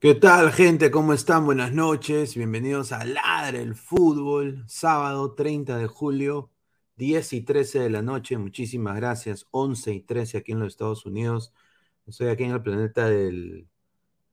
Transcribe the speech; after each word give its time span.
¿Qué 0.00 0.14
tal, 0.14 0.52
gente? 0.52 0.92
¿Cómo 0.92 1.12
están? 1.12 1.44
Buenas 1.44 1.72
noches. 1.72 2.36
Bienvenidos 2.36 2.92
a 2.92 3.04
Ladre 3.04 3.62
el 3.62 3.74
Fútbol, 3.74 4.64
sábado 4.68 5.34
30 5.34 5.76
de 5.76 5.88
julio, 5.88 6.52
10 6.96 7.32
y 7.32 7.40
13 7.40 7.80
de 7.80 7.90
la 7.90 8.00
noche. 8.00 8.38
Muchísimas 8.38 8.94
gracias. 8.94 9.48
11 9.50 9.92
y 9.94 10.00
13 10.02 10.38
aquí 10.38 10.52
en 10.52 10.60
los 10.60 10.68
Estados 10.68 11.04
Unidos. 11.04 11.52
Estoy 12.06 12.28
aquí 12.28 12.44
en 12.44 12.52
el 12.52 12.62
planeta 12.62 13.08
del 13.08 13.68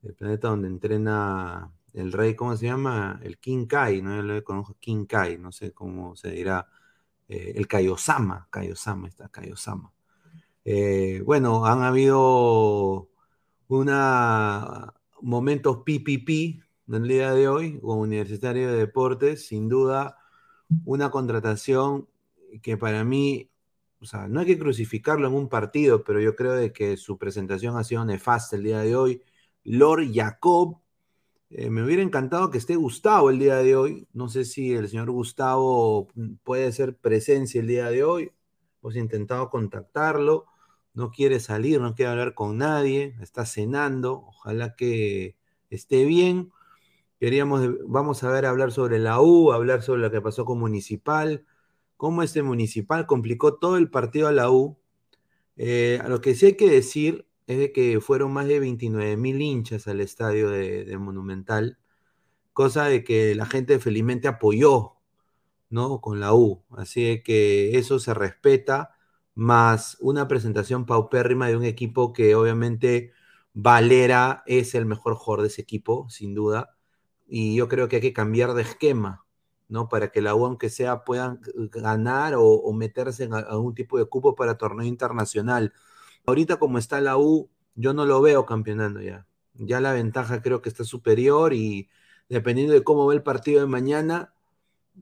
el 0.04 0.14
planeta 0.16 0.50
donde 0.50 0.68
entrena 0.68 1.74
el 1.94 2.12
rey, 2.12 2.36
¿cómo 2.36 2.56
se 2.56 2.68
llama? 2.68 3.20
El 3.24 3.40
King 3.40 3.66
Kai, 3.66 4.04
¿no? 4.04 4.16
Yo 4.16 4.22
lo 4.22 4.44
conozco 4.44 4.78
King 4.80 5.06
Kai, 5.08 5.40
no 5.40 5.52
sé 5.52 5.74
cómo 5.74 6.16
se 6.16 6.30
dirá. 6.32 6.68
Eh, 7.28 7.54
el 7.56 7.68
Kaiosama, 7.68 8.48
Kaiosama 8.52 9.08
está, 9.08 9.30
Kaiosama. 9.30 9.92
Eh, 10.66 11.22
bueno, 11.26 11.66
han 11.66 11.82
habido 11.84 13.10
una 13.68 14.94
momentos 15.22 15.78
PPP 15.78 16.30
en 16.88 16.96
el 16.96 17.08
día 17.08 17.34
de 17.34 17.48
hoy 17.48 17.80
con 17.80 18.00
Universitario 18.00 18.72
de 18.72 18.78
Deportes, 18.78 19.48
sin 19.48 19.70
duda 19.70 20.18
una 20.86 21.12
contratación 21.12 22.08
que 22.62 22.78
para 22.78 23.04
mí, 23.04 23.50
o 24.00 24.06
sea, 24.06 24.28
no 24.28 24.40
hay 24.40 24.46
que 24.46 24.60
crucificarlo 24.60 25.28
en 25.28 25.34
un 25.34 25.50
partido, 25.50 26.04
pero 26.04 26.22
yo 26.22 26.36
creo 26.36 26.54
de 26.54 26.72
que 26.72 26.98
su 26.98 27.18
presentación 27.18 27.78
ha 27.78 27.84
sido 27.84 28.06
nefasta 28.06 28.56
el 28.56 28.64
día 28.64 28.80
de 28.80 28.96
hoy. 28.96 29.22
Lord 29.64 30.12
Jacob, 30.14 30.80
eh, 31.50 31.70
me 31.70 31.84
hubiera 31.84 32.02
encantado 32.02 32.50
que 32.50 32.58
esté 32.58 32.76
Gustavo 32.76 33.30
el 33.30 33.40
día 33.40 33.58
de 33.58 33.76
hoy. 33.76 34.08
No 34.14 34.30
sé 34.30 34.46
si 34.46 34.74
el 34.74 34.90
señor 34.90 35.12
Gustavo 35.12 36.08
puede 36.44 36.72
ser 36.72 36.98
presencia 36.98 37.62
el 37.62 37.68
día 37.68 37.90
de 37.90 38.04
hoy. 38.04 38.32
Hemos 38.82 38.96
intentado 38.96 39.50
contactarlo 39.50 40.46
no 40.96 41.12
quiere 41.12 41.40
salir, 41.40 41.82
no 41.82 41.94
quiere 41.94 42.12
hablar 42.12 42.34
con 42.34 42.58
nadie, 42.58 43.16
está 43.22 43.46
cenando, 43.46 44.24
ojalá 44.28 44.76
que 44.76 45.36
esté 45.70 46.06
bien. 46.06 46.52
Queríamos, 47.20 47.70
vamos 47.88 48.24
a 48.24 48.32
ver, 48.32 48.46
hablar 48.46 48.72
sobre 48.72 49.00
la 49.00 49.22
U, 49.22 49.52
hablar 49.52 49.84
sobre 49.84 50.02
lo 50.02 50.12
que 50.12 50.22
pasó 50.22 50.46
con 50.46 50.60
Municipal, 50.60 51.46
cómo 51.98 52.24
este 52.24 52.44
Municipal 52.44 53.06
complicó 53.08 53.56
todo 53.56 53.78
el 53.78 53.90
partido 53.90 54.28
a 54.28 54.32
la 54.32 54.50
U. 54.52 54.78
Eh, 55.58 56.02
lo 56.08 56.22
que 56.22 56.36
sí 56.36 56.48
hay 56.48 56.58
que 56.58 56.70
decir 56.70 57.28
es 57.48 57.58
de 57.60 57.72
que 57.72 58.00
fueron 58.02 58.34
más 58.34 58.48
de 58.48 58.60
29 58.60 59.18
mil 59.18 59.42
hinchas 59.42 59.88
al 59.88 60.02
estadio 60.02 60.50
de, 60.50 60.98
Monumental, 60.98 61.78
cosa 62.54 62.86
de 62.86 63.04
que 63.04 63.36
la 63.36 63.46
gente 63.46 63.80
felizmente 63.80 64.28
apoyó, 64.28 64.96
¿no? 65.70 66.02
Con 66.02 66.20
la 66.20 66.34
U. 66.34 66.64
Así 66.72 67.22
que 67.24 67.78
eso 67.78 68.00
se 68.00 68.14
respeta 68.14 68.95
más 69.36 69.98
una 70.02 70.28
presentación 70.28 70.86
paupérrima 70.86 71.48
de 71.48 71.58
un 71.58 71.66
equipo 71.66 72.14
que 72.14 72.36
obviamente 72.36 73.12
Valera 73.54 74.44
es 74.48 74.76
el 74.76 74.86
mejor 74.86 75.16
jugador 75.16 75.44
de 75.44 75.50
ese 75.50 75.62
equipo, 75.62 76.10
sin 76.10 76.34
duda. 76.36 76.76
Y 77.28 77.56
yo 77.56 77.68
creo 77.70 77.88
que 77.90 77.98
hay 77.98 78.02
que 78.02 78.14
cambiar 78.14 78.54
de 78.54 78.64
esquema, 78.64 79.26
¿no? 79.70 79.90
Para 79.90 80.12
que 80.12 80.22
la 80.22 80.36
U, 80.36 80.46
aunque 80.46 80.70
sea, 80.70 81.04
puedan 81.06 81.40
ganar 81.72 82.36
o, 82.38 82.74
meterse 82.74 83.26
en 83.26 83.34
algún 83.34 83.76
tipo 83.76 83.98
de 83.98 84.06
cupo 84.06 84.36
para 84.36 84.58
torneo 84.58 84.86
internacional. 84.86 85.74
Ahorita 86.26 86.58
como 86.58 86.78
está 86.80 87.02
la 87.02 87.18
U, 87.18 87.50
yo 87.76 87.94
no 87.94 88.06
lo 88.06 88.22
veo 88.22 88.46
campeonando 88.46 89.02
ya. 89.02 89.28
Ya 89.56 89.80
la 89.82 89.94
ventaja 89.94 90.42
creo 90.42 90.62
que 90.62 90.70
está 90.70 90.84
superior 90.84 91.54
y 91.54 91.90
dependiendo 92.30 92.74
de 92.74 92.84
cómo 92.84 93.06
va 93.08 93.14
el 93.14 93.24
partido 93.24 93.62
de 93.62 93.68
mañana, 93.68 94.34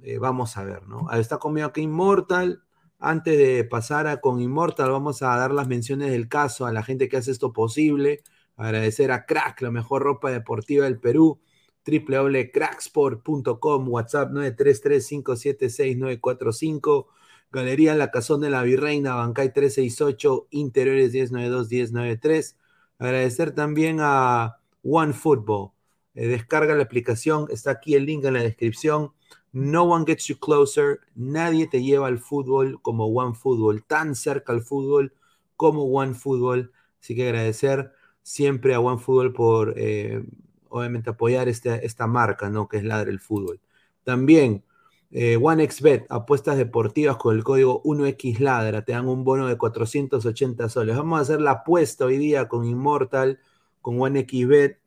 eh, 0.03 0.17
vamos 0.19 0.57
a 0.57 0.63
ver, 0.63 0.87
¿no? 0.87 1.11
Está 1.11 1.37
conmigo 1.39 1.67
aquí 1.67 1.81
Immortal, 1.81 2.63
antes 3.03 3.37
de 3.37 3.63
pasar 3.65 4.07
a 4.07 4.21
con 4.21 4.39
Immortal, 4.39 4.89
vamos 4.89 5.21
a 5.23 5.35
dar 5.35 5.51
las 5.51 5.67
menciones 5.67 6.11
del 6.11 6.29
caso 6.29 6.65
a 6.65 6.71
la 6.71 6.83
gente 6.83 7.09
que 7.09 7.17
hace 7.17 7.31
esto 7.31 7.51
posible. 7.51 8.23
Agradecer 8.55 9.11
a 9.11 9.25
Crack, 9.25 9.61
la 9.61 9.71
mejor 9.71 10.03
ropa 10.03 10.31
deportiva 10.31 10.85
del 10.85 10.99
Perú. 10.99 11.41
www.cracksport.com, 11.85 13.89
WhatsApp 13.89 14.31
933-576-945. 14.31 17.07
Galería 17.51 17.93
La 17.93 18.09
Cazón 18.09 18.39
de 18.39 18.49
la 18.49 18.63
Virreina, 18.63 19.15
Bancay 19.15 19.51
368, 19.51 20.47
Interiores 20.51 21.13
1092-1093. 21.13 22.55
Agradecer 22.99 23.51
también 23.51 23.97
a 23.99 24.59
OneFootball. 24.81 25.71
Eh, 26.15 26.27
descarga 26.27 26.73
la 26.73 26.83
aplicación, 26.83 27.47
está 27.49 27.71
aquí 27.71 27.95
el 27.95 28.05
link 28.05 28.23
en 28.23 28.35
la 28.35 28.43
descripción 28.43 29.11
no 29.53 29.83
one 29.83 30.05
gets 30.05 30.27
you 30.27 30.37
closer. 30.37 30.99
Nadie 31.15 31.67
te 31.67 31.81
lleva 31.81 32.07
al 32.07 32.19
fútbol 32.19 32.81
como 32.81 33.05
One 33.07 33.35
Football, 33.35 33.83
tan 33.85 34.15
cerca 34.15 34.51
al 34.51 34.61
fútbol 34.61 35.13
como 35.55 35.85
One 35.85 36.15
Football. 36.15 36.71
Así 37.01 37.15
que 37.15 37.27
agradecer 37.29 37.91
siempre 38.23 38.73
a 38.73 38.79
One 38.79 38.99
Football 38.99 39.33
por, 39.33 39.75
eh, 39.77 40.23
obviamente, 40.69 41.11
apoyar 41.11 41.47
este, 41.47 41.85
esta 41.85 42.07
marca, 42.07 42.49
¿no? 42.49 42.67
Que 42.67 42.77
es 42.77 42.83
Ladre 42.83 43.11
el 43.11 43.19
Fútbol. 43.19 43.61
También, 44.03 44.63
eh, 45.11 45.37
OneXBet, 45.41 46.07
apuestas 46.09 46.57
deportivas 46.57 47.17
con 47.17 47.35
el 47.35 47.43
código 47.43 47.81
1XLadra, 47.83 48.83
te 48.83 48.93
dan 48.93 49.07
un 49.07 49.23
bono 49.23 49.47
de 49.47 49.57
480 49.57 50.69
soles. 50.69 50.97
Vamos 50.97 51.19
a 51.19 51.21
hacer 51.21 51.41
la 51.41 51.51
apuesta 51.51 52.05
hoy 52.05 52.17
día 52.17 52.47
con 52.47 52.65
Immortal, 52.65 53.39
con 53.81 54.01
OneXBet, 54.01 54.79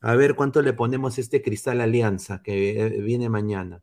a 0.00 0.14
ver 0.14 0.36
cuánto 0.36 0.62
le 0.62 0.72
ponemos 0.72 1.18
este 1.18 1.42
Cristal 1.42 1.80
Alianza 1.80 2.42
que 2.42 2.80
eh, 2.80 3.00
viene 3.02 3.28
mañana. 3.28 3.82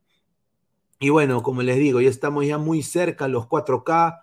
Y 1.01 1.09
bueno, 1.09 1.43
como 1.43 1.61
les 1.63 1.77
digo, 1.77 2.01
ya 2.01 2.09
estamos 2.09 2.45
ya 2.45 2.57
muy 2.57 2.83
cerca 2.83 3.27
los 3.29 3.47
4K. 3.47 4.19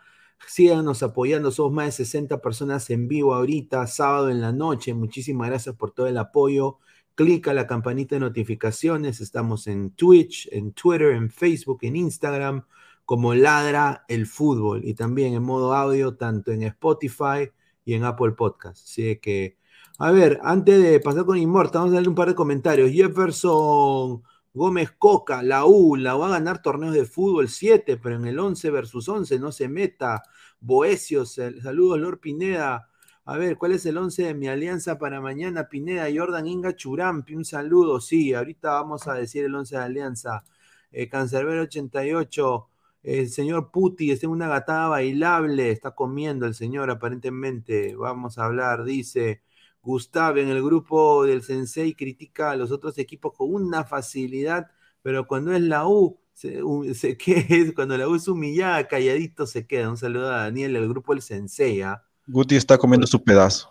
Síganos 0.46 1.02
apoyando, 1.02 1.50
somos 1.50 1.72
más 1.72 1.86
de 1.86 1.92
60 1.92 2.42
personas 2.42 2.90
en 2.90 3.08
vivo 3.08 3.34
ahorita, 3.34 3.86
sábado 3.86 4.28
en 4.30 4.42
la 4.42 4.52
noche. 4.52 4.92
Muchísimas 4.92 5.48
gracias 5.48 5.74
por 5.76 5.92
todo 5.92 6.06
el 6.06 6.18
apoyo. 6.18 6.78
clic 7.14 7.48
a 7.48 7.54
la 7.54 7.66
campanita 7.66 8.16
de 8.16 8.20
notificaciones. 8.20 9.20
Estamos 9.22 9.66
en 9.68 9.92
Twitch, 9.92 10.48
en 10.52 10.72
Twitter, 10.72 11.12
en 11.12 11.30
Facebook, 11.30 11.78
en 11.82 11.96
Instagram, 11.96 12.66
como 13.06 13.34
Ladra 13.34 14.04
el 14.08 14.26
Fútbol. 14.26 14.84
Y 14.84 14.94
también 14.94 15.32
en 15.34 15.42
modo 15.42 15.74
audio, 15.74 16.16
tanto 16.16 16.52
en 16.52 16.62
Spotify 16.64 17.50
y 17.86 17.94
en 17.94 18.04
Apple 18.04 18.32
Podcast. 18.32 18.84
Así 18.84 19.16
que, 19.18 19.56
a 19.98 20.10
ver, 20.12 20.40
antes 20.42 20.82
de 20.82 21.00
pasar 21.00 21.24
con 21.24 21.38
Inmortal, 21.38 21.80
vamos 21.82 21.92
a 21.92 21.94
darle 21.96 22.08
un 22.10 22.14
par 22.14 22.28
de 22.28 22.34
comentarios. 22.34 22.92
Jefferson 22.92 24.22
Gómez 24.56 24.90
Coca, 24.92 25.42
la 25.42 25.66
U, 25.66 25.96
la 25.96 26.14
va 26.14 26.28
a 26.28 26.30
ganar 26.30 26.62
torneos 26.62 26.94
de 26.94 27.04
fútbol 27.04 27.50
7, 27.50 27.98
pero 27.98 28.16
en 28.16 28.24
el 28.24 28.38
11 28.38 28.70
versus 28.70 29.06
11 29.06 29.38
no 29.38 29.52
se 29.52 29.68
meta. 29.68 30.22
Boesios, 30.60 31.34
saludos, 31.34 32.00
Lord 32.00 32.20
Pineda. 32.20 32.88
A 33.26 33.36
ver, 33.36 33.58
¿cuál 33.58 33.72
es 33.72 33.84
el 33.84 33.98
11 33.98 34.22
de 34.22 34.34
mi 34.34 34.48
alianza 34.48 34.98
para 34.98 35.20
mañana? 35.20 35.68
Pineda, 35.68 36.06
Jordan, 36.14 36.46
Inga, 36.46 36.74
Churampi, 36.74 37.34
un 37.34 37.44
saludo. 37.44 38.00
Sí, 38.00 38.32
ahorita 38.32 38.70
vamos 38.70 39.06
a 39.06 39.12
decir 39.12 39.44
el 39.44 39.54
11 39.54 39.76
de 39.76 39.82
alianza. 39.82 40.42
Eh, 40.90 41.06
Cancerbero 41.06 41.60
88, 41.64 42.70
el 43.02 43.28
señor 43.28 43.70
Puti 43.70 44.10
está 44.10 44.24
en 44.24 44.32
una 44.32 44.48
gatada 44.48 44.88
bailable, 44.88 45.70
está 45.70 45.90
comiendo 45.90 46.46
el 46.46 46.54
señor 46.54 46.90
aparentemente. 46.90 47.94
Vamos 47.94 48.38
a 48.38 48.46
hablar, 48.46 48.84
dice 48.84 49.42
Gustav 49.86 50.36
en 50.38 50.48
el 50.48 50.62
grupo 50.64 51.24
del 51.24 51.44
Sensei 51.44 51.94
critica 51.94 52.50
a 52.50 52.56
los 52.56 52.72
otros 52.72 52.98
equipos 52.98 53.32
con 53.34 53.54
una 53.54 53.84
facilidad, 53.84 54.66
pero 55.00 55.28
cuando 55.28 55.52
es 55.52 55.62
la 55.62 55.86
U, 55.86 56.18
se, 56.32 56.60
cuando 57.76 57.96
la 57.96 58.08
U 58.08 58.16
es 58.16 58.26
humillada, 58.26 58.88
calladito 58.88 59.46
se 59.46 59.64
queda. 59.64 59.88
Un 59.88 59.96
saludo 59.96 60.32
a 60.32 60.38
Daniel, 60.38 60.74
el 60.74 60.88
grupo 60.88 61.12
del 61.12 61.22
Sensei. 61.22 61.82
¿ah? 61.82 62.02
Guti 62.26 62.56
está 62.56 62.76
comiendo 62.76 63.06
su 63.06 63.22
pedazo. 63.22 63.70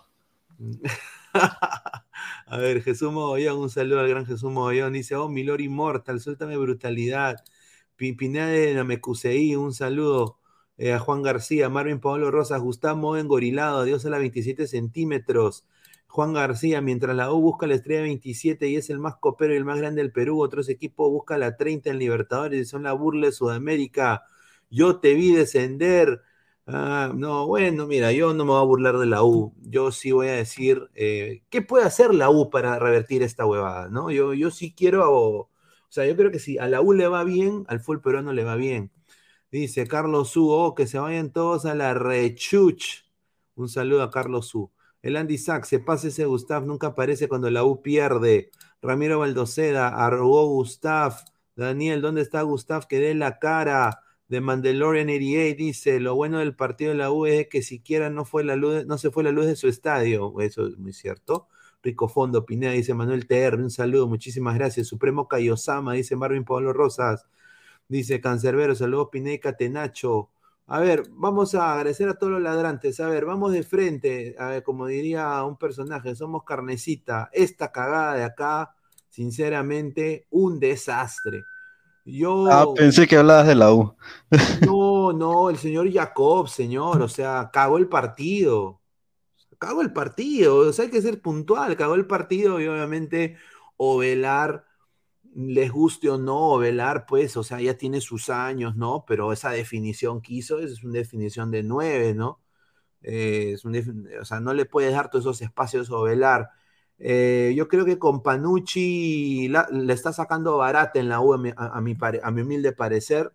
A 2.46 2.56
ver, 2.56 2.82
Jesús 2.82 3.12
Mogollón, 3.12 3.58
un 3.58 3.68
saludo 3.68 4.00
al 4.00 4.08
gran 4.08 4.24
Jesús 4.24 4.50
Mogollón. 4.50 4.94
Dice, 4.94 5.16
oh, 5.16 5.28
mi 5.28 5.44
Lord 5.44 5.60
Immortal, 5.60 6.18
suéltame 6.18 6.56
brutalidad. 6.56 7.44
Pineda 7.96 8.46
de 8.46 8.72
Namecuseí, 8.72 9.54
un 9.54 9.74
saludo 9.74 10.38
eh, 10.78 10.94
a 10.94 10.98
Juan 10.98 11.20
García, 11.20 11.68
Marvin 11.68 12.00
Pablo 12.00 12.30
Rosas, 12.30 12.62
Gustavo 12.62 13.18
Engorilado, 13.18 13.84
Dios 13.84 14.06
a 14.06 14.10
la 14.10 14.18
27 14.18 14.66
centímetros. 14.66 15.66
Juan 16.16 16.32
García, 16.32 16.80
mientras 16.80 17.14
la 17.14 17.30
U 17.30 17.42
busca 17.42 17.66
la 17.66 17.74
estrella 17.74 18.00
27 18.00 18.68
y 18.70 18.76
es 18.76 18.88
el 18.88 18.98
más 18.98 19.16
copero 19.16 19.52
y 19.52 19.58
el 19.58 19.66
más 19.66 19.76
grande 19.78 20.00
del 20.00 20.12
Perú, 20.12 20.40
otros 20.40 20.70
equipos 20.70 21.10
buscan 21.10 21.40
la 21.40 21.58
30 21.58 21.90
en 21.90 21.98
Libertadores 21.98 22.58
y 22.62 22.64
son 22.64 22.84
la 22.84 22.94
burla 22.94 23.26
de 23.26 23.32
Sudamérica. 23.32 24.24
Yo 24.70 24.98
te 24.98 25.12
vi 25.12 25.32
descender. 25.34 26.22
Ah, 26.66 27.12
no, 27.14 27.46
bueno, 27.46 27.86
mira, 27.86 28.12
yo 28.12 28.32
no 28.32 28.46
me 28.46 28.52
voy 28.52 28.62
a 28.62 28.64
burlar 28.64 28.96
de 28.98 29.04
la 29.04 29.22
U. 29.24 29.54
Yo 29.60 29.92
sí 29.92 30.10
voy 30.10 30.28
a 30.28 30.32
decir, 30.32 30.88
eh, 30.94 31.42
¿qué 31.50 31.60
puede 31.60 31.84
hacer 31.84 32.14
la 32.14 32.30
U 32.30 32.48
para 32.48 32.78
revertir 32.78 33.22
esta 33.22 33.44
huevada? 33.44 33.88
¿no? 33.90 34.10
Yo, 34.10 34.32
yo 34.32 34.50
sí 34.50 34.74
quiero, 34.74 35.12
o 35.12 35.50
sea, 35.90 36.06
yo 36.06 36.16
creo 36.16 36.30
que 36.30 36.38
si 36.38 36.56
a 36.58 36.66
la 36.66 36.80
U 36.80 36.94
le 36.94 37.08
va 37.08 37.24
bien, 37.24 37.66
al 37.68 37.80
fútbol 37.80 38.00
peruano 38.00 38.32
le 38.32 38.42
va 38.44 38.56
bien. 38.56 38.90
Dice 39.50 39.86
Carlos 39.86 40.30
Su, 40.30 40.50
oh, 40.50 40.74
que 40.74 40.86
se 40.86 40.98
vayan 40.98 41.30
todos 41.32 41.66
a 41.66 41.74
la 41.74 41.94
rechuch. 41.94 43.04
Un 43.56 43.68
saludo 43.68 44.02
a 44.02 44.10
Carlos 44.10 44.48
Su. 44.48 44.70
El 45.02 45.16
Andy 45.16 45.38
Sack, 45.38 45.64
se 45.64 45.78
pasa 45.78 46.08
ese 46.08 46.24
Gustav, 46.26 46.66
nunca 46.66 46.88
aparece 46.88 47.28
cuando 47.28 47.50
la 47.50 47.64
U 47.64 47.82
pierde. 47.82 48.50
Ramiro 48.82 49.18
Valdoceda, 49.20 49.88
arrugó 49.88 50.46
Gustav. 50.46 51.14
Daniel, 51.54 52.02
¿dónde 52.02 52.22
está 52.22 52.42
Gustav? 52.42 52.86
Que 52.86 52.98
dé 52.98 53.14
la 53.14 53.38
cara 53.38 54.00
de 54.28 54.40
Mandalorian 54.40 55.08
88 55.08 55.56
dice, 55.56 56.00
lo 56.00 56.14
bueno 56.14 56.38
del 56.40 56.56
partido 56.56 56.90
de 56.90 56.96
la 56.98 57.10
U 57.12 57.26
es 57.26 57.48
que 57.48 57.62
siquiera 57.62 58.10
no, 58.10 58.24
fue 58.24 58.44
la 58.44 58.56
luz, 58.56 58.86
no 58.86 58.98
se 58.98 59.10
fue 59.10 59.22
la 59.24 59.30
luz 59.30 59.46
de 59.46 59.56
su 59.56 59.68
estadio. 59.68 60.40
Eso 60.40 60.66
es 60.66 60.78
muy 60.78 60.92
cierto. 60.92 61.48
Rico 61.82 62.08
Fondo, 62.08 62.44
Pineda, 62.44 62.72
dice 62.72 62.94
Manuel 62.94 63.26
TR, 63.26 63.56
un 63.56 63.70
saludo, 63.70 64.08
muchísimas 64.08 64.56
gracias. 64.56 64.88
Supremo 64.88 65.28
Cayosama, 65.28 65.94
dice 65.94 66.16
Marvin 66.16 66.44
Pablo 66.44 66.72
Rosas. 66.72 67.26
Dice 67.88 68.20
Cancerbero, 68.20 68.74
saludos 68.74 69.08
Pineda 69.12 69.34
y 69.34 69.38
Catenacho. 69.40 70.30
A 70.68 70.80
ver, 70.80 71.04
vamos 71.10 71.54
a 71.54 71.74
agradecer 71.74 72.08
a 72.08 72.14
todos 72.14 72.32
los 72.32 72.42
ladrantes. 72.42 72.98
A 72.98 73.08
ver, 73.08 73.24
vamos 73.24 73.52
de 73.52 73.62
frente. 73.62 74.34
A 74.38 74.48
ver, 74.48 74.62
como 74.62 74.86
diría 74.86 75.42
un 75.44 75.56
personaje, 75.56 76.14
somos 76.16 76.42
carnecita. 76.44 77.30
Esta 77.32 77.70
cagada 77.70 78.14
de 78.14 78.24
acá, 78.24 78.74
sinceramente, 79.08 80.26
un 80.30 80.58
desastre. 80.58 81.44
Yo. 82.04 82.46
Ah, 82.50 82.66
pensé 82.74 83.06
que 83.06 83.16
hablabas 83.16 83.46
de 83.46 83.54
la 83.54 83.72
U. 83.72 83.94
No, 84.64 85.12
no, 85.12 85.50
el 85.50 85.56
señor 85.56 85.92
Jacob, 85.92 86.48
señor, 86.48 87.00
o 87.00 87.08
sea, 87.08 87.50
cagó 87.52 87.78
el 87.78 87.88
partido. 87.88 88.80
Cagó 89.58 89.82
el 89.82 89.92
partido, 89.92 90.68
o 90.68 90.72
sea, 90.72 90.84
hay 90.84 90.90
que 90.90 91.00
ser 91.00 91.22
puntual, 91.22 91.76
cagó 91.76 91.94
el 91.94 92.06
partido 92.06 92.60
y 92.60 92.66
obviamente 92.66 93.36
Ovelar, 93.78 94.65
les 95.36 95.70
guste 95.70 96.08
o 96.10 96.18
no, 96.18 96.52
Ovelar, 96.52 97.06
pues, 97.06 97.36
o 97.36 97.44
sea, 97.44 97.60
ya 97.60 97.76
tiene 97.76 98.00
sus 98.00 98.30
años, 98.30 98.76
¿no? 98.76 99.04
Pero 99.06 99.32
esa 99.32 99.50
definición 99.50 100.22
que 100.22 100.34
hizo 100.34 100.58
es 100.60 100.82
una 100.82 100.94
definición 100.94 101.50
de 101.50 101.62
nueve, 101.62 102.14
¿no? 102.14 102.40
Eh, 103.02 103.52
es 103.54 103.64
o 103.64 104.24
sea, 104.24 104.40
no 104.40 104.54
le 104.54 104.66
puedes 104.66 104.92
dar 104.92 105.10
todos 105.10 105.24
esos 105.26 105.42
espacios 105.42 105.90
a 105.90 105.96
Ovelar. 105.96 106.50
Eh, 106.98 107.54
yo 107.56 107.68
creo 107.68 107.84
que 107.84 107.98
con 107.98 108.22
Panucci 108.22 109.48
le 109.48 109.92
está 109.92 110.12
sacando 110.12 110.58
barata 110.58 110.98
en 111.00 111.08
la 111.08 111.20
U, 111.20 111.34
a 111.34 111.38
mi, 111.38 111.52
mi, 111.94 112.42
humilde 112.42 112.72
parecer. 112.72 113.32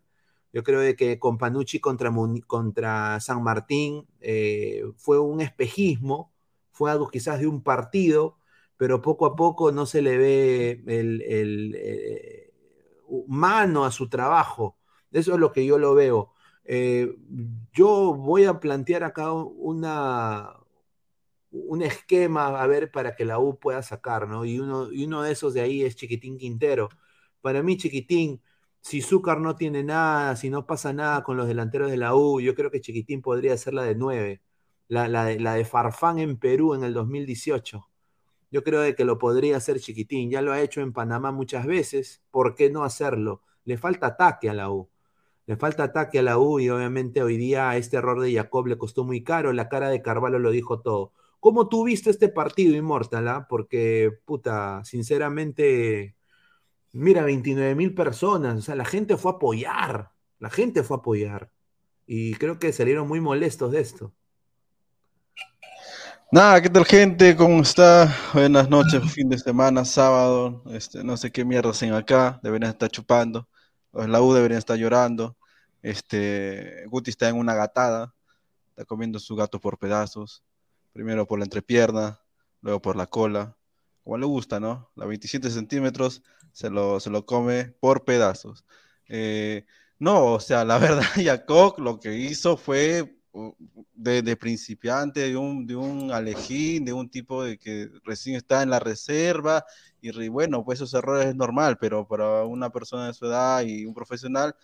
Yo 0.54 0.64
creo 0.64 0.96
que 0.98 1.20
con 1.20 1.38
Panucci 1.38 1.80
contra, 1.80 2.12
contra 2.48 3.20
San 3.22 3.44
Martín 3.44 4.08
eh, 4.22 4.84
fue 4.98 5.20
un 5.20 5.42
espejismo, 5.42 6.32
fue 6.72 6.92
algo 6.92 7.10
quizás 7.10 7.40
de 7.40 7.48
un 7.48 7.62
partido, 7.64 8.38
pero 8.82 9.00
poco 9.00 9.28
a 9.28 9.36
poco 9.36 9.72
no 9.72 9.86
se 9.86 10.02
le 10.02 10.18
ve 10.18 10.84
el, 10.88 11.76
eh, 11.78 12.52
mano 13.28 13.86
a 13.86 13.92
su 13.92 14.10
trabajo. 14.10 14.80
Eso 15.12 15.34
es 15.36 15.40
lo 15.40 15.52
que 15.52 15.64
yo 15.68 15.78
lo 15.78 15.94
veo. 15.94 16.34
yo 17.74 18.16
voy 18.16 18.46
a 18.46 18.60
plantear 18.60 19.04
acá 19.04 19.34
una, 19.34 20.56
un 21.52 21.84
esquema 21.84 22.60
a 22.60 22.66
ver 22.66 22.92
para 22.92 23.16
que 23.16 23.24
la 23.24 23.38
U 23.38 23.60
pueda 23.60 23.84
sacar, 23.84 24.28
¿no? 24.28 24.46
Y 24.46 24.60
uno, 24.60 24.92
y 24.92 25.06
uno 25.06 25.22
de 25.22 25.34
esos 25.34 25.54
de 25.54 25.62
ahí 25.62 25.84
es 25.84 25.96
Chiquitín 25.96 26.40
Quintero. 26.40 26.90
Para 27.42 27.62
mí, 27.62 27.78
Chiquitín, 27.78 28.42
si 28.82 29.02
Zúcar 29.04 29.40
no 29.42 29.56
tiene 29.56 29.84
nada, 29.84 30.36
si 30.36 30.50
no 30.50 30.66
pasa 30.66 30.92
nada 30.92 31.24
con 31.24 31.38
los 31.38 31.48
delanteros 31.48 31.92
de 31.92 31.98
la 31.98 32.16
U, 32.16 32.42
yo 32.42 32.56
creo 32.56 32.72
que 32.72 32.82
Chiquitín 32.82 33.22
podría 33.22 33.56
ser 33.58 33.76
la 33.76 33.84
de 33.84 33.96
9, 33.96 34.42
la, 34.88 35.08
la, 35.08 35.26
de, 35.26 35.40
la 35.40 35.54
de 35.56 35.66
Farfán 35.66 36.18
en 36.20 36.40
Perú 36.40 36.74
en 36.74 36.84
el 36.84 36.94
2018. 36.96 37.91
Yo 38.52 38.64
creo 38.64 38.82
de 38.82 38.96
que 38.96 39.06
lo 39.06 39.18
podría 39.18 39.58
hacer 39.58 39.80
Chiquitín, 39.80 40.30
ya 40.30 40.42
lo 40.42 40.52
ha 40.54 40.62
hecho 40.62 40.82
en 40.82 40.94
Panamá 40.94 41.32
muchas 41.32 41.66
veces, 41.66 42.22
¿por 42.32 42.56
qué 42.56 42.70
no 42.70 42.84
hacerlo? 42.84 43.42
Le 43.66 43.78
falta 43.78 44.08
ataque 44.08 44.50
a 44.50 44.54
la 44.54 44.70
U. 44.70 44.90
Le 45.46 45.58
falta 45.58 45.84
ataque 45.86 46.20
a 46.20 46.24
la 46.24 46.38
U 46.38 46.60
y 46.60 46.70
obviamente 46.70 47.24
hoy 47.24 47.38
día 47.38 47.76
este 47.78 47.98
error 47.98 48.22
de 48.22 48.34
Jacob 48.34 48.68
le 48.68 48.78
costó 48.78 49.04
muy 49.04 49.24
caro, 49.24 49.54
la 49.54 49.70
cara 49.70 49.90
de 49.90 50.02
Carvalho 50.02 50.40
lo 50.40 50.52
dijo 50.52 50.82
todo 50.82 51.14
¿Cómo 51.42 51.68
tú 51.70 51.86
viste 51.86 52.12
este 52.12 52.30
partido, 52.30 52.76
Inmortal? 52.78 53.28
Ah? 53.28 53.48
Porque, 53.50 54.12
puta, 54.26 54.84
sinceramente, 54.86 56.16
mira, 56.94 57.24
29 57.24 57.76
mil 57.76 57.96
personas, 57.96 58.58
o 58.60 58.62
sea, 58.62 58.76
la 58.76 58.86
gente 58.86 59.18
fue 59.18 59.32
a 59.34 59.36
apoyar, 59.36 60.12
la 60.40 60.50
gente 60.52 60.84
fue 60.84 60.98
a 60.98 61.00
apoyar. 61.00 61.52
Y 62.06 62.36
creo 62.36 62.60
que 62.60 62.74
salieron 62.74 63.08
muy 63.08 63.22
molestos 63.22 63.72
de 63.72 63.82
esto. 63.82 64.14
Nada, 66.32 66.62
¿qué 66.62 66.70
tal 66.70 66.86
gente? 66.86 67.36
¿Cómo 67.36 67.62
está? 67.62 68.16
Buenas 68.34 68.70
noches, 68.70 69.04
fin 69.12 69.28
de 69.28 69.38
semana, 69.38 69.84
sábado. 69.84 70.64
Este, 70.72 71.04
no 71.04 71.18
sé 71.18 71.30
qué 71.30 71.44
mierda 71.44 71.72
hacen 71.72 71.94
acá, 71.94 72.40
deberían 72.42 72.72
estar 72.72 72.90
chupando. 72.90 73.50
Los 73.92 74.08
la 74.08 74.22
U 74.22 74.34
deberían 74.34 74.60
estar 74.60 74.78
llorando. 74.78 75.36
Este, 75.82 76.86
Guti 76.88 77.10
está 77.10 77.28
en 77.28 77.38
una 77.38 77.54
gatada, 77.54 78.14
está 78.70 78.86
comiendo 78.86 79.20
su 79.20 79.36
gato 79.36 79.60
por 79.60 79.78
pedazos 79.78 80.44
primero 80.94 81.28
por 81.28 81.40
la 81.40 81.46
entrepierna, 81.46 82.22
luego 82.62 82.82
por 82.82 82.96
la 82.96 83.08
cola, 83.08 83.58
como 84.04 84.18
le 84.18 84.26
gusta, 84.26 84.60
¿no? 84.60 84.90
La 84.96 85.06
27 85.06 85.50
centímetros 85.50 86.24
se 86.52 86.70
lo, 86.70 87.00
se 87.00 87.10
lo 87.10 87.26
come 87.26 87.66
por 87.80 88.06
pedazos. 88.06 88.66
Eh, 89.08 89.66
no, 90.00 90.26
o 90.34 90.40
sea, 90.40 90.66
la 90.66 90.78
verdad, 90.80 91.04
Jacob 91.16 91.80
lo 91.80 92.00
que 92.00 92.16
hizo 92.16 92.58
fue 92.58 93.21
uh, 93.34 93.54
de, 93.94 94.36
principiante, 94.38 95.22
de 95.22 95.38
un, 95.38 95.66
de 95.66 95.76
un 95.76 96.12
alejín, 96.12 96.86
de 96.86 96.94
un 96.94 97.10
tipo 97.10 97.44
de 97.44 97.58
que 97.58 97.90
recién 98.04 98.36
está 98.36 98.64
en 98.64 98.70
la 98.70 98.80
reserva, 98.80 99.66
y 100.02 100.28
bueno, 100.30 100.64
pues 100.64 100.80
esos 100.80 100.94
errores 100.94 101.28
es 101.28 101.36
normal, 101.36 101.78
pero 101.80 102.08
para 102.08 102.44
una 102.44 102.72
persona 102.72 103.08
de 103.08 103.14
su 103.14 103.26
edad 103.26 103.62
y 103.62 103.86
un 103.86 103.94
profesional, 103.94 104.56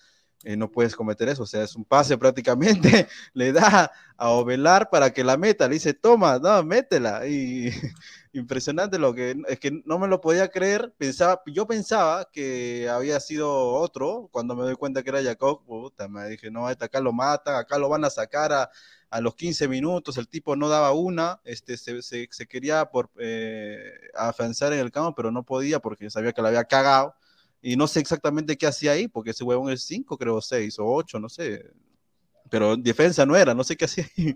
eh, 0.43 0.55
no 0.55 0.69
puedes 0.71 0.95
cometer 0.95 1.29
eso, 1.29 1.43
o 1.43 1.47
sea, 1.47 1.63
es 1.63 1.75
un 1.75 1.83
pase 1.85 2.17
prácticamente, 2.17 3.07
le 3.33 3.51
da 3.51 3.91
a 4.17 4.29
Ovelar 4.29 4.89
para 4.89 5.11
que 5.11 5.23
la 5.23 5.37
meta, 5.37 5.67
le 5.67 5.75
dice, 5.75 5.93
toma, 5.93 6.39
no, 6.39 6.63
métela, 6.63 7.27
y 7.27 7.71
impresionante 8.39 8.99
lo 8.99 9.13
que, 9.13 9.35
es 9.47 9.59
que 9.59 9.81
no 9.85 9.99
me 9.99 10.07
lo 10.07 10.21
podía 10.21 10.49
creer, 10.49 10.93
pensaba, 10.97 11.41
yo 11.47 11.67
pensaba 11.67 12.29
que 12.31 12.89
había 12.89 13.19
sido 13.19 13.73
otro, 13.73 14.29
cuando 14.31 14.55
me 14.55 14.63
doy 14.63 14.75
cuenta 14.75 15.03
que 15.03 15.09
era 15.09 15.23
Jacob, 15.23 15.63
puta, 15.65 16.07
me 16.07 16.27
dije, 16.29 16.51
no, 16.51 16.69
este 16.69 16.85
acá 16.85 16.99
lo 16.99 17.13
matan, 17.13 17.55
acá 17.55 17.77
lo 17.77 17.89
van 17.89 18.05
a 18.05 18.09
sacar 18.09 18.53
a, 18.53 18.69
a 19.09 19.21
los 19.21 19.35
15 19.35 19.67
minutos, 19.67 20.17
el 20.17 20.27
tipo 20.27 20.55
no 20.55 20.69
daba 20.69 20.91
una, 20.93 21.41
este, 21.43 21.77
se, 21.77 22.01
se, 22.01 22.27
se 22.31 22.47
quería 22.47 22.85
por, 22.85 23.09
eh, 23.19 23.91
avanzar 24.15 24.73
en 24.73 24.79
el 24.79 24.91
campo, 24.91 25.15
pero 25.15 25.31
no 25.31 25.43
podía 25.43 25.79
porque 25.79 26.09
sabía 26.09 26.33
que 26.33 26.41
la 26.41 26.49
había 26.49 26.65
cagado, 26.65 27.15
y 27.61 27.75
no 27.75 27.87
sé 27.87 27.99
exactamente 27.99 28.57
qué 28.57 28.67
hacía 28.67 28.91
ahí, 28.91 29.07
porque 29.07 29.31
ese 29.31 29.43
huevón 29.43 29.71
es 29.71 29.83
5, 29.83 30.17
creo, 30.17 30.41
6 30.41 30.79
o 30.79 30.85
8, 30.85 31.19
no 31.19 31.29
sé. 31.29 31.71
Pero 32.49 32.77
defensa 32.77 33.25
no 33.25 33.35
era, 33.35 33.53
no 33.53 33.63
sé 33.63 33.75
qué 33.75 33.85
hacía 33.85 34.05
ahí. 34.17 34.35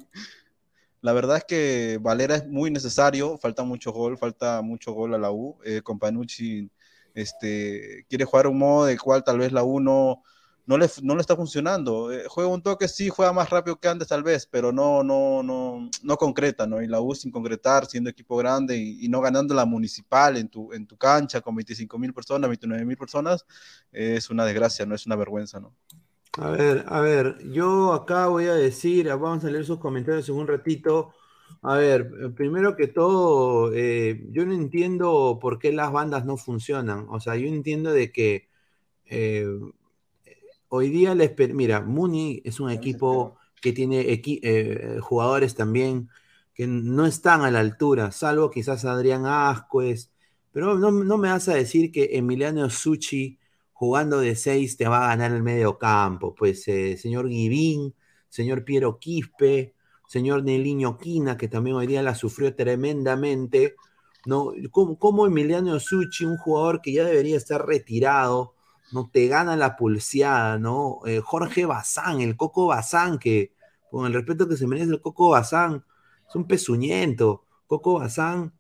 La 1.02 1.14
verdad 1.14 1.38
es 1.38 1.46
que 1.46 2.00
Valera 2.02 2.36
es 2.36 2.48
muy 2.48 2.70
necesario, 2.72 3.38
falta 3.38 3.64
mucho 3.64 3.92
gol, 3.92 4.18
falta 4.18 4.62
mucho 4.62 4.94
gol 4.94 5.14
a 5.16 5.18
la 5.18 5.32
U. 5.32 5.58
Eh, 5.66 5.82
Companucci 5.82 6.70
este, 7.14 8.06
quiere 8.10 8.26
jugar 8.26 8.48
un 8.48 8.58
modo 8.60 8.86
de 8.86 8.98
cual 8.98 9.24
tal 9.24 9.40
vez 9.40 9.52
la 9.52 9.64
U 9.64 9.80
no, 9.80 10.22
no, 10.66 10.78
le, 10.78 10.88
no 11.02 11.16
le 11.16 11.22
está 11.22 11.36
funcionando. 11.36 12.12
Eh, 12.12 12.26
juega 12.28 12.50
un 12.50 12.62
toque, 12.62 12.88
sí, 12.88 13.10
juega 13.10 13.34
más 13.34 13.50
rápido 13.50 13.80
que 13.80 13.88
antes 13.88 14.08
tal 14.08 14.24
vez, 14.24 14.46
pero 14.46 14.72
no, 14.72 15.04
no, 15.04 15.42
no, 15.44 15.90
no 16.04 16.18
concreta, 16.18 16.68
¿no? 16.68 16.82
Y 16.82 16.88
la 16.88 17.02
U 17.02 17.16
sin 17.16 17.32
concretar, 17.32 17.88
siendo 17.88 18.10
equipo 18.10 18.38
grande 18.38 18.78
y, 18.78 19.04
y 19.06 19.10
no 19.10 19.22
ganando 19.22 19.54
la 19.56 19.66
municipal 19.66 20.38
en 20.38 20.50
tu, 20.50 20.72
en 20.74 20.86
tu 20.86 20.98
cancha 20.98 21.42
con 21.42 21.56
25 21.56 21.98
mil 21.98 22.14
personas, 22.14 22.50
29 22.50 22.86
mil 22.86 22.98
personas, 22.98 23.46
eh, 23.92 24.16
es 24.18 24.30
una 24.30 24.46
desgracia, 24.46 24.86
no 24.86 24.96
es 24.96 25.06
una 25.06 25.16
vergüenza, 25.16 25.60
¿no? 25.60 25.76
A 26.38 26.50
ver, 26.50 26.86
a 26.88 27.02
ver, 27.02 27.38
yo 27.52 27.92
acá 27.94 28.28
voy 28.28 28.46
a 28.46 28.54
decir, 28.54 29.08
vamos 29.10 29.44
a 29.44 29.50
leer 29.50 29.66
sus 29.66 29.80
comentarios 29.80 30.30
en 30.30 30.36
un 30.36 30.48
ratito. 30.48 31.14
A 31.62 31.76
ver, 31.76 32.10
primero 32.36 32.76
que 32.78 32.88
todo, 32.88 33.74
eh, 33.74 34.26
yo 34.30 34.46
no 34.46 34.54
entiendo 34.54 35.40
por 35.42 35.60
qué 35.60 35.74
las 35.74 35.92
bandas 35.92 36.26
no 36.26 36.38
funcionan. 36.38 37.06
O 37.10 37.20
sea, 37.20 37.36
yo 37.36 37.48
entiendo 37.48 37.92
de 37.92 38.12
que 38.14 38.48
eh, 39.06 39.46
hoy 40.70 40.90
día 40.90 41.16
les... 41.16 41.34
Mira, 41.54 41.82
Muni 41.82 42.42
es 42.46 42.60
un 42.60 42.72
equipo 42.72 43.38
que 43.62 43.74
tiene 43.74 44.12
equi 44.12 44.40
eh, 44.44 45.00
jugadores 45.02 45.56
también 45.56 46.10
que 46.54 46.68
no 46.68 47.06
están 47.06 47.42
a 47.42 47.52
la 47.52 47.60
altura, 47.60 48.12
salvo 48.12 48.52
quizás 48.52 48.86
Adrián 48.86 49.26
Ascuez, 49.26 50.12
pero 50.52 50.78
no, 50.78 50.92
no 50.92 51.18
me 51.18 51.30
vas 51.30 51.48
a 51.50 51.56
decir 51.56 51.92
que 51.92 52.18
Emiliano 52.18 52.70
Suchi 52.70 53.38
jugando 53.82 54.20
de 54.20 54.36
seis 54.36 54.78
te 54.78 54.88
va 54.88 55.06
a 55.06 55.08
ganar 55.08 55.32
el 55.32 55.42
medio 55.42 55.80
campo. 55.80 56.36
Pues 56.36 56.68
eh, 56.68 56.98
señor 56.98 57.28
Guivín, 57.28 57.96
señor 58.30 58.64
Piero 58.64 59.00
Quispe, 59.00 59.74
señor 60.08 60.44
Neliño 60.44 61.00
Quina, 61.00 61.36
que 61.36 61.48
también 61.48 61.78
hoy 61.78 61.88
día 61.88 62.04
la 62.04 62.14
sufrió 62.14 62.56
tremendamente. 62.56 63.76
¿no? 64.28 64.52
¿Cómo, 64.70 65.26
Emiliano 65.26 65.80
Suchi, 65.80 66.26
un 66.26 66.38
jugador 66.38 66.82
que 66.82 66.94
ya 66.94 67.06
debería 67.06 67.38
estar 67.38 67.66
retirado, 67.66 68.54
no 68.92 69.10
te 69.12 69.28
gana 69.28 69.56
la 69.56 69.76
pulseada, 69.76 70.60
¿no? 70.60 71.00
Eh, 71.08 71.20
Jorge 71.20 71.66
Bazán, 71.66 72.22
el 72.22 72.38
Coco 72.38 72.68
Bazán, 72.68 73.18
que 73.18 73.52
con 73.90 74.06
el 74.06 74.14
respeto 74.14 74.48
que 74.48 74.58
se 74.58 74.68
merece 74.68 74.92
el 74.92 75.02
Coco 75.02 75.30
Bazán, 75.30 75.84
es 76.30 76.36
un 76.36 76.46
pezuñento. 76.46 77.46
Coco 77.66 77.96
Bazán 77.96 78.54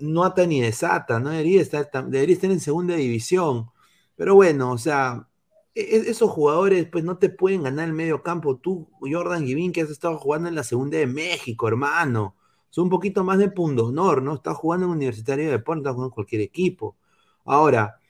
no 0.00 0.24
ata 0.24 0.44
ni 0.44 0.60
desata, 0.60 1.20
no 1.20 1.30
debería 1.30 1.62
estar, 1.62 1.88
debería 2.08 2.34
estar 2.34 2.50
en 2.50 2.58
segunda 2.58 2.96
división. 2.96 3.70
Pero 4.18 4.34
bueno, 4.34 4.72
o 4.72 4.78
sea, 4.78 5.28
e, 5.76 5.80
e, 5.82 6.10
esos 6.10 6.30
jugadores 6.30 6.88
pues 6.90 7.04
no 7.04 7.18
te 7.18 7.30
pueden 7.30 7.62
ganar 7.62 7.86
el 7.86 7.94
medio 7.94 8.22
campo. 8.24 8.56
Tú, 8.58 8.90
Jordan 9.00 9.46
Givín, 9.46 9.72
que 9.72 9.82
has 9.82 9.90
estado 9.90 10.18
jugando 10.18 10.48
en 10.48 10.56
la 10.56 10.64
segunda 10.64 10.98
de 10.98 11.06
México, 11.06 11.68
hermano. 11.68 12.36
Son 12.70 12.84
un 12.84 12.90
poquito 12.90 13.22
más 13.24 13.38
de 13.38 13.50
pundonor, 13.50 14.22
¿no? 14.22 14.34
Estás 14.34 14.56
jugando 14.56 14.86
en 14.86 14.92
Universitario 14.92 15.46
de 15.46 15.52
Deportes, 15.52 15.86
estás 15.86 16.04
en 16.04 16.10
cualquier 16.10 16.42
equipo. 16.42 16.96
Ahora, 17.44 18.00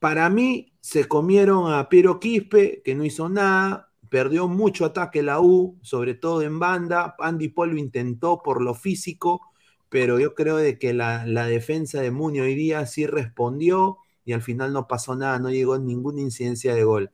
para 0.00 0.28
mí 0.30 0.72
se 0.80 1.06
comieron 1.06 1.72
a 1.72 1.88
Piero 1.88 2.18
Quispe, 2.18 2.82
que 2.84 2.96
no 2.96 3.04
hizo 3.04 3.28
nada, 3.28 3.92
perdió 4.10 4.48
mucho 4.48 4.84
ataque 4.84 5.22
la 5.22 5.40
U, 5.40 5.78
sobre 5.82 6.14
todo 6.14 6.42
en 6.42 6.58
banda. 6.58 7.14
Andy 7.20 7.48
Polo 7.50 7.76
intentó 7.78 8.42
por 8.42 8.62
lo 8.62 8.74
físico, 8.74 9.42
pero 9.88 10.18
yo 10.18 10.34
creo 10.34 10.56
de 10.56 10.78
que 10.78 10.92
la, 10.92 11.24
la 11.26 11.46
defensa 11.46 12.00
de 12.00 12.10
Muni 12.10 12.40
hoy 12.40 12.56
día 12.56 12.84
sí 12.86 13.06
respondió 13.06 13.98
y 14.24 14.32
al 14.32 14.42
final 14.42 14.72
no 14.72 14.86
pasó 14.86 15.16
nada, 15.16 15.38
no 15.38 15.50
llegó 15.50 15.78
ninguna 15.78 16.20
incidencia 16.20 16.74
de 16.74 16.84
gol. 16.84 17.10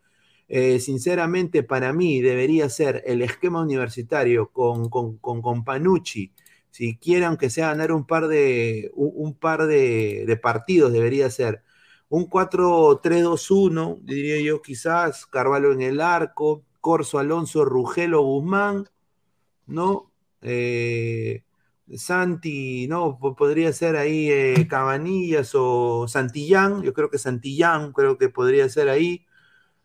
Eh, 0.49 0.81
sinceramente, 0.81 1.63
para 1.63 1.93
mí 1.93 2.21
debería 2.21 2.69
ser 2.71 3.03
el 3.07 3.23
esquema 3.23 3.61
universitario 3.63 4.51
con, 4.51 4.89
con, 4.89 5.19
con, 5.19 5.43
con 5.43 5.65
Panucci. 5.65 6.33
Si 6.71 6.97
quiere, 6.97 7.27
aunque 7.27 7.51
sea 7.51 7.69
ganar 7.69 7.93
un 7.93 8.07
par 8.07 8.29
de, 8.29 8.91
un, 8.95 9.35
par 9.35 9.67
de, 9.67 10.39
partidos, 10.43 10.93
debería 10.93 11.31
ser 11.31 11.63
un 12.09 12.29
4-3-2-1, 12.29 14.01
diría 14.03 14.41
yo, 14.41 14.63
quizás, 14.63 15.27
Carvalho 15.27 15.73
en 15.73 15.83
el 15.83 16.01
arco, 16.01 16.65
Corso, 16.81 17.19
Alonso, 17.19 17.65
Rugelo, 17.65 18.23
Guzmán, 18.23 18.89
¿no? 19.67 20.11
Eh, 20.43 21.43
Santi, 21.97 22.87
¿no? 22.89 23.19
Podría 23.19 23.73
ser 23.73 23.97
ahí 23.97 24.31
eh, 24.31 24.67
Cabanillas 24.69 25.53
o 25.55 26.07
Santillán, 26.09 26.83
yo 26.83 26.93
creo 26.93 27.11
que 27.11 27.19
Santillán, 27.19 27.93
creo 27.93 28.19
que 28.19 28.29
podría 28.29 28.69
ser 28.69 28.89
ahí. 28.89 29.25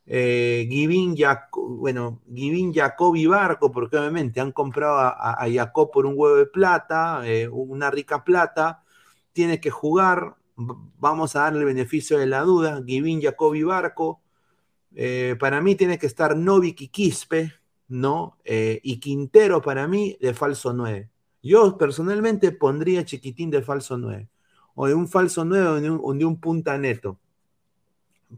Eh, 0.06 0.68
Givín, 0.70 1.16
bueno, 1.56 2.22
Givín, 2.34 2.74
Jacob 2.74 3.16
y 3.16 3.26
Barco, 3.26 3.72
porque 3.72 3.98
obviamente 3.98 4.42
han 4.42 4.52
comprado 4.52 4.98
a, 4.98 5.44
a, 5.44 5.50
Jacob 5.52 5.92
por 5.92 6.06
un 6.06 6.16
huevo 6.18 6.36
de 6.36 6.46
plata, 6.46 7.22
eh, 7.26 7.48
una 7.48 7.90
rica 7.90 8.24
plata, 8.24 8.84
tiene 9.32 9.60
que 9.62 9.70
jugar, 9.72 10.36
vamos 10.56 11.36
a 11.36 11.42
darle 11.42 11.60
el 11.60 11.66
beneficio 11.66 12.20
de 12.20 12.28
la 12.28 12.42
duda, 12.42 12.84
Givín, 12.86 13.22
Jacob 13.22 13.56
y 13.56 13.64
Barco. 13.64 14.22
Eh, 14.96 15.36
para 15.40 15.62
mí 15.62 15.76
tiene 15.76 15.98
que 15.98 16.08
estar 16.08 16.36
Novik 16.38 16.82
y 16.82 16.88
Quispe, 16.90 17.54
¿no? 17.88 18.38
Y 18.46 19.00
Quintero 19.00 19.62
para 19.62 19.88
mí 19.88 20.18
de 20.22 20.34
falso 20.34 20.74
9. 20.74 21.13
Yo 21.44 21.78
personalmente 21.78 22.54
pondría 22.54 23.04
Chiquitín 23.04 23.52
de 23.52 23.62
falso 23.62 23.98
9, 23.98 24.30
o 24.76 24.88
de 24.88 24.94
un 24.94 25.10
falso 25.10 25.44
9 25.44 25.68
o 26.02 26.14
de 26.14 26.26
un, 26.26 26.40
punta 26.40 26.78
neto, 26.78 27.20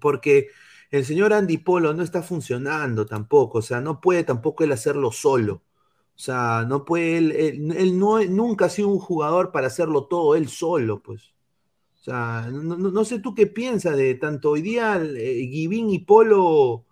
porque 0.02 0.50
el 0.90 1.06
señor 1.06 1.32
Andy 1.32 1.60
Polo 1.60 1.94
no 1.94 2.02
está 2.02 2.24
funcionando 2.24 3.06
tampoco, 3.06 3.60
o 3.60 3.62
sea, 3.62 3.80
no 3.80 4.02
puede 4.02 4.24
tampoco 4.24 4.64
él 4.64 4.72
hacerlo 4.72 5.12
solo. 5.12 5.62
O 6.16 6.18
sea, 6.18 6.66
no 6.68 6.86
puede, 6.86 7.18
él, 7.18 7.72
él, 7.78 8.00
no, 8.00 8.24
nunca 8.24 8.66
ha 8.66 8.70
sido 8.70 8.88
un 8.88 9.00
jugador 9.00 9.52
para 9.52 9.68
hacerlo 9.68 10.06
todo 10.08 10.36
él 10.36 10.48
solo, 10.48 11.02
pues. 11.04 11.34
O 12.02 12.04
sea, 12.06 12.48
no 12.52 13.04
sé 13.06 13.20
tú 13.20 13.34
qué 13.36 13.48
piensas 13.48 13.98
de 13.98 14.16
tanto 14.16 14.52
hoy 14.52 14.62
día 14.62 14.96
eh, 14.98 15.48
Givín 15.52 15.90
y 15.90 16.00
Polo, 16.00 16.86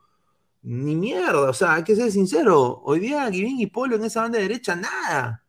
ni 0.64 0.96
mierda, 0.96 1.50
o 1.50 1.54
sea, 1.54 1.76
hay 1.76 1.84
que 1.84 1.96
ser 1.96 2.12
sincero, 2.12 2.82
hoy 2.84 3.00
día 3.00 3.32
Givín 3.32 3.60
y 3.60 3.68
Polo 3.68 3.96
en 3.96 4.06
esa 4.06 4.22
banda 4.22 4.40
derecha, 4.40 4.76
nada. 4.76 5.43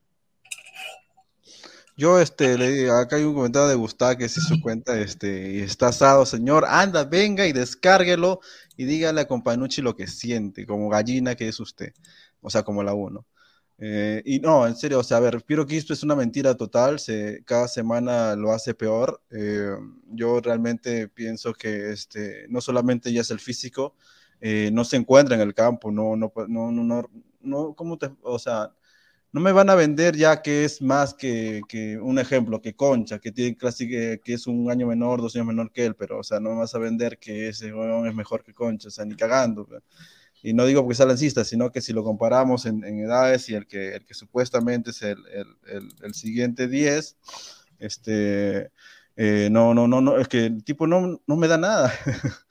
Yo, 1.97 2.19
este, 2.21 2.59
le 2.59 2.91
acá 2.91 3.17
hay 3.17 3.23
un 3.25 3.35
comentario 3.35 3.69
de 3.69 3.77
Gustavo 3.77 4.17
que 4.19 4.25
es 4.25 4.33
su 4.33 4.61
cuenta, 4.61 4.99
este, 4.99 5.63
está 5.63 5.89
asado, 5.89 6.27
señor, 6.27 6.65
anda, 6.67 7.05
venga 7.05 7.47
y 7.47 7.53
descárguelo 7.53 8.41
y 8.77 8.85
dígale 8.85 9.21
a 9.21 9.29
Companucci 9.29 9.81
lo 9.81 9.95
que 9.95 10.09
siente, 10.09 10.67
como 10.67 10.89
gallina 10.89 11.37
que 11.37 11.47
es 11.47 11.61
usted, 11.61 11.93
o 12.41 12.51
sea, 12.51 12.65
como 12.65 12.83
la 12.83 12.95
uno. 12.95 13.25
Eh, 13.79 14.23
y 14.25 14.41
no, 14.41 14.67
en 14.67 14.75
serio, 14.77 15.01
o 15.01 15.05
sea, 15.05 15.19
a 15.19 15.21
ver, 15.21 15.43
Piero 15.45 15.67
Quispe 15.67 15.93
es 15.95 16.03
una 16.03 16.17
mentira 16.17 16.57
total, 16.57 16.97
cada 17.45 17.69
semana 17.69 18.35
lo 18.37 18.53
hace 18.53 18.75
peor. 18.75 19.23
Eh, 19.31 19.77
yo 20.11 20.41
realmente 20.41 21.09
pienso 21.09 21.53
que 21.55 21.91
este, 21.93 22.47
no 22.49 22.61
solamente 22.61 23.13
ya 23.13 23.21
es 23.21 23.31
el 23.31 23.39
físico, 23.41 23.95
eh, 24.41 24.71
no 24.73 24.85
se 24.85 24.97
encuentra 24.97 25.37
en 25.37 25.43
el 25.43 25.55
campo, 25.55 25.93
no, 25.93 26.17
no, 26.17 26.33
no, 26.49 26.73
no, 26.73 27.11
no, 27.41 27.75
¿cómo 27.75 27.99
te, 27.99 28.11
o 28.23 28.39
sea, 28.39 28.73
no 29.35 29.41
me 29.41 29.51
van 29.51 29.69
a 29.69 29.75
vender 29.75 30.17
ya 30.17 30.43
que 30.43 30.65
es 30.65 30.81
más 30.81 31.13
que, 31.13 31.61
que 31.69 31.99
un 31.99 32.21
ejemplo, 32.21 32.63
que 32.63 32.77
Concha, 32.77 33.19
que 33.19 33.33
tiene 33.33 33.57
casi 33.57 33.89
que, 33.89 34.21
que, 34.25 34.35
es 34.35 34.47
un 34.47 34.71
año 34.71 34.87
menor, 34.87 35.21
dos 35.21 35.35
años 35.35 35.49
menor 35.49 35.73
que 35.73 35.87
él, 35.87 35.97
pero, 35.97 36.21
o 36.21 36.23
sea, 36.23 36.39
no 36.39 36.51
me 36.51 36.59
vas 36.59 36.77
a 36.77 36.79
vender 36.79 37.19
que 37.19 37.49
ese 37.49 37.75
huevón 37.75 38.07
es 38.07 38.15
mejor 38.15 38.45
que 38.45 38.55
Concha, 38.55 38.87
o 38.87 38.91
sea, 38.93 39.05
ni 39.05 39.17
cagando. 39.17 39.67
Y 40.41 40.53
no 40.53 40.65
digo 40.67 40.83
porque 40.83 40.95
sea 40.95 41.07
lancista, 41.07 41.45
sino 41.45 41.73
que 41.73 41.81
si 41.81 41.93
lo 41.93 42.05
comparamos 42.05 42.65
en, 42.65 42.85
en 42.85 43.01
edades 43.01 43.49
y 43.49 43.57
el 43.57 43.67
que, 43.67 43.97
el 43.97 44.07
que 44.07 44.15
supuestamente 44.15 44.91
es 44.91 45.03
el, 45.03 45.19
el, 45.27 45.47
el, 45.67 45.89
el 46.05 46.15
siguiente 46.15 46.69
10, 46.69 47.17
este, 47.81 48.71
eh, 49.17 49.49
no, 49.51 49.75
no, 49.75 49.89
no, 49.89 50.01
no, 50.01 50.17
es 50.17 50.29
que 50.29 50.47
el 50.47 50.63
tipo 50.63 50.87
no, 50.87 51.21
no 51.27 51.37
me 51.37 51.49
da 51.49 51.59
nada. 51.59 51.93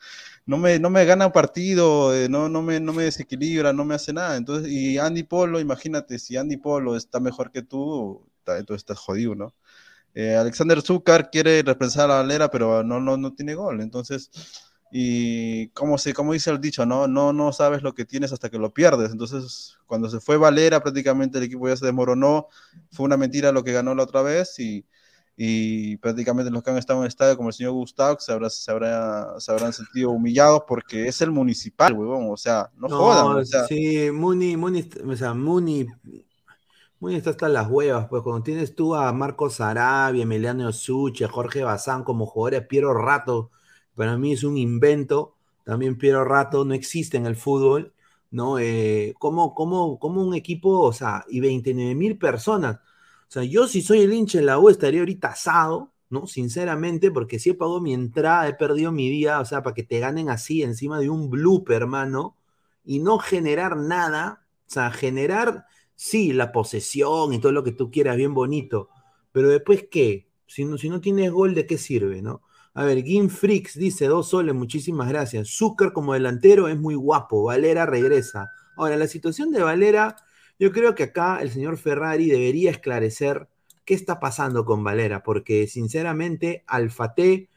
no 0.46 0.58
me, 0.58 0.80
no 0.80 0.90
me 0.90 1.06
gana 1.06 1.32
partido, 1.32 2.14
eh, 2.16 2.28
no, 2.30 2.50
no, 2.50 2.62
me, 2.62 2.80
no 2.80 2.94
me 2.94 3.04
desequilibra, 3.04 3.74
no 3.74 3.86
me 3.86 3.96
hace 3.96 4.14
nada. 4.14 4.38
Entonces, 4.38 4.72
y 4.72 4.98
Andy 4.98 5.24
Polo, 5.24 5.60
imagínate, 5.60 6.20
si 6.20 6.38
Andy 6.38 6.58
Polo 6.58 6.96
está 6.98 7.20
mejor 7.20 7.52
que 7.52 7.62
tú, 7.62 8.26
entonces 8.46 8.82
estás 8.82 9.00
jodido, 9.00 9.36
¿no? 9.36 9.54
Eh, 10.16 10.36
Alexander 10.36 10.82
Zúcar 10.82 11.30
quiere 11.32 11.64
reemplazar 11.64 12.12
a 12.12 12.16
Valera, 12.16 12.52
pero 12.52 12.84
no, 12.84 13.00
no, 13.00 13.18
no 13.18 13.34
tiene 13.34 13.56
gol. 13.56 13.82
Entonces, 13.82 14.30
y 14.92 15.70
como, 15.70 15.98
se, 15.98 16.14
como 16.14 16.34
dice 16.34 16.52
el 16.52 16.62
dicho, 16.62 16.86
¿no? 16.86 17.08
No, 17.08 17.34
no 17.34 17.52
sabes 17.54 17.82
lo 17.82 17.94
que 17.96 18.06
tienes 18.06 18.32
hasta 18.34 18.50
que 18.50 18.60
lo 18.60 18.74
pierdes. 18.74 19.12
Entonces, 19.12 19.78
cuando 19.88 20.10
se 20.10 20.20
fue 20.20 20.38
Valera, 20.38 20.84
prácticamente 20.84 21.40
el 21.40 21.46
equipo 21.46 21.68
ya 21.68 21.78
se 21.78 21.86
desmoronó. 21.86 22.48
Fue 22.92 23.06
una 23.06 23.18
mentira 23.18 23.52
lo 23.52 23.64
que 23.64 23.74
ganó 23.74 23.96
la 23.96 24.04
otra 24.04 24.22
vez 24.22 24.60
y, 24.60 24.86
y 25.36 25.98
prácticamente 25.98 26.52
los 26.52 26.64
que 26.64 26.72
han 26.72 26.78
estado 26.78 27.00
en 27.00 27.04
el 27.06 27.10
estadio, 27.10 27.36
como 27.36 27.50
el 27.50 27.54
señor 27.54 27.74
Gustavo, 27.74 28.20
se, 28.20 28.32
habrá, 28.32 28.50
se, 28.50 28.72
habrá, 28.72 29.40
se 29.40 29.52
habrán 29.52 29.74
sentido 29.74 30.12
humillados 30.12 30.64
porque 30.68 31.08
es 31.08 31.22
el 31.22 31.32
municipal, 31.32 31.94
huevón. 31.94 32.28
O 32.30 32.38
sea, 32.38 32.70
no, 32.78 32.90
jodan. 32.90 33.38
O 33.38 33.46
sea, 33.46 33.66
sí, 33.66 34.12
Muni, 34.12 34.56
Muni, 34.58 34.88
o 35.08 35.16
sea, 35.16 35.34
Muni, 35.34 35.88
Muni 37.00 37.16
está 37.16 37.32
hasta 37.32 37.50
las 37.50 37.68
huevas, 37.70 38.08
pues 38.10 38.22
cuando 38.22 38.44
tienes 38.44 38.76
tú 38.76 38.96
a 38.96 39.12
Marcos 39.12 39.60
Arabia, 39.60 40.24
Emiliano 40.24 40.72
Suche, 40.72 41.28
Jorge 41.28 41.64
Bazán 41.64 42.04
como 42.04 42.26
jugadores, 42.26 42.68
Piero 42.68 42.94
Rato 42.94 43.52
para 43.96 44.18
mí 44.18 44.34
es 44.34 44.44
un 44.44 44.58
invento. 44.58 45.36
También 45.64 45.98
Piero 45.98 46.24
Rato 46.26 46.66
no 46.66 46.74
existe 46.74 47.18
en 47.18 47.26
el 47.26 47.36
fútbol, 47.36 47.94
¿no? 48.32 48.60
Eh, 48.60 49.14
¿cómo, 49.20 49.54
cómo, 49.54 50.00
un 50.02 50.34
equipo, 50.34 50.80
o 50.80 50.94
sea, 50.94 51.26
y 51.30 51.40
29 51.40 51.96
mil 51.96 52.18
personas? 52.18 52.80
Sea, 53.34 53.44
yo 53.46 53.68
si 53.68 53.82
soy 53.82 54.02
el 54.02 54.14
hincha 54.14 54.38
de 54.38 54.46
la 54.46 54.60
U 54.60 54.70
estaría 54.70 55.00
ahorita 55.00 55.30
asado, 55.30 55.92
¿no? 56.12 56.28
Sinceramente, 56.28 57.10
porque 57.10 57.40
si 57.40 57.50
he 57.50 57.54
pagado 57.56 57.82
mi 57.82 57.92
entrada, 57.92 58.48
he 58.48 58.54
perdido 58.54 58.92
mi 58.92 59.10
día, 59.10 59.40
o 59.40 59.46
sea, 59.46 59.64
para 59.64 59.74
que 59.74 59.82
te 59.82 59.98
ganen 59.98 60.30
así 60.30 60.62
encima 60.62 61.00
de 61.00 61.10
un 61.10 61.32
blooper, 61.32 61.82
hermano, 61.82 62.38
y 62.86 63.00
no 63.00 63.18
generar 63.18 63.76
nada, 63.76 64.46
o 64.68 64.70
sea, 64.70 64.92
generar, 64.92 65.66
sí, 65.96 66.32
la 66.32 66.52
posesión 66.52 67.34
y 67.34 67.40
todo 67.40 67.52
lo 67.52 67.64
que 67.64 67.72
tú 67.72 67.90
quieras, 67.90 68.18
bien 68.18 68.36
bonito, 68.36 68.90
pero 69.32 69.50
después, 69.50 69.88
¿qué? 69.90 70.30
Si 70.46 70.64
no, 70.64 70.78
si 70.78 70.90
no 70.90 71.02
tienes 71.02 71.32
gol, 71.32 71.56
¿de 71.56 71.66
qué 71.66 71.80
sirve, 71.80 72.22
no? 72.22 72.44
A 72.76 72.84
ver, 72.84 73.04
Gim 73.04 73.30
Freaks 73.30 73.80
dice 73.80 74.06
dos 74.06 74.30
soles, 74.30 74.54
muchísimas 74.54 75.10
gracias. 75.10 75.50
Zucker 75.50 75.92
como 75.92 76.14
delantero 76.14 76.68
es 76.68 76.80
muy 76.80 76.94
guapo. 76.94 77.46
Valera 77.46 77.88
regresa. 77.88 78.52
Ahora, 78.76 78.96
la 78.96 79.08
situación 79.08 79.52
de 79.52 79.64
Valera, 79.64 80.16
yo 80.60 80.72
creo 80.72 80.96
que 80.96 81.04
acá 81.04 81.40
el 81.42 81.52
señor 81.52 81.78
Ferrari 81.78 82.30
debería 82.30 82.72
esclarecer 82.72 83.48
qué 83.86 83.94
está 83.94 84.20
pasando 84.20 84.66
con 84.66 84.84
Valera, 84.84 85.24
porque 85.24 85.68
sinceramente 85.68 86.64
Alfate 86.68 87.50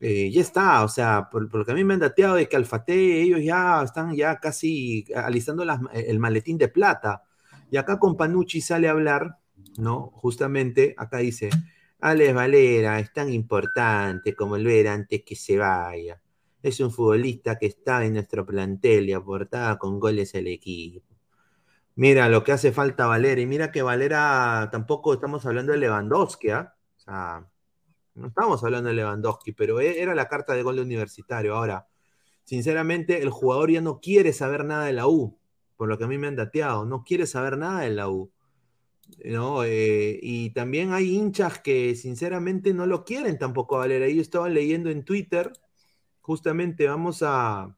eh, 0.00 0.30
ya 0.30 0.40
está, 0.40 0.84
o 0.84 0.88
sea, 0.88 1.28
por, 1.30 1.52
lo 1.52 1.64
que 1.64 1.72
a 1.72 1.74
mí 1.74 1.82
me 1.84 1.94
han 1.94 2.00
dateado 2.00 2.36
de 2.36 2.48
que 2.48 2.56
Alfate, 2.56 3.20
ellos 3.20 3.40
ya 3.42 3.82
están 3.82 4.14
ya 4.14 4.38
casi 4.38 5.04
alistando 5.14 5.64
el 5.92 6.18
maletín 6.18 6.58
de 6.58 6.68
plata. 6.68 7.24
Y 7.70 7.76
acá 7.76 7.98
con 7.98 8.16
Panucci 8.16 8.60
sale 8.60 8.88
a 8.88 8.92
hablar, 8.92 9.38
¿no? 9.76 10.10
Justamente, 10.14 10.94
acá 10.96 11.18
dice, 11.18 11.50
Alex 12.00 12.34
Valera 12.34 13.00
es 13.00 13.12
tan 13.12 13.32
importante 13.32 14.34
como 14.34 14.56
el 14.56 14.64
ver 14.64 14.88
antes 14.88 15.22
que 15.24 15.34
se 15.34 15.58
vaya. 15.58 16.20
Es 16.62 16.80
un 16.80 16.90
futbolista 16.92 17.58
que 17.58 17.66
está 17.66 18.04
en 18.04 18.14
nuestro 18.14 18.46
plantel 18.46 19.08
y 19.08 19.12
aportaba 19.12 19.78
con 19.78 19.98
goles 20.00 20.34
al 20.34 20.46
equipo. 20.46 21.17
Mira 21.98 22.28
lo 22.28 22.44
que 22.44 22.52
hace 22.52 22.70
falta 22.70 23.06
Valera. 23.06 23.40
Y 23.40 23.46
mira 23.46 23.72
que 23.72 23.82
Valera 23.82 24.68
tampoco 24.70 25.14
estamos 25.14 25.44
hablando 25.46 25.72
de 25.72 25.78
Lewandowski, 25.78 26.50
¿ah? 26.50 26.72
O 26.96 27.00
sea, 27.00 27.50
no 28.14 28.28
estamos 28.28 28.62
hablando 28.62 28.88
de 28.88 28.94
Lewandowski, 28.94 29.50
pero 29.52 29.80
e, 29.80 30.00
era 30.00 30.14
la 30.14 30.28
carta 30.28 30.54
de 30.54 30.62
gol 30.62 30.76
de 30.76 30.82
universitario. 30.82 31.56
Ahora, 31.56 31.88
sinceramente, 32.44 33.20
el 33.20 33.30
jugador 33.30 33.72
ya 33.72 33.80
no 33.80 33.98
quiere 34.00 34.32
saber 34.32 34.64
nada 34.64 34.84
de 34.84 34.92
la 34.92 35.08
U, 35.08 35.40
por 35.76 35.88
lo 35.88 35.98
que 35.98 36.04
a 36.04 36.06
mí 36.06 36.18
me 36.18 36.28
han 36.28 36.36
dateado. 36.36 36.84
No 36.84 37.02
quiere 37.02 37.26
saber 37.26 37.58
nada 37.58 37.80
de 37.80 37.90
la 37.90 38.08
U. 38.08 38.30
¿no? 39.24 39.64
Eh, 39.64 40.20
y 40.22 40.50
también 40.50 40.92
hay 40.92 41.16
hinchas 41.16 41.58
que 41.58 41.96
sinceramente 41.96 42.74
no 42.74 42.86
lo 42.86 43.04
quieren 43.04 43.38
tampoco 43.38 43.74
a 43.74 43.80
Valera. 43.80 44.08
Yo 44.08 44.22
estaba 44.22 44.48
leyendo 44.48 44.88
en 44.90 45.04
Twitter, 45.04 45.52
justamente 46.20 46.86
vamos 46.86 47.24
a... 47.24 47.76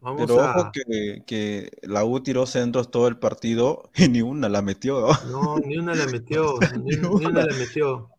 Vamos 0.00 0.22
Pero 0.22 0.36
ojo 0.36 0.70
que, 0.72 1.22
que, 1.26 1.70
la 1.82 2.04
U 2.04 2.20
tiró 2.20 2.46
centros 2.46 2.90
todo 2.90 3.06
el 3.08 3.18
partido 3.18 3.90
y 3.96 4.08
ni 4.08 4.22
una 4.22 4.48
la 4.48 4.62
metió. 4.62 5.08
No, 5.30 5.58
ni 5.58 5.76
una 5.76 5.94
la 5.94 6.06
metió, 6.12 6.58
ni, 6.82 6.96
una 6.96 7.44
la 7.44 7.54
metió. 7.54 8.10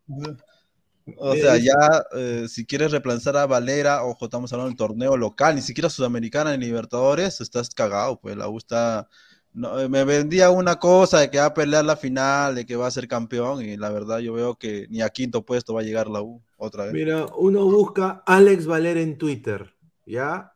O 1.17 1.33
sea, 1.33 1.57
ya 1.57 2.05
eh, 2.15 2.45
si 2.47 2.65
quieres 2.65 2.91
reemplazar 2.91 3.35
a 3.35 3.47
Valera, 3.47 4.03
ojo, 4.03 4.25
estamos 4.25 4.53
hablando 4.53 4.69
del 4.69 4.77
torneo 4.77 5.17
local, 5.17 5.55
ni 5.55 5.61
siquiera 5.61 5.89
Sudamericana 5.89 6.55
ni 6.55 6.65
Libertadores, 6.65 7.41
estás 7.41 7.71
cagado, 7.71 8.19
pues 8.19 8.37
la 8.37 8.47
U 8.47 8.57
está 8.57 9.07
no, 9.53 9.89
me 9.89 10.05
vendía 10.05 10.49
una 10.49 10.77
cosa 10.77 11.19
de 11.19 11.29
que 11.29 11.39
va 11.39 11.47
a 11.47 11.53
pelear 11.53 11.83
la 11.83 11.97
final, 11.97 12.55
de 12.55 12.65
que 12.65 12.77
va 12.77 12.87
a 12.87 12.91
ser 12.91 13.07
campeón, 13.07 13.61
y 13.61 13.75
la 13.75 13.89
verdad 13.89 14.19
yo 14.19 14.33
veo 14.33 14.55
que 14.55 14.87
ni 14.89 15.01
a 15.01 15.09
quinto 15.09 15.45
puesto 15.45 15.73
va 15.73 15.81
a 15.81 15.83
llegar 15.83 16.07
la 16.07 16.21
U 16.21 16.41
otra 16.57 16.85
vez. 16.85 16.93
Mira, 16.93 17.25
uno 17.37 17.65
busca 17.65 18.23
Alex 18.25 18.65
Valer 18.65 18.97
en 18.97 19.17
Twitter, 19.17 19.73
¿ya? 20.05 20.50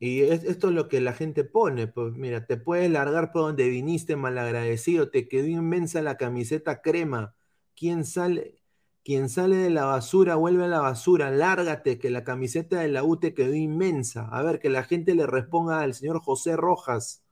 Y 0.00 0.22
esto 0.22 0.68
es 0.68 0.74
lo 0.74 0.88
que 0.88 1.00
la 1.00 1.12
gente 1.12 1.44
pone, 1.44 1.86
pues 1.86 2.14
mira, 2.14 2.46
te 2.46 2.56
puedes 2.56 2.90
largar 2.90 3.32
por 3.32 3.42
donde 3.42 3.68
viniste 3.68 4.16
malagradecido, 4.16 5.10
te 5.10 5.28
quedó 5.28 5.46
inmensa 5.46 6.02
la 6.02 6.16
camiseta 6.16 6.80
crema. 6.82 7.34
¿Quién 7.76 8.04
sale? 8.04 8.56
Quien 9.04 9.28
sale 9.28 9.56
de 9.56 9.70
la 9.70 9.84
basura 9.84 10.36
vuelve 10.36 10.64
a 10.64 10.68
la 10.68 10.80
basura, 10.80 11.30
lárgate, 11.30 11.98
que 11.98 12.10
la 12.10 12.24
camiseta 12.24 12.80
de 12.80 12.88
la 12.88 13.04
U 13.04 13.18
te 13.18 13.34
quedó 13.34 13.54
inmensa. 13.54 14.26
A 14.28 14.42
ver, 14.42 14.58
que 14.58 14.70
la 14.70 14.84
gente 14.84 15.14
le 15.14 15.26
responda 15.26 15.80
al 15.80 15.94
señor 15.94 16.20
José 16.20 16.56
Rojas 16.56 17.22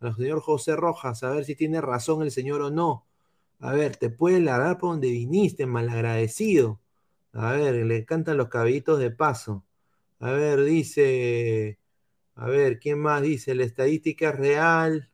al 0.00 0.16
señor 0.16 0.40
José 0.40 0.76
Rojas, 0.76 1.22
a 1.22 1.30
ver 1.30 1.44
si 1.44 1.54
tiene 1.54 1.80
razón 1.80 2.22
el 2.22 2.30
señor 2.30 2.62
o 2.62 2.70
no. 2.70 3.06
A 3.60 3.72
ver, 3.72 3.96
te 3.96 4.10
puedes 4.10 4.42
largar 4.42 4.78
por 4.78 4.92
donde 4.92 5.10
viniste, 5.10 5.66
malagradecido. 5.66 6.80
A 7.32 7.52
ver, 7.52 7.74
le 7.86 7.98
encantan 7.98 8.38
los 8.38 8.48
cabellitos 8.48 8.98
de 8.98 9.10
paso. 9.10 9.64
A 10.20 10.32
ver, 10.32 10.64
dice, 10.64 11.78
a 12.40 12.46
ver, 12.46 12.78
¿quién 12.78 12.98
más 13.00 13.20
dice? 13.20 13.54
La 13.54 13.64
estadística 13.64 14.30
es 14.30 14.36
real. 14.36 15.10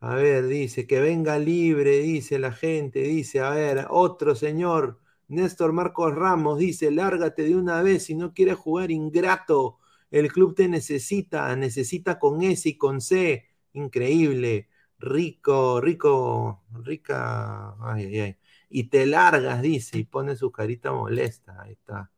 A 0.00 0.16
ver, 0.16 0.48
dice, 0.48 0.88
que 0.88 1.00
venga 1.00 1.38
libre, 1.38 2.00
dice 2.00 2.40
la 2.40 2.50
gente, 2.50 2.98
dice, 3.02 3.40
a 3.40 3.50
ver, 3.50 3.86
otro 3.90 4.34
señor, 4.34 4.98
Néstor 5.28 5.72
Marcos 5.72 6.12
Ramos, 6.16 6.58
dice, 6.58 6.90
lárgate 6.90 7.44
de 7.44 7.54
una 7.54 7.80
vez 7.82 8.06
si 8.06 8.16
no 8.16 8.34
quieres 8.34 8.56
jugar 8.56 8.90
ingrato. 8.90 9.78
El 10.10 10.32
club 10.32 10.56
te 10.56 10.66
necesita, 10.66 11.54
necesita 11.54 12.18
con 12.18 12.42
S 12.42 12.68
y 12.68 12.76
con 12.76 13.00
C 13.00 13.46
increíble, 13.74 14.68
rico, 14.98 15.80
rico, 15.80 16.64
rica, 16.72 17.76
ay, 17.80 18.06
ay, 18.06 18.20
ay. 18.20 18.36
Y 18.68 18.84
te 18.88 19.06
largas, 19.06 19.62
dice, 19.62 19.96
y 19.96 20.04
pone 20.04 20.34
su 20.34 20.50
carita 20.50 20.90
molesta, 20.92 21.62
ahí 21.62 21.72
está. 21.74 22.10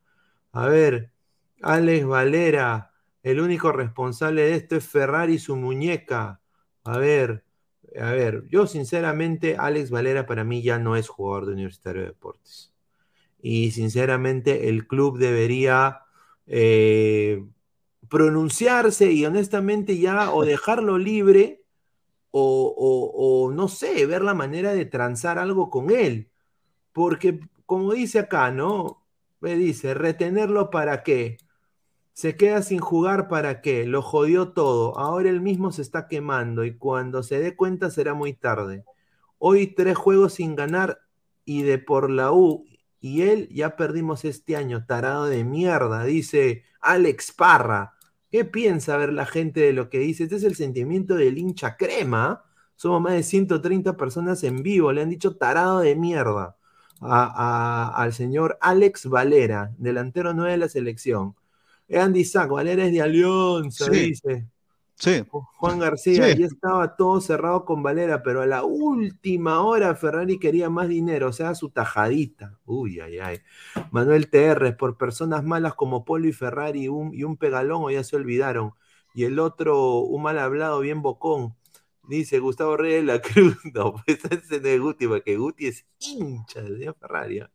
A 0.52 0.66
ver, 0.68 1.12
Alex 1.60 2.06
Valera, 2.06 2.93
el 3.24 3.40
único 3.40 3.72
responsable 3.72 4.42
de 4.42 4.54
esto 4.54 4.76
es 4.76 4.86
Ferrari 4.86 5.34
y 5.34 5.38
su 5.38 5.56
muñeca. 5.56 6.40
A 6.84 6.98
ver, 6.98 7.44
a 8.00 8.12
ver, 8.12 8.44
yo 8.48 8.66
sinceramente, 8.66 9.56
Alex 9.58 9.90
Valera 9.90 10.26
para 10.26 10.44
mí 10.44 10.62
ya 10.62 10.78
no 10.78 10.94
es 10.96 11.08
jugador 11.08 11.46
de 11.46 11.54
Universitario 11.54 12.02
de 12.02 12.08
Deportes. 12.08 12.72
Y 13.42 13.72
sinceramente 13.72 14.68
el 14.68 14.86
club 14.86 15.18
debería 15.18 16.02
eh, 16.46 17.44
pronunciarse 18.08 19.10
y 19.12 19.24
honestamente 19.26 19.98
ya 19.98 20.32
o 20.32 20.44
dejarlo 20.46 20.98
libre 20.98 21.62
o, 22.30 23.52
no 23.54 23.68
sé, 23.68 24.06
ver 24.06 24.22
la 24.22 24.34
manera 24.34 24.72
de 24.74 24.84
transar 24.86 25.38
algo 25.38 25.70
con 25.70 25.90
él. 25.90 26.30
Porque 26.92 27.40
como 27.66 27.94
dice 27.94 28.20
acá, 28.20 28.50
¿no? 28.50 29.06
Me 29.40 29.56
dice, 29.56 29.94
retenerlo 29.94 30.70
para 30.70 31.02
qué? 31.04 31.38
Se 32.14 32.36
queda 32.36 32.62
sin 32.62 32.78
jugar 32.78 33.26
para 33.26 33.60
qué? 33.60 33.86
Lo 33.86 34.00
jodió 34.00 34.52
todo. 34.52 34.96
Ahora 34.98 35.30
él 35.30 35.40
mismo 35.40 35.72
se 35.72 35.82
está 35.82 36.06
quemando 36.06 36.64
y 36.64 36.76
cuando 36.76 37.24
se 37.24 37.40
dé 37.40 37.56
cuenta 37.56 37.90
será 37.90 38.14
muy 38.14 38.34
tarde. 38.34 38.84
Hoy 39.38 39.66
tres 39.74 39.96
juegos 39.98 40.34
sin 40.34 40.54
ganar 40.54 41.00
y 41.44 41.62
de 41.62 41.78
por 41.78 42.10
la 42.10 42.32
U 42.32 42.66
y 43.00 43.22
él 43.22 43.48
ya 43.50 43.76
perdimos 43.76 44.24
este 44.24 44.56
año, 44.56 44.86
tarado 44.86 45.26
de 45.26 45.42
mierda, 45.42 46.04
dice 46.04 46.62
Alex 46.80 47.32
Parra. 47.32 47.94
¿Qué 48.30 48.44
piensa 48.44 48.96
ver 48.96 49.12
la 49.12 49.26
gente 49.26 49.60
de 49.60 49.72
lo 49.72 49.90
que 49.90 49.98
dice? 49.98 50.24
Este 50.24 50.36
es 50.36 50.44
el 50.44 50.54
sentimiento 50.54 51.16
del 51.16 51.36
hincha 51.36 51.76
crema. 51.76 52.44
Somos 52.76 53.02
más 53.02 53.14
de 53.14 53.24
130 53.24 53.96
personas 53.96 54.44
en 54.44 54.62
vivo. 54.62 54.92
Le 54.92 55.02
han 55.02 55.10
dicho 55.10 55.36
tarado 55.36 55.80
de 55.80 55.96
mierda 55.96 56.56
al 57.00 58.12
señor 58.12 58.56
Alex 58.60 59.08
Valera, 59.08 59.74
delantero 59.78 60.32
9 60.32 60.52
de 60.52 60.58
la 60.58 60.68
selección. 60.68 61.34
Andy 61.90 62.24
Sack, 62.24 62.50
Valera 62.50 62.86
es 62.86 62.92
de 62.92 63.02
Alianza, 63.02 63.90
dice. 63.90 64.48
Sí. 64.96 65.24
Juan 65.56 65.80
García, 65.80 66.32
ya 66.34 66.46
estaba 66.46 66.96
todo 66.96 67.20
cerrado 67.20 67.64
con 67.64 67.82
Valera, 67.82 68.22
pero 68.22 68.42
a 68.42 68.46
la 68.46 68.64
última 68.64 69.60
hora 69.60 69.94
Ferrari 69.96 70.38
quería 70.38 70.70
más 70.70 70.88
dinero, 70.88 71.28
o 71.28 71.32
sea, 71.32 71.54
su 71.54 71.70
tajadita. 71.70 72.58
Uy, 72.64 73.00
ay, 73.00 73.18
ay. 73.18 73.40
Manuel 73.90 74.30
TR, 74.30 74.76
por 74.76 74.96
personas 74.96 75.42
malas 75.42 75.74
como 75.74 76.04
Polo 76.04 76.28
y 76.28 76.32
Ferrari 76.32 76.84
y 76.84 76.88
un 76.88 77.36
pegalón, 77.36 77.82
o 77.82 77.90
ya 77.90 78.04
se 78.04 78.16
olvidaron. 78.16 78.72
Y 79.14 79.24
el 79.24 79.38
otro, 79.38 79.98
un 79.98 80.22
mal 80.22 80.38
hablado, 80.38 80.80
bien 80.80 81.00
bocón. 81.00 81.54
Dice 82.08 82.40
Gustavo 82.40 82.76
Reyes 82.76 83.00
de 83.00 83.12
la 83.12 83.20
Cruz. 83.20 83.56
No, 83.74 83.94
pues 84.04 84.18
ese 84.30 84.60
de 84.60 84.78
Guti, 84.78 85.06
porque 85.06 85.36
Guti 85.36 85.68
es 85.68 85.86
hincha 85.98 86.60
de 86.62 86.92
Ferrari. 86.94 87.38
¿eh? 87.38 87.46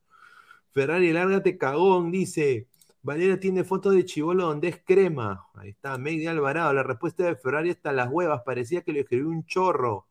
Ferrari, 0.72 1.12
lárgate 1.12 1.58
cagón, 1.58 2.12
dice. 2.12 2.68
Valera 3.02 3.40
tiene 3.40 3.64
fotos 3.64 3.94
de 3.96 4.06
Chivolo 4.06 4.48
donde 4.48 4.68
es 4.68 4.82
crema. 4.84 5.48
Ahí 5.56 5.70
está, 5.70 5.98
Meidi 5.98 6.28
Alvarado. 6.28 6.74
La 6.74 6.84
respuesta 6.84 7.24
de 7.24 7.36
Ferrari 7.36 7.70
hasta 7.70 7.92
las 7.94 8.10
huevas. 8.12 8.42
Parecía 8.46 8.82
que 8.82 8.92
le 8.92 9.02
escribió 9.02 9.30
un 9.30 9.46
chorro. 9.46 10.08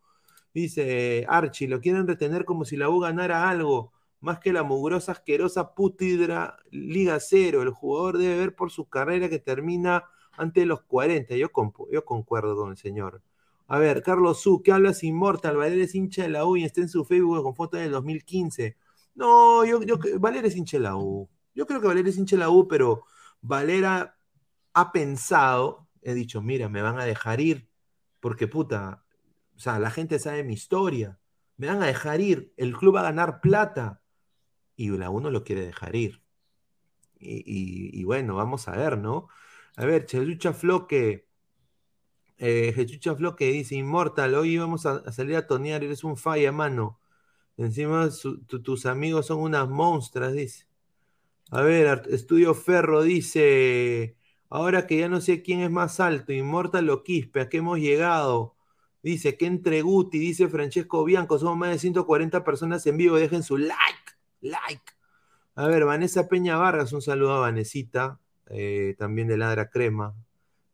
Dice 0.55 1.27
Archie, 1.29 1.69
lo 1.69 1.81
quieren 1.81 2.07
retener 2.07 2.45
como 2.45 2.65
si 2.65 2.77
la 2.77 2.89
U 2.89 3.01
ganara 3.01 3.49
algo. 3.51 3.93
Más 4.21 4.41
que 4.41 4.53
la 4.53 4.63
mugrosa, 4.63 5.13
asquerosa 5.13 5.75
putidra 5.75 6.59
Liga 6.71 7.21
Cero. 7.21 7.63
El 7.63 7.71
jugador 7.71 8.19
debe 8.19 8.39
ver 8.39 8.55
por 8.57 8.71
su 8.71 8.89
carrera 8.89 9.29
que 9.29 9.39
termina 9.39 10.05
antes 10.37 10.63
de 10.63 10.67
los 10.67 10.83
40. 10.83 11.37
Yo, 11.37 11.51
yo 11.93 12.05
concuerdo 12.05 12.57
con 12.57 12.71
el 12.71 12.77
señor. 12.79 13.23
A 13.69 13.79
ver, 13.79 14.03
Carlos 14.03 14.41
Su, 14.41 14.63
¿qué 14.63 14.73
hablas 14.73 15.05
inmortal? 15.05 15.57
Valera 15.57 15.85
es 15.85 15.95
hincha 15.95 16.23
de 16.23 16.31
la 16.31 16.47
U 16.47 16.57
y 16.57 16.65
está 16.65 16.81
en 16.81 16.89
su 16.89 17.05
Facebook 17.05 17.43
con 17.43 17.55
fotos 17.55 17.81
del 17.81 17.91
2015. 17.93 18.77
No, 19.15 19.65
yo, 19.67 19.83
yo, 19.83 19.99
Valera 20.19 20.49
es 20.49 20.57
hincha 20.57 20.79
de 20.79 20.85
la 20.85 20.97
U. 20.97 21.29
Yo 21.59 21.67
creo 21.67 21.81
que 21.81 21.89
Valera 21.89 22.09
es 22.09 22.17
hincha 22.17 22.37
la 22.37 22.51
U, 22.51 22.69
pero 22.69 23.05
Valera 23.41 24.17
ha 24.75 24.93
pensado, 24.93 25.89
he 26.03 26.15
dicho, 26.15 26.41
mira, 26.41 26.69
me 26.69 26.83
van 26.83 27.01
a 27.01 27.05
dejar 27.05 27.41
ir, 27.41 27.69
porque 28.21 28.47
puta, 28.47 29.05
o 29.57 29.59
sea, 29.59 29.81
la 29.81 29.91
gente 29.91 30.21
sabe 30.21 30.45
mi 30.45 30.55
historia, 30.55 31.19
me 31.57 31.67
van 31.67 31.83
a 31.83 31.87
dejar 31.87 32.21
ir, 32.21 32.53
el 32.57 32.77
club 32.77 32.95
va 32.95 33.01
a 33.01 33.11
ganar 33.11 33.41
plata, 33.41 34.03
y 34.77 34.91
la 34.91 35.11
U 35.11 35.19
no 35.19 35.33
lo 35.33 35.43
quiere 35.43 35.67
dejar 35.67 35.97
ir. 35.97 36.23
Y, 37.19 38.05
bueno, 38.05 38.37
vamos 38.37 38.69
a 38.69 38.77
ver, 38.77 38.97
¿no? 38.97 39.27
A 39.75 39.85
ver, 39.85 40.07
Chelucha 40.07 40.53
Floque, 40.53 41.27
eh, 42.37 42.73
Floque 43.17 43.47
dice, 43.51 43.75
Inmortal, 43.75 44.35
hoy 44.37 44.59
vamos 44.59 44.87
a, 44.87 45.11
salir 45.11 45.35
a 45.35 45.49
tonear, 45.49 45.83
eres 45.83 46.05
un 46.05 46.17
falla, 46.17 46.53
mano. 46.53 47.01
Encima 47.57 48.09
tus 48.47 48.87
amigos 48.87 49.27
son 49.27 49.41
unas 49.41 49.69
monstras, 49.69 50.35
dice. 50.35 50.68
A 51.51 51.63
ver, 51.63 52.03
Estudio 52.11 52.55
Ferro 52.55 53.03
dice, 53.03 54.17
ahora 54.51 54.87
que 54.87 54.99
ya 54.99 55.09
no 55.09 55.21
sé 55.21 55.43
quién 55.43 55.61
es 55.61 55.71
más 55.71 55.99
alto, 55.99 56.33
Inmortal 56.33 56.91
o 56.91 57.03
Quispe, 57.03 57.41
¿a 57.41 57.49
qué 57.49 57.59
hemos 57.59 57.79
llegado? 57.79 58.57
Dice 59.03 59.37
que 59.39 59.47
entre 59.47 59.81
Guti, 59.83 60.19
dice 60.19 60.49
Francesco 60.49 61.05
Bianco, 61.05 61.39
somos 61.39 61.57
más 61.57 61.71
de 61.71 61.79
140 61.79 62.45
personas 62.45 62.87
en 62.87 62.99
vivo, 62.99 63.17
dejen 63.17 63.43
su 63.43 63.57
like, 63.57 64.13
like. 64.43 64.93
A 65.55 65.67
ver, 65.67 65.85
Vanessa 65.87 66.29
Peña 66.29 66.57
Vargas, 66.57 66.93
un 66.93 67.03
saludo 67.03 67.33
a 67.35 67.41
Vanesita, 67.41 68.21
eh, 68.51 68.95
también 68.99 69.29
de 69.29 69.39
Ladra 69.39 69.71
Crema. 69.71 70.15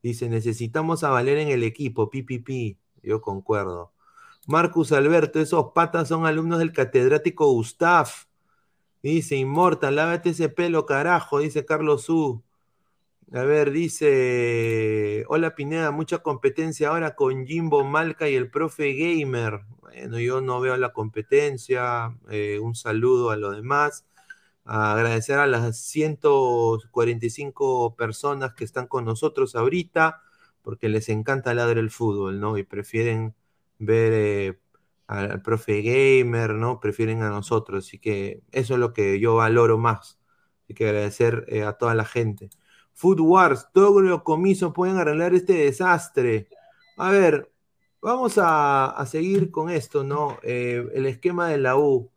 Dice, 0.03 0.29
necesitamos 0.29 1.05
a 1.05 1.11
Valer 1.11 1.39
en 1.39 1.49
el 1.49 1.63
equipo, 1.63 2.11
pi, 2.11 2.79
Yo 3.03 3.21
concuerdo. 3.21 3.93
Marcus 4.47 4.93
Alberto, 4.93 5.41
esos 5.41 5.73
patas 5.73 6.09
son 6.09 6.27
alumnos 6.27 6.59
del 6.59 6.73
catedrático 6.73 7.51
Gustav. 7.53 8.09
Dice, 9.05 9.37
Inmortal, 9.37 9.97
lávate 9.97 10.31
ese 10.31 10.49
pelo, 10.49 10.87
carajo, 10.87 11.41
dice 11.41 11.67
Carlos 11.67 12.09
U. 12.09 12.43
A 13.35 13.43
ver, 13.43 13.71
dice, 13.71 15.25
hola 15.29 15.55
Pineda, 15.55 15.91
mucha 15.91 16.21
competencia 16.21 16.89
ahora 16.89 17.15
con 17.15 17.47
Jimbo 17.47 17.85
Malca 17.85 18.31
y 18.31 18.35
el 18.35 18.51
profe 18.51 18.95
Gamer. 18.95 19.61
Bueno, 19.83 20.19
yo 20.21 20.41
no 20.41 20.59
veo 20.61 20.77
la 20.79 20.95
competencia. 20.95 22.17
Eh, 22.31 22.59
un 22.63 22.75
saludo 22.75 23.31
a 23.31 23.37
los 23.37 23.57
demás. 23.57 24.07
agradecer 24.65 25.39
a 25.39 25.47
las 25.47 25.77
145 25.79 27.97
personas 27.97 28.55
que 28.55 28.65
están 28.65 28.87
con 28.87 29.05
nosotros 29.05 29.55
ahorita, 29.55 30.23
porque 30.63 30.89
les 30.89 31.09
encanta 31.11 31.53
ladrar 31.55 31.79
el 31.79 31.91
fútbol, 31.91 32.41
¿no? 32.41 32.57
Y 32.59 32.63
prefieren 32.65 33.35
ver 33.79 34.13
eh, 34.15 34.59
al, 35.07 35.43
profe 35.43 35.83
gamer, 35.83 36.55
¿no? 36.55 36.81
Prefieren 36.81 37.23
a 37.23 37.31
nosotros. 37.31 37.87
Así 37.87 37.99
que 37.99 38.43
eso 38.53 38.75
es 38.75 38.81
lo 38.81 38.93
que 38.93 39.21
yo 39.21 39.37
valoro 39.37 39.79
más. 39.79 40.19
Así 40.65 40.75
que 40.75 40.89
agradecer 40.89 41.45
eh, 41.49 41.65
a 41.65 41.75
toda 41.75 41.95
la 41.95 42.05
gente. 42.05 42.51
Food 42.95 43.21
Wars, 43.21 43.69
todo 43.73 44.01
los 44.01 44.23
comisos 44.23 44.73
pueden 44.73 44.97
arreglar 44.97 45.35
este 45.35 45.55
desastre. 45.55 46.49
A 46.97 47.11
ver, 47.11 47.53
vamos 48.01 48.35
a, 48.39 49.05
seguir 49.07 49.51
con 49.51 49.71
esto, 49.71 50.05
¿no? 50.05 50.39
Eh, 50.43 50.87
el 50.95 51.07
esquema 51.07 51.49
de 51.49 51.59
la 51.59 51.77
U. 51.77 52.11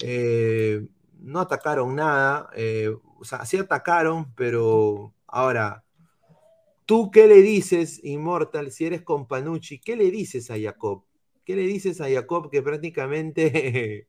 Eh, 0.00 0.86
no 1.20 1.40
atacaron 1.40 1.94
nada. 1.94 2.50
o 3.18 3.24
sea, 3.24 3.44
sí 3.46 3.56
atacaron, 3.58 4.32
pero 4.34 5.14
ahora, 5.26 5.84
¿tú 6.86 7.10
qué 7.10 7.26
le 7.26 7.42
dices, 7.42 8.00
Immortal, 8.04 8.70
si 8.72 8.86
eres 8.86 9.02
con 9.02 9.26
Panucci? 9.26 9.78
¿Qué 9.78 9.96
le 9.96 10.10
dices 10.10 10.50
a 10.50 10.58
Jacob? 10.58 11.04
¿Qué 11.44 11.56
le 11.56 11.62
dices 11.62 12.00
a 12.00 12.10
Jacob 12.10 12.50
que 12.50 12.62
prácticamente 12.62 14.08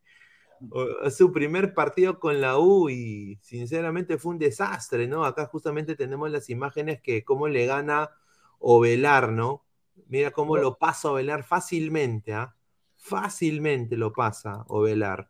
su 1.12 1.32
primer 1.32 1.74
partido 1.74 2.20
con 2.20 2.42
la 2.42 2.58
U 2.58 2.90
y 2.90 3.38
sinceramente 3.42 4.18
fue 4.18 4.34
un 4.34 4.40
desastre, 4.40 5.08
¿no? 5.08 5.26
Acá 5.26 5.46
justamente 5.48 5.96
tenemos 5.96 6.32
las 6.32 6.50
imágenes 6.50 7.02
que 7.02 7.24
cómo 7.24 7.48
le 7.48 7.66
gana 7.66 8.12
Ovelar, 8.60 9.32
¿no? 9.32 9.64
Mira 10.08 10.32
cómo 10.32 10.58
lo 10.58 10.78
pasa 10.78 11.12
Ovelar 11.12 11.44
fácilmente, 11.44 12.34
¿ah? 12.34 12.56
Fácilmente 12.96 13.98
lo 13.98 14.14
pasa 14.14 14.64
Ovelar. 14.68 15.30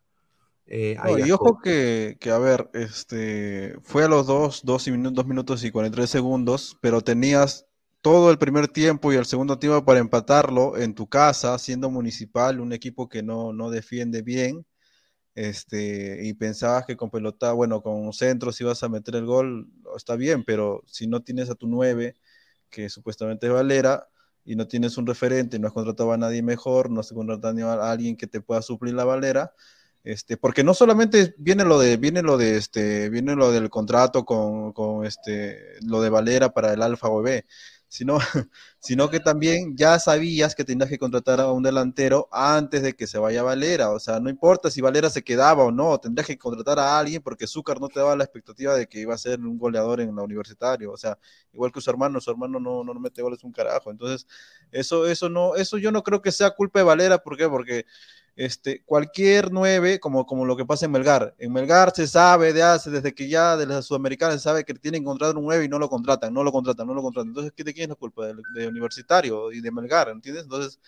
Eh, 0.68 0.98
y 1.24 1.32
ojo 1.32 1.60
que, 1.60 2.18
a 2.32 2.38
ver, 2.40 2.70
este, 2.74 3.76
fue 3.84 4.06
a 4.06 4.08
los 4.08 4.26
dos, 4.26 4.62
dos, 4.64 4.88
minutos, 4.88 5.14
dos 5.14 5.28
minutos 5.28 5.64
y 5.64 5.72
43 5.72 6.10
segundos, 6.10 6.78
pero 6.82 7.02
tenías 7.02 7.68
todo 8.06 8.30
el 8.30 8.38
primer 8.38 8.68
tiempo 8.68 9.12
y 9.12 9.16
el 9.16 9.26
segundo 9.26 9.58
tiempo 9.58 9.84
para 9.84 9.98
empatarlo 10.00 10.78
en 10.78 10.94
tu 10.94 11.10
casa, 11.10 11.58
siendo 11.58 11.90
municipal, 11.90 12.60
un 12.60 12.72
equipo 12.72 13.10
que 13.10 13.24
no, 13.24 13.52
no 13.52 13.72
defiende 13.72 14.22
bien, 14.22 14.64
este, 15.34 16.20
y 16.24 16.36
pensabas 16.36 16.86
que 16.86 16.96
con 16.96 17.10
pelota, 17.10 17.54
bueno, 17.54 17.82
con 17.82 18.14
centros 18.14 18.62
ibas 18.62 18.84
a 18.84 18.90
meter 18.90 19.16
el 19.16 19.26
gol, 19.26 19.68
está 19.98 20.16
bien, 20.16 20.44
pero 20.44 20.84
si 20.86 21.08
no 21.08 21.24
tienes 21.24 21.50
a 21.50 21.56
tu 21.56 21.66
9, 21.66 22.16
que 22.70 22.90
supuestamente 22.90 23.48
es 23.48 23.54
Valera, 23.54 24.08
y 24.44 24.56
no 24.56 24.68
tienes 24.68 25.00
un 25.00 25.08
referente, 25.08 25.58
no 25.58 25.68
has 25.68 25.74
contratado 25.74 26.12
a 26.12 26.18
nadie 26.18 26.44
mejor, 26.44 26.92
no 26.92 27.00
has 27.00 27.12
contratado 27.12 27.72
a 27.72 27.92
alguien 27.92 28.16
que 28.18 28.28
te 28.28 28.40
pueda 28.40 28.62
suplir 28.62 28.94
la 28.94 29.06
Valera, 29.06 29.52
este, 30.04 30.38
porque 30.38 30.64
no 30.64 30.76
solamente 30.76 31.34
viene 31.40 31.66
lo 31.66 31.80
de, 31.80 31.98
viene 31.98 32.22
lo 32.22 32.38
de 32.38 32.58
este, 32.58 33.10
viene 33.10 33.36
lo 33.36 33.52
del 33.52 33.72
contrato 33.72 34.26
con, 34.26 34.74
con 34.74 35.08
este, 35.08 35.80
lo 35.82 36.02
de 36.02 36.12
Valera 36.12 36.54
para 36.54 36.72
el 36.72 36.84
Alfa 36.84 37.08
OB, 37.08 37.42
sino, 37.88 38.18
sino 38.86 39.10
que 39.10 39.20
también 39.20 39.76
ya 39.76 39.98
sabías 39.98 40.54
que 40.54 40.64
tenías 40.64 40.88
que 40.88 41.00
contratar 41.00 41.42
a 41.42 41.52
un 41.52 41.64
delantero 41.64 42.30
antes 42.32 42.84
de 42.84 42.94
que 42.94 43.08
se 43.08 43.18
vaya 43.18 43.42
Valera. 43.42 43.90
O 43.90 44.00
sea, 44.00 44.20
no 44.20 44.30
importa 44.30 44.70
si 44.70 44.80
Valera 44.80 45.10
se 45.10 45.24
quedaba 45.24 45.64
o 45.64 45.72
no, 45.72 45.98
tendrías 45.98 46.28
que 46.28 46.38
contratar 46.38 46.78
a 46.78 47.00
alguien 47.00 47.24
porque 47.24 47.48
Zúcar 47.48 47.82
no 47.82 47.90
te 47.90 48.00
daba 48.00 48.16
la 48.16 48.24
expectativa 48.26 48.76
de 48.76 48.86
que 48.88 49.00
iba 49.00 49.16
a 49.16 49.18
ser 49.18 49.40
un 49.40 49.58
goleador 49.58 50.02
en 50.02 50.16
la 50.16 50.22
universitario. 50.22 50.92
O 50.92 50.98
sea, 50.98 51.18
igual 51.52 51.72
que 51.72 51.82
su 51.82 51.90
hermano, 51.90 52.22
su 52.22 52.30
hermano 52.30 52.60
no, 52.60 52.84
no 52.84 52.94
mete 53.00 53.24
goles 53.24 53.44
un 53.44 53.52
carajo. 53.52 53.90
Entonces, 53.90 54.28
eso, 54.72 55.08
eso 55.08 55.30
no, 55.30 55.56
eso 55.56 55.80
yo 55.80 55.92
no 55.92 56.04
creo 56.04 56.22
que 56.22 56.32
sea 56.32 56.52
culpa 56.52 56.78
de 56.78 56.86
Valera. 56.86 57.18
¿Por 57.18 57.38
qué? 57.38 57.50
Porque 57.50 57.88
este, 58.36 58.84
cualquier 58.84 59.52
nueve, 59.52 60.00
como, 60.00 60.26
como 60.26 60.46
lo 60.46 60.58
que 60.58 60.66
pasa 60.66 60.86
en 60.86 60.92
Melgar. 60.92 61.36
En 61.40 61.54
Melgar 61.54 61.92
se 61.96 62.06
sabe 62.06 62.52
de 62.52 62.64
hace, 62.64 62.90
desde 62.92 63.14
que 63.16 63.30
ya 63.30 63.56
de 63.56 63.66
las 63.66 63.86
sudamericanas 63.86 64.36
se 64.36 64.42
sabe 64.42 64.66
que 64.66 64.74
tienen 64.74 65.02
que 65.02 65.06
contratar 65.06 65.38
un 65.38 65.46
nueve 65.46 65.64
y 65.64 65.70
no 65.70 65.80
lo 65.80 65.90
contratan, 65.90 66.34
no 66.34 66.44
lo 66.44 66.52
contratan, 66.52 66.86
no 66.86 66.94
lo 66.94 67.02
contratan. 67.02 67.30
Entonces, 67.30 67.54
¿de 67.56 67.74
quién 67.74 67.84
es 67.84 67.90
la 67.90 67.96
culpa? 67.96 68.28
De, 68.28 68.72
Universitario 68.76 69.52
y 69.52 69.62
de 69.62 69.72
Melgar, 69.72 70.10
¿entiendes? 70.10 70.44
Entonces, 70.44 70.80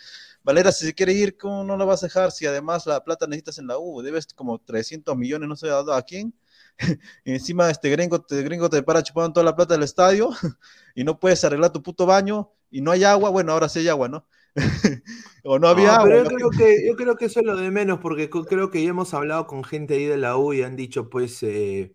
Valera, 0.44 0.72
si 0.72 0.86
se 0.86 0.94
quiere 0.94 1.14
ir, 1.14 1.38
¿cómo 1.38 1.64
no 1.64 1.76
lo 1.76 1.86
vas 1.86 2.04
a 2.04 2.08
dejar? 2.08 2.32
Si 2.32 2.46
además 2.46 2.86
la 2.86 3.04
plata 3.04 3.28
necesitas 3.28 3.58
en 3.58 3.68
la 3.68 3.78
U, 3.78 4.02
debes 4.02 4.28
como 4.34 4.60
300 4.60 5.18
millones, 5.18 5.50
no 5.50 5.56
sé 5.56 5.70
a 5.70 6.02
quién. 6.04 6.34
y 7.26 7.34
encima 7.34 7.70
este 7.70 7.90
gringo, 7.90 8.22
te, 8.22 8.44
gringo 8.44 8.70
te 8.70 8.84
para 8.84 9.04
chupando 9.04 9.34
toda 9.34 9.44
la 9.44 9.56
plata 9.56 9.74
del 9.74 9.84
estadio 9.84 10.30
y 10.96 11.04
no 11.04 11.20
puedes 11.20 11.44
arreglar 11.44 11.72
tu 11.72 11.82
puto 11.82 12.06
baño 12.06 12.52
y 12.70 12.82
no 12.82 12.92
hay 12.92 13.04
agua, 13.04 13.30
bueno, 13.30 13.54
ahora 13.54 13.70
sí 13.70 13.80
hay 13.80 13.88
agua, 13.88 14.10
¿no? 14.10 14.28
o 15.44 15.60
no 15.60 15.68
había 15.68 16.00
Pero 16.04 16.24
yo, 16.24 16.30
creo 16.30 16.50
que, 16.50 16.88
yo 16.88 16.96
creo 16.96 17.16
que 17.16 17.26
eso 17.26 17.40
es 17.40 17.46
lo 17.46 17.56
de 17.56 17.70
menos, 17.70 18.00
porque 18.00 18.30
creo 18.30 18.70
que 18.70 18.84
ya 18.84 18.90
hemos 18.90 19.14
hablado 19.14 19.48
con 19.48 19.64
gente 19.64 19.96
ahí 19.96 20.06
de 20.06 20.18
la 20.18 20.38
U 20.38 20.54
y 20.54 20.64
han 20.64 20.76
dicho, 20.76 21.10
pues, 21.10 21.44
eh, 21.44 21.94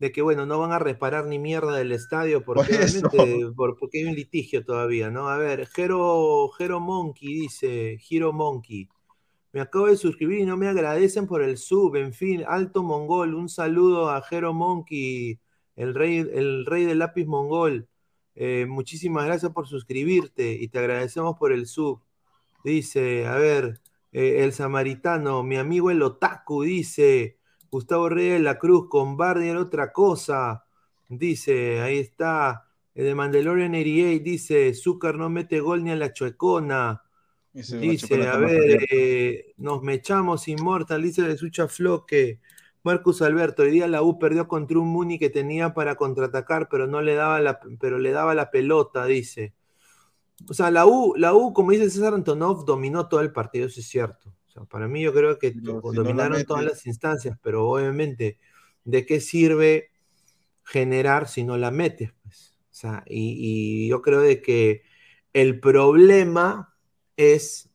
de 0.00 0.10
que, 0.12 0.22
bueno, 0.22 0.46
no 0.46 0.58
van 0.58 0.72
a 0.72 0.78
reparar 0.78 1.26
ni 1.26 1.38
mierda 1.38 1.76
del 1.76 1.92
estadio 1.92 2.42
porque, 2.42 2.72
porque 3.54 3.98
hay 3.98 4.04
un 4.04 4.14
litigio 4.14 4.64
todavía, 4.64 5.10
¿no? 5.10 5.28
A 5.28 5.36
ver, 5.36 5.66
Jero, 5.66 6.50
Monkey 6.80 7.40
dice, 7.42 7.98
Hero 8.10 8.32
Monkey. 8.32 8.88
Me 9.52 9.60
acabo 9.60 9.88
de 9.88 9.98
suscribir 9.98 10.38
y 10.38 10.46
no 10.46 10.56
me 10.56 10.68
agradecen 10.68 11.26
por 11.26 11.42
el 11.42 11.58
sub. 11.58 11.96
En 11.96 12.14
fin, 12.14 12.44
Alto 12.48 12.82
Mongol, 12.82 13.34
un 13.34 13.50
saludo 13.50 14.08
a 14.08 14.22
Jero 14.22 14.54
Monkey, 14.54 15.38
el 15.76 15.94
rey, 15.94 16.18
el 16.18 16.64
rey 16.64 16.86
del 16.86 17.00
lápiz 17.00 17.26
mongol. 17.26 17.86
Eh, 18.34 18.64
muchísimas 18.66 19.26
gracias 19.26 19.52
por 19.52 19.68
suscribirte 19.68 20.52
y 20.52 20.68
te 20.68 20.78
agradecemos 20.78 21.36
por 21.36 21.52
el 21.52 21.66
sub. 21.66 22.00
Dice, 22.64 23.26
a 23.26 23.34
ver, 23.34 23.82
eh, 24.12 24.44
el 24.44 24.54
samaritano, 24.54 25.42
mi 25.42 25.56
amigo 25.56 25.90
el 25.90 26.00
otaku, 26.00 26.62
dice, 26.62 27.39
Gustavo 27.70 28.08
Reyes 28.08 28.34
de 28.34 28.40
la 28.40 28.58
Cruz, 28.58 28.88
con 28.88 29.16
Barney 29.16 29.50
otra 29.50 29.92
cosa. 29.92 30.64
Dice, 31.08 31.80
ahí 31.80 31.98
está. 31.98 32.66
El 32.94 33.04
de 33.04 33.14
Mandalorian 33.14 33.72
88 33.74 34.24
dice, 34.24 34.74
Zúcar 34.74 35.16
no 35.16 35.30
mete 35.30 35.60
gol 35.60 35.84
ni 35.84 35.90
a 35.90 35.96
la 35.96 36.12
chuecona. 36.12 37.02
Dice, 37.52 38.28
a 38.28 38.36
ver, 38.36 38.86
eh, 38.90 39.54
nos 39.56 39.82
mechamos 39.82 40.46
inmortal, 40.48 41.02
dice 41.02 41.22
de 41.22 41.36
Sucha 41.36 41.68
Floque. 41.68 42.40
Marcus 42.82 43.22
Alberto, 43.22 43.62
hoy 43.62 43.72
día 43.72 43.88
la 43.88 44.02
U 44.02 44.18
perdió 44.18 44.48
contra 44.48 44.78
un 44.78 44.88
Muni 44.88 45.18
que 45.18 45.30
tenía 45.30 45.74
para 45.74 45.96
contraatacar, 45.96 46.68
pero 46.70 46.86
no 46.86 47.02
le 47.02 47.14
daba 47.14 47.40
la, 47.40 47.60
pero 47.78 47.98
le 47.98 48.10
daba 48.10 48.34
la 48.34 48.50
pelota, 48.50 49.04
dice. 49.04 49.54
O 50.48 50.54
sea, 50.54 50.70
la 50.70 50.86
U, 50.86 51.14
la 51.16 51.34
U, 51.34 51.52
como 51.52 51.72
dice 51.72 51.90
César 51.90 52.14
Antonov, 52.14 52.64
dominó 52.64 53.08
todo 53.08 53.20
el 53.20 53.32
partido, 53.32 53.66
eso 53.66 53.80
es 53.80 53.86
cierto. 53.86 54.32
O 54.50 54.52
sea, 54.52 54.64
para 54.64 54.88
mí 54.88 55.02
yo 55.02 55.12
creo 55.12 55.38
que 55.38 55.52
Pero 55.52 55.80
si 55.80 55.96
dominaron 55.96 56.38
no 56.38 56.44
todas 56.44 56.64
las 56.64 56.84
instancias, 56.84 57.38
pero 57.40 57.68
obviamente, 57.68 58.38
¿de 58.84 59.06
qué 59.06 59.20
sirve 59.20 59.90
generar 60.64 61.28
si 61.28 61.44
no 61.44 61.56
la 61.56 61.70
metes? 61.70 62.12
Pues? 62.24 62.56
O 62.58 62.74
sea, 62.74 63.04
y, 63.06 63.36
y 63.38 63.88
yo 63.88 64.02
creo 64.02 64.20
de 64.20 64.42
que 64.42 64.82
el 65.32 65.60
problema 65.60 66.74
es 67.16 67.70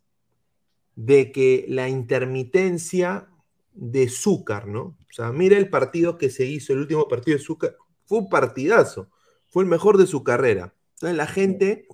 de 0.96 1.32
que 1.32 1.66
la 1.70 1.88
intermitencia 1.88 3.30
de 3.74 4.10
Zúcar, 4.10 4.68
¿no? 4.68 4.82
O 4.82 5.14
sea, 5.14 5.32
mira 5.32 5.58
el 5.58 5.70
partido 5.70 6.18
que 6.18 6.30
se 6.30 6.46
hizo, 6.46 6.74
el 6.74 6.80
último 6.80 7.08
partido 7.08 7.38
de 7.38 7.44
Zúcar, 7.44 7.78
fue 8.04 8.20
un 8.20 8.30
partidazo, 8.30 9.10
fue 9.48 9.64
el 9.64 9.70
mejor 9.70 9.98
de 9.98 10.08
su 10.08 10.24
carrera. 10.24 10.74
Entonces 10.96 11.16
la 11.16 11.28
gente 11.28 11.88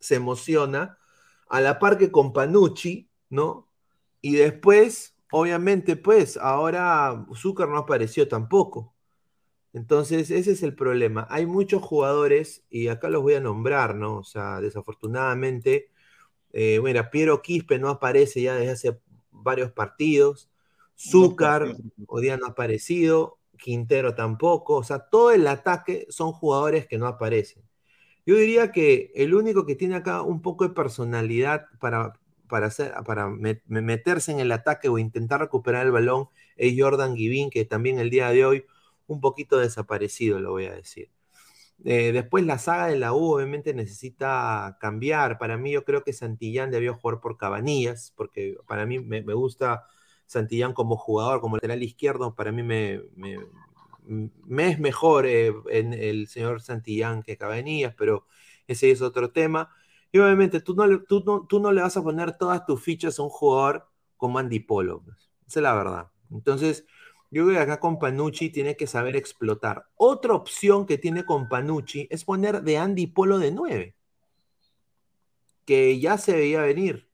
se 0.00 0.16
emociona 0.16 0.98
a 1.48 1.60
la 1.60 1.78
par 1.78 1.98
que 1.98 2.10
con 2.10 2.32
Panucci, 2.32 3.08
¿no? 3.30 3.68
Y 4.24 4.36
después, 4.36 5.14
obviamente, 5.30 5.96
pues, 5.96 6.38
ahora 6.38 7.26
Zúcar 7.36 7.68
no 7.68 7.76
apareció 7.76 8.26
tampoco. 8.26 8.94
Entonces, 9.74 10.30
ese 10.30 10.52
es 10.52 10.62
el 10.62 10.74
problema. 10.74 11.26
Hay 11.28 11.44
muchos 11.44 11.82
jugadores, 11.82 12.64
y 12.70 12.88
acá 12.88 13.10
los 13.10 13.20
voy 13.20 13.34
a 13.34 13.40
nombrar, 13.40 13.94
¿no? 13.96 14.16
O 14.16 14.24
sea, 14.24 14.62
desafortunadamente, 14.62 15.90
eh, 16.54 16.78
bueno, 16.78 17.02
Piero 17.12 17.42
Quispe 17.42 17.78
no 17.78 17.90
aparece 17.90 18.40
ya 18.40 18.54
desde 18.54 18.70
hace 18.72 19.00
varios 19.30 19.72
partidos. 19.72 20.50
Zúcar 20.96 21.76
hoy 22.06 22.22
día 22.22 22.38
no 22.38 22.46
ha 22.46 22.50
aparecido. 22.50 23.40
Quintero 23.58 24.14
tampoco. 24.14 24.76
O 24.76 24.84
sea, 24.84 25.00
todo 25.00 25.32
el 25.32 25.46
ataque 25.48 26.06
son 26.08 26.32
jugadores 26.32 26.86
que 26.86 26.96
no 26.96 27.06
aparecen. 27.08 27.62
Yo 28.24 28.36
diría 28.36 28.72
que 28.72 29.12
el 29.14 29.34
único 29.34 29.66
que 29.66 29.76
tiene 29.76 29.96
acá 29.96 30.22
un 30.22 30.40
poco 30.40 30.66
de 30.66 30.72
personalidad 30.74 31.66
para, 31.78 32.14
para, 32.54 32.68
hacer, 32.68 32.94
para 33.04 33.28
me- 33.28 33.60
me- 33.66 33.82
meterse 33.82 34.30
en 34.32 34.40
el 34.40 34.52
ataque 34.52 34.88
o 34.88 34.98
intentar 34.98 35.40
recuperar 35.40 35.84
el 35.86 35.92
balón 35.92 36.28
es 36.56 36.74
Jordan 36.78 37.16
Givín, 37.16 37.50
que 37.50 37.64
también 37.64 37.98
el 37.98 38.10
día 38.10 38.30
de 38.30 38.44
hoy 38.46 38.64
un 39.08 39.20
poquito 39.20 39.58
desaparecido, 39.58 40.40
lo 40.40 40.52
voy 40.52 40.66
a 40.66 40.74
decir. 40.74 41.10
Eh, 41.84 42.12
después 42.12 42.44
la 42.46 42.58
saga 42.58 42.86
de 42.88 42.98
la 42.98 43.12
U 43.14 43.34
obviamente 43.36 43.74
necesita 43.74 44.78
cambiar. 44.80 45.38
Para 45.38 45.56
mí 45.58 45.72
yo 45.72 45.84
creo 45.84 46.04
que 46.04 46.12
Santillán 46.12 46.70
debió 46.70 46.94
jugar 46.94 47.20
por 47.20 47.36
Cabanillas, 47.38 48.12
porque 48.16 48.56
para 48.66 48.86
mí 48.86 49.00
me, 49.00 49.22
me 49.22 49.34
gusta 49.34 49.86
Santillán 50.26 50.72
como 50.74 50.96
jugador, 50.96 51.40
como 51.40 51.56
lateral 51.56 51.82
izquierdo, 51.82 52.34
para 52.34 52.52
mí 52.52 52.62
me, 52.62 53.02
me, 53.16 53.38
me 54.06 54.68
es 54.70 54.78
mejor 54.78 55.26
eh, 55.26 55.52
en 55.70 55.92
el 55.94 56.28
señor 56.28 56.60
Santillán 56.62 57.22
que 57.22 57.36
Cabanillas, 57.36 57.94
pero 57.96 58.26
ese 58.66 58.90
es 58.90 59.02
otro 59.02 59.32
tema. 59.32 59.70
Y 60.14 60.18
obviamente 60.20 60.60
tú 60.60 60.76
no, 60.76 60.86
le- 60.86 61.00
tú, 61.00 61.24
no, 61.26 61.44
tú 61.44 61.58
no 61.58 61.72
le 61.72 61.82
vas 61.82 61.96
a 61.96 62.02
poner 62.02 62.38
todas 62.38 62.64
tus 62.64 62.80
fichas 62.80 63.18
a 63.18 63.22
un 63.24 63.30
jugador 63.30 63.88
como 64.16 64.38
Andy 64.38 64.60
Polo. 64.60 65.02
pues. 65.04 65.16
Esa 65.44 65.58
es 65.58 65.62
la 65.64 65.74
verdad. 65.74 66.06
Entonces, 66.30 66.86
yo 67.32 67.44
creo 67.44 67.56
que 67.56 67.62
acá 67.62 67.80
con 67.80 67.98
Panucci 67.98 68.48
tiene 68.50 68.76
que 68.76 68.86
saber 68.86 69.16
explotar. 69.16 69.86
Otra 69.96 70.34
opción 70.34 70.86
que 70.86 70.98
tiene 70.98 71.24
con 71.24 71.48
Panucci 71.48 72.06
es 72.12 72.24
poner 72.24 72.62
de 72.62 72.78
Andy 72.78 73.08
Polo 73.08 73.40
de 73.40 73.50
9. 73.50 73.96
Que 75.64 75.98
ya 75.98 76.16
se 76.16 76.34
veía 76.36 76.60
venir. 76.60 77.08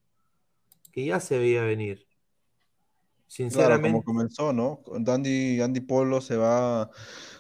Que 0.92 1.06
ya 1.06 1.20
se 1.20 1.38
veía 1.38 1.62
venir. 1.62 2.00
Claro, 2.00 3.26
Sinceramente. 3.28 3.92
como 3.92 4.04
comenzó, 4.04 4.52
¿no? 4.52 4.82
Andy, 5.06 5.62
Andy 5.62 5.80
Polo 5.80 6.20
se 6.20 6.36
va 6.36 6.90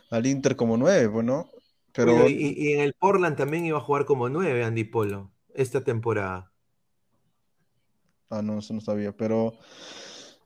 al 0.08 0.26
Inter 0.26 0.56
como 0.56 0.78
nueve, 0.78 1.06
pues, 1.10 1.26
¿no? 1.26 1.50
Pero 1.92 2.26
y, 2.30 2.54
y 2.56 2.72
en 2.72 2.80
el 2.80 2.94
Portland 2.94 3.36
también 3.36 3.66
iba 3.66 3.76
a 3.76 3.82
jugar 3.82 4.06
como 4.06 4.30
9 4.30 4.64
Andy 4.64 4.84
Polo 4.84 5.30
esta 5.54 5.82
temporada. 5.82 6.52
Ah, 8.30 8.42
no, 8.42 8.58
eso 8.58 8.72
no 8.74 8.80
sabía, 8.80 9.12
pero 9.12 9.58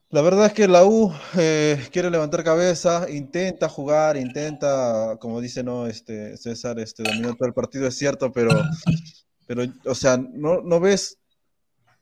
la 0.09 0.21
verdad 0.21 0.47
es 0.47 0.53
que 0.53 0.67
la 0.67 0.85
U 0.85 1.11
eh, 1.37 1.87
quiere 1.91 2.09
levantar 2.09 2.43
cabeza, 2.43 3.07
intenta 3.09 3.67
jugar, 3.69 4.17
intenta, 4.17 5.17
como 5.19 5.41
dice, 5.41 5.63
no, 5.63 5.87
este, 5.87 6.37
César, 6.37 6.79
este, 6.79 7.03
dominó 7.03 7.35
todo 7.35 7.47
el 7.47 7.53
partido, 7.53 7.87
es 7.87 7.97
cierto, 7.97 8.31
pero, 8.31 8.53
pero, 9.47 9.63
o 9.85 9.95
sea, 9.95 10.17
no, 10.17 10.61
no 10.61 10.79
ves, 10.79 11.19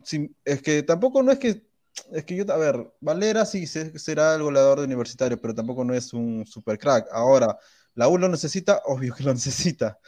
si- 0.03 0.35
es 0.45 0.61
que 0.61 0.83
tampoco 0.83 1.23
no 1.23 1.31
es 1.31 1.39
que, 1.39 1.65
es 2.13 2.25
que 2.25 2.35
yo, 2.37 2.45
a 2.53 2.57
ver, 2.57 2.93
Valera 3.01 3.45
sí 3.45 3.67
se- 3.67 3.97
será 3.99 4.35
el 4.35 4.43
goleador 4.43 4.79
de 4.79 4.85
universitario, 4.85 5.39
pero 5.41 5.55
tampoco 5.55 5.85
no 5.85 5.93
es 5.93 6.13
un 6.13 6.45
super 6.47 6.77
crack. 6.79 7.07
Ahora, 7.11 7.57
la 7.95 8.07
U 8.09 8.17
lo 8.17 8.29
necesita, 8.29 8.81
obvio 8.85 9.13
que 9.15 9.23
lo 9.23 9.33
necesita. 9.33 9.99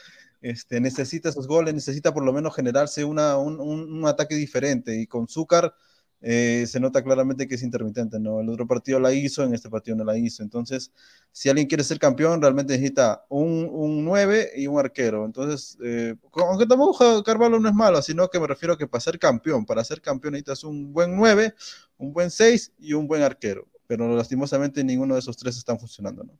Este, 0.50 0.80
necesita 0.80 1.28
esos 1.30 1.46
goles, 1.48 1.74
necesita 1.74 2.12
por 2.14 2.24
lo 2.24 2.32
menos 2.32 2.54
generarse 2.54 3.04
un, 3.04 3.18
un- 3.20 3.60
un 3.60 4.06
ataque 4.06 4.34
diferente. 4.36 5.00
Y 5.00 5.06
con 5.06 5.28
Zúcar 5.28 5.74
eh, 6.20 6.64
se 6.66 6.80
nota 6.80 7.02
claramente 7.02 7.46
que 7.46 7.56
es 7.56 7.62
intermitente, 7.62 8.18
¿no? 8.18 8.40
El 8.40 8.48
otro 8.48 8.66
partido 8.66 8.98
la 9.00 9.12
hizo, 9.12 9.44
en 9.44 9.54
este 9.54 9.68
partido 9.70 9.96
no 9.96 10.04
la 10.04 10.16
hizo. 10.16 10.42
Entonces, 10.42 10.92
si 11.32 11.48
alguien 11.48 11.66
quiere 11.68 11.84
ser 11.84 11.98
campeón, 11.98 12.40
realmente 12.40 12.72
necesita 12.74 13.24
un, 13.28 13.68
un 13.70 14.04
9 14.04 14.50
y 14.56 14.66
un 14.66 14.78
arquero. 14.78 15.24
Entonces, 15.26 15.76
eh, 15.84 16.14
aunque 16.34 16.66
tampoco 16.66 17.22
Carvalho 17.22 17.58
no 17.60 17.68
es 17.68 17.74
malo, 17.74 18.00
sino 18.02 18.28
que 18.28 18.40
me 18.40 18.46
refiero 18.46 18.74
a 18.74 18.78
que 18.78 18.86
para 18.86 19.00
ser 19.00 19.18
campeón, 19.18 19.66
para 19.66 19.84
ser 19.84 20.00
campeón 20.00 20.32
necesitas 20.32 20.64
un 20.64 20.92
buen 20.92 21.16
9, 21.16 21.54
un 21.98 22.12
buen 22.12 22.30
6 22.30 22.72
y 22.78 22.92
un 22.94 23.06
buen 23.06 23.22
arquero. 23.22 23.68
Pero 23.86 24.08
lastimosamente 24.16 24.82
ninguno 24.84 25.14
de 25.14 25.20
esos 25.20 25.36
tres 25.36 25.56
están 25.58 25.78
funcionando, 25.78 26.24
¿no? 26.24 26.32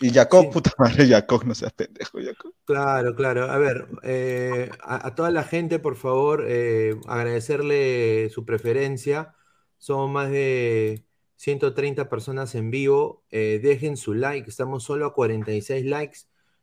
Y 0.00 0.10
Jacob, 0.12 0.46
Sí. 0.46 0.50
puta 0.52 0.72
madre, 0.78 1.08
Jacob, 1.08 1.44
no 1.44 1.54
seas 1.54 1.72
pendejo, 1.72 2.18
Jacob. 2.22 2.52
Claro, 2.64 3.14
claro. 3.14 3.50
A 3.50 3.58
ver, 3.58 3.86
eh, 4.02 4.70
a, 4.80 5.08
a 5.08 5.14
toda 5.14 5.30
la 5.30 5.44
gente, 5.44 5.78
por 5.78 5.96
favor, 5.96 6.44
eh, 6.48 6.94
agradecerle 7.06 8.30
su 8.30 8.46
preferencia. 8.46 9.34
Son 9.76 10.10
más 10.12 10.30
de 10.30 11.04
130 11.36 12.08
personas 12.08 12.54
en 12.54 12.70
vivo. 12.70 13.22
Eh, 13.30 13.60
dejen 13.62 13.98
su 13.98 14.14
like. 14.14 14.48
Estamos 14.48 14.82
solo 14.84 15.04
a 15.06 15.12
46 15.14 15.84
likes. 15.84 16.20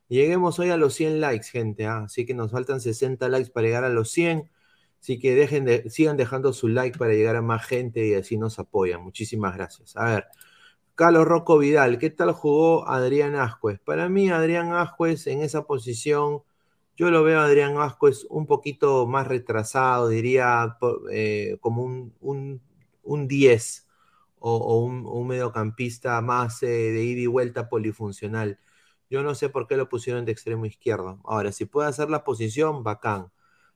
Lleguemos 0.08 0.58
hoy 0.58 0.72
a 0.72 0.78
los 0.78 0.96
100 0.96 1.22
likes, 1.22 1.50
gente. 1.52 1.86
¿ah? 1.86 2.04
Así 2.06 2.26
que 2.26 2.34
nos 2.34 2.52
faltan 2.52 2.82
60 2.82 3.30
likes 3.30 3.52
para 3.52 3.68
llegar 3.68 3.84
a 3.84 3.90
los 3.90 4.10
100. 4.12 4.50
Así 5.00 5.20
que 5.20 5.36
dejen 5.36 5.66
de, 5.66 5.88
sigan 5.92 6.18
dejando 6.18 6.52
su 6.54 6.68
like 6.68 6.98
para 6.98 7.14
llegar 7.14 7.36
a 7.36 7.42
más 7.44 7.64
gente 7.66 8.08
y 8.08 8.16
así 8.16 8.38
nos 8.38 8.58
apoyan. 8.58 9.02
Muchísimas 9.04 9.56
gracias. 9.56 9.96
A 9.96 10.06
ver. 10.06 10.26
Carlos 11.02 11.26
Rocco 11.28 11.58
Vidal, 11.58 11.98
¿qué 11.98 12.12
tal 12.12 12.32
jugó 12.32 12.88
Adrián 12.88 13.34
Ascuez? 13.34 13.80
Para 13.80 14.08
mí, 14.08 14.30
Adrián 14.30 14.72
Ascuez 14.72 15.26
en 15.26 15.42
esa 15.42 15.64
posición, 15.66 16.44
yo 16.96 17.10
lo 17.10 17.24
veo 17.24 17.40
a 17.40 17.46
Adrián 17.46 17.76
Ascuez 17.78 18.28
un 18.30 18.46
poquito 18.46 19.08
más 19.08 19.28
retrasado, 19.28 20.10
diría 20.10 20.78
eh, 21.12 21.58
como 21.60 21.82
un, 21.82 22.14
un, 22.22 22.62
un 23.02 23.28
10 23.28 23.88
o, 24.38 24.78
un, 24.78 25.08
un 25.08 25.28
mediocampista 25.28 26.22
más 26.22 26.62
eh, 26.62 26.68
de 26.68 27.04
ida 27.04 27.22
y 27.22 27.26
vuelta 27.26 27.68
polifuncional. 27.68 28.60
Yo 29.10 29.24
no 29.24 29.34
sé 29.34 29.50
por 29.50 29.66
qué 29.68 29.78
lo 29.78 29.90
pusieron 29.90 30.24
de 30.26 30.34
extremo 30.34 30.68
izquierdo. 30.68 31.20
Ahora, 31.24 31.52
si 31.52 31.66
puede 31.66 31.90
hacer 31.90 32.12
la 32.12 32.24
posición, 32.24 32.84
bacán. 32.84 33.32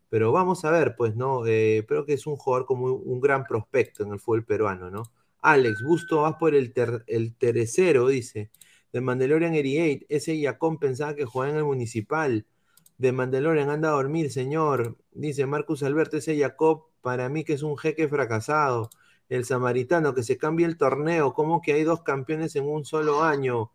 Pero 0.09 0.31
vamos 0.31 0.63
a 0.63 0.69
ver, 0.69 0.95
pues, 0.95 1.15
¿no? 1.15 1.47
Eh, 1.47 1.85
creo 1.88 2.05
que 2.05 2.13
es 2.13 2.27
un 2.27 2.35
jugador 2.38 2.67
como 2.67 2.85
un 2.93 3.19
gran 3.19 3.45
prospecto 3.45 4.03
en 4.03 4.11
el 4.13 4.19
fútbol 4.19 4.45
peruano, 4.45 4.91
¿no? 4.91 5.11
Alex, 5.53 5.81
Busto, 5.84 6.21
vas 6.23 6.36
por 6.39 6.55
el, 6.55 6.73
ter- 6.73 7.03
el 7.08 7.36
tercero, 7.36 8.08
dice. 8.08 8.51
De 8.91 9.01
Mandalorian 9.01 9.51
88, 9.53 10.05
ese 10.10 10.39
Yacón 10.39 10.79
pensaba 10.79 11.15
que 11.15 11.25
jugaba 11.25 11.51
en 11.51 11.58
el 11.58 11.65
municipal. 11.65 12.45
De 12.97 13.12
Mandalorian 13.12 13.69
anda 13.69 13.89
a 13.89 13.91
dormir, 13.93 14.31
señor. 14.31 14.97
Dice 15.12 15.45
Marcus 15.45 15.84
Alberto, 15.84 16.17
ese 16.17 16.38
Jacob, 16.38 16.86
para 17.01 17.29
mí 17.29 17.43
que 17.43 17.53
es 17.53 17.63
un 17.63 17.77
jeque 17.77 18.08
fracasado. 18.08 18.89
El 19.29 19.45
samaritano, 19.45 20.13
que 20.13 20.23
se 20.23 20.38
cambie 20.38 20.65
el 20.65 20.77
torneo. 20.77 21.34
¿Cómo 21.34 21.62
que 21.62 21.73
hay 21.73 21.84
dos 21.84 22.03
campeones 22.03 22.55
en 22.55 22.65
un 22.65 22.86
solo 22.86 23.23
año? 23.23 23.71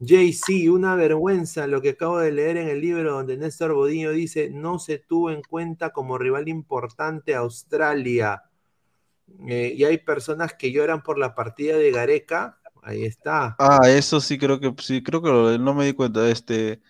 JC, 0.00 0.70
una 0.70 0.94
vergüenza 0.94 1.66
lo 1.66 1.80
que 1.82 1.90
acabo 1.90 2.18
de 2.18 2.30
leer 2.32 2.56
en 2.58 2.68
el 2.68 2.80
libro 2.80 3.12
donde 3.14 3.36
Néstor 3.36 3.74
Bodillo 3.74 4.12
dice, 4.12 4.50
no 4.50 4.78
se 4.78 4.98
tuvo 4.98 5.30
en 5.30 5.42
cuenta 5.42 5.90
como 5.92 6.18
rival 6.18 6.48
importante 6.48 7.34
Australia. 7.34 8.44
Eh, 9.48 9.72
y 9.76 9.84
hay 9.84 9.98
personas 9.98 10.54
que 10.54 10.72
lloran 10.72 11.02
por 11.02 11.18
la 11.18 11.34
partida 11.34 11.76
de 11.76 11.90
Gareca. 11.90 12.60
Ahí 12.82 13.04
está. 13.04 13.60
Ah, 13.60 13.80
eso 13.88 14.20
sí 14.20 14.38
creo 14.38 14.60
que 14.60 14.72
sí, 14.82 15.02
creo 15.02 15.20
que 15.22 15.58
no 15.58 15.74
me 15.74 15.86
di 15.86 15.92
cuenta. 15.92 16.28
Este, 16.28 16.80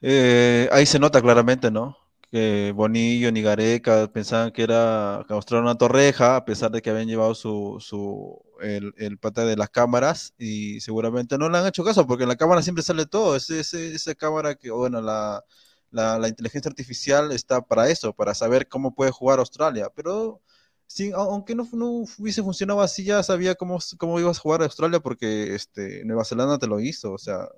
eh, 0.00 0.68
ahí 0.72 0.86
se 0.86 0.98
nota 0.98 1.20
claramente, 1.22 1.70
¿no? 1.70 1.96
Que 2.30 2.72
Bonillo 2.74 3.32
ni 3.32 3.42
Gareca 3.42 4.06
pensaban 4.12 4.52
que 4.52 4.62
era 4.62 5.24
que 5.26 5.34
mostraron 5.34 5.64
una 5.66 5.78
torreja, 5.78 6.36
a 6.36 6.44
pesar 6.44 6.70
de 6.70 6.82
que 6.82 6.90
habían 6.90 7.08
llevado 7.08 7.34
su, 7.34 7.78
su 7.80 8.38
el, 8.60 8.92
el 8.98 9.18
pata 9.18 9.44
de 9.46 9.56
las 9.56 9.70
cámaras, 9.70 10.34
y 10.38 10.80
seguramente 10.80 11.38
no 11.38 11.48
le 11.48 11.58
han 11.58 11.66
hecho 11.66 11.84
caso, 11.84 12.06
porque 12.06 12.24
en 12.24 12.28
la 12.28 12.36
cámara 12.36 12.62
siempre 12.62 12.82
sale 12.84 13.06
todo. 13.06 13.34
Ese, 13.36 13.60
ese- 13.60 13.94
esa 13.94 14.14
cámara 14.14 14.54
que, 14.56 14.70
bueno, 14.70 15.00
la, 15.00 15.42
la, 15.90 16.18
la 16.18 16.28
inteligencia 16.28 16.68
artificial 16.68 17.32
está 17.32 17.62
para 17.62 17.88
eso, 17.88 18.12
para 18.14 18.34
saber 18.34 18.68
cómo 18.68 18.94
puede 18.94 19.10
jugar 19.10 19.38
Australia. 19.38 19.88
Pero 19.94 20.42
sí, 20.88 21.12
aunque 21.14 21.54
no, 21.54 21.68
no, 21.72 22.04
hubiese 22.18 22.42
funcionado 22.42 22.80
así, 22.80 23.04
ya 23.04 23.22
sabía 23.22 23.54
cómo, 23.54 23.78
cómo 23.98 24.18
ibas 24.18 24.38
a 24.38 24.40
jugar 24.40 24.62
a 24.62 24.64
Australia 24.64 24.98
porque 24.98 25.54
este, 25.54 26.04
Nueva 26.04 26.24
Zelanda 26.24 26.58
te 26.58 26.66
lo 26.66 26.80
hizo. 26.80 27.12
O 27.12 27.18
sea, 27.18 27.48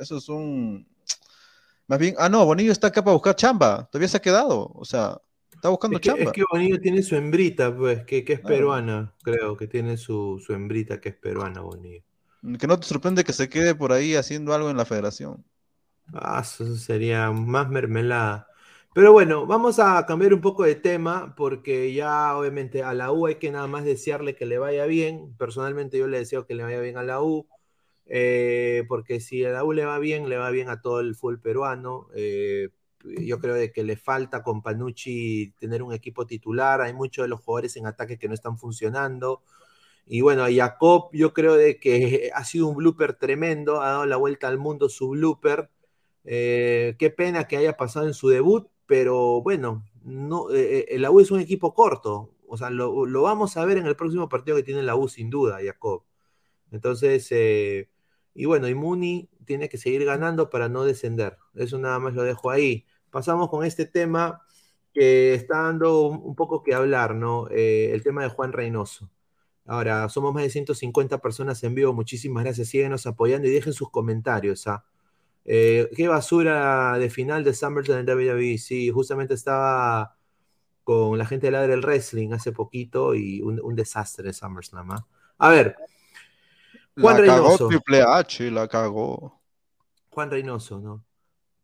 eso 0.00 0.16
es 0.16 0.28
un. 0.28 0.88
Más 1.86 2.00
bien, 2.00 2.16
ah, 2.18 2.28
no, 2.28 2.44
Bonillo 2.44 2.72
está 2.72 2.88
acá 2.88 3.04
para 3.04 3.14
buscar 3.14 3.36
chamba. 3.36 3.88
Todavía 3.92 4.08
se 4.08 4.16
ha 4.16 4.22
quedado. 4.22 4.72
O 4.74 4.84
sea, 4.84 5.20
está 5.52 5.68
buscando 5.68 5.98
es 5.98 6.00
que, 6.00 6.08
chamba. 6.08 6.24
Es 6.24 6.32
que 6.32 6.44
Bonillo 6.50 6.80
tiene 6.80 7.02
su 7.02 7.14
hembrita, 7.14 7.76
pues, 7.76 8.04
que, 8.04 8.24
que 8.24 8.32
es 8.32 8.40
peruana, 8.40 9.14
creo, 9.22 9.56
que 9.56 9.68
tiene 9.68 9.96
su, 9.96 10.42
su 10.44 10.52
hembrita 10.52 11.00
que 11.00 11.10
es 11.10 11.16
peruana, 11.16 11.60
Bonillo. 11.60 12.02
Que 12.58 12.66
no 12.66 12.80
te 12.80 12.86
sorprende 12.86 13.24
que 13.24 13.32
se 13.32 13.48
quede 13.48 13.74
por 13.74 13.92
ahí 13.92 14.14
haciendo 14.14 14.54
algo 14.54 14.70
en 14.70 14.76
la 14.76 14.84
federación. 14.84 15.44
Ah, 16.12 16.40
eso 16.42 16.76
sería 16.76 17.30
más 17.30 17.68
mermelada. 17.68 18.48
Pero 18.96 19.12
bueno, 19.12 19.44
vamos 19.44 19.78
a 19.78 20.06
cambiar 20.06 20.32
un 20.32 20.40
poco 20.40 20.64
de 20.64 20.74
tema 20.74 21.34
porque 21.36 21.92
ya 21.92 22.34
obviamente 22.34 22.82
a 22.82 22.94
la 22.94 23.12
U 23.12 23.26
hay 23.26 23.34
que 23.34 23.50
nada 23.50 23.66
más 23.66 23.84
desearle 23.84 24.34
que 24.34 24.46
le 24.46 24.56
vaya 24.56 24.86
bien. 24.86 25.36
Personalmente 25.36 25.98
yo 25.98 26.06
le 26.06 26.16
deseo 26.16 26.46
que 26.46 26.54
le 26.54 26.62
vaya 26.62 26.80
bien 26.80 26.96
a 26.96 27.02
la 27.02 27.20
U, 27.22 27.46
eh, 28.06 28.84
porque 28.88 29.20
si 29.20 29.44
a 29.44 29.50
la 29.50 29.64
U 29.64 29.74
le 29.74 29.84
va 29.84 29.98
bien, 29.98 30.30
le 30.30 30.38
va 30.38 30.48
bien 30.48 30.70
a 30.70 30.80
todo 30.80 31.00
el 31.00 31.14
full 31.14 31.36
peruano. 31.36 32.08
Eh, 32.14 32.70
yo 33.04 33.38
creo 33.38 33.54
de 33.54 33.70
que 33.70 33.84
le 33.84 33.98
falta 33.98 34.42
con 34.42 34.62
Panucci 34.62 35.52
tener 35.58 35.82
un 35.82 35.92
equipo 35.92 36.26
titular. 36.26 36.80
Hay 36.80 36.94
muchos 36.94 37.24
de 37.24 37.28
los 37.28 37.40
jugadores 37.42 37.76
en 37.76 37.84
ataque 37.86 38.18
que 38.18 38.28
no 38.28 38.34
están 38.34 38.56
funcionando. 38.56 39.42
Y 40.06 40.22
bueno, 40.22 40.42
a 40.42 40.50
Jacob 40.50 41.10
yo 41.12 41.34
creo 41.34 41.56
de 41.56 41.78
que 41.78 42.30
ha 42.34 42.44
sido 42.44 42.68
un 42.68 42.76
blooper 42.76 43.12
tremendo, 43.12 43.82
ha 43.82 43.88
dado 43.90 44.06
la 44.06 44.16
vuelta 44.16 44.48
al 44.48 44.56
mundo 44.56 44.88
su 44.88 45.10
blooper. 45.10 45.70
Eh, 46.24 46.96
qué 46.98 47.10
pena 47.10 47.46
que 47.46 47.58
haya 47.58 47.76
pasado 47.76 48.06
en 48.06 48.14
su 48.14 48.28
debut, 48.30 48.68
pero 48.86 49.42
bueno, 49.42 49.84
no, 50.04 50.50
eh, 50.50 50.86
eh, 50.88 50.98
la 50.98 51.10
U 51.10 51.20
es 51.20 51.30
un 51.30 51.40
equipo 51.40 51.74
corto. 51.74 52.32
O 52.48 52.56
sea, 52.56 52.70
lo, 52.70 53.06
lo, 53.06 53.22
vamos 53.22 53.56
a 53.56 53.64
ver 53.64 53.78
en 53.78 53.86
el 53.86 53.96
próximo 53.96 54.28
partido 54.28 54.56
que 54.56 54.62
tiene 54.62 54.82
la 54.82 54.96
U, 54.96 55.08
sin 55.08 55.30
duda, 55.30 55.58
Jacob. 55.64 56.04
Entonces, 56.70 57.28
eh, 57.30 57.90
y 58.34 58.44
bueno, 58.46 58.68
y 58.68 58.74
Muni 58.74 59.30
tiene 59.44 59.68
que 59.68 59.78
seguir 59.78 60.04
ganando 60.04 60.50
para 60.50 60.68
no 60.68 60.84
descender. 60.84 61.38
Eso 61.54 61.78
nada 61.78 61.98
más 61.98 62.14
lo 62.14 62.22
dejo 62.22 62.50
ahí. 62.50 62.86
Pasamos 63.10 63.48
con 63.50 63.64
este 63.64 63.86
tema 63.86 64.42
que 64.92 65.34
está 65.34 65.62
dando 65.62 66.08
un, 66.08 66.34
poco 66.34 66.62
que 66.62 66.74
hablar, 66.74 67.14
¿no? 67.14 67.48
Eh, 67.50 67.92
el 67.92 68.02
tema 68.02 68.22
de 68.22 68.28
Juan 68.30 68.52
Reynoso. 68.52 69.10
Ahora, 69.66 70.08
somos 70.08 70.32
más 70.34 70.44
de 70.44 70.50
150 70.50 71.18
personas 71.18 71.62
en 71.64 71.74
vivo. 71.74 71.92
Muchísimas 71.92 72.44
gracias. 72.44 72.68
Síguenos 72.68 73.06
apoyando 73.06 73.48
y 73.48 73.50
dejen 73.50 73.72
sus 73.72 73.90
comentarios. 73.90 74.66
¿ah? 74.66 74.84
Eh, 75.48 75.88
qué 75.94 76.08
basura 76.08 76.98
de 76.98 77.08
final 77.08 77.44
de 77.44 77.54
SummerSlam 77.54 78.00
en 78.00 78.10
WWE. 78.10 78.58
Sí, 78.58 78.90
justamente 78.90 79.34
estaba 79.34 80.16
con 80.82 81.16
la 81.16 81.26
gente 81.26 81.46
de 81.46 81.52
la 81.52 81.66
del 81.66 81.82
wrestling 81.82 82.32
hace 82.32 82.52
poquito 82.52 83.14
y 83.14 83.40
un, 83.40 83.60
un 83.62 83.76
desastre 83.76 84.26
de 84.26 84.32
SummerSlam. 84.32 84.90
¿ah? 84.90 85.06
A 85.38 85.50
ver. 85.50 85.76
Juan 87.00 87.14
la 87.14 87.20
Reynoso. 87.20 87.68
Cagó 87.68 87.68
Triple 87.68 88.02
H, 88.02 88.50
la 88.50 88.68
cagó. 88.68 89.40
Juan 90.10 90.30
Reynoso, 90.30 90.80
¿no? 90.80 91.04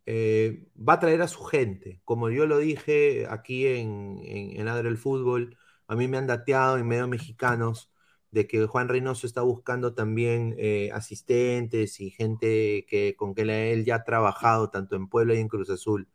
Eh, 0.07 0.68
va 0.76 0.95
a 0.95 1.01
traer 1.01 1.22
a 1.22 1.28
su 1.28 1.43
gente. 1.45 2.01
Como 2.05 2.30
yo 2.30 2.47
lo 2.47 2.59
dije 2.59 3.26
aquí 3.28 3.66
en, 3.66 4.20
en, 4.24 4.68
en 4.68 4.68
el 4.68 4.97
Fútbol, 4.97 5.57
a 5.89 5.97
mí 5.97 6.09
me 6.09 6.18
han 6.18 6.26
dateado 6.26 6.78
en 6.78 6.87
medio 6.87 7.09
mexicanos 7.09 7.91
de 8.33 8.47
que 8.47 8.66
Juan 8.66 8.89
Reynoso 8.89 9.26
está 9.26 9.43
buscando 9.43 9.95
también 9.95 10.55
eh, 10.59 10.91
asistentes 10.93 12.01
y 12.01 12.11
gente 12.11 12.87
que, 12.89 13.14
con 13.14 13.35
que 13.35 13.43
él 13.72 13.85
ya 13.85 13.97
ha 13.97 14.05
trabajado 14.05 14.70
tanto 14.70 14.97
en 14.97 15.07
Puebla 15.07 15.35
y 15.35 15.39
en 15.39 15.49
Cruz 15.49 15.68
Azul. 15.70 16.09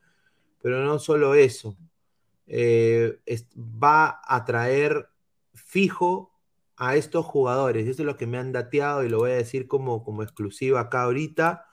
Pero 0.62 0.84
no 0.84 0.98
solo 1.00 1.36
eso, 1.36 1.78
eh, 2.48 3.20
va 3.56 4.20
a 4.26 4.46
traer 4.46 5.10
fijo 5.54 6.34
a 6.76 6.96
estos 6.96 7.26
jugadores. 7.26 7.88
Eso 7.88 8.02
es 8.02 8.06
lo 8.08 8.18
que 8.18 8.28
me 8.28 8.40
han 8.40 8.52
dateado 8.52 9.04
y 9.04 9.10
lo 9.10 9.20
voy 9.20 9.32
a 9.32 9.36
decir 9.36 9.68
como, 9.68 10.04
como 10.04 10.24
exclusiva 10.24 10.82
acá 10.82 11.04
ahorita. 11.04 11.66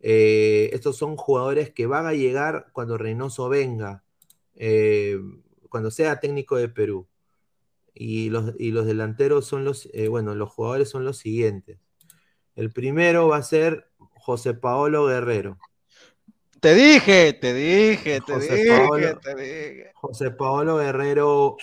Eh, 0.00 0.70
estos 0.74 0.96
son 0.98 1.16
jugadores 1.16 1.70
que 1.70 1.86
van 1.86 2.06
a 2.06 2.12
llegar 2.12 2.68
cuando 2.72 2.98
Reynoso 2.98 3.48
venga, 3.48 4.04
cuando 5.70 5.90
sea 5.90 6.20
técnico 6.20 6.56
de 6.56 6.68
Perú. 6.68 7.08
Y 7.98 8.28
los, 8.28 8.52
y 8.58 8.72
los 8.72 8.84
delanteros 8.84 9.46
son 9.46 9.64
los, 9.64 9.88
eh, 9.94 10.08
bueno, 10.08 10.34
los 10.34 10.50
jugadores 10.50 10.90
son 10.90 11.04
los 11.04 11.16
siguientes. 11.16 11.78
El 12.54 12.70
primero 12.70 13.28
va 13.28 13.38
a 13.38 13.42
ser 13.42 13.90
José 13.98 14.52
Paolo 14.54 15.06
Guerrero. 15.06 15.58
Te 16.60 16.74
dije, 16.74 17.32
te 17.32 17.54
dije, 17.54 18.20
te 18.20 18.34
José 18.34 18.54
dije, 18.54 18.78
Paolo, 18.78 19.18
te 19.18 19.34
dije. 19.34 19.90
José 19.94 20.30
Paolo 20.30 20.76
Guerrero, 20.76 21.56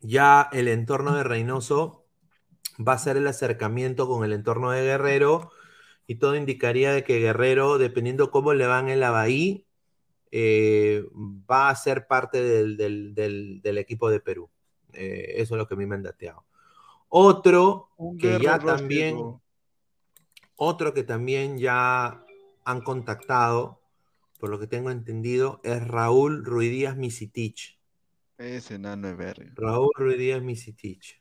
ya 0.00 0.48
el 0.52 0.68
entorno 0.68 1.16
de 1.16 1.24
Reynoso 1.24 2.06
va 2.78 2.94
a 2.94 2.98
ser 2.98 3.16
el 3.16 3.26
acercamiento 3.26 4.08
con 4.08 4.24
el 4.24 4.32
entorno 4.32 4.70
de 4.70 4.82
Guerrero 4.82 5.50
y 6.06 6.16
todo 6.16 6.36
indicaría 6.36 6.92
de 6.92 7.04
que 7.04 7.20
Guerrero, 7.20 7.78
dependiendo 7.78 8.30
cómo 8.30 8.54
le 8.54 8.66
van 8.66 8.88
en 8.88 9.00
la 9.00 9.10
Bahía, 9.10 9.60
eh, 10.30 11.04
va 11.50 11.70
a 11.70 11.76
ser 11.76 12.06
parte 12.06 12.42
del, 12.42 12.76
del, 12.76 13.14
del, 13.14 13.60
del 13.62 13.78
equipo 13.78 14.10
de 14.10 14.20
Perú. 14.20 14.50
Eh, 14.92 15.34
eso 15.36 15.54
es 15.54 15.58
lo 15.58 15.66
que 15.66 15.74
a 15.74 15.76
mí 15.76 15.86
me 15.86 15.94
han 15.94 16.02
dateado. 16.02 16.44
Otro 17.08 17.88
Un 17.96 18.18
que 18.18 18.38
ya 18.40 18.58
también, 18.58 19.16
otro 20.56 20.94
que 20.94 21.02
también 21.02 21.58
ya 21.58 22.24
han 22.64 22.80
contactado, 22.82 23.80
por 24.38 24.50
lo 24.50 24.58
que 24.58 24.66
tengo 24.66 24.90
entendido, 24.90 25.60
es 25.64 25.86
Raúl 25.86 26.44
Ruidíaz 26.44 26.96
Misitich. 26.96 27.78
Ese 28.38 28.78
nano 28.78 29.08
es 29.08 29.16
verga. 29.16 29.52
Raúl 29.56 29.90
Ruidíaz 29.96 30.42
Misitich. 30.42 31.20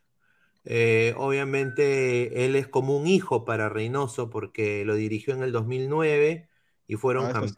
Eh, 0.65 1.13
obviamente 1.17 2.45
él 2.45 2.55
es 2.55 2.67
como 2.67 2.95
un 2.97 3.07
hijo 3.07 3.45
para 3.45 3.69
Reynoso 3.69 4.29
porque 4.29 4.85
lo 4.85 4.95
dirigió 4.95 5.33
en 5.33 5.41
el 5.41 5.51
2009 5.51 6.47
y 6.87 6.95
fueron 6.95 7.25
Ah, 7.25 7.47
sí. 7.47 7.55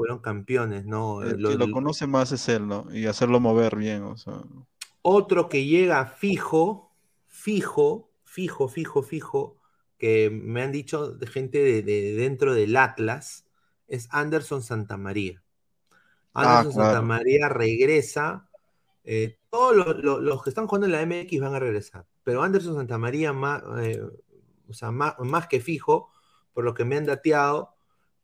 Fueron 0.00 0.20
campeones, 0.20 0.86
¿no? 0.86 1.22
El 1.22 1.40
Lo- 1.42 1.50
que 1.50 1.56
lo 1.56 1.70
conoce 1.70 2.06
más 2.06 2.32
es 2.32 2.48
él, 2.48 2.66
¿no? 2.66 2.86
Y 2.92 3.06
hacerlo 3.06 3.38
mover 3.40 3.76
bien, 3.76 4.02
o 4.04 4.16
sea. 4.16 4.42
Otro 5.02 5.48
que 5.48 5.64
llega 5.66 6.06
fijo, 6.06 6.92
fijo, 7.26 8.10
fijo, 8.24 8.68
fijo, 8.68 9.02
fijo, 9.02 9.58
que 9.98 10.30
me 10.30 10.62
han 10.62 10.72
dicho 10.72 11.10
de 11.12 11.26
gente 11.26 11.58
de, 11.58 11.82
de 11.82 12.14
dentro 12.14 12.54
del 12.54 12.76
Atlas, 12.76 13.46
es 13.88 14.08
Anderson 14.10 14.62
Santamaría. 14.62 15.42
Ah, 16.34 16.60
Anderson 16.60 16.72
claro. 16.74 16.90
Santamaría 16.94 17.48
regresa. 17.48 18.48
eh, 19.04 19.38
todos 19.50 19.74
los, 19.76 19.98
los- 20.04 20.20
los 20.22 20.42
que 20.44 20.50
están 20.50 20.66
jugando 20.66 20.86
en 20.86 20.92
la 20.92 21.02
MX 21.02 21.40
van 21.40 21.54
a 21.54 21.58
regresar, 21.60 22.06
pero 22.24 22.42
Anderson 22.42 22.76
Santamaría 22.76 23.32
más, 23.32 23.62
eh, 23.80 24.00
o 24.68 24.72
sea, 24.74 24.90
más, 24.92 25.14
más 25.20 25.48
que 25.48 25.60
fijo, 25.60 26.10
por 26.52 26.64
lo 26.64 26.74
que 26.74 26.84
me 26.84 26.96
han 26.98 27.06
dateado, 27.06 27.74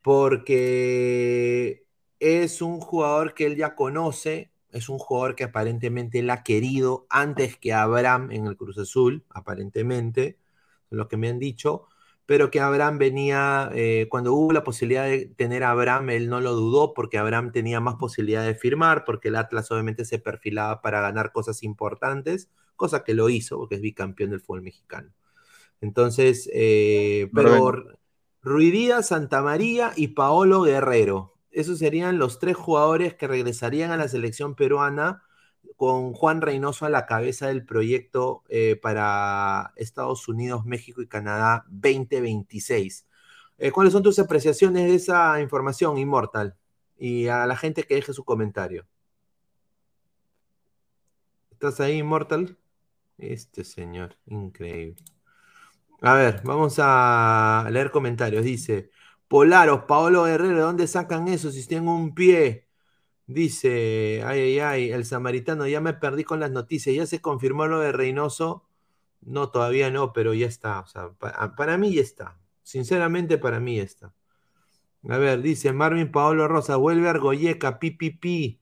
porque 0.07 1.85
es 2.21 2.63
un 2.63 2.79
jugador 2.81 3.35
que 3.35 3.45
él 3.45 3.57
ya 3.57 3.75
conoce, 3.75 4.53
es 4.71 4.89
un 4.89 4.99
jugador 4.99 5.35
que 5.35 5.43
aparentemente 5.43 6.21
él 6.21 6.31
ha 6.31 6.45
querido 6.45 7.09
antes 7.11 7.57
que 7.57 7.73
Abraham 7.73 8.31
en 8.31 8.47
el 8.47 8.57
Cruz 8.57 8.79
Azul, 8.79 9.25
aparentemente, 9.31 10.39
lo 10.91 11.09
que 11.09 11.17
me 11.17 11.29
han 11.29 11.41
dicho, 11.41 11.89
pero 12.25 12.53
que 12.53 12.61
Abraham 12.61 12.99
venía, 12.99 13.69
eh, 13.75 14.07
cuando 14.09 14.33
hubo 14.35 14.53
la 14.53 14.63
posibilidad 14.63 15.07
de 15.07 15.27
tener 15.27 15.65
a 15.65 15.73
Abraham, 15.73 16.11
él 16.11 16.29
no 16.29 16.41
lo 16.41 16.55
dudó 16.55 16.95
porque 16.95 17.19
Abraham 17.19 17.51
tenía 17.51 17.81
más 17.81 17.97
posibilidad 17.97 18.47
de 18.47 18.55
firmar, 18.55 19.05
porque 19.05 19.27
el 19.27 19.35
Atlas 19.35 19.73
obviamente 19.73 20.05
se 20.05 20.21
perfilaba 20.21 20.83
para 20.83 21.01
ganar 21.01 21.33
cosas 21.33 21.65
importantes, 21.65 22.49
cosa 22.77 23.03
que 23.03 23.15
lo 23.15 23.29
hizo 23.29 23.59
porque 23.59 23.75
es 23.75 23.81
bicampeón 23.81 24.31
del 24.31 24.41
fútbol 24.41 24.63
mexicano. 24.63 25.13
Entonces, 25.81 26.49
eh, 26.53 27.29
pero. 27.35 28.06
Ruidía, 28.47 29.03
Santa 29.03 29.43
María 29.43 29.93
y 29.97 30.07
Paolo 30.07 30.63
Guerrero. 30.63 31.35
Esos 31.51 31.81
serían 31.81 32.17
los 32.17 32.39
tres 32.39 32.55
jugadores 32.55 33.13
que 33.15 33.27
regresarían 33.27 33.91
a 33.91 33.97
la 33.97 34.07
selección 34.07 34.55
peruana 34.55 35.25
con 35.75 36.13
Juan 36.13 36.41
Reynoso 36.41 36.87
a 36.87 36.89
la 36.89 37.07
cabeza 37.07 37.49
del 37.49 37.67
proyecto 37.67 38.45
eh, 38.49 38.79
para 38.81 39.73
Estados 39.75 40.29
Unidos, 40.29 40.65
México 40.65 41.03
y 41.03 41.09
Canadá 41.09 41.65
2026. 41.71 43.09
Eh, 43.59 43.73
¿Cuáles 43.73 43.93
son 43.93 44.05
tus 44.05 44.21
apreciaciones 44.21 44.87
de 44.87 44.95
esa 44.95 45.41
información, 45.41 45.99
Inmortal? 45.99 46.55
Y 46.97 47.27
a 47.27 47.47
la 47.49 47.57
gente 47.57 47.83
que 47.83 47.97
deje 47.97 48.13
su 48.13 48.25
comentario. 48.25 48.87
¿Estás 51.51 51.81
ahí, 51.81 51.99
Inmortal? 51.99 52.57
Este 53.19 53.65
señor, 53.65 54.15
increíble. 54.27 55.03
A 56.03 56.15
ver, 56.15 56.43
vamos 56.45 56.77
a 56.79 57.67
leer 57.71 57.91
comentarios. 57.91 58.45
Dice, 58.45 58.91
Polaros, 59.29 59.85
Paolo 59.89 60.25
Guerrero, 60.25 60.55
¿de 60.57 60.61
dónde 60.61 60.87
sacan 60.87 61.29
eso 61.29 61.51
si 61.51 61.67
tengo 61.67 61.95
un 61.95 62.15
pie? 62.15 62.69
Dice, 63.27 64.23
ay, 64.27 64.41
ay, 64.41 64.61
ay, 64.61 64.93
el 64.93 65.05
samaritano, 65.07 65.67
ya 65.69 65.81
me 65.81 65.95
perdí 65.95 66.25
con 66.25 66.41
las 66.41 66.51
noticias, 66.53 66.97
ya 66.97 67.07
se 67.07 67.21
confirmó 67.23 67.67
lo 67.67 67.81
de 67.81 67.93
Reynoso. 67.93 68.65
No, 69.23 69.51
todavía 69.51 69.91
no, 69.91 70.13
pero 70.13 70.35
ya 70.35 70.47
está. 70.49 70.81
O 70.81 70.87
sea, 70.89 71.11
pa- 71.15 71.55
para 71.57 71.79
mí 71.79 71.95
ya 71.95 72.03
está. 72.03 72.39
Sinceramente, 72.63 73.39
para 73.39 73.61
mí 73.61 73.77
ya 73.79 73.85
está. 73.85 74.15
A 75.09 75.19
ver, 75.19 75.43
dice 75.43 75.73
Marvin 75.73 76.11
Paolo 76.13 76.49
Rosa, 76.49 76.77
vuelve 76.77 77.09
Argoyeca, 77.09 77.79
pi, 77.79 77.93
pi, 77.93 78.11
pi. 78.11 78.61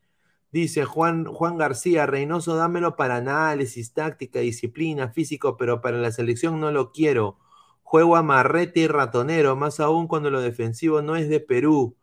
Dice 0.54 0.84
Juan, 0.84 1.24
Juan 1.24 1.58
García, 1.58 2.06
Reynoso, 2.06 2.54
dámelo 2.54 2.94
para 2.94 3.16
análisis, 3.16 3.92
táctica, 3.92 4.38
disciplina, 4.38 5.08
físico, 5.08 5.56
pero 5.56 5.80
para 5.80 5.98
la 5.98 6.12
selección 6.12 6.60
no 6.60 6.70
lo 6.70 6.92
quiero. 6.92 7.40
Juego 7.82 8.14
amarrete 8.14 8.78
y 8.78 8.86
ratonero, 8.86 9.56
más 9.56 9.80
aún 9.80 10.06
cuando 10.06 10.30
lo 10.30 10.40
defensivo 10.40 11.02
no 11.02 11.16
es 11.16 11.28
de 11.28 11.40
Perú. 11.40 11.96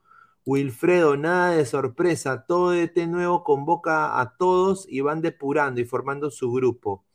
Wilfredo, 0.46 1.16
nada 1.16 1.52
de 1.52 1.66
sorpresa, 1.66 2.46
todo 2.46 2.74
este 2.74 3.08
nuevo 3.08 3.46
convoca 3.46 4.20
a 4.20 4.36
todos 4.36 4.86
y 4.90 5.00
van 5.00 5.22
depurando 5.22 5.80
y 5.80 5.86
formando 5.86 6.30
su 6.30 6.52
grupo. 6.52 7.06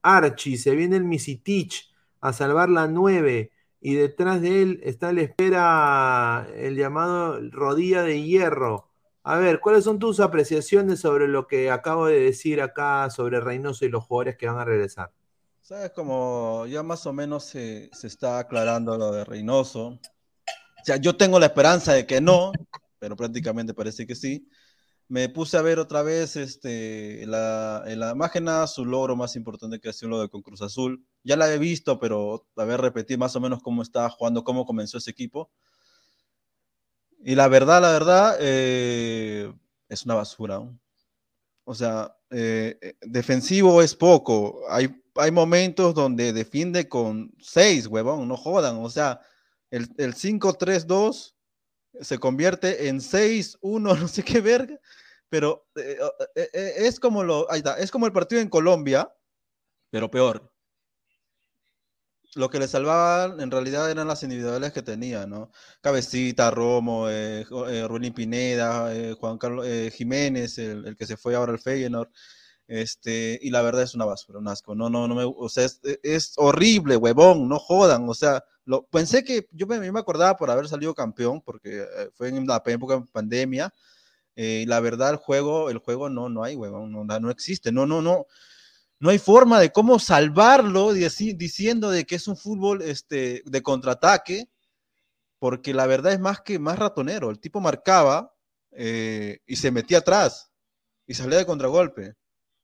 Archie, 0.00 0.58
se 0.58 0.76
viene 0.76 0.94
el 0.94 1.02
Misitich 1.04 1.92
a 2.20 2.32
salvar 2.32 2.68
la 2.68 2.86
9 2.86 3.50
y 3.80 3.94
detrás 3.94 4.40
de 4.42 4.62
él 4.62 4.80
está 4.84 5.12
la 5.12 5.22
espera 5.22 6.46
el 6.54 6.76
llamado 6.76 7.40
rodilla 7.50 8.02
de 8.02 8.22
hierro. 8.22 8.87
A 9.30 9.36
ver, 9.36 9.60
¿cuáles 9.60 9.84
son 9.84 9.98
tus 9.98 10.20
apreciaciones 10.20 11.00
sobre 11.00 11.28
lo 11.28 11.46
que 11.46 11.70
acabo 11.70 12.06
de 12.06 12.18
decir 12.18 12.62
acá 12.62 13.10
sobre 13.10 13.42
Reynoso 13.42 13.84
y 13.84 13.90
los 13.90 14.02
jugadores 14.04 14.38
que 14.38 14.46
van 14.46 14.58
a 14.58 14.64
regresar? 14.64 15.12
Sabes, 15.60 15.90
como 15.90 16.64
ya 16.66 16.82
más 16.82 17.04
o 17.04 17.12
menos 17.12 17.44
se, 17.44 17.90
está 18.04 18.38
aclarando 18.38 18.96
lo 18.96 19.12
de 19.12 19.26
Reynoso. 19.26 19.88
O 19.88 20.00
sea, 20.82 20.96
yo 20.96 21.14
tengo 21.14 21.38
la 21.38 21.44
esperanza 21.44 21.92
de 21.92 22.06
que 22.06 22.22
no, 22.22 22.52
pero 22.98 23.16
prácticamente 23.16 23.74
parece 23.74 24.06
que 24.06 24.14
sí. 24.14 24.48
Me 25.08 25.28
puse 25.28 25.58
a 25.58 25.62
ver 25.62 25.78
otra 25.78 26.00
vez 26.00 26.36
este, 26.36 27.26
la, 27.26 27.82
en 27.86 28.00
la 28.00 28.12
imagen 28.12 28.46
su 28.66 28.86
logro 28.86 29.14
más 29.14 29.36
importante 29.36 29.78
que 29.78 29.90
ha 29.90 29.92
sido 29.92 30.08
lo 30.08 30.22
de 30.22 30.30
con 30.30 30.40
Cruz 30.40 30.62
Azul. 30.62 31.04
Ya 31.22 31.36
la 31.36 31.52
he 31.52 31.58
visto, 31.58 31.98
pero 31.98 32.46
a 32.56 32.64
ver, 32.64 32.80
repetir 32.80 33.18
más 33.18 33.36
o 33.36 33.40
menos 33.40 33.60
cómo 33.62 33.82
estaba 33.82 34.08
jugando, 34.08 34.42
cómo 34.42 34.64
comenzó 34.64 34.96
ese 34.96 35.10
equipo. 35.10 35.50
Y 37.20 37.34
la 37.34 37.48
verdad, 37.48 37.82
la 37.82 37.92
verdad, 37.92 38.36
eh, 38.40 39.52
es 39.88 40.04
una 40.04 40.14
basura. 40.14 40.60
O 41.64 41.74
sea, 41.74 42.16
eh, 42.30 42.78
eh, 42.80 42.96
defensivo 43.02 43.82
es 43.82 43.94
poco. 43.94 44.62
Hay, 44.70 45.02
hay 45.16 45.30
momentos 45.30 45.94
donde 45.94 46.32
defiende 46.32 46.88
con 46.88 47.32
seis, 47.40 47.86
huevón, 47.86 48.28
no 48.28 48.36
jodan. 48.36 48.76
O 48.78 48.90
sea, 48.90 49.20
el, 49.70 49.88
el 49.98 50.14
5-3-2 50.14 51.34
se 52.00 52.18
convierte 52.18 52.88
en 52.88 53.00
6-1, 53.00 53.58
no 54.00 54.08
sé 54.08 54.22
qué 54.22 54.40
verga. 54.40 54.78
Pero 55.28 55.68
es 56.34 56.98
como 57.00 57.22
lo, 57.22 57.50
ahí 57.50 57.58
está, 57.58 57.78
es 57.78 57.90
como 57.90 58.06
el 58.06 58.12
partido 58.12 58.40
en 58.40 58.48
Colombia, 58.48 59.12
pero 59.90 60.10
peor 60.10 60.50
lo 62.34 62.50
que 62.50 62.58
le 62.58 62.68
salvaban 62.68 63.40
en 63.40 63.50
realidad 63.50 63.90
eran 63.90 64.08
las 64.08 64.22
individuales 64.22 64.72
que 64.72 64.82
tenía, 64.82 65.26
¿no? 65.26 65.50
Cabecita, 65.80 66.50
Romo, 66.50 67.08
eh, 67.08 67.46
eh 67.68 68.12
Pineda, 68.14 68.94
eh, 68.94 69.14
Juan 69.14 69.38
Carlos 69.38 69.66
eh, 69.66 69.90
Jiménez, 69.94 70.58
el, 70.58 70.96
que 70.96 71.06
se 71.06 71.16
fue 71.16 71.34
ahora 71.34 71.52
al 71.52 71.58
Feyenoord. 71.58 72.10
Este, 72.66 73.38
y 73.42 73.50
la 73.50 73.62
verdad 73.62 73.82
es 73.82 73.94
una 73.94 74.04
basura, 74.04 74.38
un 74.38 74.48
asco. 74.48 74.74
No, 74.74 74.90
no, 74.90 75.08
no 75.08 75.14
me, 75.14 75.24
o 75.24 75.48
sea, 75.48 75.66
es, 76.02 76.32
horrible, 76.36 76.96
huevón, 76.96 77.48
no 77.48 77.58
jodan. 77.58 78.08
O 78.08 78.14
sea, 78.14 78.44
lo, 78.64 78.86
pensé 78.86 79.24
que 79.24 79.48
yo 79.52 79.66
me, 79.66 79.80
me 79.90 80.00
acordaba 80.00 80.36
por 80.36 80.50
haber 80.50 80.68
salido 80.68 80.94
campeón, 80.94 81.40
porque 81.42 81.86
fue 82.14 82.28
en 82.28 82.46
la 82.46 82.62
época 82.66 82.98
de 82.98 83.06
pandemia. 83.12 83.72
y 84.36 84.66
la 84.66 84.80
verdad, 84.80 85.10
el 85.10 85.16
juego, 85.16 85.70
el 85.70 85.78
juego 85.78 86.10
no, 86.10 86.28
no 86.28 86.44
hay, 86.44 86.56
huevón, 86.56 86.92
no, 86.92 87.04
no 87.04 87.30
existe. 87.30 87.72
No, 87.72 87.86
no, 87.86 88.02
no 88.02 88.26
no 89.00 89.10
hay 89.10 89.18
forma 89.18 89.60
de 89.60 89.70
cómo 89.70 89.98
salvarlo 89.98 90.92
diciendo 90.92 91.90
de 91.90 92.04
que 92.04 92.16
es 92.16 92.26
un 92.26 92.36
fútbol 92.36 92.82
este, 92.82 93.42
de 93.44 93.62
contraataque, 93.62 94.48
porque 95.38 95.72
la 95.72 95.86
verdad 95.86 96.12
es 96.12 96.20
más 96.20 96.40
que 96.40 96.58
más 96.58 96.78
ratonero. 96.78 97.30
El 97.30 97.38
tipo 97.38 97.60
marcaba 97.60 98.34
eh, 98.72 99.38
y 99.46 99.56
se 99.56 99.70
metía 99.70 99.98
atrás 99.98 100.50
y 101.06 101.14
salía 101.14 101.38
de 101.38 101.46
contragolpe. 101.46 102.16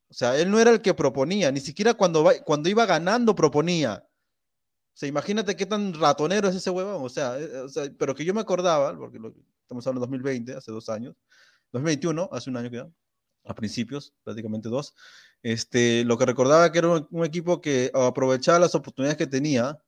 O 0.09 0.15
sea, 0.15 0.39
él 0.39 0.51
no 0.51 0.59
era 0.61 0.71
el 0.71 0.83
que 0.83 0.95
proponía, 0.95 1.51
ni 1.53 1.61
siquiera 1.61 1.95
cuando, 1.95 2.29
cuando 2.45 2.69
iba 2.69 2.85
ganando 2.85 3.35
proponía. 3.35 4.05
O 4.95 4.97
sea, 4.97 5.09
imagínate 5.09 5.57
qué 5.57 5.67
tan 5.67 5.95
ratonero 5.95 6.49
es 6.49 6.57
ese 6.57 6.71
huevón. 6.71 7.05
O 7.05 7.09
sea, 7.09 7.37
eh, 7.39 7.91
pero 7.99 8.15
que 8.15 8.25
yo 8.25 8.35
me 8.35 8.41
acordaba, 8.41 8.97
porque 8.97 9.19
estamos 9.63 9.87
hablando 9.87 10.07
de 10.07 10.11
2020, 10.13 10.55
hace 10.55 10.73
dos 10.73 10.89
años, 10.89 11.17
2021, 11.73 12.29
hace 12.33 12.51
un 12.51 12.57
año 12.57 12.71
que 12.71 12.85
a 13.47 13.55
principios, 13.55 14.15
prácticamente 14.23 14.69
dos. 14.69 14.95
Este, 15.45 16.05
lo 16.05 16.17
que 16.17 16.25
recordaba 16.25 16.73
que 16.73 16.79
era 16.79 16.89
un, 16.89 17.25
equipo 17.25 17.61
que 17.61 17.91
aprovechaba 17.95 18.59
las 18.59 18.75
oportunidades 18.75 19.19
que 19.19 19.27
tenía, 19.27 19.79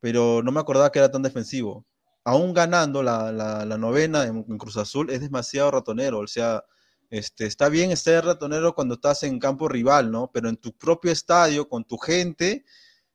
pero 0.00 0.40
no 0.44 0.52
me 0.52 0.60
acordaba 0.60 0.92
que 0.92 1.00
era 1.00 1.10
tan 1.10 1.22
defensivo. 1.22 1.84
Aún 2.24 2.54
ganando 2.54 3.02
la, 3.02 3.64
novena 3.76 4.24
en, 4.24 4.44
Cruz 4.58 4.76
Azul, 4.76 5.10
es 5.10 5.20
demasiado 5.20 5.72
ratonero. 5.72 6.20
O 6.20 6.26
sea, 6.28 6.62
este, 7.10 7.46
está 7.46 7.68
bien 7.68 7.96
ser 7.96 8.24
ratonero 8.24 8.72
cuando 8.74 8.94
estás 8.94 9.24
en 9.24 9.40
campo 9.40 9.68
rival, 9.68 10.12
¿no? 10.12 10.30
Pero 10.32 10.48
en 10.48 10.56
tu 10.56 10.72
propio 10.76 11.10
estadio, 11.10 11.68
con 11.68 11.84
tu 11.84 11.98
gente, 11.98 12.64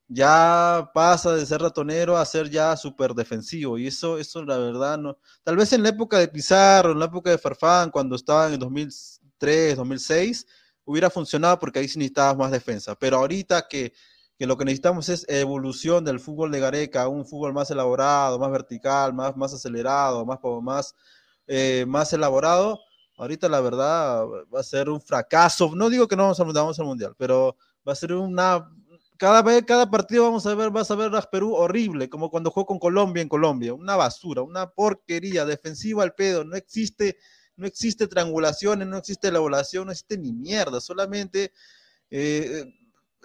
ya 0.09 0.91
pasa 0.93 1.33
de 1.33 1.45
ser 1.45 1.61
ratonero 1.61 2.17
a 2.17 2.25
ser 2.25 2.49
ya 2.49 2.75
súper 2.75 3.13
defensivo. 3.13 3.77
Y 3.77 3.87
eso, 3.87 4.19
eso 4.19 4.43
la 4.43 4.57
verdad, 4.57 4.97
no. 4.97 5.17
Tal 5.43 5.55
vez 5.55 5.71
en 5.71 5.83
la 5.83 5.89
época 5.89 6.19
de 6.19 6.27
Pizarro, 6.27 6.91
en 6.91 6.99
la 6.99 7.05
época 7.05 7.29
de 7.29 7.37
Farfán, 7.37 7.89
cuando 7.89 8.17
estaba 8.17 8.53
en 8.53 8.59
2003, 8.59 9.77
2006 9.77 10.45
hubiera 10.85 11.09
funcionado 11.09 11.59
porque 11.59 11.79
ahí 11.79 11.87
sí 11.87 11.99
necesitabas 11.99 12.37
más 12.37 12.51
defensa. 12.51 12.95
Pero 12.95 13.17
ahorita 13.17 13.67
que, 13.67 13.93
lo 14.39 14.57
que 14.57 14.65
necesitamos 14.65 15.09
es 15.09 15.25
evolución 15.27 16.05
del 16.05 16.19
fútbol 16.19 16.51
de 16.51 16.59
Gareca, 16.59 17.07
un 17.07 17.25
fútbol 17.25 17.53
más 17.53 17.69
elaborado, 17.71 18.39
más 18.39 18.51
vertical, 18.51 19.13
más, 19.13 19.35
más 19.35 19.53
acelerado, 19.53 20.25
más, 20.25 20.39
más, 20.61 20.95
eh, 21.47 21.85
más 21.87 22.13
elaborado, 22.13 22.79
ahorita 23.17 23.49
la 23.49 23.61
verdad 23.61 24.25
va 24.53 24.59
a 24.59 24.63
ser 24.63 24.89
un 24.89 25.01
fracaso. 25.01 25.71
No 25.75 25.89
digo 25.89 26.07
que 26.07 26.15
no 26.15 26.23
vamos, 26.23 26.39
a, 26.39 26.43
vamos 26.43 26.79
al 26.79 26.85
mundial, 26.85 27.15
pero 27.17 27.57
va 27.87 27.93
a 27.93 27.95
ser 27.95 28.13
una... 28.13 28.71
Cada 29.17 29.41
vez, 29.41 29.63
cada 29.65 29.89
partido 29.89 30.25
vamos 30.25 30.45
a 30.45 30.53
ver, 30.55 30.71
vas 30.71 30.91
a 30.91 30.95
ver 30.95 31.15
a 31.15 31.21
Perú 31.21 31.53
horrible, 31.53 32.09
como 32.09 32.29
cuando 32.29 32.51
jugó 32.51 32.65
con 32.65 32.79
Colombia 32.79 33.21
en 33.21 33.29
Colombia, 33.29 33.73
una 33.73 33.95
basura, 33.95 34.41
una 34.41 34.69
porquería, 34.71 35.45
defensiva 35.45 36.03
al 36.03 36.13
pedo, 36.13 36.43
no 36.43 36.57
existe 36.57 37.17
no 37.57 37.67
existe 37.67 38.07
triangulación, 38.07 38.89
no 38.89 38.97
existe 38.97 39.27
elaboración, 39.27 39.85
no 39.85 39.91
existe 39.91 40.17
ni 40.17 40.33
mierda, 40.33 40.81
solamente 40.81 41.51
eh, 42.09 42.65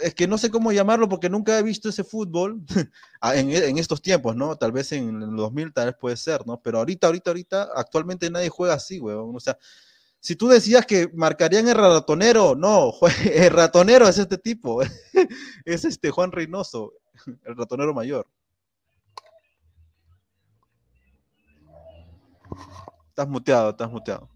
es 0.01 0.15
que 0.15 0.27
no 0.27 0.39
sé 0.39 0.51
cómo 0.51 0.73
llamarlo 0.73 1.09
porque 1.09 1.29
nunca 1.29 1.59
he 1.59 1.63
visto 1.63 1.89
ese 1.89 2.05
fútbol 2.05 2.63
en, 3.35 3.79
estos 3.79 4.01
tiempos, 4.03 4.37
¿no? 4.37 4.57
Tal 4.57 4.73
vez 4.73 4.93
en 4.93 5.19
los 5.21 5.37
2000 5.37 5.73
tal 5.73 5.87
vez 5.87 5.97
puede 6.01 6.17
ser, 6.17 6.47
¿no? 6.47 6.61
Pero 6.61 6.79
ahorita, 6.79 7.07
ahorita, 7.07 7.31
ahorita, 7.31 7.69
actualmente 7.75 8.31
nadie 8.31 8.49
juega 8.49 8.75
así, 8.75 8.99
weón. 9.01 9.35
O 9.35 9.41
sea, 9.41 9.59
si 10.19 10.37
tú 10.37 10.49
decías 10.49 10.87
que 10.87 11.11
marcarían 11.15 11.69
el 11.69 11.75
ratonero, 11.75 12.55
no, 12.55 12.93
el 13.33 13.51
ratonero 13.51 14.09
es 14.09 14.19
este 14.19 14.39
tipo, 14.39 14.83
es 15.65 15.85
este 15.85 16.11
Juan 16.11 16.33
Reynoso, 16.33 16.95
el 17.45 17.57
ratonero 17.57 17.95
mayor. 17.95 18.27
Estás 23.21 23.33
muteado, 23.33 23.69
estás 23.69 23.91
muteado. 23.91 24.31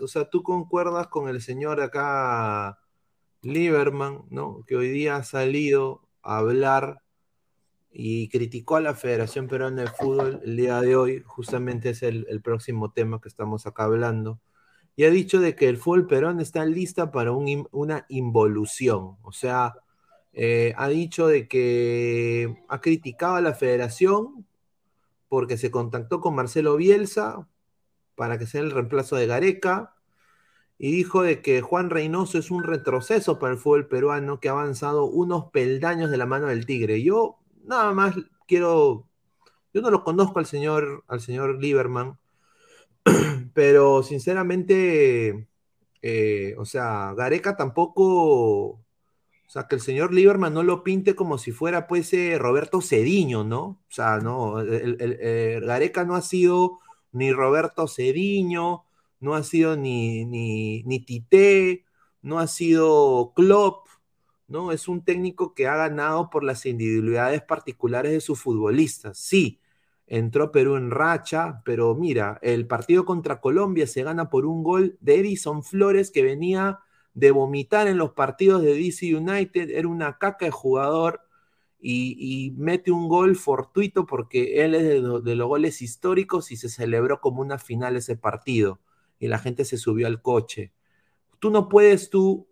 O 0.00 0.08
sea, 0.08 0.28
tú 0.28 0.42
concuerdas 0.42 1.06
con 1.06 1.28
el 1.28 1.40
señor 1.40 1.80
acá, 1.80 2.80
Lieberman, 3.42 4.24
¿no? 4.30 4.64
Que 4.66 4.74
hoy 4.74 4.88
día 4.88 5.14
ha 5.14 5.22
salido 5.22 6.02
a 6.22 6.38
hablar 6.38 7.00
y 7.92 8.28
criticó 8.28 8.74
a 8.74 8.80
la 8.80 8.94
Federación 8.94 9.46
Peruana 9.46 9.82
de 9.82 9.88
Fútbol 9.88 10.40
el 10.44 10.56
día 10.56 10.80
de 10.80 10.96
hoy, 10.96 11.22
justamente 11.24 11.90
es 11.90 12.02
el, 12.02 12.40
próximo 12.42 12.90
tema 12.90 13.20
que 13.20 13.28
estamos 13.28 13.64
acá 13.68 13.84
hablando, 13.84 14.40
y 14.96 15.04
ha 15.04 15.10
dicho 15.10 15.38
de 15.38 15.54
que 15.54 15.68
el 15.68 15.76
fútbol 15.76 16.08
peruano 16.08 16.42
está 16.42 16.64
lista 16.64 17.12
para 17.12 17.30
una 17.30 18.04
involución, 18.08 19.16
o 19.22 19.30
sea, 19.30 19.76
eh, 20.32 20.74
ha 20.76 20.88
dicho 20.88 21.28
de 21.28 21.46
que 21.46 22.64
ha 22.68 22.80
criticado 22.80 23.36
a 23.36 23.40
la 23.40 23.54
federación 23.54 24.45
porque 25.28 25.56
se 25.56 25.70
contactó 25.70 26.20
con 26.20 26.34
Marcelo 26.34 26.76
Bielsa 26.76 27.48
para 28.14 28.38
que 28.38 28.46
sea 28.46 28.60
el 28.62 28.70
reemplazo 28.70 29.16
de 29.16 29.26
Gareca 29.26 29.94
y 30.78 30.92
dijo 30.92 31.22
de 31.22 31.42
que 31.42 31.62
Juan 31.62 31.90
Reynoso 31.90 32.38
es 32.38 32.50
un 32.50 32.64
retroceso 32.64 33.38
para 33.38 33.52
el 33.52 33.58
fútbol 33.58 33.88
peruano 33.88 34.40
que 34.40 34.48
ha 34.48 34.52
avanzado 34.52 35.04
unos 35.04 35.50
peldaños 35.50 36.10
de 36.10 36.18
la 36.18 36.26
mano 36.26 36.48
del 36.48 36.66
Tigre. 36.66 37.02
Yo 37.02 37.38
nada 37.64 37.92
más 37.92 38.14
quiero, 38.46 39.08
yo 39.72 39.80
no 39.82 39.90
lo 39.90 40.04
conozco 40.04 40.38
al 40.38 40.46
señor, 40.46 41.04
al 41.08 41.20
señor 41.20 41.60
Lieberman, 41.60 42.18
pero 43.54 44.02
sinceramente, 44.02 45.48
eh, 46.02 46.54
o 46.58 46.64
sea, 46.64 47.14
Gareca 47.16 47.56
tampoco 47.56 48.85
o 49.46 49.50
sea, 49.50 49.68
que 49.68 49.76
el 49.76 49.80
señor 49.80 50.12
Lieberman 50.12 50.54
no 50.54 50.62
lo 50.62 50.82
pinte 50.82 51.14
como 51.14 51.38
si 51.38 51.52
fuera, 51.52 51.86
pues, 51.86 52.12
eh, 52.12 52.36
Roberto 52.38 52.80
Cediño, 52.80 53.44
¿no? 53.44 53.62
O 53.64 53.86
sea, 53.88 54.18
no, 54.18 54.60
el, 54.60 54.96
eh, 55.00 55.60
Gareca 55.62 56.04
no 56.04 56.16
ha 56.16 56.22
sido 56.22 56.80
ni 57.12 57.32
Roberto 57.32 57.86
Cediño, 57.86 58.84
no 59.20 59.34
ha 59.34 59.42
sido 59.44 59.76
ni, 59.76 60.24
ni, 60.24 60.82
ni 60.82 61.00
Tite, 61.00 61.84
no 62.22 62.38
ha 62.40 62.48
sido 62.48 63.32
Klopp, 63.36 63.86
¿no? 64.48 64.72
Es 64.72 64.88
un 64.88 65.04
técnico 65.04 65.54
que 65.54 65.68
ha 65.68 65.76
ganado 65.76 66.30
por 66.30 66.44
las 66.44 66.66
individualidades 66.66 67.42
particulares 67.42 68.12
de 68.12 68.20
sus 68.20 68.40
futbolistas, 68.40 69.18
sí. 69.18 69.60
entró 70.06 70.52
Perú 70.52 70.76
en 70.76 70.90
racha, 70.90 71.62
pero 71.64 71.94
mira, 71.94 72.38
el 72.42 72.66
partido 72.66 73.04
contra 73.04 73.40
Colombia 73.40 73.86
se 73.86 74.02
gana 74.02 74.30
por 74.30 74.46
un 74.46 74.62
gol 74.62 74.98
de 75.00 75.16
Edison 75.20 75.62
Flores 75.64 76.10
que 76.10 76.22
venía 76.22 76.80
de 77.16 77.30
vomitar 77.30 77.88
en 77.88 77.96
los 77.96 78.12
partidos 78.12 78.60
de 78.62 78.74
DC 78.74 79.16
United, 79.16 79.70
era 79.70 79.88
una 79.88 80.18
caca 80.18 80.44
de 80.44 80.50
jugador 80.50 81.22
y, 81.80 82.52
mete 82.58 82.90
un 82.90 83.08
gol 83.08 83.36
fortuito 83.36 84.04
porque 84.04 84.62
él 84.64 84.74
es 84.74 84.84
de, 84.84 85.34
los 85.34 85.48
goles 85.48 85.80
históricos 85.80 86.52
y 86.52 86.56
se 86.56 86.68
celebró 86.68 87.22
como 87.22 87.40
una 87.40 87.58
final 87.58 87.96
ese 87.96 88.16
partido 88.16 88.80
y 89.18 89.28
la 89.28 89.38
gente 89.38 89.64
se 89.64 89.78
subió 89.78 90.06
al 90.06 90.20
coche. 90.20 90.72
Tú 91.38 91.50
no 91.50 91.70
puedes 91.70 92.10
tú 92.10 92.48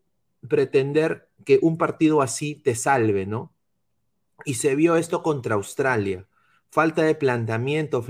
pretender 0.48 1.28
que 1.44 1.58
un 1.60 1.76
partido 1.76 2.22
así 2.22 2.54
te 2.54 2.74
salve, 2.74 3.26
¿no? 3.26 3.52
Y 4.46 4.54
se 4.54 4.74
vio 4.76 4.96
esto 4.96 5.22
contra 5.22 5.56
Australia. 5.56 6.26
Falta 6.70 7.02
de 7.02 7.14
planteamiento, 7.14 8.02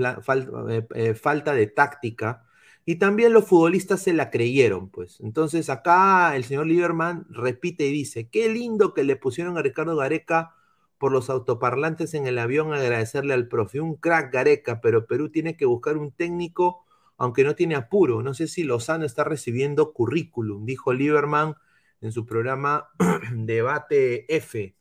eh, 0.69 0.87
eh, 0.95 1.15
falta 1.15 1.53
de 1.53 1.67
táctica. 1.67 2.47
Y 2.87 2.97
también 2.97 3.33
los 3.33 3.47
futbolistas 3.47 4.03
se 4.03 4.13
la 4.13 4.31
creyeron, 4.31 4.91
pues. 4.91 5.21
Entonces 5.21 5.71
acá 5.71 6.37
el 6.37 6.45
señor 6.45 6.67
Lieberman 6.67 7.27
repite 7.31 7.87
y 7.87 7.93
dice, 7.93 8.29
qué 8.29 8.49
lindo 8.51 8.93
que 8.93 9.05
le 9.05 9.17
pusieron 9.17 9.57
a 9.57 9.63
Ricardo 9.63 9.97
Gareca 9.97 10.55
por 10.99 11.13
los 11.13 11.31
autoparlantes 11.31 12.15
en 12.15 12.27
el 12.27 12.39
avión 12.39 12.73
agradecerle 12.73 13.35
al 13.35 13.49
profe. 13.49 13.81
Un 13.81 13.97
crack 13.97 14.33
Gareca, 14.33 14.81
pero 14.81 15.07
Perú 15.07 15.31
tiene 15.31 15.57
que 15.57 15.67
buscar 15.67 15.97
un 15.97 16.13
técnico, 16.13 16.85
aunque 17.17 17.45
no 17.45 17.55
tiene 17.55 17.75
apuro. 17.75 18.23
No 18.23 18.35
sé 18.35 18.49
si 18.49 18.65
Lozano 18.65 19.05
está 19.05 19.25
recibiendo 19.25 19.93
currículum, 19.93 20.67
dijo 20.67 20.93
Lieberman 20.93 21.55
en 22.01 22.13
su 22.13 22.27
programa 22.27 22.89
Debate 23.33 24.27
F. 24.35 24.77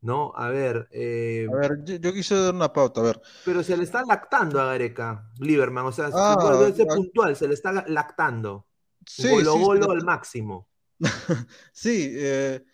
¿No? 0.00 0.32
A 0.36 0.48
ver. 0.50 0.88
Eh, 0.92 1.46
a 1.52 1.56
ver, 1.56 1.84
yo, 1.84 2.12
quise 2.12 2.34
dar 2.36 2.54
una 2.54 2.72
pauta, 2.72 3.00
a 3.00 3.04
ver. 3.04 3.20
Pero 3.44 3.62
se 3.62 3.76
le 3.76 3.84
está 3.84 4.04
lactando 4.04 4.60
a 4.60 4.66
Gareca, 4.66 5.30
Lieberman. 5.38 5.86
O 5.86 5.92
sea, 5.92 6.10
ah, 6.12 6.70
ser 6.74 6.86
puntual, 6.86 7.34
se 7.34 7.48
le 7.48 7.54
está 7.54 7.72
lactando. 7.86 8.66
Sí, 9.06 9.28
golo, 9.28 9.56
golo 9.58 9.90
al 9.92 10.04
máximo. 10.04 10.68
sí, 11.72 12.12
eh, 12.14 12.64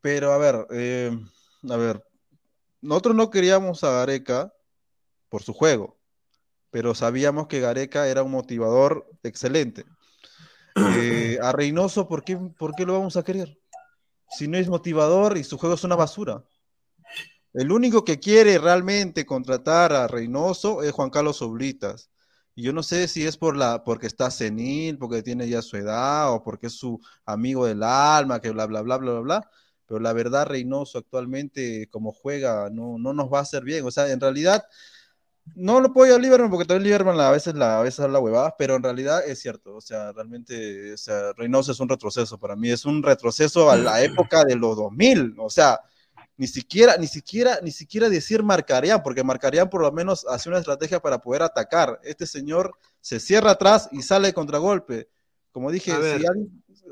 pero 0.00 0.32
a 0.32 0.38
ver, 0.38 0.66
eh, 0.70 1.18
a 1.68 1.76
ver, 1.76 2.04
nosotros 2.80 3.16
no 3.16 3.30
queríamos 3.30 3.84
a 3.84 3.90
Gareca 3.90 4.52
por 5.28 5.42
su 5.42 5.52
juego, 5.52 5.98
pero 6.70 6.94
sabíamos 6.94 7.46
que 7.46 7.60
Gareca 7.60 8.08
era 8.08 8.22
un 8.22 8.30
motivador 8.30 9.10
excelente. 9.22 9.84
Eh, 10.76 11.38
a 11.40 11.52
Reynoso, 11.52 12.08
¿por 12.08 12.24
qué, 12.24 12.36
¿por 12.36 12.74
qué 12.74 12.84
lo 12.84 12.94
vamos 12.94 13.16
a 13.16 13.22
querer? 13.22 13.56
Si 14.36 14.48
no 14.48 14.58
es 14.58 14.68
motivador 14.68 15.36
y 15.38 15.44
su 15.44 15.58
juego 15.58 15.74
es 15.76 15.84
una 15.84 15.96
basura. 15.96 16.44
El 17.52 17.70
único 17.70 18.04
que 18.04 18.18
quiere 18.18 18.58
realmente 18.58 19.24
contratar 19.24 19.92
a 19.92 20.08
Reynoso 20.08 20.82
es 20.82 20.90
Juan 20.92 21.10
Carlos 21.10 21.40
Oblitas. 21.40 22.10
Y 22.56 22.62
yo 22.64 22.72
no 22.72 22.82
sé 22.82 23.08
si 23.08 23.24
es 23.24 23.36
por 23.36 23.56
la, 23.56 23.84
porque 23.84 24.06
está 24.06 24.30
senil, 24.30 24.98
porque 24.98 25.22
tiene 25.22 25.48
ya 25.48 25.62
su 25.62 25.76
edad, 25.76 26.32
o 26.32 26.42
porque 26.42 26.66
es 26.68 26.74
su 26.74 27.00
amigo 27.24 27.66
del 27.66 27.82
alma, 27.82 28.40
que 28.40 28.50
bla, 28.50 28.66
bla, 28.66 28.82
bla, 28.82 28.96
bla, 28.96 29.12
bla, 29.12 29.20
bla. 29.20 29.50
Pero 29.86 30.00
la 30.00 30.12
verdad, 30.12 30.46
Reynoso 30.46 30.98
actualmente, 30.98 31.88
como 31.90 32.12
juega, 32.12 32.70
no, 32.70 32.98
no 32.98 33.12
nos 33.12 33.32
va 33.32 33.38
a 33.38 33.42
hacer 33.42 33.64
bien. 33.64 33.84
O 33.86 33.90
sea, 33.90 34.10
en 34.10 34.20
realidad, 34.20 34.64
no 35.54 35.80
lo 35.80 35.92
puedo 35.92 36.10
ir 36.10 36.18
a 36.18 36.18
Lieberman 36.18 36.50
porque 36.50 36.64
también 36.64 36.84
Lieberman 36.84 37.20
a 37.20 37.30
veces 37.30 37.54
la 37.54 37.78
a 37.78 37.82
veces 37.82 38.00
habla 38.00 38.18
huevadas, 38.18 38.54
pero 38.58 38.76
en 38.76 38.82
realidad 38.82 39.26
es 39.26 39.40
cierto, 39.40 39.76
o 39.76 39.80
sea, 39.80 40.12
realmente, 40.12 40.94
o 40.94 40.96
sea, 40.96 41.32
Reynoso 41.34 41.72
es 41.72 41.80
un 41.80 41.88
retroceso 41.88 42.38
para 42.38 42.56
mí, 42.56 42.70
es 42.70 42.84
un 42.84 43.02
retroceso 43.02 43.70
a 43.70 43.76
la 43.76 44.02
época 44.02 44.44
de 44.44 44.56
los 44.56 44.76
2000, 44.76 45.34
o 45.38 45.50
sea, 45.50 45.80
ni 46.36 46.46
siquiera, 46.46 46.96
ni 46.96 47.06
siquiera, 47.06 47.58
ni 47.62 47.70
siquiera 47.70 48.08
decir 48.08 48.42
marcarían, 48.42 49.02
porque 49.02 49.22
marcarían 49.22 49.70
por 49.70 49.82
lo 49.82 49.92
menos 49.92 50.26
hace 50.28 50.48
una 50.48 50.58
estrategia 50.58 51.00
para 51.00 51.18
poder 51.18 51.42
atacar. 51.42 52.00
Este 52.02 52.26
señor 52.26 52.76
se 53.00 53.20
cierra 53.20 53.52
atrás 53.52 53.88
y 53.92 54.02
sale 54.02 54.28
de 54.28 54.34
contragolpe. 54.34 55.08
Como 55.52 55.70
dije, 55.70 55.92
si 55.92 56.24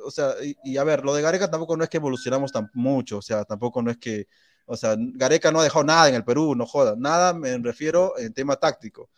o 0.04 0.10
sea, 0.10 0.34
y, 0.42 0.56
y, 0.62 0.76
a 0.76 0.84
ver, 0.84 1.04
lo 1.04 1.14
de 1.14 1.22
Gareca 1.22 1.50
tampoco 1.50 1.76
no 1.76 1.82
es 1.82 1.90
que 1.90 1.96
evolucionamos 1.96 2.52
tan 2.52 2.70
mucho, 2.74 3.18
o 3.18 3.22
sea, 3.22 3.44
tampoco 3.44 3.82
no 3.82 3.90
es 3.90 3.98
que 3.98 4.28
o 4.72 4.76
sea, 4.78 4.96
Gareca 4.98 5.52
no 5.52 5.60
ha 5.60 5.64
dejado 5.64 5.84
nada 5.84 6.08
en 6.08 6.14
el 6.14 6.24
Perú, 6.24 6.54
no 6.54 6.64
joda. 6.64 6.94
Nada 6.96 7.34
me 7.34 7.58
refiero 7.58 8.18
en 8.18 8.32
tema 8.32 8.56
táctico. 8.56 9.10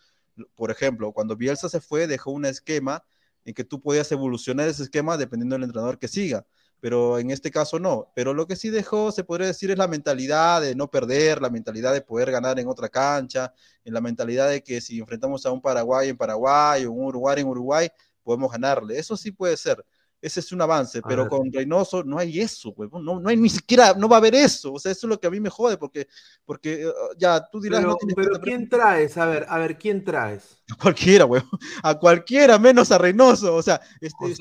Por 0.53 0.69
ejemplo, 0.69 1.13
cuando 1.13 1.37
Bielsa 1.37 1.69
se 1.69 1.79
fue, 1.79 2.07
dejó 2.07 2.31
un 2.31 2.43
esquema 2.43 3.05
en 3.45 3.53
que 3.53 3.63
tú 3.63 3.81
podías 3.81 4.11
evolucionar 4.11 4.67
ese 4.67 4.83
esquema 4.83 5.15
dependiendo 5.15 5.55
del 5.55 5.63
entrenador 5.63 5.97
que 5.97 6.09
siga. 6.09 6.45
Pero 6.81 7.19
en 7.19 7.31
este 7.31 7.51
caso 7.51 7.79
no. 7.79 8.11
Pero 8.13 8.33
lo 8.33 8.47
que 8.47 8.57
sí 8.57 8.69
dejó, 8.69 9.13
se 9.13 9.23
podría 9.23 9.47
decir, 9.47 9.71
es 9.71 9.77
la 9.77 9.87
mentalidad 9.87 10.59
de 10.59 10.75
no 10.75 10.91
perder, 10.91 11.41
la 11.41 11.49
mentalidad 11.49 11.93
de 11.93 12.01
poder 12.01 12.31
ganar 12.31 12.59
en 12.59 12.67
otra 12.67 12.89
cancha, 12.89 13.53
en 13.85 13.93
la 13.93 14.01
mentalidad 14.01 14.49
de 14.49 14.61
que 14.61 14.81
si 14.81 14.99
enfrentamos 14.99 15.45
a 15.45 15.51
un 15.51 15.61
Paraguay 15.61 16.09
en 16.09 16.17
Paraguay 16.17 16.83
o 16.83 16.91
un 16.91 17.05
Uruguay 17.05 17.39
en 17.39 17.47
Uruguay, 17.47 17.89
podemos 18.23 18.51
ganarle. 18.51 18.99
Eso 18.99 19.15
sí 19.15 19.31
puede 19.31 19.55
ser 19.55 19.85
ese 20.25 20.39
es 20.39 20.51
un 20.51 20.61
avance, 20.61 21.01
pero 21.07 21.29
con 21.29 21.51
Reynoso 21.53 22.03
no 22.03 22.17
hay 22.17 22.39
eso, 22.39 22.73
no, 22.99 23.19
no 23.19 23.29
hay 23.29 23.37
ni 23.37 23.49
siquiera, 23.49 23.93
no 23.93 24.09
va 24.09 24.15
a 24.15 24.19
haber 24.19 24.33
eso, 24.33 24.73
o 24.73 24.79
sea, 24.79 24.91
eso 24.91 25.05
es 25.05 25.09
lo 25.09 25.19
que 25.19 25.27
a 25.27 25.29
mí 25.29 25.39
me 25.39 25.51
jode, 25.51 25.77
porque, 25.77 26.07
porque 26.45 26.83
eh, 26.83 26.93
ya 27.15 27.47
tú 27.51 27.61
dirás... 27.61 27.81
Pero, 27.81 27.97
pero 28.15 28.41
¿quién 28.41 28.67
traes? 28.67 29.17
A 29.17 29.27
ver, 29.27 29.45
a 29.47 29.59
ver, 29.59 29.77
¿quién 29.77 30.03
traes? 30.03 30.63
A 30.71 30.75
cualquiera, 30.81 31.25
weón, 31.25 31.47
a 31.83 31.93
cualquiera, 31.99 32.57
menos 32.57 32.91
a 32.91 32.97
Reynoso, 32.97 33.55
o 33.55 33.61
sea... 33.61 33.79
Este, 34.01 34.33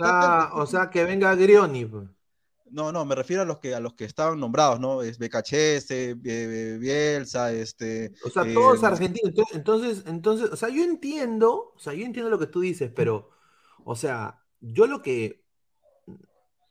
o, 0.53 0.66
sea 0.66 0.89
que 0.91 1.05
venga 1.05 1.35
Grioni. 1.35 1.85
Pues. 1.85 2.09
No, 2.70 2.91
no, 2.91 3.05
me 3.05 3.14
refiero 3.14 3.43
a 3.43 3.45
los 3.45 3.59
que 3.59 3.74
a 3.74 3.80
los 3.80 3.93
que 3.93 4.05
estaban 4.05 4.41
nombrados, 4.41 4.80
¿no? 4.80 5.03
Es 5.03 5.18
BKHS, 5.18 6.20
Bielsa, 6.20 7.53
este. 7.53 8.12
O 8.24 8.30
sea, 8.30 8.43
todos 8.53 8.82
eh, 8.82 8.87
argentinos. 8.87 9.32
Entonces, 9.53 10.03
entonces, 10.07 10.51
o 10.51 10.57
sea, 10.57 10.70
yo 10.70 10.82
entiendo, 10.82 11.72
o 11.76 11.78
sea, 11.78 11.93
yo 11.93 12.05
entiendo 12.05 12.30
lo 12.30 12.39
que 12.39 12.47
tú 12.47 12.61
dices, 12.61 12.91
pero, 12.95 13.30
o 13.85 13.95
sea, 13.95 14.43
yo 14.61 14.87
lo 14.87 15.03
que 15.03 15.43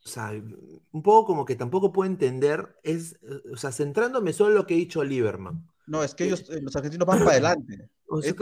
o 0.05 0.09
sea, 0.09 0.31
un 0.31 1.01
poco 1.01 1.25
como 1.27 1.45
que 1.45 1.55
tampoco 1.55 1.93
puedo 1.93 2.09
entender, 2.09 2.75
es, 2.83 3.17
o 3.51 3.55
sea, 3.55 3.71
centrándome 3.71 4.33
solo 4.33 4.49
en 4.49 4.55
lo 4.55 4.67
que 4.67 4.73
ha 4.73 4.77
dicho 4.77 5.03
Lieberman. 5.03 5.65
No, 5.87 6.03
es 6.03 6.13
que 6.13 6.25
ellos, 6.25 6.49
eh, 6.49 6.61
los 6.61 6.75
argentinos 6.75 7.07
van 7.07 7.19
para 7.19 7.31
adelante. 7.31 7.89
es, 8.21 8.33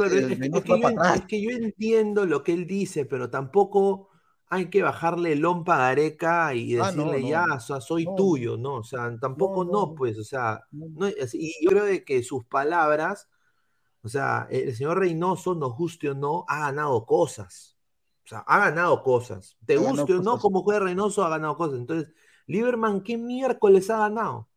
que 1.28 1.42
yo, 1.42 1.50
entiendo 1.52 2.26
lo 2.26 2.44
que 2.44 2.54
él 2.54 2.66
dice, 2.66 3.06
pero 3.06 3.30
tampoco 3.30 4.10
hay 4.50 4.70
que 4.70 4.82
bajarle 4.82 5.34
el 5.34 5.40
lompa 5.40 5.76
a 5.76 5.90
Gareca 5.90 6.54
y 6.56 6.76
ah, 6.78 6.88
decirle 6.88 7.28
ya, 7.28 7.46
o 7.56 7.60
sea, 7.60 7.80
soy 7.80 8.06
tuyo, 8.18 8.58
¿no? 8.58 8.76
O 8.78 8.84
sea, 8.84 9.16
tampoco 9.20 9.64
no, 9.64 9.94
pues, 9.94 10.18
o 10.18 10.24
sea, 10.24 10.62
y 11.34 11.54
yo 11.64 11.70
creo 11.70 11.86
que 12.06 12.24
sus 12.24 12.44
palabras, 12.46 13.30
o 14.04 14.10
sea, 14.10 14.48
el 14.50 14.76
señor 14.76 15.00
Reynoso, 15.00 15.54
no 15.56 15.72
guste 15.72 16.10
o 16.10 16.16
no, 16.16 16.44
ha 16.48 16.60
ganado 16.60 17.06
cosas. 17.06 17.71
Sea, 18.32 18.46
ha 18.48 18.60
ganado 18.60 19.04
cosas. 19.04 19.58
Te 19.66 19.76
guste 19.76 20.14
o 20.14 20.22
no, 20.22 20.40
como 20.40 20.64
juega 20.64 20.80
Reynoso, 20.80 21.26
ha 21.26 21.30
ganado 21.30 21.58
cosas. 21.58 21.80
Entonces, 21.80 22.14
Lieberman, 22.48 23.02
¿qué 23.04 23.18
miércoles 23.18 23.90
ha 23.90 23.98
ganado? 23.98 24.48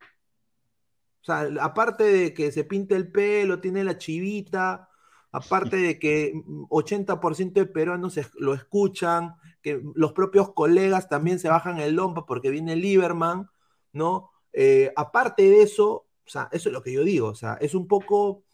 O 1.20 1.24
sea, 1.24 1.48
aparte 1.60 2.04
de 2.04 2.32
que 2.32 2.52
se 2.52 2.62
pinte 2.62 2.94
el 2.94 3.10
pelo, 3.10 3.60
tiene 3.60 3.82
la 3.82 3.98
chivita, 3.98 4.88
aparte 5.32 5.76
de 5.76 5.98
que 5.98 6.34
80% 6.68 7.54
de 7.54 7.66
peruanos 7.66 8.16
lo 8.36 8.54
escuchan, 8.54 9.34
que 9.60 9.82
los 9.96 10.12
propios 10.12 10.52
colegas 10.52 11.08
también 11.08 11.40
se 11.40 11.48
bajan 11.48 11.80
el 11.80 11.96
lompa 11.96 12.26
porque 12.26 12.50
viene 12.50 12.76
Lieberman, 12.76 13.50
¿no? 13.92 14.30
Eh, 14.52 14.92
aparte 14.94 15.50
de 15.50 15.62
eso, 15.62 16.06
o 16.24 16.30
sea, 16.30 16.48
eso 16.52 16.68
es 16.68 16.72
lo 16.72 16.80
que 16.80 16.92
yo 16.92 17.02
digo, 17.02 17.26
o 17.26 17.34
sea, 17.34 17.54
es 17.54 17.74
un 17.74 17.88
poco 17.88 18.44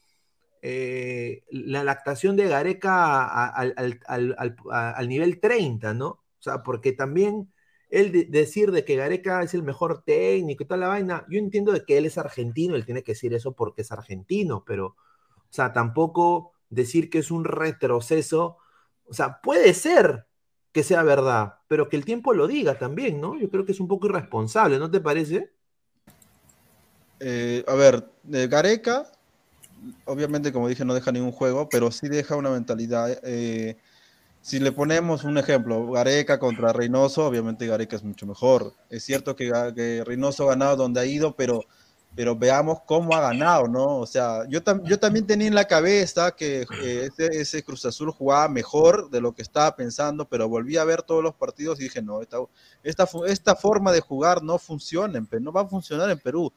eh, 0.63 1.43
la 1.51 1.85
lactación 1.85 2.37
de 2.37 2.49
Gareca 2.49 3.49
al, 3.49 5.09
nivel 5.09 5.41
30, 5.41 5.95
¿no? 5.95 6.07
O 6.09 6.43
sea, 6.43 6.63
porque 6.63 6.93
también 6.93 7.51
él 7.89 8.31
decir 8.31 8.71
de 8.71 8.85
que 8.85 8.97
Gareca 8.97 9.43
es 9.43 9.55
el 9.55 9.63
mejor 9.63 10.03
técnico 10.05 10.63
y 10.63 10.67
toda 10.67 10.79
la 10.79 10.89
vaina, 10.89 11.27
yo 11.31 11.39
entiendo 11.39 11.73
de 11.73 11.85
que 11.85 11.97
él 11.99 12.07
es 12.07 12.19
argentino, 12.19 12.77
él 12.77 12.85
tiene 12.85 13.03
que 13.03 13.13
decir 13.13 13.33
eso 13.33 13.53
porque 13.53 13.83
es 13.83 13.91
argentino, 13.91 14.63
pero, 14.67 14.87
o 14.87 14.97
sea, 15.49 15.73
tampoco 15.73 16.53
decir 16.69 17.09
que 17.09 17.19
es 17.19 17.31
un 17.31 17.45
retroceso, 17.45 18.59
o 19.07 19.15
sea, 19.15 19.41
puede 19.41 19.73
ser 19.75 20.27
que 20.73 20.85
sea 20.85 21.03
verdad, 21.03 21.55
pero 21.69 21.89
que 21.89 21.97
el 21.97 22.05
tiempo 22.05 22.33
lo 22.35 22.47
diga 22.47 22.79
también, 22.79 23.21
¿no? 23.21 23.37
Yo 23.39 23.51
creo 23.51 23.65
que 23.65 23.73
es 23.73 23.81
un 23.81 23.89
poco 23.89 24.07
irresponsable, 24.07 24.79
¿no 24.79 24.91
te 24.91 25.01
parece? 25.01 25.51
Eh, 27.19 27.65
a 27.67 27.75
ver, 27.75 28.09
Gareca 28.23 29.11
obviamente, 30.05 30.53
como 30.53 30.68
dije, 30.68 30.85
no 30.85 30.95
deja 30.95 31.12
ningún 31.12 31.33
juego, 31.33 31.68
pero 31.68 31.91
sí 31.91 32.09
deja 32.09 32.37
una 32.37 32.51
mentalidad. 32.51 33.18
Eh, 33.22 33.76
si 34.43 34.59
le 34.59 34.72
ponemos 34.72 35.24
un 35.24 35.37
ejemplo, 35.39 35.91
Gareca 35.91 36.39
contra 36.39 36.72
Reynoso, 36.72 37.26
obviamente 37.26 37.66
Gareca 37.66 37.97
es 37.97 38.05
mucho 38.05 38.26
mejor. 38.26 38.74
Es 38.89 39.05
cierto 39.05 39.37
que, 39.37 40.03
Reynoso 40.05 40.45
ha 40.45 40.51
ganado 40.51 40.76
donde 40.76 41.01
ha 41.01 41.05
ido, 41.05 41.37
pero, 41.37 41.64
pero 42.14 42.35
veamos 42.37 42.78
cómo 42.87 43.14
ha 43.14 43.20
ganado, 43.20 43.68
¿no? 43.68 43.99
O 43.99 44.07
sea, 44.07 44.47
yo, 44.49 44.61
yo 44.85 44.99
también 44.99 45.26
tenía 45.26 45.47
en 45.47 45.55
la 45.55 45.66
cabeza 45.66 46.33
que 46.33 46.66
eh, 46.83 47.11
ese, 47.18 47.62
Cruz 47.62 47.85
Azul 47.85 48.11
jugaba 48.12 48.49
mejor 48.49 49.11
de 49.11 49.20
lo 49.20 49.33
que 49.33 49.43
estaba 49.43 49.76
pensando, 49.76 50.26
pero 50.26 50.49
volví 50.49 50.78
a 50.78 50.85
ver 50.85 51.03
todos 51.03 51.22
los 51.22 51.35
partidos 51.35 51.78
y 51.78 51.85
dije, 51.85 52.01
no, 52.01 52.22
esta, 52.22 52.39
esta, 52.83 53.07
esta 53.26 53.57
forma 53.57 53.93
de 53.93 54.01
jugar 54.01 54.43
no 54.43 54.59
funciona, 54.59 55.22
no 55.41 55.53
va 55.53 55.62
a 55.62 55.68
funcionar 55.68 56.11
en 56.11 56.18
Perú. 56.18 56.51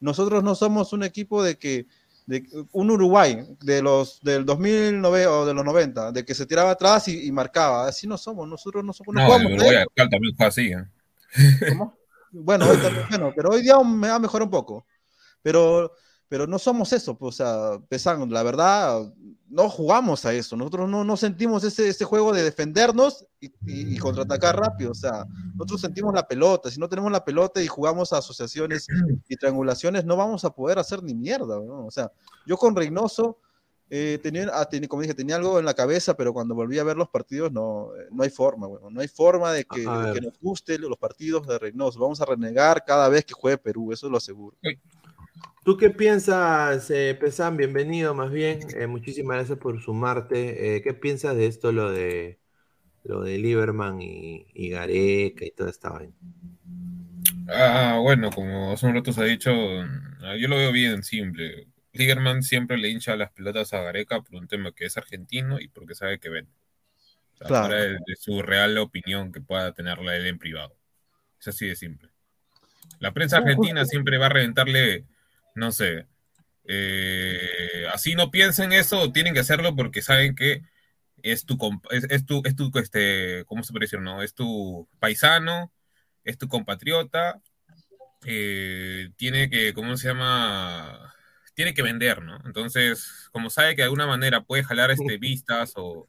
Nosotros 0.00 0.42
no 0.42 0.54
somos 0.54 0.92
un 0.92 1.02
equipo 1.04 1.42
de 1.42 1.56
que 1.56 1.86
de 2.28 2.46
un 2.72 2.90
Uruguay 2.90 3.42
de 3.60 3.80
los 3.80 4.20
del 4.20 4.44
2009 4.44 5.26
o 5.26 5.46
de 5.46 5.54
los 5.54 5.64
90, 5.64 6.12
de 6.12 6.26
que 6.26 6.34
se 6.34 6.44
tiraba 6.44 6.72
atrás 6.72 7.08
y, 7.08 7.26
y 7.26 7.32
marcaba. 7.32 7.88
Así 7.88 8.06
no 8.06 8.18
somos, 8.18 8.46
nosotros 8.46 8.84
no 8.84 8.92
somos. 8.92 9.14
No, 9.14 9.22
No, 9.22 9.26
jugamos 9.26 9.52
Uruguay 9.52 9.76
actual 9.76 10.10
también 10.10 10.36
fue 10.36 10.46
así. 10.46 10.70
¿eh? 10.70 10.84
¿Cómo? 11.70 11.96
Bueno, 12.30 12.68
hoy 12.68 12.76
también, 12.76 13.06
bueno, 13.08 13.32
pero 13.34 13.48
hoy 13.48 13.62
día 13.62 13.78
me 13.82 14.08
ha 14.08 14.18
mejorado 14.18 14.44
un 14.44 14.50
poco. 14.50 14.86
Pero, 15.40 15.94
pero 16.28 16.46
no 16.46 16.58
somos 16.58 16.92
eso, 16.92 17.16
pues, 17.16 17.40
o 17.40 17.44
sea, 17.44 17.80
pesan, 17.88 18.30
la 18.30 18.42
verdad, 18.42 19.12
no 19.48 19.68
jugamos 19.70 20.26
a 20.26 20.34
eso. 20.34 20.56
Nosotros 20.56 20.88
no, 20.90 21.02
no 21.04 21.16
sentimos 21.16 21.64
ese, 21.64 21.88
ese 21.88 22.04
juego 22.04 22.32
de 22.34 22.42
defendernos 22.42 23.24
y, 23.40 23.46
y- 23.46 23.94
y 23.94 23.98
contraatacar 23.98 24.54
rápido. 24.58 24.90
O 24.90 24.94
sea, 24.94 25.24
nosotros 25.54 25.80
sentimos 25.80 26.12
la 26.14 26.28
pelota. 26.28 26.70
Si 26.70 26.78
no 26.78 26.88
tenemos 26.88 27.10
la 27.10 27.24
pelota 27.24 27.62
y 27.62 27.66
jugamos 27.66 28.12
a 28.12 28.18
asociaciones 28.18 28.86
y 29.26 29.36
triangulaciones, 29.36 30.04
no 30.04 30.16
vamos 30.16 30.44
a 30.44 30.50
poder 30.50 30.78
hacer 30.78 31.02
ni 31.02 31.14
mierda. 31.14 31.58
¿no? 31.60 31.86
O 31.86 31.90
sea, 31.90 32.12
yo 32.46 32.56
con 32.58 32.76
Reynoso. 32.76 33.38
eh, 33.90 34.18
tenía, 34.22 34.50
ah, 34.52 34.66
tenía- 34.68 34.86
como 34.86 35.00
dije, 35.00 35.14
tenía 35.14 35.36
algo 35.36 35.58
en 35.58 35.64
la 35.64 35.72
cabeza, 35.72 36.12
pero 36.14 36.34
cuando 36.34 36.54
volví 36.54 36.78
a 36.78 36.84
ver 36.84 36.98
los 36.98 37.08
partidos, 37.08 37.50
no, 37.50 37.88
eh, 37.98 38.06
no 38.12 38.22
hay 38.22 38.28
forma, 38.28 38.66
bueno, 38.66 38.90
no 38.90 39.00
hay 39.00 39.08
forma 39.08 39.50
de 39.50 39.64
que, 39.64 39.86
que 40.12 40.20
nos 40.20 40.38
guste 40.40 40.78
los 40.78 40.98
partidos 40.98 41.46
de 41.46 41.58
Reynoso. 41.58 41.98
Vamos 41.98 42.20
a 42.20 42.26
renegar 42.26 42.84
cada 42.84 43.08
vez 43.08 43.24
que 43.24 43.32
juegue 43.32 43.56
Perú, 43.56 43.90
eso 43.90 44.10
lo 44.10 44.18
aseguro. 44.18 44.58
¿Tú 45.68 45.76
qué 45.76 45.90
piensas, 45.90 46.90
eh, 46.90 47.14
Pesan? 47.20 47.58
Bienvenido 47.58 48.14
más 48.14 48.30
bien. 48.30 48.60
Eh, 48.74 48.86
muchísimas 48.86 49.36
gracias 49.36 49.58
por 49.58 49.78
sumarte. 49.82 50.76
Eh, 50.76 50.80
¿Qué 50.80 50.94
piensas 50.94 51.36
de 51.36 51.44
esto, 51.44 51.72
lo 51.72 51.90
de 51.90 52.38
lo 53.04 53.20
de 53.20 53.36
Lieberman 53.36 54.00
y, 54.00 54.46
y 54.54 54.70
Gareca 54.70 55.44
y 55.44 55.50
toda 55.50 55.68
esta 55.68 55.90
vaina? 55.90 56.14
Ah, 57.50 57.98
bueno, 58.00 58.30
como 58.30 58.72
hace 58.72 58.86
un 58.86 58.94
rato 58.94 59.12
se 59.12 59.20
ha 59.20 59.24
dicho, 59.24 59.50
ah, 60.22 60.36
yo 60.40 60.48
lo 60.48 60.56
veo 60.56 60.72
bien 60.72 61.02
simple. 61.02 61.68
Ligerman 61.92 62.42
siempre 62.42 62.78
le 62.78 62.88
hincha 62.88 63.14
las 63.16 63.30
pelotas 63.32 63.74
a 63.74 63.82
Gareca 63.82 64.22
por 64.22 64.36
un 64.36 64.48
tema 64.48 64.72
que 64.72 64.86
es 64.86 64.96
argentino 64.96 65.60
y 65.60 65.68
porque 65.68 65.94
sabe 65.94 66.18
que 66.18 66.30
vende. 66.30 66.50
O 67.34 67.36
sea, 67.36 67.46
Claro. 67.46 67.74
de 67.74 68.16
su 68.18 68.40
real 68.40 68.78
opinión 68.78 69.32
que 69.32 69.42
pueda 69.42 69.72
tenerla 69.74 70.16
él 70.16 70.28
en 70.28 70.38
privado. 70.38 70.74
Es 71.38 71.48
así 71.48 71.66
de 71.66 71.76
simple. 71.76 72.08
La 73.00 73.12
prensa 73.12 73.36
argentina 73.36 73.84
siempre 73.84 74.16
va 74.16 74.26
a 74.26 74.30
reventarle, 74.30 75.04
no 75.58 75.72
sé, 75.72 76.06
eh, 76.64 77.86
así 77.92 78.14
no 78.14 78.30
piensen 78.30 78.72
eso, 78.72 79.12
tienen 79.12 79.34
que 79.34 79.40
hacerlo 79.40 79.74
porque 79.74 80.02
saben 80.02 80.34
que 80.34 80.62
es 81.22 81.46
tu, 81.46 81.58
es, 81.90 82.04
es 82.10 82.26
tu, 82.26 82.42
es 82.44 82.56
tu, 82.56 82.70
este, 82.78 83.44
¿cómo 83.46 83.64
se 83.64 83.72
puede 83.72 83.84
decir? 83.84 84.00
No? 84.00 84.22
Es 84.22 84.34
tu 84.34 84.88
paisano, 85.00 85.72
es 86.24 86.38
tu 86.38 86.48
compatriota, 86.48 87.42
eh, 88.24 89.10
tiene 89.16 89.50
que, 89.50 89.72
¿cómo 89.74 89.96
se 89.96 90.08
llama? 90.08 91.14
Tiene 91.54 91.74
que 91.74 91.82
vender, 91.82 92.22
¿no? 92.22 92.38
Entonces, 92.44 93.28
como 93.32 93.50
sabe 93.50 93.74
que 93.74 93.82
de 93.82 93.84
alguna 93.84 94.06
manera 94.06 94.42
puede 94.44 94.64
jalar 94.64 94.90
este 94.90 95.16
vistas 95.18 95.72
o, 95.76 96.08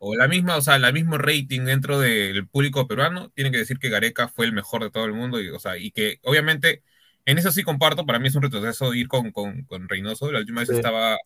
o 0.00 0.16
la 0.16 0.28
misma, 0.28 0.56
o 0.56 0.62
sea, 0.62 0.78
la 0.78 0.92
mismo 0.92 1.18
rating 1.18 1.64
dentro 1.64 2.00
del 2.00 2.48
público 2.48 2.88
peruano, 2.88 3.30
tiene 3.30 3.50
que 3.50 3.58
decir 3.58 3.78
que 3.78 3.90
Gareca 3.90 4.28
fue 4.28 4.46
el 4.46 4.52
mejor 4.52 4.82
de 4.82 4.90
todo 4.90 5.04
el 5.04 5.12
mundo, 5.12 5.40
y, 5.40 5.50
o 5.50 5.58
sea, 5.60 5.76
y 5.76 5.90
que 5.90 6.18
obviamente, 6.22 6.82
en 7.26 7.38
eso 7.38 7.52
sí 7.52 7.62
comparto, 7.62 8.06
para 8.06 8.18
mí 8.18 8.28
es 8.28 8.34
un 8.34 8.42
retroceso 8.42 8.94
ir 8.94 9.08
con, 9.08 9.30
con, 9.30 9.62
con 9.64 9.88
Reynoso, 9.88 10.30
la 10.32 10.38
última 10.40 10.60
vez 10.60 10.68
Sí. 10.68 10.76
estaba, 10.76 11.18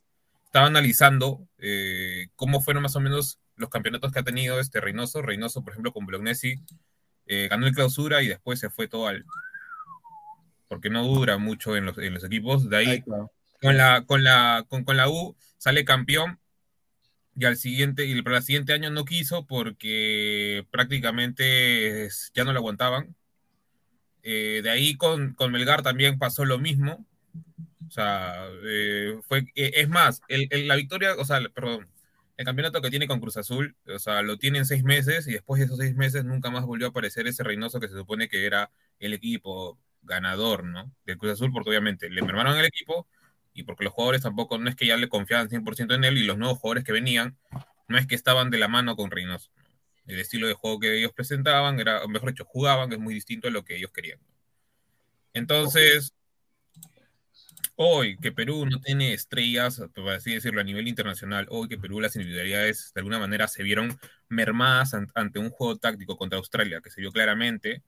estaba 0.45 0.67
analizando 0.67 1.47
eh, 1.59 2.29
cómo 2.37 2.61
fueron 2.61 2.83
más 2.83 2.97
o 2.97 3.01
menos 3.01 3.39
los 3.57 3.69
campeonatos 3.71 4.13
que 4.13 4.19
ha 4.19 4.25
tenido 4.25 4.59
este 4.61 4.81
Reynoso, 4.81 5.23
Reynoso, 5.23 5.63
por 5.63 5.73
ejemplo, 5.73 5.93
con 5.93 6.07
Bolognesi, 6.07 6.61
eh, 7.27 7.49
ganó 7.49 7.67
el 7.67 7.75
clausura 7.75 8.23
y 8.23 8.29
después 8.29 8.59
se 8.61 8.71
fue 8.71 8.89
todo 8.89 9.07
al... 9.07 9.25
porque 10.69 10.91
no 10.91 11.05
dura 11.05 11.39
mucho 11.39 11.77
en 11.77 11.87
los, 11.87 11.97
en 11.99 12.15
los 12.15 12.25
equipos, 12.25 12.69
de 12.69 12.77
ahí 12.77 13.03
claro. 13.03 13.31
con 13.61 13.77
la, 13.77 14.05
con 14.07 14.25
la, 14.25 14.65
con, 14.69 14.85
con 14.85 14.97
la 14.97 15.09
U 15.09 15.37
sale 15.57 15.85
campeón 15.85 16.39
y 17.37 17.47
al 17.47 17.57
siguiente, 17.57 18.07
y 18.07 18.23
para 18.23 18.39
el 18.39 18.43
siguiente 18.43 18.73
año 18.73 18.91
no 18.91 19.05
quiso 19.05 19.47
porque 19.47 20.67
prácticamente 20.71 22.09
ya 22.35 22.45
no 22.45 22.53
lo 22.53 22.59
aguantaban. 22.61 23.17
Eh, 24.25 24.63
de 24.65 24.71
ahí 24.71 24.97
con, 24.97 25.35
con 25.35 25.53
Melgar 25.53 25.83
también 25.83 26.19
pasó 26.19 26.47
lo 26.47 26.59
mismo. 26.59 27.07
O 27.89 27.91
sea, 27.91 28.47
eh, 28.65 29.19
fue, 29.29 29.41
eh, 29.55 29.73
es 29.77 29.89
más, 29.89 30.23
el, 30.29 30.49
el- 30.51 30.69
la 30.69 30.77
victoria, 30.77 31.15
o 31.19 31.25
sea, 31.25 31.41
perdón, 31.55 31.89
el 32.37 32.45
campeonato 32.47 32.81
que 32.83 32.91
tiene 32.91 33.07
con 33.07 33.21
Cruz 33.21 33.37
Azul, 33.37 33.77
o 33.87 33.99
sea, 33.99 34.23
lo 34.23 34.39
tiene 34.39 34.59
en 34.59 34.67
seis 34.67 34.83
meses 34.85 35.27
y 35.29 35.33
después 35.33 35.61
de 35.61 35.67
esos 35.67 35.79
seis 35.79 35.95
meses 35.97 36.25
nunca 36.25 36.51
más 36.51 36.65
volvió 36.67 36.87
a 36.87 36.91
aparecer 36.91 37.27
ese 37.27 37.45
Reynoso 37.45 37.81
que 37.81 37.89
se 37.89 37.95
supone 37.97 38.29
que 38.29 38.47
era 38.47 38.71
el 38.99 39.13
equipo 39.15 39.79
ganador, 40.03 40.65
¿no? 40.65 40.93
De 41.07 41.17
Cruz 41.17 41.33
Azul, 41.35 41.53
porque 41.53 41.71
obviamente 41.71 42.11
le 42.11 42.23
mermaron 42.23 42.57
el 42.59 42.65
equipo 42.67 43.07
y 43.55 43.63
porque 43.65 43.85
los 43.85 43.93
jugadores 43.93 44.23
tampoco, 44.23 44.59
no 44.59 44.69
es 44.69 44.77
que 44.77 44.87
ya 44.87 44.97
le 44.97 45.09
confiaban 45.09 45.49
100% 45.49 45.95
en 45.95 46.05
él 46.05 46.19
y 46.19 46.25
los 46.25 46.39
nuevos 46.39 46.59
jugadores 46.59 46.85
que 46.85 46.93
venían, 46.93 47.37
no 47.89 47.99
es 47.99 48.07
que 48.07 48.15
estaban 48.17 48.51
de 48.51 48.59
la 48.59 48.69
mano 48.69 48.97
con 48.97 49.11
Reynoso. 49.11 49.51
El 50.07 50.21
estilo 50.21 50.47
de 50.47 50.55
juego 50.55 50.81
que 50.81 50.99
ellos 50.99 51.13
presentaban, 51.13 51.81
era, 51.81 52.03
o 52.05 52.09
mejor 52.09 52.31
dicho, 52.31 52.45
jugaban, 52.45 52.93
es 52.93 52.99
muy 52.99 53.15
distinto 53.15 53.49
a 53.49 53.51
lo 53.51 53.65
que 53.65 53.77
ellos 53.77 53.91
querían. 53.93 54.19
Entonces, 55.33 56.15
hoy 57.77 58.17
que 58.19 58.33
Perú 58.33 58.67
no 58.67 58.81
tiene 58.81 59.13
estrellas, 59.15 59.83
por 59.95 60.11
así 60.11 60.33
decirlo, 60.35 60.61
a 60.61 60.65
nivel 60.65 60.87
internacional, 60.89 61.47
hoy 61.51 61.69
que 61.69 61.79
Perú 61.79 62.01
las 62.01 62.17
individualidades 62.17 62.93
de 62.95 63.01
alguna 63.01 63.19
manera 63.19 63.49
se 63.49 63.63
vieron 63.63 63.99
mermadas 64.29 64.95
an- 64.95 65.11
ante 65.15 65.39
un 65.39 65.51
juego 65.51 65.77
táctico 65.77 66.17
contra 66.17 66.39
Australia, 66.39 66.81
que 66.83 66.91
se 66.91 67.01
vio 67.01 67.11
claramente, 67.13 67.83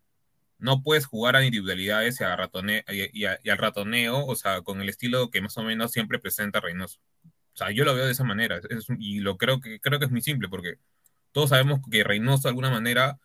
no 0.59 0.83
puedes 0.83 1.07
jugar 1.07 1.37
a 1.37 1.45
individualidades 1.45 2.21
y, 2.21 2.25
a 2.25 2.37
ratone- 2.37 2.85
y, 3.13 3.25
al 3.27 3.59
ratoneo, 3.59 4.27
o 4.27 4.37
sea, 4.37 4.63
con 4.63 4.81
el 4.81 4.89
estilo 4.89 5.31
que 5.31 5.41
más 5.43 5.57
o 5.59 5.63
menos 5.63 5.93
siempre 5.93 6.19
presenta 6.19 6.61
Reynoso. 6.61 6.99
O 7.55 7.57
sea, 7.59 7.71
yo 7.71 7.85
lo 7.85 7.95
veo 7.95 8.07
de 8.07 8.13
esa 8.13 8.25
manera, 8.25 8.61
y 8.99 9.21
lo 9.21 9.39
creo 9.39 9.61
que, 9.61 9.81
creo 9.81 9.99
que 9.99 10.07
es 10.07 10.11
muy 10.11 10.23
simple, 10.23 10.49
porque 10.49 10.79
todos 11.37 11.51
sabemos 11.51 11.81
que 11.91 12.03
Reynoso 12.03 12.45
de 12.45 12.49
alguna 12.49 12.71
manera 12.71 13.19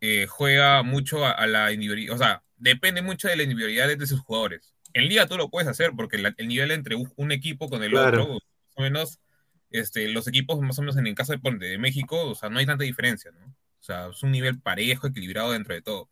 eh, 0.00 0.26
juega 0.28 0.82
mucho 0.82 1.24
a, 1.24 1.30
a 1.30 1.46
la 1.46 1.70
individualidad, 1.70 2.16
o 2.16 2.18
sea, 2.18 2.42
depende 2.56 3.02
mucho 3.02 3.28
de 3.28 3.36
la 3.36 3.44
individualidad 3.44 3.86
de 3.96 4.04
sus 4.08 4.18
jugadores. 4.18 4.74
En 4.94 5.06
liga 5.08 5.28
tú 5.28 5.36
lo 5.36 5.48
puedes 5.48 5.68
hacer 5.68 5.92
porque 5.96 6.18
la- 6.18 6.34
el 6.38 6.48
nivel 6.48 6.72
entre 6.72 6.96
un, 6.96 7.12
un 7.14 7.30
equipo 7.30 7.70
con 7.70 7.84
el 7.84 7.92
Claro. 7.92 8.22
otro, 8.24 8.34
más 8.34 8.74
o 8.74 8.82
menos, 8.82 9.20
este, 9.70 10.08
los 10.08 10.26
equipos 10.26 10.60
más 10.60 10.76
o 10.80 10.82
menos 10.82 10.96
en 10.96 11.06
el 11.06 11.14
caso 11.14 11.30
de, 11.30 11.38
ponte, 11.38 11.66
de 11.66 11.78
México, 11.78 12.30
o 12.30 12.34
sea, 12.34 12.50
no 12.50 12.58
hay 12.58 12.66
tanta 12.66 12.82
diferencia, 12.82 13.30
¿no? 13.30 13.46
O 13.46 13.84
sea, 13.84 14.08
es 14.08 14.20
un 14.24 14.32
nivel 14.32 14.58
parejo, 14.60 15.06
equilibrado 15.06 15.52
dentro 15.52 15.72
de 15.72 15.82
todo. 15.82 16.10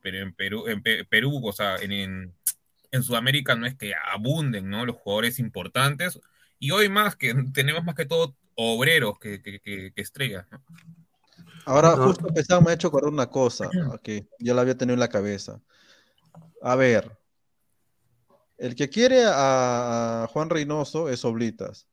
Pero 0.00 0.20
en 0.20 0.32
Perú, 0.32 0.68
en 0.68 0.82
Pe- 0.82 1.04
Perú 1.04 1.46
o 1.46 1.52
sea, 1.52 1.76
en, 1.76 1.92
en, 1.92 2.34
en 2.92 3.02
Sudamérica 3.02 3.56
no 3.56 3.66
es 3.66 3.74
que 3.74 3.92
abunden, 4.10 4.70
¿no? 4.70 4.86
Los 4.86 4.96
jugadores 4.96 5.38
importantes. 5.38 6.18
Y 6.58 6.70
hoy 6.70 6.88
más 6.88 7.14
que 7.14 7.34
tenemos 7.52 7.84
más 7.84 7.94
que 7.94 8.06
todo 8.06 8.34
obreros 8.56 9.18
que, 9.18 9.40
que, 9.42 9.60
que- 9.60 9.92
que 9.94 10.00
estrellas, 10.02 10.46
¿no? 10.50 10.62
Ahora, 11.66 11.96
No. 11.96 12.04
justo 12.06 12.28
Pesán 12.28 12.62
me 12.62 12.70
ha 12.70 12.74
hecho 12.74 12.88
acordar 12.88 13.12
una 13.12 13.28
cosa 13.28 13.68
que 14.02 14.28
ya 14.38 14.54
la 14.54 14.62
había 14.62 14.76
tenido 14.76 14.94
en 14.94 15.00
la 15.00 15.08
cabeza. 15.08 15.60
A 16.62 16.76
ver, 16.76 17.18
el 18.56 18.74
que 18.74 18.88
quiere 18.88 19.24
a, 19.26 20.28
Juan 20.32 20.48
Reynoso 20.48 21.08
es 21.08 21.24
Oblitas. 21.24 21.88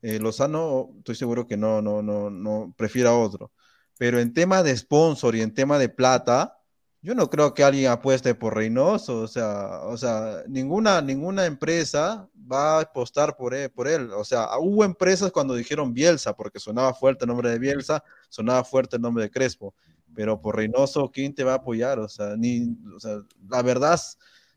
Eh, 0.00 0.20
Lozano, 0.20 0.90
estoy 0.98 1.16
seguro 1.16 1.46
que 1.46 1.56
no, 1.56 1.82
no, 1.82 2.02
no, 2.02 2.30
no, 2.30 2.72
prefiere 2.76 3.08
a 3.08 3.14
otro. 3.14 3.52
Pero 3.98 4.20
en 4.20 4.32
tema 4.32 4.62
de 4.62 4.76
sponsor 4.76 5.34
y 5.34 5.40
en 5.42 5.52
tema 5.52 5.78
de 5.78 5.88
plata, 5.88 6.58
yo 7.06 7.14
no 7.14 7.30
creo 7.30 7.54
que 7.54 7.62
alguien 7.62 7.92
apueste 7.92 8.34
por 8.34 8.56
Reynoso. 8.56 9.20
O 9.20 9.28
sea, 9.28 9.82
o 9.84 9.96
sea, 9.96 10.42
ninguna, 10.48 11.00
ninguna 11.00 11.46
empresa 11.46 12.28
va 12.34 12.78
a 12.78 12.80
apostar 12.80 13.36
por 13.36 13.54
él, 13.54 13.70
por 13.70 13.86
él. 13.86 14.10
O 14.12 14.24
sea, 14.24 14.48
hubo 14.58 14.82
empresas 14.82 15.30
cuando 15.30 15.54
dijeron 15.54 15.94
Bielsa, 15.94 16.34
porque 16.34 16.58
sonaba 16.58 16.92
fuerte 16.94 17.24
el 17.24 17.28
nombre 17.28 17.48
de 17.48 17.60
Bielsa, 17.60 18.02
sonaba 18.28 18.64
fuerte 18.64 18.96
el 18.96 19.02
nombre 19.02 19.22
de 19.22 19.30
Crespo, 19.30 19.72
pero 20.16 20.40
por 20.40 20.56
Reynoso, 20.56 21.08
¿quién 21.12 21.32
te 21.32 21.44
va 21.44 21.52
a 21.52 21.56
apoyar? 21.58 22.00
O 22.00 22.08
sea, 22.08 22.34
ni, 22.36 22.76
o 22.92 22.98
sea, 22.98 23.20
la 23.48 23.62
verdad, 23.62 24.00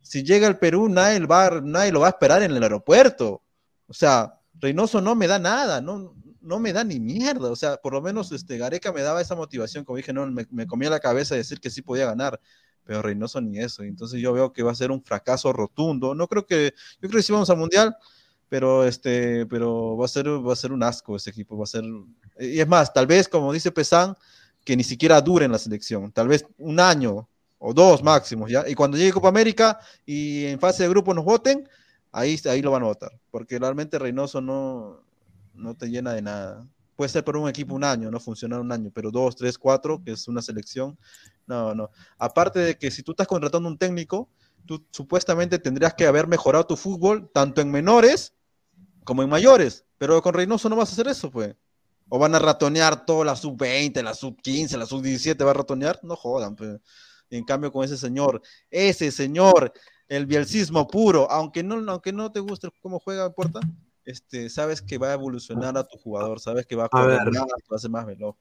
si 0.01 0.23
llega 0.23 0.47
al 0.47 0.57
Perú, 0.57 0.89
nadie, 0.89 1.23
va, 1.27 1.61
nadie 1.61 1.91
lo 1.91 1.99
va 1.99 2.07
a 2.07 2.15
esperar 2.17 2.41
en 2.41 2.49
el 2.49 2.63
aeropuerto. 2.63 3.43
O 3.85 3.93
sea, 3.93 4.39
Reynoso 4.55 5.01
no 5.01 5.13
me 5.13 5.27
da 5.27 5.37
nada, 5.37 5.81
no, 5.81 6.15
no 6.41 6.59
me 6.59 6.73
da 6.73 6.83
ni 6.83 6.99
mierda. 6.99 7.51
O 7.51 7.55
sea, 7.55 7.77
por 7.77 7.93
lo 7.93 8.01
menos 8.01 8.31
este, 8.31 8.57
Gareca 8.57 8.91
me 8.91 9.01
daba 9.01 9.21
esa 9.21 9.35
motivación, 9.35 9.85
como 9.85 9.97
dije, 9.97 10.13
no, 10.13 10.25
me, 10.27 10.45
me 10.51 10.67
comía 10.67 10.89
la 10.89 10.99
cabeza 10.99 11.35
de 11.35 11.39
decir 11.39 11.59
que 11.59 11.69
sí 11.69 11.81
podía 11.81 12.05
ganar, 12.05 12.39
pero 12.83 13.01
Reynoso 13.01 13.41
ni 13.41 13.59
eso. 13.59 13.83
Entonces 13.83 14.21
yo 14.21 14.33
veo 14.33 14.53
que 14.53 14.63
va 14.63 14.71
a 14.71 14.75
ser 14.75 14.91
un 14.91 15.03
fracaso 15.03 15.53
rotundo. 15.53 16.15
No 16.15 16.27
creo 16.27 16.45
que, 16.45 16.73
yo 17.01 17.09
creo 17.09 17.19
que 17.19 17.23
sí 17.23 17.31
vamos 17.31 17.49
al 17.49 17.57
Mundial, 17.57 17.95
pero 18.49 18.83
este, 18.85 19.45
pero 19.45 19.95
va 19.95 20.05
a 20.05 20.07
ser, 20.07 20.27
va 20.27 20.53
a 20.53 20.55
ser 20.55 20.71
un 20.71 20.83
asco 20.83 21.15
ese 21.15 21.29
equipo, 21.29 21.57
va 21.57 21.63
a 21.63 21.67
ser, 21.67 21.83
y 22.39 22.59
es 22.59 22.67
más, 22.67 22.91
tal 22.91 23.05
vez, 23.05 23.29
como 23.29 23.53
dice 23.53 23.71
Pesán, 23.71 24.15
que 24.65 24.75
ni 24.75 24.83
siquiera 24.83 25.21
dure 25.21 25.45
en 25.45 25.51
la 25.51 25.59
selección, 25.59 26.11
tal 26.11 26.27
vez 26.27 26.45
un 26.57 26.79
año 26.79 27.29
o 27.59 27.73
dos 27.73 28.03
máximos, 28.03 28.49
¿ya? 28.49 28.67
Y 28.67 28.73
cuando 28.73 28.97
llegue 28.97 29.13
Copa 29.13 29.29
América 29.29 29.79
y 30.05 30.45
en 30.45 30.59
fase 30.59 30.83
de 30.83 30.89
grupo 30.89 31.13
nos 31.13 31.25
voten, 31.25 31.69
ahí, 32.11 32.39
ahí 32.45 32.61
lo 32.61 32.71
van 32.71 32.83
a 32.83 32.87
votar, 32.87 33.11
porque 33.29 33.59
realmente 33.59 33.99
Reynoso 33.99 34.41
no, 34.41 35.03
no 35.59 35.75
te 35.75 35.89
llena 35.89 36.13
de 36.13 36.21
nada. 36.21 36.67
Puede 36.95 37.09
ser 37.09 37.23
por 37.23 37.37
un 37.37 37.47
equipo 37.47 37.75
un 37.75 37.83
año, 37.83 38.11
no 38.11 38.19
funcionar 38.19 38.59
un 38.59 38.71
año, 38.71 38.91
pero 38.93 39.11
dos, 39.11 39.35
tres, 39.35 39.57
cuatro, 39.57 40.01
que 40.03 40.11
es 40.11 40.27
una 40.27 40.41
selección, 40.41 40.97
no, 41.47 41.73
no. 41.73 41.89
Aparte 42.17 42.59
de 42.59 42.77
que 42.77 42.91
si 42.91 43.03
tú 43.03 43.11
estás 43.11 43.27
contratando 43.27 43.69
un 43.69 43.77
técnico, 43.77 44.29
tú 44.65 44.85
supuestamente 44.91 45.59
tendrías 45.59 45.93
que 45.93 46.05
haber 46.05 46.27
mejorado 46.27 46.65
tu 46.67 46.75
fútbol 46.75 47.29
tanto 47.33 47.61
en 47.61 47.71
menores 47.71 48.33
como 49.03 49.23
en 49.23 49.29
mayores, 49.29 49.85
pero 49.97 50.21
con 50.21 50.33
Reynoso 50.33 50.69
no 50.69 50.75
vas 50.75 50.89
a 50.89 50.93
hacer 50.93 51.07
eso, 51.07 51.31
pues. 51.31 51.55
O 52.09 52.19
van 52.19 52.35
a 52.35 52.39
ratonear 52.39 53.05
toda 53.05 53.25
la 53.25 53.35
sub-20, 53.35 54.03
la 54.03 54.13
sub-15, 54.13 54.77
la 54.77 54.85
sub-17, 54.85 55.45
va 55.45 55.51
a 55.51 55.55
ratonear, 55.55 55.99
no 56.03 56.15
jodan, 56.15 56.55
pues. 56.55 56.79
En 57.29 57.43
cambio, 57.43 57.71
con 57.71 57.83
ese 57.83 57.97
señor, 57.97 58.41
ese 58.69 59.11
señor, 59.11 59.71
el 60.07 60.25
bielcismo 60.25 60.87
puro, 60.87 61.29
aunque 61.31 61.63
no, 61.63 61.91
aunque 61.91 62.11
no 62.11 62.31
te 62.31 62.39
guste 62.39 62.69
cómo 62.81 62.99
juega 62.99 63.31
Porta, 63.31 63.59
este, 64.09 64.49
sabes 64.49 64.81
que 64.81 64.97
va 64.97 65.09
a 65.09 65.13
evolucionar 65.13 65.77
a 65.77 65.83
tu 65.83 65.99
jugador, 65.99 66.39
sabes 66.39 66.65
que 66.65 66.75
va 66.75 66.85
a 66.85 66.89
correr 66.89 67.31
más, 67.31 67.45
va 67.71 67.75
a 67.75 67.77
ser 67.77 67.91
más 67.91 68.07
veloz. 68.07 68.35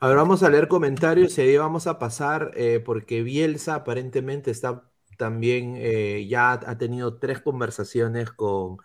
A 0.00 0.08
ver, 0.08 0.16
vamos 0.16 0.42
a 0.42 0.50
leer 0.50 0.66
comentarios 0.66 1.38
y 1.38 1.42
ahí 1.42 1.56
vamos 1.56 1.86
a 1.86 2.00
pasar, 2.00 2.50
eh, 2.54 2.82
porque 2.84 3.22
Bielsa 3.22 3.76
aparentemente 3.76 4.50
está 4.50 4.90
también, 5.16 5.74
eh, 5.76 6.26
ya 6.28 6.52
ha 6.52 6.78
tenido 6.78 7.18
tres 7.18 7.40
conversaciones 7.40 8.32
con 8.32 8.78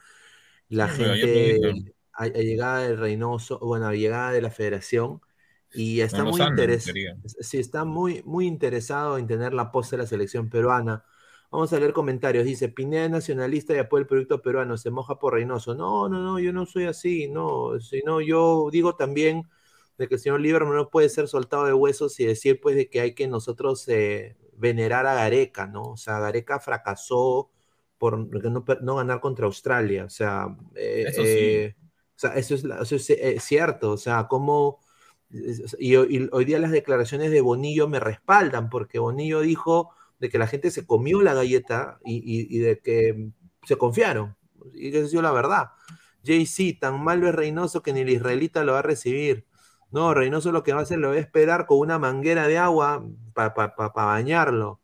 la 0.67 0.87
gente 0.87 1.95
a, 2.13 2.27
llegada 2.27 2.83
del 2.83 2.99
Reynoso, 2.99 3.57
bueno, 3.59 3.87
a 3.87 3.93
llegada 3.93 4.31
de 4.31 4.43
la 4.43 4.51
federación, 4.51 5.21
y 5.73 6.01
está 6.01 6.23
muy 6.23 6.41
interesado, 6.41 6.95
sí, 7.39 7.57
está 7.57 7.85
muy, 7.85 8.21
muy 8.23 8.45
interesado 8.45 9.17
en 9.17 9.25
tener 9.25 9.55
la 9.55 9.71
pose 9.71 9.95
de 9.95 10.03
la 10.03 10.07
selección 10.07 10.47
peruana. 10.47 11.05
Vamos 11.51 11.73
a 11.73 11.79
leer 11.79 11.93
comentarios. 11.93 12.45
Dice, 12.45 12.69
Pineda 12.69 13.09
nacionalista 13.09 13.73
y 13.73 13.79
apoya 13.79 14.01
el 14.01 14.07
proyecto 14.07 14.41
peruano, 14.41 14.77
se 14.77 14.91
moja 14.91 15.17
por 15.17 15.33
Reynoso. 15.33 15.73
No, 15.73 16.07
no, 16.07 16.19
no, 16.19 16.39
yo 16.39 16.53
no 16.53 16.65
soy 16.65 16.85
así, 16.85 17.27
no, 17.27 17.79
sino 17.79 18.21
yo 18.21 18.69
digo 18.71 18.95
también 18.95 19.49
de 19.97 20.07
que 20.07 20.15
el 20.15 20.21
señor 20.21 20.41
Lieberman 20.41 20.75
no 20.75 20.89
puede 20.89 21.09
ser 21.09 21.27
soltado 21.27 21.65
de 21.65 21.73
huesos 21.73 22.19
y 22.19 22.25
decir 22.25 22.61
pues 22.61 22.75
de 22.75 22.89
que 22.89 23.01
hay 23.01 23.15
que 23.15 23.27
nosotros 23.27 23.87
eh, 23.89 24.37
venerar 24.55 25.07
a 25.07 25.15
Gareca, 25.15 25.67
¿no? 25.67 25.83
O 25.83 25.97
sea, 25.97 26.19
Gareca 26.19 26.59
fracasó 26.59 27.49
por 27.97 28.17
no, 28.17 28.63
no 28.81 28.95
ganar 28.95 29.19
contra 29.19 29.45
Australia, 29.47 30.05
o 30.05 30.09
sea, 30.09 30.55
eh, 30.75 31.05
eso, 31.07 31.21
eh, 31.25 31.75
o 32.15 32.19
sea, 32.19 32.35
eso, 32.35 32.55
es, 32.55 32.63
eso 32.63 32.95
es, 32.95 33.43
cierto, 33.43 33.91
o 33.91 33.97
sea, 33.97 34.27
como... 34.27 34.79
Y, 35.77 35.95
y, 35.95 36.29
hoy 36.31 36.45
día 36.45 36.59
las 36.59 36.71
declaraciones 36.71 37.29
de 37.29 37.41
Bonillo 37.41 37.87
me 37.87 37.99
respaldan, 37.99 38.69
porque 38.69 38.99
Bonillo 38.99 39.41
dijo 39.41 39.91
de 40.19 40.29
que 40.29 40.37
la 40.37 40.47
gente 40.47 40.71
se 40.71 40.85
comió 40.85 41.21
la 41.21 41.33
galleta 41.33 41.99
y, 42.05 42.55
y, 42.55 42.59
de 42.59 42.79
que 42.79 43.29
se 43.65 43.77
confiaron. 43.77 44.35
Y 44.73 44.91
que 44.91 45.01
es 45.01 45.13
la 45.13 45.31
verdad. 45.31 45.69
JC, 46.23 46.77
tan 46.79 47.01
malo 47.03 47.27
es 47.27 47.35
Reynoso 47.35 47.81
que 47.81 47.93
ni 47.93 48.01
el 48.01 48.09
israelita 48.09 48.63
lo 48.63 48.73
va 48.73 48.79
a 48.79 48.83
recibir. 48.83 49.45
No, 49.91 50.13
Reynoso 50.13 50.51
lo 50.51 50.63
que 50.63 50.73
va 50.73 50.79
a 50.79 50.83
hacer 50.83 50.99
lo 50.99 51.09
va 51.09 51.15
a 51.15 51.19
esperar 51.19 51.65
con 51.65 51.79
una 51.79 51.97
manguera 51.97 52.47
de 52.47 52.57
agua 52.57 53.05
para 53.33 53.73
bañarlo. 53.95 54.81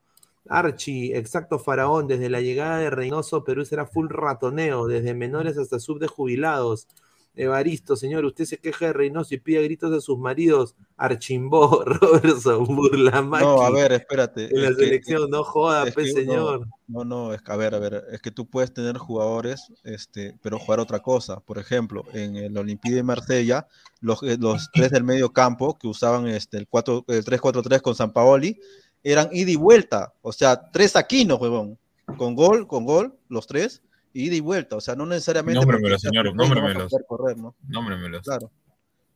Archie, 0.47 1.17
exacto 1.17 1.59
faraón, 1.59 2.07
desde 2.07 2.29
la 2.29 2.41
llegada 2.41 2.77
de 2.77 2.89
Reynoso, 2.89 3.43
Perú 3.43 3.65
será 3.65 3.85
full 3.85 4.07
ratoneo, 4.09 4.87
desde 4.87 5.13
menores 5.13 5.57
hasta 5.57 5.79
sub 5.79 5.99
de 5.99 6.07
jubilados. 6.07 6.87
Evaristo, 7.35 7.95
señor, 7.95 8.23
usted 8.25 8.45
se 8.45 8.57
queja 8.57 8.87
de 8.87 8.93
Reynoso 8.93 9.35
y 9.35 9.39
pide 9.39 9.61
gritos 9.63 9.93
a 9.93 9.99
sus 9.99 10.17
maridos. 10.17 10.75
Archimbó, 10.95 11.83
Robertson, 11.85 12.63
Burlamaki. 12.65 13.43
No, 13.43 13.61
a 13.61 13.69
ver, 13.69 13.91
espérate. 13.91 14.45
En 14.45 14.63
la 14.63 14.73
selección, 14.73 15.29
no 15.29 15.43
joda, 15.43 15.85
pues, 15.93 16.13
señor. 16.13 16.67
No, 16.87 17.03
no, 17.03 17.33
es 17.33 17.41
que, 17.41 17.51
a 17.51 17.55
ver, 17.55 17.75
a 17.75 17.79
ver, 17.79 18.05
es 18.11 18.21
que 18.21 18.31
tú 18.31 18.47
puedes 18.47 18.73
tener 18.73 18.97
jugadores, 18.97 19.71
este, 19.83 20.37
pero 20.41 20.59
jugar 20.59 20.79
otra 20.79 20.99
cosa. 20.99 21.39
Por 21.41 21.57
ejemplo, 21.57 22.03
en 22.13 22.37
el 22.37 22.57
Olympique 22.57 22.95
de 22.95 23.03
Marsella, 23.03 23.67
los, 23.99 24.23
eh, 24.23 24.37
los 24.39 24.69
tres 24.73 24.91
del 24.91 25.03
medio 25.03 25.33
campo 25.33 25.77
que 25.77 25.87
usaban 25.87 26.27
este, 26.27 26.57
el, 26.57 26.67
4, 26.67 27.05
el 27.07 27.25
3-4-3 27.25 27.81
con 27.81 27.95
San 27.95 28.13
Paoli, 28.13 28.59
eran 29.03 29.29
ida 29.31 29.51
y 29.51 29.55
vuelta. 29.55 30.13
O 30.21 30.31
sea, 30.31 30.71
tres 30.71 30.95
Aquinos, 30.95 31.39
huevón. 31.39 31.77
Con 32.17 32.35
gol, 32.35 32.67
con 32.67 32.85
gol, 32.85 33.17
los 33.29 33.47
tres 33.47 33.81
ida 34.15 34.35
y 34.35 34.39
vuelta, 34.39 34.77
o 34.77 34.81
sea, 34.81 34.95
no 34.95 35.05
necesariamente... 35.05 35.59
Nómbremelo, 35.59 35.99
señor, 35.99 36.33
nómbremelos. 36.33 36.91
Correr, 37.05 37.37
¿no? 37.37 37.55
Nómbremelos. 37.67 38.23
Claro. 38.23 38.49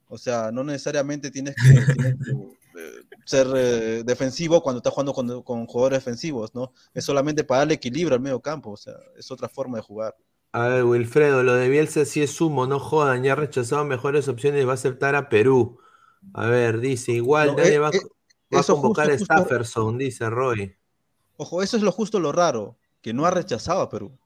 O 0.09 0.17
sea, 0.17 0.51
no 0.51 0.63
necesariamente 0.63 1.31
tienes 1.31 1.55
que, 1.55 1.93
tienes 1.93 2.15
que 2.15 2.31
eh, 2.31 3.03
ser 3.25 3.47
eh, 3.55 4.03
defensivo 4.03 4.61
cuando 4.61 4.79
estás 4.79 4.91
jugando 4.91 5.13
con, 5.13 5.43
con, 5.43 5.65
jugadores 5.67 5.99
defensivos, 5.99 6.53
¿no? 6.53 6.73
Es 6.93 7.05
solamente 7.05 7.43
para 7.43 7.59
darle 7.59 7.75
equilibrio 7.75 8.15
al 8.15 8.21
medio 8.21 8.41
campo, 8.41 8.71
o 8.71 8.77
sea, 8.77 8.95
es 9.17 9.31
otra 9.31 9.47
forma 9.47 9.77
de 9.77 9.83
jugar. 9.83 10.15
A 10.51 10.67
ver, 10.67 10.83
Wilfredo, 10.83 11.43
lo 11.43 11.53
de 11.53 11.69
Bielsa 11.69 12.05
sí 12.05 12.21
es 12.21 12.31
sumo, 12.31 12.67
no 12.67 12.79
jodan, 12.79 13.23
ya 13.23 13.33
ha 13.33 13.35
rechazado 13.35 13.85
mejores 13.85 14.27
opciones 14.27 14.61
y 14.61 14.65
va 14.65 14.71
a 14.71 14.75
aceptar 14.75 15.15
a 15.15 15.29
Perú. 15.29 15.79
A 16.33 16.47
ver, 16.47 16.79
dice, 16.79 17.13
igual 17.13 17.49
No, 17.49 17.57
nadie 17.57 17.75
eh, 17.75 17.79
va, 17.79 17.89
eh, 17.89 17.99
va 18.53 18.59
a 18.59 18.63
convocar 18.63 19.09
a 19.09 19.13
justo- 19.13 19.25
justo- 19.25 19.35
Stafferson, 19.35 19.97
dice 19.97 20.29
Roy. 20.29 20.75
Ojo, 21.37 21.63
eso 21.63 21.77
es 21.77 21.83
lo 21.83 21.91
justo 21.91 22.19
lo 22.19 22.31
raro, 22.31 22.77
que 23.01 23.13
no 23.13 23.25
ha 23.25 23.31
rechazado 23.31 23.81
a 23.81 23.89
Perú. 23.89 24.17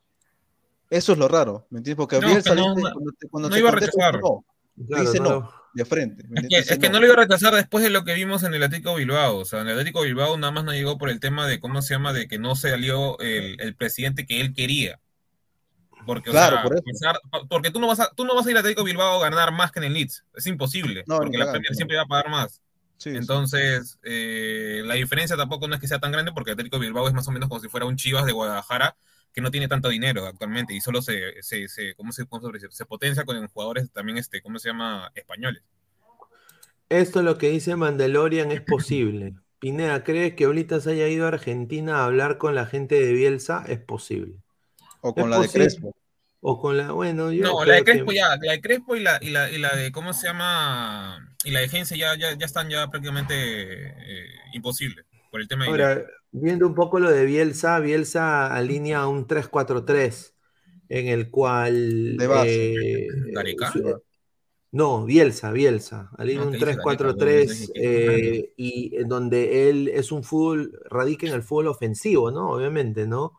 Eso 0.98 1.14
es 1.14 1.18
lo 1.18 1.28
raro, 1.28 1.66
¿me 1.72 1.80
entiendes? 1.80 1.98
Porque 1.98 2.20
No, 2.20 2.28
Bielsa 2.28 2.52
que 2.52 2.56
no, 2.62 2.74
cuando 2.74 3.12
te, 3.18 3.28
cuando 3.28 3.50
no 3.50 3.54
te 3.56 3.60
iba 3.60 3.70
a 3.70 3.74
rechazar. 3.74 4.20
no, 4.20 4.46
Claro, 4.88 5.04
dice 5.04 5.20
no 5.20 5.52
de 5.74 5.86
frente. 5.86 6.24
¿me 6.28 6.42
Es 6.42 6.48
que, 6.78 6.86
es 6.86 6.92
no 6.92 7.00
lo 7.00 7.06
iba 7.06 7.16
a 7.16 7.24
rechazar 7.26 7.54
después 7.56 7.84
de 7.84 7.90
lo 7.90 8.04
que 8.06 8.14
vimos 8.14 8.44
en 8.44 8.54
el 8.54 8.62
Atlético 8.62 8.96
Bilbao. 8.96 9.38
O 9.40 9.46
sea, 9.46 9.62
en 9.62 9.68
el 9.68 9.74
Atlético 9.74 10.04
Bilbao 10.04 10.38
nada 10.38 10.52
más 10.52 10.64
no 10.64 10.72
llegó 10.72 10.98
por 11.00 11.10
el 11.10 11.20
tema 11.20 11.48
de, 11.48 11.60
¿cómo 11.60 11.82
se 11.82 11.96
llama? 11.96 12.14
De 12.14 12.28
que 12.28 12.38
no 12.38 12.56
salió 12.56 13.18
el, 13.20 13.60
el 13.60 13.76
presidente 13.76 14.26
que 14.28 14.40
él 14.40 14.54
quería. 14.54 15.00
Porque, 16.06 16.30
o 16.30 16.34
Claro, 16.34 16.58
sea, 16.58 16.64
por 16.64 16.74
eso. 16.76 16.84
pensar- 16.84 17.20
porque 17.50 17.72
tú 17.72 17.80
no, 17.80 17.88
vas 17.88 18.00
a, 18.00 18.12
tú 18.16 18.26
no 18.26 18.36
vas 18.36 18.46
a 18.46 18.52
ir 18.52 18.56
al 18.58 18.60
Atlético 18.60 18.84
Bilbao 18.84 19.24
a 19.24 19.30
ganar 19.30 19.52
más 19.52 19.72
que 19.72 19.80
en 19.80 19.86
el 19.86 19.94
Leeds. 19.94 20.26
Es 20.36 20.46
imposible. 20.48 21.04
No, 21.08 21.18
porque 21.18 21.38
la 21.38 21.50
Premier 21.52 21.72
no. 21.72 21.76
siempre 21.76 21.98
va 21.98 22.04
a 22.04 22.08
pagar 22.08 22.30
más. 22.30 22.62
Sí, 22.98 23.10
sí. 23.12 23.18
Entonces, 23.18 24.00
eh, 24.04 24.82
la 24.86 24.94
diferencia 24.94 25.36
tampoco 25.36 25.68
no 25.68 25.76
es 25.76 25.82
que 25.82 25.88
sea 25.88 26.00
tan 26.00 26.12
grande 26.12 26.32
porque 26.34 26.52
el 26.52 26.54
Atlético 26.54 26.78
Bilbao 26.78 27.08
es 27.08 27.14
más 27.14 27.28
o 27.28 27.32
menos 27.32 27.50
como 27.50 27.60
si 27.62 27.68
fuera 27.68 27.86
un 27.86 27.96
Chivas 27.96 28.26
de 28.26 28.32
Guadalajara 28.32 28.96
que 29.34 29.42
no 29.42 29.52
tiene 29.52 29.68
tanto 29.68 29.90
dinero 29.90 30.26
actualmente 30.26 30.74
y 30.74 30.82
solo 30.82 31.02
se, 31.02 31.42
se, 31.42 31.68
se, 31.68 31.96
¿cómo 31.96 32.12
se, 32.12 32.26
cómo 32.26 32.52
se 32.52 32.70
se 32.70 32.86
potencia 32.86 33.26
con 33.26 33.46
jugadores 33.48 33.92
también, 33.92 34.18
este, 34.18 34.42
¿cómo 34.42 34.60
se 34.60 34.70
llama? 34.70 35.12
Españoles. 35.16 35.64
Esto 36.90 37.24
lo 37.24 37.38
que 37.38 37.50
dice 37.50 37.76
Mandalorian 37.76 38.52
es 38.52 38.62
posible. 38.62 39.34
Pineda, 39.60 40.04
¿crees 40.04 40.36
que 40.36 40.44
ahorita 40.44 40.82
se 40.82 40.92
haya 40.92 41.08
ido 41.08 41.26
a 41.26 41.30
Argentina 41.30 42.00
a 42.00 42.06
hablar 42.06 42.38
con 42.38 42.54
la 42.54 42.66
gente 42.66 42.96
de 42.96 43.14
Bielsa? 43.14 43.64
Es 43.68 43.80
posible. 43.80 44.36
o 45.02 45.16
con 45.16 45.30
la 45.30 45.40
de. 45.40 45.50
Crespo. 45.50 45.96
O 46.46 46.60
con 46.60 46.76
la, 46.76 46.92
bueno, 46.92 47.32
yo 47.32 47.44
No, 47.46 47.64
la 47.64 47.76
de 47.76 47.86
Crespo 47.86 48.10
que- 48.10 48.18
ya, 48.18 48.36
la 48.42 48.52
de 48.52 48.60
Crespo 48.60 48.98
y 48.98 49.00
la, 49.00 49.18
y 49.22 49.30
la, 49.30 49.50
y 49.50 49.58
la 49.58 49.74
de, 49.74 49.94
¿cómo 49.94 50.12
se 50.12 50.28
llama? 50.28 51.34
Y 51.46 51.52
la 51.52 51.62
de 51.62 51.70
Gense 51.70 51.98
ya, 51.98 52.16
ya, 52.18 52.38
ya 52.38 52.46
están 52.46 52.70
ya 52.70 52.90
prácticamente 52.90 53.34
eh, 53.36 54.28
imposible 54.52 55.06
por 55.32 55.40
el 55.40 55.48
tema 55.48 55.64
de. 55.64 55.72
Ahora, 55.72 56.06
viendo 56.34 56.68
un 56.68 56.76
poco 56.76 57.00
lo 57.00 57.12
de 57.12 57.26
Bielsa, 57.26 57.80
Bielsa 57.80 58.54
alinea 58.54 59.08
un 59.08 59.28
3-4-3 59.28 60.36
en 60.90 61.08
el 61.08 61.32
cual... 61.32 62.18
De 62.18 62.28
base. 62.28 62.74
eh, 62.84 63.08
¿Gareca? 63.34 63.72
su- 63.72 64.02
no, 64.72 65.06
Bielsa, 65.06 65.52
Bielsa. 65.52 66.10
Alinea 66.18 66.44
No, 66.44 66.50
un 66.50 66.52
te 66.52 66.58
dije 66.58 66.76
Gareca, 66.76 67.08
3-4-3 67.08 67.48
no, 67.48 67.54
dije 67.54 67.74
eh, 67.76 68.54
y 68.58 68.96
en 68.98 69.08
donde 69.08 69.70
él 69.70 69.88
es 69.90 70.12
un 70.12 70.24
fútbol, 70.24 70.80
radica 70.90 71.28
en 71.28 71.34
el 71.34 71.44
fútbol 71.44 71.68
ofensivo, 71.68 72.32
¿no? 72.32 72.50
Obviamente, 72.52 73.08
¿no? 73.08 73.34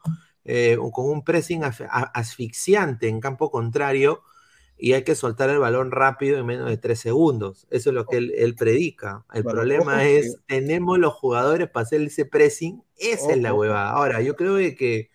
Eh, 0.44 0.78
con 0.92 1.06
un 1.10 1.24
pressing 1.24 1.62
af- 1.62 1.86
a- 1.90 2.02
asfixiante 2.14 3.08
en 3.08 3.20
campo 3.20 3.50
contrario 3.50 4.22
y 4.78 4.92
hay 4.92 5.04
que 5.04 5.14
soltar 5.16 5.50
el 5.50 5.58
balón 5.58 5.90
rápido 5.92 6.38
en 6.38 6.46
menos 6.46 6.68
de 6.68 6.76
tres 6.78 7.00
segundos. 7.00 7.66
Eso 7.70 7.90
es 7.90 7.94
lo 7.94 8.06
que 8.06 8.18
él, 8.18 8.32
él 8.36 8.54
predica. 8.56 9.24
El 9.32 9.42
Bueno, 9.44 9.60
problema 9.62 10.04
es, 10.08 10.36
que- 10.46 10.54
tenemos 10.54 10.98
los 11.00 11.14
jugadores 11.14 11.70
para 11.70 11.84
hacer 11.84 12.02
ese 12.02 12.26
pressing, 12.26 12.83
esa 12.98 13.32
es 13.32 13.38
la 13.38 13.52
Ojo. 13.52 13.60
huevada. 13.60 13.90
Ahora, 13.90 14.20
yo 14.22 14.36
creo 14.36 14.54
de 14.54 14.74
que 14.74 15.10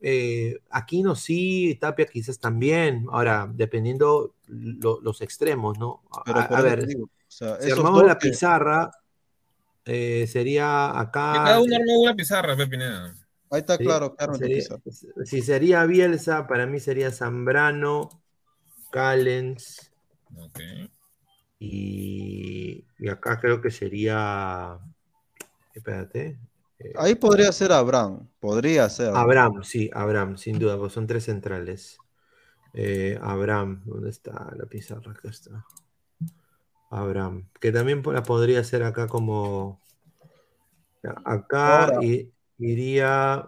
eh, 0.00 0.58
Aquino 0.70 1.14
sí, 1.14 1.76
Tapia 1.80 2.06
quizás 2.06 2.38
también. 2.38 3.06
Ahora, 3.10 3.48
dependiendo 3.52 4.34
lo- 4.46 5.00
los 5.02 5.20
extremos, 5.20 5.78
¿no? 5.78 6.02
A, 6.10 6.22
Pero 6.24 6.40
a- 6.40 6.48
por 6.48 6.56
a 6.56 6.60
eso 6.60 6.68
ver, 6.68 6.86
digo, 6.86 7.04
o 7.04 7.10
sea, 7.28 7.60
si 7.60 7.70
armamos 7.70 8.04
la 8.04 8.16
que- 8.18 8.28
pizarra, 8.30 8.90
eh, 9.84 10.26
sería 10.28 10.98
acá. 10.98 11.32
Que 11.32 11.38
cada 11.38 11.60
uno 11.60 11.76
arma 11.76 11.92
una 12.00 12.14
pizarra, 12.14 12.56
Pepe 12.56 12.70
Pineda. 12.70 13.14
Ahí 13.50 13.60
está 13.60 13.76
sería- 13.76 13.90
claro, 13.90 14.14
claro, 14.14 14.34
sería- 14.36 14.62
si 15.24 15.42
sería 15.42 15.84
Bielsa, 15.84 16.46
para 16.46 16.64
mí 16.66 16.80
sería 16.80 17.10
Zambrano, 17.10 18.08
Callens 18.90 19.92
Ok. 20.38 20.60
y, 21.58 22.84
y 22.98 23.08
acá 23.08 23.38
creo 23.40 23.60
que 23.60 23.70
sería. 23.70 24.78
Espérate. 25.74 26.38
Eh, 26.84 26.92
Ahí 26.96 27.14
podría 27.14 27.52
ser 27.52 27.72
Abraham, 27.72 28.28
podría 28.40 28.88
ser. 28.88 29.08
Abraham, 29.14 29.62
sí, 29.62 29.90
Abraham, 29.92 30.36
sin 30.36 30.58
duda, 30.58 30.76
porque 30.76 30.94
son 30.94 31.06
tres 31.06 31.24
centrales. 31.24 31.98
Eh, 32.74 33.18
Abraham, 33.22 33.82
¿dónde 33.84 34.10
está 34.10 34.52
la 34.56 34.64
pizarra? 34.66 35.12
Acá 35.12 35.28
está. 35.28 35.64
Abraham, 36.90 37.48
que 37.60 37.72
también 37.72 38.02
la 38.04 38.22
podría 38.22 38.60
hacer 38.60 38.82
acá 38.82 39.06
como. 39.06 39.80
Acá 41.24 41.92
y, 42.02 42.30
iría. 42.58 43.46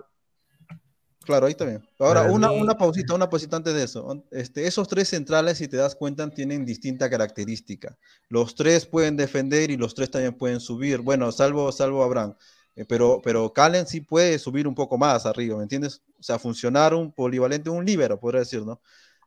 Claro, 1.24 1.47
ahí 1.47 1.57
bien. 1.59 1.82
Ahora, 1.99 2.24
una, 2.24 2.49
mí- 2.49 2.61
una 2.61 2.76
pausita, 2.76 3.14
una 3.14 3.30
pausita 3.30 3.57
antes 3.57 3.72
de 3.74 3.82
eso. 3.82 4.24
Este, 4.30 4.66
esos 4.66 4.89
tres 4.89 5.09
centrales, 5.09 5.57
si 5.57 5.68
te 5.68 5.78
das 5.78 5.95
cuenta, 5.95 6.28
tienen 6.28 6.66
distinta 6.66 7.09
característica. 7.09 7.97
Los 8.28 8.55
tres 8.55 8.85
pueden 8.85 9.16
defender 9.16 9.70
y 9.70 9.78
los 9.78 9.95
tres 9.95 10.11
también 10.11 10.35
pueden 10.35 10.61
subir. 10.61 11.01
Bueno, 11.01 11.32
salvo, 11.32 11.72
salvo 11.72 12.03
Abraham. 12.05 12.35
Eh, 12.77 12.85
pero, 12.85 13.20
pero 13.22 13.53
Calen 13.53 13.87
sí 13.87 14.01
puede 14.01 14.39
subir 14.39 14.66
un 14.66 14.75
poco 14.75 14.99
más 14.99 15.27
arriba, 15.27 15.57
¿me 15.57 15.62
entiendes? 15.62 16.03
O 16.18 16.22
sea, 16.22 16.39
funcionar 16.39 16.95
un 16.95 17.12
polivalente, 17.12 17.70
un 17.70 17.85
líbero, 17.85 18.18
podría 18.18 18.41
decir, 18.41 18.62
¿no? 18.62 18.81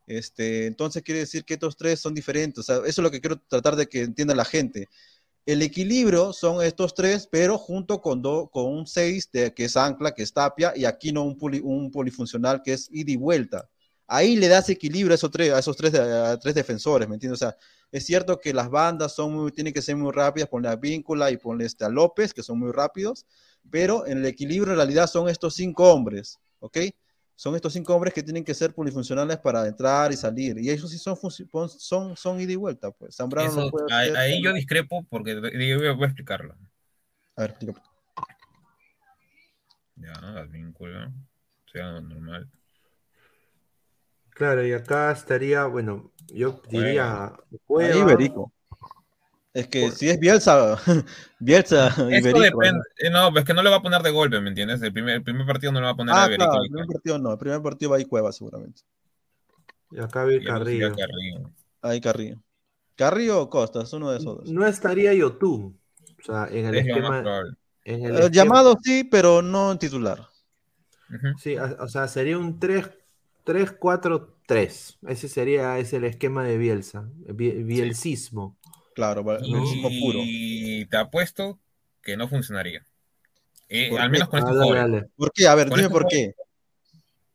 Este, 0.08 0.68
entonces 0.68 1.04
quiere 1.04 1.20
decir 1.22 1.44
que 1.46 1.56
estos 1.56 1.78
tres 1.78 2.00
son 2.00 2.14
diferentes. 2.14 2.60
O 2.60 2.64
sea, 2.64 2.78
eso 2.78 2.86
es 2.88 2.98
lo 3.00 3.12
que 3.12 3.22
quiero 3.22 3.40
tratar 3.48 3.76
de 3.76 3.88
que 3.88 4.02
entienda 4.02 4.36
la 4.36 4.46
gente. 4.46 4.88
El 5.46 5.62
equilibrio 5.62 6.34
son 6.34 6.64
estos 6.64 6.94
tres, 6.94 7.28
pero 7.32 7.58
junto 7.58 8.02
con, 8.02 8.22
do, 8.22 8.50
con 8.50 8.66
un 8.66 8.88
seis 8.88 9.30
de, 9.32 9.54
que 9.54 9.66
es 9.66 9.78
ancla, 9.78 10.14
que 10.14 10.24
es 10.24 10.34
tapia, 10.34 10.74
y 10.76 10.86
aquí 10.86 11.12
no 11.14 11.24
un, 11.24 11.38
poli, 11.38 11.62
un 11.64 11.92
polifuncional 11.92 12.62
que 12.64 12.74
es 12.74 12.90
ida 12.92 13.12
y 13.12 13.18
vuelta. 13.18 13.70
Ahí 14.08 14.38
le 14.38 14.48
das 14.48 14.70
equilibrio 14.70 15.14
a 15.14 15.16
esos 15.16 15.30
tres, 15.32 15.52
a 15.52 15.60
esos 15.60 15.76
tres, 15.76 15.94
a 15.96 16.40
tres 16.40 16.56
defensores, 16.56 17.08
¿me 17.10 17.16
entiendes? 17.16 17.42
O 17.42 17.46
sea, 17.46 17.58
es 17.92 18.06
cierto 18.06 18.40
que 18.40 18.54
las 18.54 18.70
bandas 18.70 19.14
son 19.14 19.34
muy, 19.34 19.52
tienen 19.52 19.74
que 19.74 19.82
ser 19.82 19.98
muy 19.98 20.12
rápidas, 20.12 20.50
ponle 20.50 20.70
a 20.70 20.76
Víncula 20.76 21.30
y 21.32 21.38
ponle 21.38 21.66
este 21.66 21.84
a 21.86 21.90
López, 21.90 22.34
que 22.34 22.42
son 22.44 22.60
muy 22.60 22.72
rápidos, 22.72 23.26
pero 23.70 24.08
en 24.08 24.20
el 24.20 24.26
equilibrio 24.26 24.72
en 24.72 24.78
realidad 24.78 25.08
son 25.08 25.28
estos 25.28 25.56
cinco 25.56 25.92
hombres, 25.92 26.40
¿ok? 26.60 26.78
Son 27.36 27.56
estos 27.56 27.74
cinco 27.74 27.94
hombres 27.94 28.14
que 28.14 28.24
tienen 28.24 28.44
que 28.44 28.54
ser 28.54 28.74
polifuncionales 28.74 29.38
para 29.38 29.68
entrar 29.68 30.12
y 30.12 30.16
salir, 30.16 30.58
y 30.58 30.70
ellos 30.70 30.90
sí 30.90 30.98
son, 30.98 31.18
son, 31.70 32.18
son 32.18 32.42
ida 32.42 32.52
y 32.54 32.56
vuelta, 32.56 32.92
pues. 32.92 33.16
Zambrano 33.16 33.50
Eso, 33.50 33.62
no 33.66 33.70
puede 33.70 33.86
ahí, 33.92 34.10
hacer- 34.10 34.18
ahí 34.18 34.42
yo 34.42 34.54
discrepo 34.54 35.06
porque 35.10 35.36
yo 35.36 35.96
voy 35.96 36.06
a, 36.06 36.08
explicarlo. 36.08 36.56
A 37.36 37.42
ver, 37.42 37.50
explícame. 37.52 37.86
Ya, 39.98 40.14
al 40.14 40.48
vínculo, 40.48 41.12
sea 41.72 42.00
normal. 42.02 42.50
Claro, 44.38 44.66
y 44.66 44.72
acá 44.74 45.12
estaría, 45.12 45.66
bueno, 45.66 46.12
yo 46.28 46.62
diría 46.70 47.34
Ahí. 47.80 48.00
Iberico. 48.00 48.52
Es 49.54 49.68
que 49.68 49.90
si 49.92 50.10
es 50.10 50.20
Bielsa, 50.20 50.78
Bielsa, 51.40 51.92
Iberico. 51.98 52.40
depende, 52.42 52.72
¿no? 52.80 53.08
eh, 53.08 53.10
no, 53.10 53.36
es 53.40 53.44
que 53.46 53.54
no 53.56 53.64
le 53.64 53.72
va 53.72 53.78
a 53.78 53.82
poner 53.82 54.04
de 54.04 54.12
golpe, 54.12 54.40
¿me 54.40 54.50
entiendes? 54.50 54.80
El 54.84 54.94
primer, 54.94 55.16
el 55.16 55.24
primer 55.24 55.48
partido 55.48 55.72
no 55.72 55.80
le 55.80 55.86
va 55.86 55.92
a 55.92 55.96
poner 55.96 56.14
a 56.14 56.24
Ah, 56.24 56.28
Iberico. 56.28 56.46
claro, 56.52 56.64
el 56.64 56.70
primer 56.70 56.88
partido 56.88 57.18
no, 57.18 57.32
el 57.32 57.38
primer 57.40 57.62
partido 57.64 57.92
va 57.92 57.98
ahí 57.98 58.06
Cueva 58.06 58.32
seguramente. 58.32 58.82
Y 59.90 60.00
acá 60.00 60.26
sería 60.26 60.48
Carrillo. 60.54 60.96
Carrillo. 60.96 61.52
Ahí 61.82 62.02
Carrillo. 62.02 62.38
Carrillo 62.96 63.42
o 63.42 63.50
Costas, 63.50 63.92
uno 63.94 64.12
de 64.12 64.18
esos 64.20 64.38
dos. 64.38 64.52
No 64.52 64.66
estaría 64.68 65.14
Yotun. 65.16 65.80
O 66.20 66.24
sea, 66.24 66.48
en 66.52 66.66
el 66.68 66.76
Es 66.76 66.86
esquema. 66.88 67.22
probable. 67.24 67.52
En 67.86 67.96
el 68.06 68.12
Eh, 68.12 68.20
esquema- 68.20 68.30
llamado 68.30 68.78
sí, 68.84 69.04
pero 69.04 69.42
no 69.42 69.72
en 69.72 69.80
titular. 69.80 70.20
Ujú. 71.10 71.38
Sí, 71.40 71.56
a- 71.56 71.78
o 71.80 71.88
sea, 71.88 72.08
sería 72.08 72.38
un 72.38 72.60
3 72.60 72.88
3-4-3. 73.48 74.98
Ese 75.08 75.28
sería 75.30 75.78
es 75.80 75.94
el 75.94 76.04
esquema 76.04 76.44
de 76.44 76.58
Bielsa. 76.58 77.06
Bie- 77.28 77.64
Bielcismo. 77.66 78.58
Claro, 78.94 79.22
Y, 79.42 79.52
bielcismo 79.52 79.90
puro. 80.02 80.20
te 80.90 80.98
apuesto 80.98 81.60
que 82.02 82.18
no 82.18 82.28
funcionaría. 82.28 82.86
Eh, 83.70 83.90
¿Por 83.90 84.00
al 84.00 84.08
qué? 84.08 84.12
menos 84.12 84.30
con 84.30 84.40
Ah, 84.40 84.42
estos 84.44 84.58
dale, 84.60 84.76
dale. 84.80 85.06
¿Por 85.16 85.32
qué? 85.34 85.48
A 85.48 85.56
ver, 85.56 85.70
Con 85.70 85.78
dime 85.78 85.90
por 85.90 86.08
qué. 86.08 86.34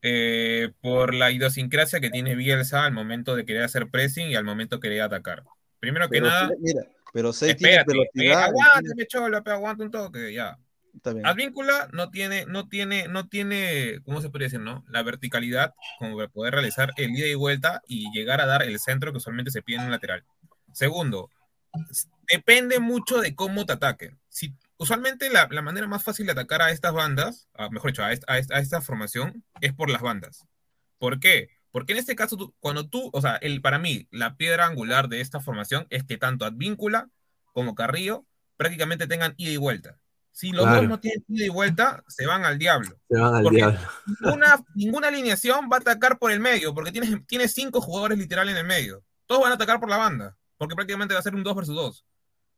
Eh, 0.05 0.71
por 0.81 1.15
la 1.15 1.31
idiosincrasia 1.31 2.01
que 2.01 2.11
tiene 2.11 2.35
Bielsa 2.35 2.85
al 2.85 2.93
momento 2.93 3.37
de 3.37 3.45
querer 3.45 3.63
hacer 3.63 3.89
pressing 3.89 4.31
y 4.31 4.35
al 4.35 4.45
momento 4.45 4.77
de 4.77 4.83
querer 4.83 5.03
atacar. 5.03 5.45
Primero 5.79 6.07
que 6.09 6.19
Pero, 6.19 6.27
nada, 6.27 6.49
sí, 6.49 6.55
mira, 6.61 6.83
pero 7.13 7.33
tiene 7.33 7.53
espérate, 7.53 7.93
eh, 7.93 8.09
velocidad. 8.15 8.43
aguántame, 8.45 9.07
cholo, 9.07 9.45
pero 9.45 9.57
aguanta 9.57 9.85
un 9.85 9.91
toque, 9.93 10.33
ya. 10.33 10.59
Advíncula 11.25 11.89
no 11.93 12.11
tiene, 12.11 12.45
no 12.47 12.69
tiene, 12.69 13.09
no 13.09 13.29
tiene, 13.29 14.01
¿cómo 14.05 14.21
se 14.21 14.29
podría 14.29 14.47
decir, 14.47 14.61
no? 14.61 14.85
La 14.89 15.03
verticalidad 15.03 15.75
como 15.99 16.17
para 16.17 16.29
poder 16.29 16.55
realizar 16.55 16.93
el 16.97 17.11
ida 17.11 17.27
y 17.27 17.35
vuelta 17.35 17.81
y 17.87 18.11
llegar 18.13 18.41
a 18.41 18.47
dar 18.47 18.63
el 18.63 18.79
centro 18.79 19.11
que 19.13 19.19
usualmente 19.19 19.51
se 19.51 19.63
pide 19.63 19.79
en 19.79 19.85
un 19.85 19.91
lateral. 19.91 20.25
Segundo, 20.73 21.31
depende 22.29 22.79
mucho 22.81 23.21
de 23.21 23.35
cómo 23.35 23.67
te 23.67 23.73
ataquen. 23.73 24.19
Si, 24.29 24.55
usualmente 24.77 25.31
la, 25.31 25.49
la 25.51 25.63
manera 25.63 25.87
más 25.87 26.03
fácil 26.05 26.27
de 26.27 26.33
atacar 26.33 26.63
a 26.63 26.71
estas 26.71 26.93
bandas, 26.93 27.49
a- 27.55 27.69
mejor 27.71 27.91
dicho, 27.93 28.05
a 28.05 28.13
esta, 28.13 28.33
a 28.33 28.39
esta- 28.39 28.81
formación, 28.83 29.45
es 29.61 29.73
por 29.73 29.91
las 29.91 30.03
bandas. 30.03 30.45
¿Por 30.99 31.21
qué? 31.21 31.49
Porque 31.71 31.93
en 31.93 31.99
este 31.99 32.15
caso, 32.15 32.55
cuando 32.61 32.89
tú, 32.89 33.11
o 33.13 33.21
sea, 33.21 33.37
el, 33.37 33.63
para 33.63 33.79
mí, 33.79 34.07
la 34.11 34.37
piedra 34.37 34.67
angular 34.67 35.09
de 35.09 35.21
esta 35.21 35.41
formación 35.41 35.87
es 35.91 36.05
que 36.05 36.19
tanto 36.19 36.45
Advíncula 36.45 37.09
como 37.55 37.75
Carrillo 37.75 38.27
prácticamente 38.57 39.07
tengan 39.07 39.35
ida 39.39 39.53
y 39.53 39.57
vuelta. 39.57 39.99
Si 40.33 40.51
los 40.51 40.65
Claro. 40.65 40.81
dos 40.81 40.89
no 40.89 41.01
tienen 41.01 41.25
ida 41.29 41.45
y 41.47 41.49
vuelta, 41.51 42.03
se 42.09 42.27
van 42.27 42.45
al 42.45 42.59
diablo. 42.59 42.99
Se 43.09 43.19
van 43.21 43.35
al 43.35 43.43
Porque- 43.43 43.57
diablo. 43.59 43.79
Ninguna, 44.21 44.65
ninguna 44.75 45.09
alineación 45.09 45.69
va 45.71 45.77
a 45.77 45.81
atacar 45.81 46.19
por 46.19 46.33
el 46.33 46.41
medio, 46.41 46.75
porque 46.75 46.91
tienes, 46.91 47.15
tienes 47.27 47.53
cinco 47.53 47.81
jugadores 47.81 48.19
literal 48.19 48.49
en 48.49 48.57
el 48.57 48.65
medio. 48.65 49.05
Todos 49.27 49.43
van 49.43 49.53
a 49.53 49.55
atacar 49.57 49.79
por 49.79 49.91
la 49.91 49.99
banda, 49.99 50.37
porque 50.57 50.75
prácticamente 50.75 51.13
va 51.15 51.21
a 51.21 51.23
ser 51.23 51.35
un 51.35 51.43
2 51.43 51.55
versus 51.55 51.75
2. 51.77 52.05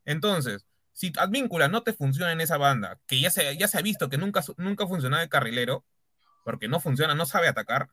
Entonces, 0.05 0.64
si 0.93 1.12
Advíncula 1.18 1.66
no 1.68 1.83
te 1.83 1.93
funciona 1.93 2.31
en 2.33 2.41
esa 2.41 2.57
banda, 2.59 3.01
que 3.07 3.18
ya 3.20 3.31
se, 3.31 3.57
ya 3.57 3.66
se 3.66 3.79
ha 3.79 3.83
visto 3.83 4.09
que 4.09 4.18
nunca, 4.18 4.43
nunca 4.57 4.87
funciona 4.87 5.18
de 5.18 5.29
carrilero, 5.29 5.85
porque 6.45 6.68
no 6.68 6.79
funciona, 6.79 7.14
no 7.16 7.27
sabe 7.27 7.49
atacar, 7.49 7.89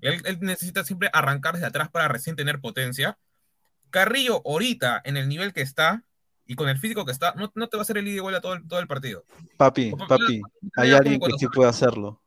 él, 0.00 0.22
él 0.24 0.38
necesita 0.40 0.82
siempre 0.84 1.10
arrancar 1.12 1.54
desde 1.54 1.66
atrás 1.66 1.90
para 1.90 2.08
recién 2.08 2.36
tener 2.36 2.60
potencia. 2.60 3.18
Carrillo, 3.90 4.40
ahorita, 4.46 5.00
en 5.04 5.16
el 5.18 5.28
nivel 5.28 5.52
que 5.52 5.60
está, 5.60 6.04
y 6.46 6.54
con 6.54 6.68
el 6.68 6.78
físico 6.78 7.04
que 7.04 7.12
está, 7.12 7.34
no, 7.34 7.50
no 7.54 7.68
te 7.68 7.76
va 7.76 7.80
a 7.80 7.82
hacer 7.82 7.98
el 7.98 8.06
ida 8.08 8.16
y 8.16 8.20
vuelta 8.20 8.40
todo 8.40 8.54
el, 8.54 8.66
todo 8.68 8.78
el 8.80 8.86
partido. 8.86 9.24
Papi, 9.56 9.90
Como- 9.90 10.06
papi, 10.06 10.40
hay 10.76 10.92
alguien 10.92 11.20
que 11.20 11.32
sí 11.38 11.46
puede 11.48 11.68
hacerlo. 11.68 12.20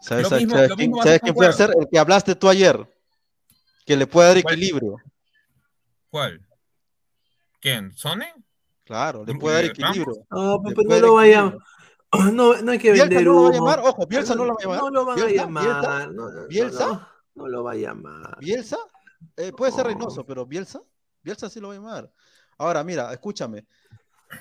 ¿Sabes, 0.00 0.24
Lo 0.24 0.28
sabes- 0.30 0.42
mismo- 0.44 0.54
sabes 0.56 0.70
lo 0.70 0.76
quién, 0.76 0.92
a 0.98 1.02
sabes 1.02 1.20
puede 1.34 1.50
hacer? 1.50 1.70
El 1.78 1.88
que 1.88 1.98
hablaste 1.98 2.34
tú 2.34 2.48
ayer. 2.48 2.88
Que 3.86 3.96
le 3.96 4.06
puede 4.06 4.34
dar 4.34 4.42
¿Cuál? 4.42 4.54
equilibrio. 4.54 4.96
¿Cuál? 6.10 6.46
¿Quién? 7.60 7.92
¿Sone? 7.96 8.32
Claro, 8.84 9.24
le 9.24 9.34
puede 9.34 9.54
dar 9.56 9.64
eh, 9.64 9.68
equilibrio. 9.68 10.26
No, 10.30 10.60
pero 10.62 10.82
no 10.88 10.98
lo 10.98 11.14
vaya. 11.14 11.54
No, 12.34 12.60
no 12.60 12.72
hay 12.72 12.78
que 12.78 12.92
Bielsa 12.92 13.08
vender 13.08 13.24
no 13.24 13.32
lo 13.32 13.42
va 13.44 13.48
a 13.48 13.52
llamar, 13.54 13.80
ojo, 13.80 14.06
Bielsa 14.06 14.34
no 14.34 14.44
lo 14.44 14.52
va 14.52 14.58
a 14.60 14.62
llamar. 14.62 14.78
No 14.80 14.90
lo 14.90 15.04
van 15.06 15.18
a 15.18 15.24
Bielsa, 15.24 15.42
llamar. 15.44 16.12
No, 16.12 16.30
no, 16.30 16.46
Bielsa. 16.46 16.86
No, 16.86 17.08
no 17.36 17.48
lo 17.48 17.64
va 17.64 17.72
a 17.72 17.74
llamar. 17.74 18.36
Bielsa, 18.38 18.76
eh, 19.38 19.50
puede 19.52 19.72
ser 19.72 19.84
No. 19.84 19.88
Reynoso, 19.94 20.26
pero 20.26 20.44
Bielsa, 20.44 20.82
Bielsa 21.22 21.48
sí 21.48 21.58
lo 21.58 21.68
va 21.68 21.72
a 21.72 21.76
llamar. 21.78 22.12
Ahora, 22.58 22.82
mira, 22.84 23.12
escúchame. 23.12 23.64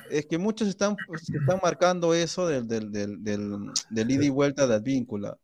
Es 0.09 0.25
que 0.25 0.37
muchos 0.37 0.67
están, 0.67 0.95
pues, 1.07 1.29
están 1.29 1.59
marcando 1.61 2.13
eso 2.13 2.47
del, 2.47 2.67
del, 2.67 2.91
del, 2.91 3.23
del, 3.23 3.71
del 3.89 4.11
ida 4.11 4.25
y 4.25 4.29
vuelta 4.29 4.67
de 4.67 4.75
Advíncula. 4.75 5.37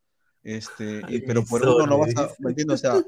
Este, 0.44 1.02
y- 1.08 1.22
pero 1.22 1.44
por 1.46 1.62
uno 1.64 1.86
no 1.88 1.98
vas 1.98 2.16
a, 2.16 2.22
dice. 2.28 2.36
¿me 2.40 2.50
entiendes? 2.52 2.76
O 2.76 2.78
sea, 2.78 3.04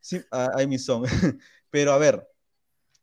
sí, 0.00 0.20
ah, 0.30 0.50
hay 0.54 0.66
mi 0.66 0.78
son. 0.78 1.04
Pero 1.70 1.92
a 1.92 1.98
ver, 1.98 2.26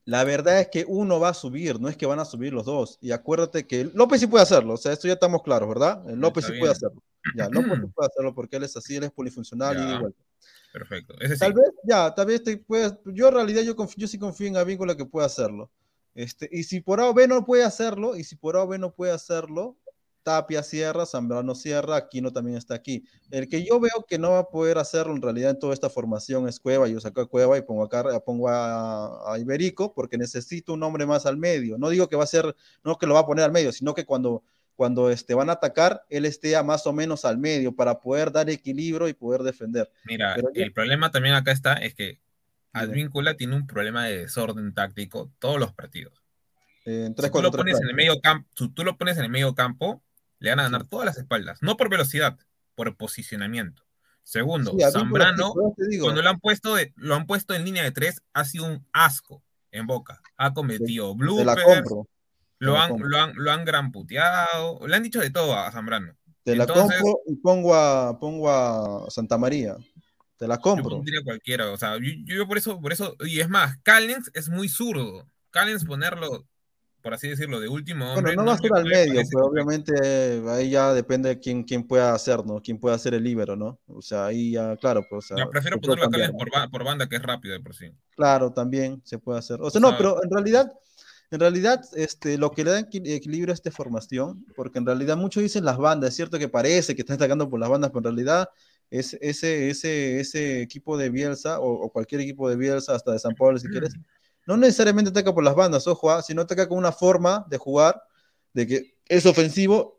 la 0.06 0.24
verdad 0.24 0.60
es 0.60 0.70
que 0.70 0.86
uno 0.88 1.20
va 1.20 1.30
a 1.30 1.34
subir, 1.34 1.80
no 1.80 1.90
es 1.90 1.98
que 1.98 2.06
van 2.06 2.20
a 2.20 2.26
subir 2.26 2.54
los 2.54 2.66
dos. 2.66 2.98
Y 3.02 3.12
acuérdate 3.12 3.68
que 3.68 3.86
López 3.94 4.20
sí 4.22 4.28
puede 4.28 4.44
hacerlo, 4.44 4.74
o 4.74 4.78
sea, 4.78 4.92
esto 4.94 5.08
ya 5.08 5.14
estamos 5.14 5.44
claros, 5.44 5.68
¿verdad? 5.70 6.10
El 6.10 6.20
López 6.20 6.44
Está 6.46 6.54
sí 6.54 6.60
puede 6.60 6.72
hacerlo. 6.72 7.04
Ya, 7.36 7.48
López 7.52 7.80
sí 7.82 7.88
puede 7.94 8.08
hacerlo 8.08 8.34
porque 8.34 8.56
él 8.58 8.64
es 8.64 8.76
así, 8.76 8.96
él 8.96 9.04
es 9.04 9.12
polifuncional 9.12 9.76
ida 9.76 9.84
y 9.86 9.90
Ya. 9.92 10.00
vuelta. 10.00 10.24
Perfecto. 10.72 11.14
Ese 11.20 11.36
sí. 11.36 11.40
Tal 11.40 11.54
vez, 11.54 11.72
ya, 11.84 12.16
tal 12.16 12.26
vez 12.26 12.44
te 12.44 12.58
puedes, 12.58 12.94
yo 13.06 13.28
en 13.28 13.34
realidad 13.36 13.62
yo, 13.62 13.76
confío, 13.76 14.02
yo 14.02 14.08
sí 14.08 14.18
confío 14.18 14.48
en 14.48 14.58
Avícola 14.58 14.96
que 14.98 15.06
puede 15.06 15.26
hacerlo. 15.26 15.70
Este, 16.16 16.50
y 16.52 16.64
si 16.64 16.82
por 16.82 17.00
A 17.00 17.10
o 17.10 17.14
B 17.14 17.28
no 17.28 17.46
puede 17.46 17.64
hacerlo, 17.64 18.16
y 18.16 18.24
si 18.24 18.36
por 18.36 18.56
A 18.56 18.64
o 18.64 18.68
B 18.68 18.78
no 18.78 18.94
puede 18.94 19.12
hacerlo, 19.12 19.78
Tapia 20.24 20.64
cierra, 20.64 21.06
Zambrano 21.06 21.54
cierra, 21.54 21.98
Aquino 21.98 22.32
también 22.32 22.58
está 22.58 22.76
aquí. 22.76 23.04
El 23.30 23.50
que 23.50 23.66
yo 23.66 23.80
veo 23.80 24.06
que 24.08 24.18
no 24.18 24.32
va 24.32 24.40
a 24.40 24.50
poder 24.50 24.78
hacerlo 24.78 25.14
en 25.14 25.22
realidad 25.22 25.52
en 25.52 25.60
toda 25.60 25.74
esta 25.74 25.90
formación 25.90 26.48
es 26.48 26.60
Cueva, 26.60 26.88
yo 26.88 27.00
saco 27.02 27.22
a 27.22 27.28
Cueva 27.28 27.58
y 27.58 27.62
pongo 27.62 27.84
acá, 27.84 28.04
pongo 28.22 28.48
a, 28.48 29.34
a 29.34 29.38
Iberico 29.38 29.94
porque 29.94 30.18
necesito 30.18 30.74
un 30.74 30.84
hombre 30.84 31.06
más 31.06 31.26
al 31.26 31.38
medio. 31.38 31.78
No 31.78 31.90
digo 31.90 32.08
que 32.08 32.16
va 32.16 32.24
a 32.24 32.28
ser, 32.28 32.56
no 32.84 32.98
que 32.98 33.06
lo 33.06 33.16
va 33.16 33.22
a 33.22 33.26
poner 33.26 33.44
al 33.44 33.52
medio, 33.52 33.72
sino 33.72 33.94
que 33.94 34.06
cuando 34.06 34.44
cuando 34.76 35.12
este, 35.12 35.34
van 35.34 35.50
a 35.50 35.54
atacar, 35.54 36.04
él 36.10 36.26
esté 36.26 36.56
a 36.56 36.64
más 36.64 36.88
o 36.88 36.94
menos 36.94 37.26
al 37.26 37.38
medio 37.38 37.76
para 37.76 38.00
poder 38.00 38.32
dar 38.32 38.50
equilibrio 38.50 39.08
y 39.08 39.14
poder 39.14 39.42
defender. 39.44 39.90
Mira, 40.06 40.34
Pero 40.36 40.50
el 40.54 40.74
problema 40.74 41.12
también 41.12 41.36
acá 41.36 41.52
está 41.52 41.74
es 41.76 41.94
que 41.94 42.20
Advíncula 42.74 43.36
tiene 43.38 43.56
un 43.56 43.68
problema 43.68 44.06
de 44.06 44.20
desorden 44.20 44.74
táctico 44.74 45.32
todos 45.40 45.60
los 45.60 45.72
partidos. 45.74 46.14
Eh, 46.86 47.06
en 47.06 47.16
Si 47.16 47.16
3 47.16 47.32
tú 47.32 47.38
lo 47.42 47.50
4 47.52 47.58
pones 47.60 47.80
en 47.82 47.88
el 47.88 47.96
medio 47.96 48.20
campo, 48.20 48.50
si 48.56 48.68
tú 48.70 48.84
lo 48.84 48.98
pones 48.98 49.18
en 49.18 49.24
el 49.26 49.30
medio 49.30 49.54
campo, 49.56 50.04
le 50.40 50.50
van 50.50 50.60
a 50.60 50.64
ganar 50.64 50.86
todas 50.88 51.06
las 51.06 51.18
espaldas, 51.18 51.60
no 51.62 51.78
por 51.78 51.90
velocidad, 51.90 52.38
por 52.76 52.96
posicionamiento. 52.98 53.84
Segundo, 54.24 54.72
Sí, 54.72 54.84
Zambrano, 54.92 55.54
cuando 56.02 56.22
lo 56.22 56.30
han 56.30 56.40
puesto 56.40 56.76
de, 56.76 56.94
lo 56.96 57.16
han 57.16 57.26
puesto 57.28 57.54
en 57.54 57.66
línea 57.66 57.84
de 57.84 57.92
tres, 57.92 58.22
ha 58.34 58.46
sido 58.46 58.66
un 58.66 58.86
asco 58.94 59.44
en 59.72 59.86
boca. 59.86 60.22
Ha 60.38 60.54
cometido 60.54 61.14
bloopers, 61.16 61.90
lo 62.60 62.78
han, 62.80 62.98
lo 63.00 63.18
han, 63.20 63.34
lo 63.36 63.52
han 63.52 63.66
gran 63.66 63.92
puteado, 63.92 64.80
le 64.88 64.96
han 64.96 65.04
dicho 65.04 65.20
de 65.20 65.30
todo 65.30 65.56
a 65.58 65.72
Zambrano. 65.72 66.16
Te 66.44 66.56
la 66.56 66.64
Entonces- 66.64 67.02
compro 67.02 67.22
y 67.28 67.36
pongo 67.36 67.76
a, 67.76 68.20
pongo 68.20 68.50
a 68.50 69.10
Santa 69.10 69.38
María. 69.38 69.76
Te 70.44 70.48
la 70.50 70.56
Yo 70.56 70.62
compro. 70.62 70.90
pondría 70.90 71.24
cualquiera, 71.24 71.72
o 71.72 71.78
sea, 71.78 71.96
yo, 71.98 72.12
yo 72.26 72.46
por 72.46 72.58
eso, 72.58 72.82
por 72.82 72.92
eso, 72.92 73.16
y 73.26 73.40
es 73.40 73.48
más, 73.48 73.78
Callens 73.82 74.30
es 74.34 74.50
muy 74.50 74.68
zurdo. 74.68 75.26
Callens 75.52 75.86
ponerlo, 75.86 76.46
por 77.02 77.14
así 77.14 77.30
decirlo, 77.30 77.62
de 77.62 77.70
último 77.70 78.04
Bueno, 78.14 78.18
hombre. 78.20 78.36
no 78.36 78.46
va 78.46 78.54
a 78.54 78.58
ser 78.58 78.72
al 78.76 78.84
medio, 78.84 79.14
parece 79.14 79.30
pero 79.34 79.46
obviamente 79.46 79.94
ahí 80.50 80.70
ya 80.70 80.94
depende 80.94 81.30
de 81.30 81.40
quién, 81.40 81.64
quién 81.64 81.88
pueda 81.88 82.14
hacer, 82.14 82.46
¿no? 82.46 82.62
Quién 82.62 82.78
pueda 82.78 82.96
hacer 82.98 83.14
el 83.14 83.24
líbero, 83.24 83.56
¿no? 83.56 83.80
O 83.88 84.02
sea, 84.02 84.26
ahí 84.26 84.52
ya, 84.52 84.76
claro, 84.76 85.06
pues. 85.10 85.32
o 85.32 85.36
sea, 85.36 85.46
No, 85.46 85.50
prefiero 85.50 85.80
ponerlo 85.80 86.04
a 86.04 86.06
cambiar, 86.08 86.32
Callens 86.32 86.46
¿no? 86.52 86.52
por, 86.62 86.72
por 86.72 86.84
banda, 86.84 87.08
que 87.08 87.16
es 87.16 87.22
rápido 87.24 87.54
de 87.54 87.62
por 87.62 87.74
sí. 87.74 87.86
Claro, 88.18 88.52
también 88.52 89.02
se 89.06 89.18
puede 89.18 89.40
hacer. 89.40 89.60
O 89.62 89.70
sea, 89.70 89.80
O 89.80 89.82
no, 89.82 89.90
sea- 89.90 89.98
pero 89.98 90.22
en 90.24 90.30
realidad, 90.30 90.70
en 91.32 91.40
realidad, 91.40 91.82
este, 91.96 92.38
lo 92.38 92.52
que 92.52 92.66
le 92.66 92.72
da 92.72 92.80
equi- 92.82 93.08
equilibrio 93.08 93.54
a 93.54 93.56
esta 93.56 93.72
formación, 93.72 94.46
porque 94.58 94.78
en 94.80 94.86
realidad 94.86 95.16
muchos 95.16 95.42
dicen 95.42 95.64
las 95.64 95.78
bandas, 95.78 96.10
es 96.10 96.16
cierto 96.18 96.38
que 96.38 96.50
parece 96.50 96.96
que 96.96 97.02
están 97.02 97.16
atacando 97.16 97.50
por 97.50 97.60
las 97.62 97.70
bandas, 97.70 97.90
pero 97.92 98.00
en 98.10 98.16
realidad 98.16 98.50
es, 98.94 99.18
ese, 99.22 99.70
ese, 99.70 100.20
ese 100.20 100.62
equipo 100.62 100.98
de 100.98 101.10
Bielsa 101.10 101.60
o, 101.60 101.72
o 101.72 101.90
cualquier 101.92 102.22
equipo 102.22 102.48
de 102.48 102.56
Bielsa, 102.56 102.94
hasta 102.94 103.12
de 103.12 103.20
San 103.20 103.34
Pablo 103.34 103.58
si 103.58 103.68
quieres, 103.68 103.96
no 104.46 104.56
necesariamente 104.56 105.10
ataca 105.10 105.34
por 105.34 105.44
las 105.44 105.56
bandas, 105.56 105.88
ojo, 105.88 106.12
ah, 106.12 106.22
sino 106.22 106.44
ataca 106.44 106.70
con 106.70 106.78
una 106.78 106.92
forma 106.92 107.44
de 107.50 107.58
jugar, 107.58 108.00
de 108.54 108.68
que 108.68 108.96
es 109.08 109.26
ofensivo 109.26 109.98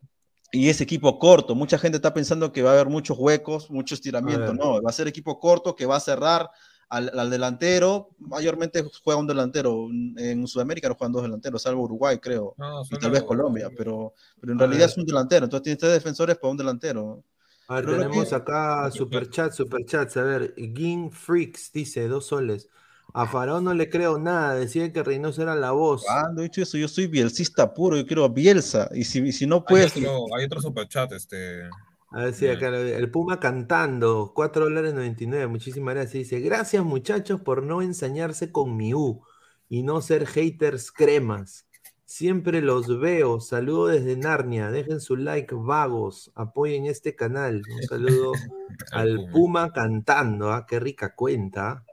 y 0.53 0.69
es 0.69 0.81
equipo 0.81 1.19
corto. 1.19 1.57
Mucha 1.57 1.77
gente 1.77 1.97
está 1.97 2.15
pensando 2.15 2.53
que 2.53 2.63
va 2.63 2.71
a 2.71 2.75
haber 2.75 2.89
muchos 2.89 3.19
huecos, 3.19 3.69
mucho 3.69 3.97
estiramiento. 3.97 4.53
ver. 4.53 4.55
No, 4.55 4.81
va 4.81 4.91
a 4.91 4.93
ser 4.93 5.09
equipo 5.09 5.41
corto 5.41 5.75
que 5.75 5.87
va 5.87 5.97
a 5.97 6.01
cerrar 6.01 6.49
al, 6.89 7.19
al 7.19 7.31
delantero. 7.31 8.11
Mayormente 8.19 8.85
juega 9.03 9.19
un 9.19 9.27
delantero. 9.27 9.89
En 10.17 10.47
Sudamérica 10.47 10.89
no 10.89 10.95
juegan 10.95 11.13
dos 11.13 11.23
delanteros, 11.23 11.63
salvo 11.63 11.83
Uruguay, 11.83 12.19
creo. 12.19 12.55
No, 12.57 12.83
Y 12.89 12.97
tal 12.99 13.11
vez 13.11 13.25
Colombia, 13.25 13.71
pero, 13.77 14.15
pero 14.41 14.53
en 14.53 14.61
A 14.61 14.67
realidad 14.67 14.89
es 14.89 14.97
un 14.97 15.05
delantero. 15.05 15.47
Entonces 15.47 15.65
tienes 15.65 15.81
tres 15.81 15.93
defensores 15.95 16.39
para 16.39 16.53
un 16.53 16.57
delantero. 16.57 17.25
A 17.67 17.77
ver, 17.77 17.89
tenemos 17.89 18.33
acá 18.33 18.91
superchats, 18.91 19.57
superchats. 19.57 20.17
A 20.17 20.23
ver, 20.25 20.55
Gin 20.57 21.11
Freaks 21.11 21.73
dice 21.73 22.09
dos 22.09 22.27
soles. 22.27 22.69
A 23.15 23.27
Faraón 23.27 23.65
no 23.65 23.75
le 23.75 23.89
creo 23.91 24.19
nada. 24.19 24.55
Decía 24.55 24.93
que 24.93 25.03
Reynoso 25.03 25.43
era 25.43 25.55
la 25.55 25.71
voz. 25.73 26.23
¿Cuándo 26.23 26.41
he 26.43 26.45
dicho 26.45 26.63
eso? 26.63 26.77
Yo 26.79 26.89
soy 26.89 27.07
bielcista 27.07 27.73
puro, 27.75 27.97
yo 27.97 28.07
quiero 28.07 28.25
a 28.25 28.29
Bielsa. 28.29 28.89
Y 28.95 29.05
si, 29.05 29.21
y 29.21 29.33
si 29.33 29.47
no 29.47 29.65
Hay 29.67 29.67
puedes, 29.67 29.93
otro, 29.95 30.35
hay 30.37 30.45
otro 30.45 30.61
superchat, 30.61 31.13
este. 31.13 31.71
A 32.11 32.19
ver 32.25 32.35
si 32.35 32.47
acá 32.49 32.71
lo- 32.71 32.79
el 32.79 33.11
Puma 33.11 33.41
cantando, 33.41 34.33
4 34.35 34.65
dólares 34.65 34.95
99. 34.95 35.47
Muchísimas 35.49 35.95
gracias. 35.95 36.13
Dice, 36.25 36.41
gracias 36.41 36.85
muchachos 36.85 37.41
por 37.41 37.63
no 37.65 37.83
ensañarse 37.83 38.53
con 38.53 38.77
mi 38.77 38.95
U 38.95 39.23
y 39.69 39.83
no 39.83 40.01
ser 40.01 40.27
haters 40.27 40.93
cremas. 40.93 41.64
Siempre 42.05 42.61
los 42.61 43.01
veo. 43.01 43.41
Saludo 43.41 43.87
desde 43.87 44.17
Narnia. 44.17 44.71
Dejen 44.71 45.01
su 45.01 45.17
like, 45.17 45.55
vagos. 45.55 46.31
Apoyen 46.35 46.87
este 46.87 47.17
canal. 47.17 47.63
Un 47.75 47.83
saludo 47.83 48.33
Al 48.93 49.29
Puma 49.33 49.73
cantando. 49.73 50.53
¿ah? 50.53 50.67
Qué 50.67 50.79
rica 50.81 51.15
cuenta. 51.15 51.85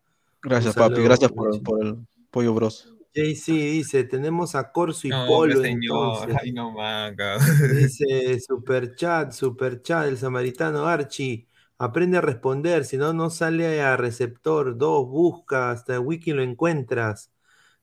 gracias, 0.41 0.75
papi. 0.75 1.01
Gracias 1.01 1.31
por, 1.31 1.53
el 1.53 1.61
pollo, 2.29 2.53
bros. 2.53 2.93
JC 3.13 3.51
dice, 3.51 4.03
tenemos 4.05 4.55
a 4.55 4.71
Corso 4.71 5.05
y 5.05 5.09
No, 5.09 5.27
Polo 5.27 5.61
señor. 5.61 6.19
entonces. 6.19 6.37
Ay, 6.41 6.53
no 6.53 6.71
manga. 6.71 7.37
Dice 7.73 8.39
Superchat, 8.39 9.33
Superchat, 9.33 10.07
el 10.07 10.17
samaritano 10.17 10.87
Archie. 10.87 11.47
Aprende 11.77 12.19
a 12.19 12.21
responder, 12.21 12.85
si 12.85 12.95
no, 12.95 13.11
no 13.11 13.29
sale 13.29 13.81
a 13.81 13.97
receptor. 13.97 14.77
Dos, 14.77 15.07
busca, 15.07 15.71
hasta 15.71 15.99
Wiki 15.99 16.31
lo 16.31 16.43
encuentras. 16.43 17.31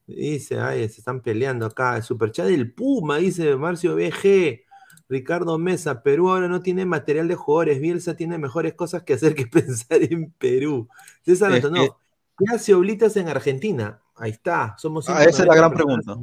Dice, 0.09 0.59
ay, 0.59 0.89
se 0.89 1.01
están 1.01 1.21
peleando 1.21 1.67
acá. 1.67 1.97
El 1.97 2.03
Superchat 2.03 2.47
del 2.47 2.73
Puma, 2.73 3.19
dice 3.19 3.57
Marcio 3.57 3.95
BG. 3.95 4.65
Ricardo 5.09 5.59
Mesa, 5.59 6.03
Perú 6.03 6.31
ahora 6.31 6.49
no 6.49 6.61
tiene 6.61 6.85
material 6.85 7.29
de 7.29 7.35
jugadores. 7.35 7.81
Bielsa 7.81 8.15
tiene 8.15 8.39
mejores 8.39 8.75
cosas 8.75 9.03
que 9.03 9.15
hacer 9.15 9.35
que 9.35 9.47
pensar 9.47 10.03
en 10.03 10.33
Perú. 10.33 10.89
César 11.23 11.51
Es 11.53 11.65
Antonio, 11.65 11.99
¿qué 12.39 12.55
hace 12.55 12.75
Oblitas 12.75 13.17
en 13.17 13.29
Argentina? 13.29 14.01
Ahí 14.17 14.33
está, 14.33 14.75
somos 14.79 15.09
Ah, 15.09 15.25
esa 15.25 15.43
es 15.43 15.49
la 15.49 15.55
190 15.55 15.57
gran 15.57 15.73
pregunta. 15.73 16.17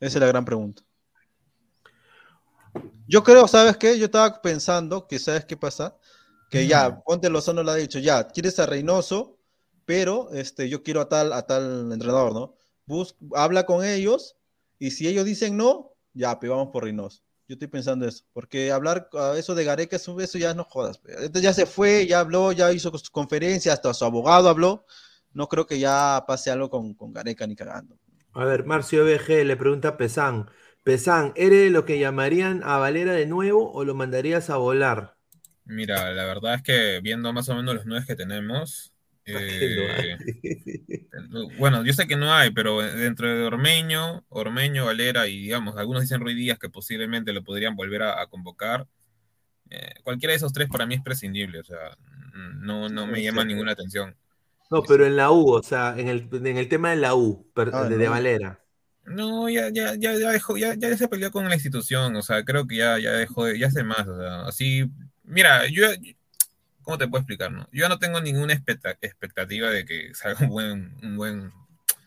Esa 0.00 0.18
es 0.18 0.20
la 0.20 0.26
gran 0.26 0.44
pregunta. 0.44 0.82
Yo 3.06 3.22
creo, 3.22 3.48
¿sabes 3.48 3.76
qué? 3.76 3.98
Yo 3.98 4.06
estaba 4.06 4.40
pensando 4.40 5.06
que, 5.06 5.18
¿sabes 5.18 5.44
qué 5.44 5.56
pasa? 5.56 5.96
Que 6.50 6.66
ya, 6.66 7.02
Ponte 7.02 7.28
Lozano 7.28 7.62
le 7.62 7.70
ha 7.70 7.74
dicho, 7.74 7.98
ya, 7.98 8.28
quieres 8.28 8.58
a 8.58 8.66
Reynoso, 8.66 9.38
pero 9.84 10.30
este, 10.32 10.68
yo 10.68 10.82
quiero 10.82 11.00
a 11.00 11.08
tal, 11.08 11.32
a 11.32 11.46
tal 11.46 11.92
entrenador, 11.92 12.32
¿no? 12.32 12.54
Bus, 12.86 13.16
habla 13.34 13.66
con 13.66 13.84
ellos 13.84 14.36
y 14.78 14.90
si 14.90 15.08
ellos 15.08 15.24
dicen 15.24 15.56
no, 15.56 15.92
ya, 16.12 16.38
pues 16.38 16.50
vamos 16.50 16.68
por 16.72 16.84
Reynoso. 16.84 17.22
Yo 17.46 17.54
estoy 17.54 17.68
pensando 17.68 18.06
eso, 18.06 18.24
porque 18.32 18.72
hablar 18.72 19.08
a 19.12 19.36
eso 19.36 19.54
de 19.54 19.64
Gareca, 19.64 19.96
eso, 19.96 20.18
eso 20.20 20.38
ya 20.38 20.54
no 20.54 20.64
jodas. 20.64 20.98
pe. 20.98 21.12
Este 21.26 21.42
ya 21.42 21.52
se 21.52 21.66
fue, 21.66 22.06
ya 22.06 22.20
habló, 22.20 22.52
ya 22.52 22.72
hizo 22.72 22.96
su 22.96 23.10
conferencia, 23.12 23.72
hasta 23.72 23.92
su 23.92 24.04
abogado 24.04 24.48
habló. 24.48 24.86
No 25.32 25.48
creo 25.48 25.66
que 25.66 25.78
ya 25.78 26.24
pase 26.26 26.50
algo 26.50 26.70
con, 26.70 26.94
con 26.94 27.12
Gareca 27.12 27.46
ni 27.46 27.54
cagando. 27.54 27.98
A 28.32 28.44
ver, 28.44 28.64
Marcio 28.64 29.04
BG 29.04 29.44
le 29.44 29.56
pregunta 29.56 29.88
a 29.88 29.96
Pesán. 29.96 30.50
Pesán, 30.82 31.32
¿eres 31.36 31.70
lo 31.70 31.84
que 31.84 31.98
llamarían 31.98 32.62
a 32.64 32.78
Valera 32.78 33.12
de 33.12 33.26
nuevo 33.26 33.72
o 33.72 33.84
lo 33.84 33.94
mandarías 33.94 34.50
a 34.50 34.56
volar? 34.56 35.16
Mira, 35.66 36.10
la 36.12 36.24
verdad 36.26 36.54
es 36.54 36.62
que 36.62 37.00
viendo 37.02 37.32
más 37.32 37.48
o 37.50 37.54
menos 37.54 37.74
los 37.74 37.86
nueve 37.86 38.06
que 38.06 38.16
tenemos. 38.16 38.93
¿Qué 39.24 39.32
lo 39.32 39.38
eh, 39.38 40.18
bueno, 41.58 41.84
yo 41.84 41.92
sé 41.92 42.06
que 42.06 42.16
no 42.16 42.32
hay, 42.32 42.50
pero 42.50 42.80
dentro 42.80 43.28
de 43.28 43.44
Ormeño, 43.44 44.24
Ormeño, 44.28 44.84
Valera 44.86 45.26
y 45.26 45.40
digamos, 45.42 45.76
algunos 45.76 46.02
dicen 46.02 46.20
Ruiz 46.20 46.36
Díaz 46.36 46.58
que 46.58 46.68
posiblemente 46.68 47.32
lo 47.32 47.42
podrían 47.42 47.76
volver 47.76 48.02
a, 48.02 48.20
a 48.20 48.26
convocar. 48.26 48.86
Eh, 49.70 49.94
cualquiera 50.02 50.32
de 50.32 50.36
esos 50.36 50.52
tres 50.52 50.68
para 50.68 50.86
mí 50.86 50.94
es 50.94 51.02
prescindible, 51.02 51.60
o 51.60 51.64
sea, 51.64 51.96
no, 52.34 52.88
no 52.88 53.06
me 53.06 53.22
llama 53.22 53.42
sí. 53.42 53.48
ninguna 53.48 53.72
atención. 53.72 54.14
No, 54.70 54.82
pero 54.82 55.06
en 55.06 55.16
la 55.16 55.30
U, 55.30 55.50
o 55.50 55.62
sea, 55.62 55.94
en 55.96 56.08
el, 56.08 56.28
en 56.32 56.56
el 56.56 56.68
tema 56.68 56.90
de 56.90 56.96
la 56.96 57.14
U, 57.14 57.46
per- 57.54 57.70
Ah, 57.72 57.84
de, 57.84 57.90
no. 57.90 57.96
de 57.96 58.08
Valera. 58.08 58.60
No, 59.06 59.48
ya, 59.50 59.68
ya, 59.70 59.94
ya, 59.96 60.14
ya 60.14 60.30
dejó, 60.30 60.56
ya, 60.56 60.74
ya 60.74 60.96
se 60.96 61.08
peleó 61.08 61.30
con 61.30 61.46
la 61.48 61.54
institución, 61.54 62.16
o 62.16 62.22
sea, 62.22 62.42
creo 62.44 62.66
que 62.66 62.76
ya, 62.76 62.98
ya 62.98 63.12
dejó, 63.12 63.44
de- 63.44 63.58
ya 63.58 63.66
hace 63.68 63.84
más, 63.84 64.06
o 64.08 64.18
sea, 64.18 64.42
así, 64.46 64.90
mira, 65.22 65.68
yo, 65.68 65.86
¿cómo 66.84 66.98
te 66.98 67.08
puedo 67.08 67.20
explicar, 67.20 67.50
no? 67.50 67.68
Yo 67.72 67.88
no 67.88 67.98
tengo 67.98 68.20
ninguna 68.20 68.52
expecta- 68.54 68.96
expectativa 69.00 69.70
de 69.70 69.84
que 69.84 70.14
salga 70.14 70.40
un 70.42 70.48
buen, 70.48 70.96
un 71.02 71.16
buen, 71.16 71.52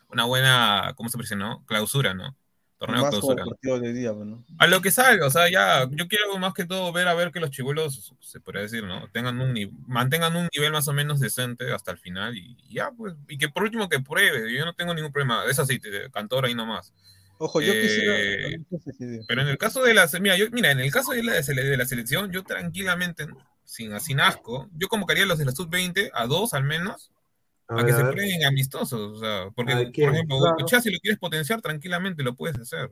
una 0.10 0.24
buena, 0.26 0.94
¿cómo 0.96 1.10
se 1.10 1.18
presionó? 1.18 1.66
Clausura, 1.66 2.14
¿no? 2.14 2.38
Torneo 2.78 3.02
Más 3.02 3.10
clausura. 3.10 3.44
de 3.82 3.94
día, 3.94 4.14
pues, 4.14 4.28
¿no? 4.28 4.46
A 4.60 4.68
lo 4.68 4.82
que 4.82 4.92
salga, 4.92 5.26
o 5.26 5.32
sea, 5.32 5.50
ya, 5.50 5.90
yo 5.90 6.08
quiero 6.08 6.38
más 6.38 6.54
que 6.54 6.64
todo 6.66 6.94
ver 6.94 7.08
a 7.08 7.16
ver 7.16 7.32
que 7.32 7.40
los 7.40 7.50
chivuelos, 7.50 8.14
se 8.20 8.40
podría 8.40 8.62
decir, 8.62 8.84
¿no? 8.84 9.08
Tengan 9.10 9.42
un 9.42 9.54
mantengan 9.88 10.36
un 10.36 10.48
nivel 10.56 10.72
más 10.72 10.88
o 10.88 10.94
menos 10.94 11.20
decente 11.20 11.74
hasta 11.74 11.92
el 11.92 11.98
final 11.98 12.38
y 12.38 12.56
ya, 12.70 12.92
pues, 12.92 13.16
y 13.28 13.40
que 13.40 13.50
por 13.50 13.64
último 13.64 13.90
que 13.90 14.00
pruebe, 14.00 14.54
yo 14.54 14.64
no 14.64 14.76
tengo 14.76 14.94
ningún 14.94 15.12
problema, 15.12 15.44
es 15.50 15.58
así, 15.58 15.80
Cantor 16.14 16.46
ahí 16.46 16.54
nomás. 16.54 16.94
Ojo, 17.40 17.62
yo 17.62 17.74
Eh, 17.74 17.82
quisiera. 17.82 18.96
si- 18.98 19.26
Pero 19.28 19.42
en 19.42 19.48
el 19.48 19.58
caso 19.58 19.82
de 19.84 19.94
la, 19.96 20.08
mira, 20.22 20.38
yo, 20.38 20.46
mira, 20.52 20.72
en 20.72 20.80
el 20.80 20.92
caso 20.92 21.12
de 21.14 21.24
la, 21.24 21.34
de 21.34 21.44
sele- 21.44 21.64
de 21.64 21.78
la 21.78 21.86
selección, 21.86 22.32
yo 22.32 22.44
tranquilamente, 22.44 23.26
¿no? 23.26 23.38
Sin, 23.68 24.00
sin 24.00 24.20
asco, 24.22 24.68
yo 24.76 24.88
convocaría 24.88 25.24
a 25.24 25.28
los 25.28 25.38
de 25.38 25.46
la 25.46 25.52
sub-20, 25.52 26.10
a 26.14 26.26
dos 26.26 26.54
al 26.56 26.64
menos, 26.64 27.12
A 27.68 27.74
a 27.74 27.78
ver, 27.78 27.86
que 27.88 27.92
a 27.92 27.98
se 27.98 28.04
prueben 28.06 28.46
amistosos, 28.46 29.18
o 29.18 29.20
sea, 29.20 29.52
porque, 29.56 29.74
por 29.74 30.14
ejemplo, 30.14 30.38
Claro. 30.40 30.56
Goicoechea, 30.56 30.82
si 30.82 30.92
lo 30.92 31.00
quieres 31.00 31.20
potenciar, 31.20 31.62
tranquilamente 31.62 32.24
lo 32.24 32.34
puedes 32.36 32.58
hacer. 32.60 32.92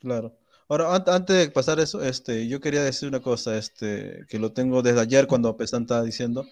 Claro. 0.00 0.36
Ahora, 0.68 0.94
an- 0.96 1.04
antes 1.06 1.36
de 1.36 1.50
pasar 1.50 1.78
eso, 1.80 2.02
este, 2.02 2.48
yo 2.48 2.60
quería 2.60 2.82
decir 2.82 3.08
una 3.08 3.20
cosa, 3.20 3.56
este, 3.58 4.24
que 4.28 4.38
lo 4.38 4.52
tengo 4.52 4.82
desde 4.82 5.00
ayer 5.00 5.26
cuando 5.26 5.56
Pesan 5.56 5.82
estaba 5.82 6.02
diciendo. 6.02 6.46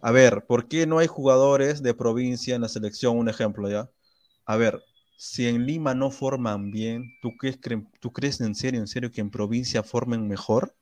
A 0.00 0.10
ver, 0.10 0.44
¿por 0.46 0.68
qué 0.68 0.86
no 0.86 0.98
hay 0.98 1.06
jugadores 1.06 1.82
de 1.82 1.94
provincia 1.94 2.54
en 2.54 2.62
la 2.62 2.68
selección? 2.68 3.16
Un 3.16 3.28
ejemplo, 3.28 3.70
¿ya? 3.70 3.88
A 4.44 4.56
ver, 4.56 4.82
si 5.16 5.46
en 5.46 5.64
Lima 5.66 5.94
no 5.94 6.10
forman 6.10 6.70
bien, 6.70 7.04
¿tú 7.22 7.36
crees, 7.38 7.60
cre- 7.60 7.88
¿tú 8.00 8.12
crees 8.12 8.40
en 8.40 8.54
serio, 8.54 8.80
en 8.80 8.88
serio 8.88 9.10
que 9.12 9.20
en 9.20 9.30
provincia 9.30 9.82
formen 9.82 10.26
mejor? 10.28 10.74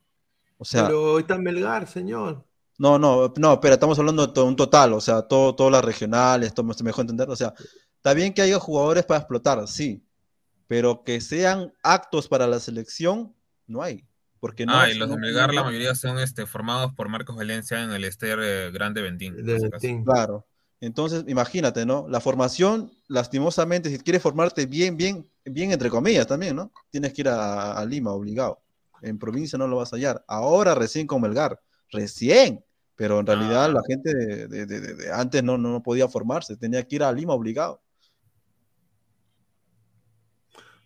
O 0.60 0.64
sea, 0.64 0.86
Pero 0.86 1.14
hoy 1.14 1.22
está 1.22 1.38
Melgar, 1.38 1.86
señor. 1.88 2.44
no, 2.78 2.98
no, 2.98 3.32
no, 3.36 3.52
espera, 3.54 3.74
estamos 3.74 3.98
hablando 3.98 4.26
de 4.26 4.40
un 4.42 4.56
total, 4.56 4.92
o 4.94 5.00
sea, 5.00 5.22
todo, 5.22 5.54
todas 5.54 5.72
las 5.72 5.84
regionales, 5.84 6.54
todo, 6.54 6.66
me 6.66 6.74
mejor 6.84 7.02
entender, 7.02 7.28
o 7.30 7.36
sea, 7.36 7.54
está 7.96 8.14
bien 8.14 8.32
que 8.32 8.42
haya 8.42 8.58
jugadores 8.58 9.04
para 9.04 9.20
explotar, 9.20 9.66
sí, 9.68 10.02
pero 10.66 11.02
que 11.04 11.20
sean 11.20 11.72
actos 11.82 12.28
para 12.28 12.46
la 12.46 12.60
selección, 12.60 13.34
no 13.66 13.82
hay, 13.82 14.04
porque 14.38 14.66
no... 14.66 14.72
ah, 14.74 14.90
y 14.90 14.94
los 14.94 15.08
de 15.08 15.16
no- 15.16 15.20
Melgar, 15.20 15.52
la 15.54 15.64
mayoría 15.64 15.94
son 15.94 16.18
este, 16.18 16.46
formados 16.46 16.92
por 16.94 17.08
Marcos 17.08 17.36
Valencia 17.36 17.82
en 17.82 17.92
el 17.92 18.04
Ester 18.04 18.38
eh, 18.42 18.70
Grande 18.72 19.02
Ventín. 19.02 19.34
Betín. 19.44 20.04
Claro, 20.04 20.46
entonces 20.80 21.24
imagínate, 21.28 21.84
¿no? 21.86 22.06
La 22.08 22.20
formación, 22.20 22.90
lastimosamente, 23.08 23.90
si 23.90 23.98
quieres 23.98 24.22
formarte 24.22 24.66
bien, 24.66 24.96
bien, 24.96 25.28
bien 25.44 25.72
entre 25.72 25.90
comillas 25.90 26.26
también, 26.26 26.56
¿no? 26.56 26.72
Tienes 26.90 27.12
que 27.12 27.20
ir 27.22 27.28
a, 27.28 27.72
a 27.78 27.84
Lima, 27.84 28.12
obligado. 28.12 28.60
En 29.02 29.18
provincia 29.18 29.58
no 29.58 29.66
lo 29.66 29.76
vas 29.76 29.92
a 29.92 29.96
hallar. 29.96 30.24
Ahora 30.28 30.74
recién 30.74 31.06
con 31.06 31.20
Melgar, 31.22 31.60
recién. 31.90 32.64
Pero 32.96 33.18
en 33.20 33.26
realidad 33.26 33.64
Ah. 33.64 33.68
la 33.68 33.82
gente 33.86 34.14
de, 34.14 34.46
de- 34.46 34.66
de- 34.66 34.80
de- 34.80 34.94
de 34.94 35.12
antes 35.12 35.42
no, 35.42 35.56
no 35.56 35.82
podía 35.82 36.06
formarse, 36.08 36.56
tenía 36.56 36.86
que 36.86 36.96
ir 36.96 37.02
a 37.02 37.10
Lima 37.12 37.32
obligado. 37.32 37.80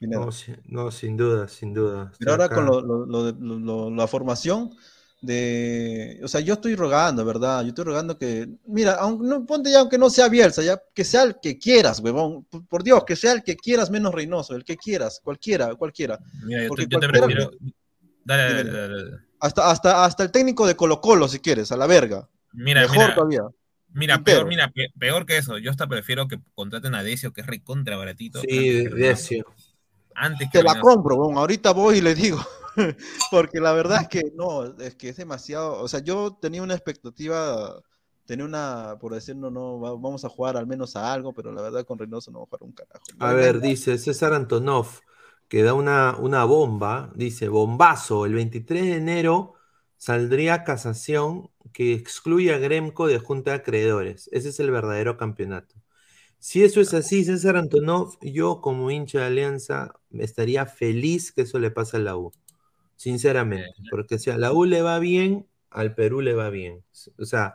No, 0.01 0.28
no, 0.66 0.91
sin 0.91 1.16
duda, 1.16 1.49
sin 1.49 1.73
duda. 1.73 2.12
Pero 2.19 2.32
ahora 2.32 2.49
con 2.49 2.59
acá. 2.65 2.66
lo- 2.66 2.81
lo- 2.82 3.07
lo 3.07 3.24
de- 3.32 3.41
lo- 3.41 3.59
lo- 3.59 3.91
la 3.91 4.07
formación 4.07 4.70
de, 5.23 6.20
o 6.23 6.28
sea, 6.28 6.41
yo 6.43 6.55
estoy 6.55 6.74
rogando, 6.77 7.24
¿verdad? 7.24 7.62
Yo 7.62 7.69
estoy 7.69 7.85
rogando 7.86 8.19
que, 8.19 8.47
mira, 8.66 8.95
aunque 8.97 9.27
no, 9.27 9.47
ponte 9.47 9.70
ya 9.70 9.81
aunque 9.81 9.97
no 9.97 10.11
sea 10.11 10.28
Bielsa, 10.28 10.62
ya 10.62 10.82
que 10.93 11.05
sea 11.05 11.23
el 11.23 11.36
que 11.41 11.59
quieras, 11.59 12.01
huevón, 12.01 12.45
por, 12.45 12.66
por 12.66 12.82
Dios, 12.85 13.05
que 13.07 13.16
sea 13.16 13.32
el 13.32 13.43
que 13.43 13.57
quieras 13.57 13.91
menos 13.91 14.12
Reynoso, 14.15 14.55
el 14.55 14.65
que 14.65 14.77
quieras, 14.77 15.20
cualquiera, 15.24 15.74
cualquiera. 15.74 16.19
Mira, 16.45 16.65
yo, 16.65 16.74
te- 16.74 16.86
yo 16.86 16.99
te. 17.01 17.74
Dale, 18.25 18.43
dale, 18.43 18.71
dale, 18.71 19.05
dale. 19.05 19.19
Hasta, 19.41 19.71
hasta, 19.71 20.05
hasta 20.05 20.23
el 20.23 20.31
técnico 20.33 20.67
de 20.67 20.77
Colo 20.77 21.01
Colo, 21.01 21.29
si 21.29 21.41
quieres, 21.41 21.71
a 21.73 21.77
la 21.77 21.87
verga. 21.87 22.29
Mira, 22.53 22.83
Mejor 22.83 22.99
mira, 22.99 23.15
todavía. 23.15 23.43
mira, 23.93 24.15
Entero. 24.17 24.39
peor, 24.39 24.49
mira, 24.49 24.69
pe- 24.71 24.93
peor 24.99 25.27
que 25.27 25.37
eso. 25.37 25.59
Yo 25.59 25.71
hasta 25.71 25.87
prefiero 25.87 26.29
que 26.29 26.39
contraten 26.55 26.95
a 26.95 27.03
Decio, 27.03 27.33
que 27.33 27.43
es 27.43 27.47
recontra 27.47 27.97
baratito. 27.97 28.41
Sí. 28.41 28.85
Decio. 28.89 29.45
Antes 30.15 30.49
que 30.51 30.59
Te 30.59 30.65
la 30.65 30.81
compro, 30.81 31.17
huevón. 31.17 31.37
Ahorita 31.37 31.73
voy 31.73 31.99
y 31.99 32.01
le 32.01 32.15
digo. 32.15 32.39
porque 33.31 33.61
la 33.61 33.73
verdad 33.73 34.03
es 34.03 34.09
que 34.09 34.23
no, 34.35 34.65
es 34.79 34.95
que 34.95 35.09
es 35.11 35.17
demasiado, 35.17 35.81
o 35.81 35.89
sea, 35.89 36.01
yo 36.01 36.37
tenía 36.41 36.63
una 36.63 36.75
expectativa, 36.75 37.81
tenía 38.27 38.45
una, 38.45 38.97
por 39.01 39.15
decir, 39.15 39.37
no, 39.37 39.51
no, 39.51 39.79
vamos 39.79 40.25
a 40.25 40.29
jugar 40.29 40.57
al 40.57 40.67
menos 40.67 40.97
a 40.97 41.13
algo, 41.13 41.33
pero 41.33 41.53
la 41.53 41.63
verdad 41.63 41.85
con 41.85 41.99
Reynoso 41.99 42.31
no 42.31 42.39
va 42.41 42.45
a 42.45 42.47
jugar 42.47 42.63
un 42.63 42.73
carajo. 42.73 43.05
A 43.21 43.33
ver, 43.33 43.61
dice 43.61 43.97
César 43.99 44.33
Antonov, 44.35 44.89
que 45.55 45.63
da 45.63 45.73
una, 45.73 46.17
una 46.17 46.45
bomba, 46.45 47.13
dice, 47.15 47.47
bombazo, 47.47 48.27
el 48.27 48.35
23 48.35 48.87
de 48.87 48.97
enero 48.97 49.55
saldría 49.97 50.65
casación 50.65 51.49
que 51.73 51.93
excluye 51.93 52.53
a 52.53 52.59
Gremco 52.59 53.07
de 53.07 53.21
Junta 53.21 53.53
de 53.53 53.59
Acreedores. 53.59 54.29
Ese 54.33 54.49
es 54.49 54.59
el 54.59 54.73
verdadero 54.73 55.17
campeonato. 55.17 55.77
Si 56.41 56.65
eso 56.65 56.81
es 56.81 56.93
así, 56.93 57.25
César 57.25 57.57
Antonov, 57.57 58.19
yo 58.21 58.61
como 58.61 58.91
hincha 58.91 59.21
de 59.21 59.27
Alianza 59.27 59.95
estaría 60.19 60.67
feliz 60.67 61.31
que 61.31 61.43
eso 61.43 61.61
le 61.61 61.71
pase 61.71 61.99
a 61.99 62.01
la 62.01 62.17
U. 62.17 62.33
Sinceramente. 62.97 63.77
Porque 63.93 64.19
si 64.19 64.31
a 64.31 64.37
la 64.37 64.53
U 64.53 64.65
le 64.65 64.83
va 64.83 64.99
bien, 64.99 65.47
al 65.71 65.95
Perú 65.95 66.21
le 66.21 66.35
va 66.35 66.51
bien. 66.51 66.83
O 67.17 67.27
sea, 67.27 67.55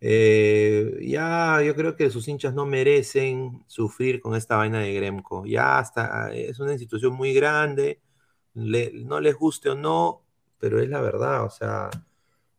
eh, 0.00 0.98
ya 1.02 1.62
yo 1.62 1.74
creo 1.74 1.94
que 1.96 2.10
sus 2.10 2.26
hinchas 2.28 2.54
no 2.54 2.64
merecen 2.66 3.62
sufrir 3.66 4.20
con 4.20 4.34
esta 4.34 4.56
vaina 4.56 4.80
de 4.80 4.94
Gremco. 4.94 5.44
Ya 5.46 5.78
hasta 5.78 6.32
es 6.32 6.58
una 6.60 6.72
institución 6.72 7.14
muy 7.14 7.34
grande, 7.34 8.00
no 8.54 9.20
les 9.20 9.34
guste 9.36 9.70
o 9.70 9.74
no, 9.74 10.24
pero 10.58 10.80
es 10.80 10.88
la 10.88 11.00
verdad. 11.00 11.44
O 11.44 11.50
sea, 11.50 11.90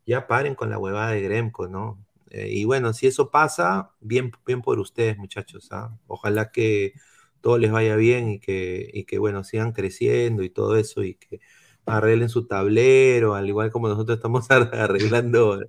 ya 0.05 0.27
paren 0.27 0.55
con 0.55 0.69
la 0.69 0.77
huevada 0.79 1.11
de 1.11 1.21
Gremco, 1.21 1.67
¿no? 1.67 2.05
Eh, 2.29 2.49
y 2.51 2.65
bueno, 2.65 2.93
si 2.93 3.07
eso 3.07 3.29
pasa, 3.31 3.91
bien, 3.99 4.31
bien 4.45 4.61
por 4.61 4.79
ustedes, 4.79 5.17
muchachos. 5.17 5.69
¿ah? 5.71 5.97
Ojalá 6.07 6.51
que 6.51 6.93
todo 7.41 7.57
les 7.57 7.71
vaya 7.71 7.95
bien 7.95 8.29
y 8.29 8.39
que, 8.39 8.89
y 8.93 9.05
que, 9.05 9.19
bueno, 9.19 9.43
sigan 9.43 9.73
creciendo 9.73 10.43
y 10.43 10.49
todo 10.49 10.77
eso 10.77 11.03
y 11.03 11.15
que 11.15 11.41
arreglen 11.85 12.29
su 12.29 12.47
tablero, 12.47 13.35
al 13.35 13.47
igual 13.49 13.71
como 13.71 13.87
nosotros 13.89 14.17
estamos 14.17 14.49
arreglando 14.51 15.61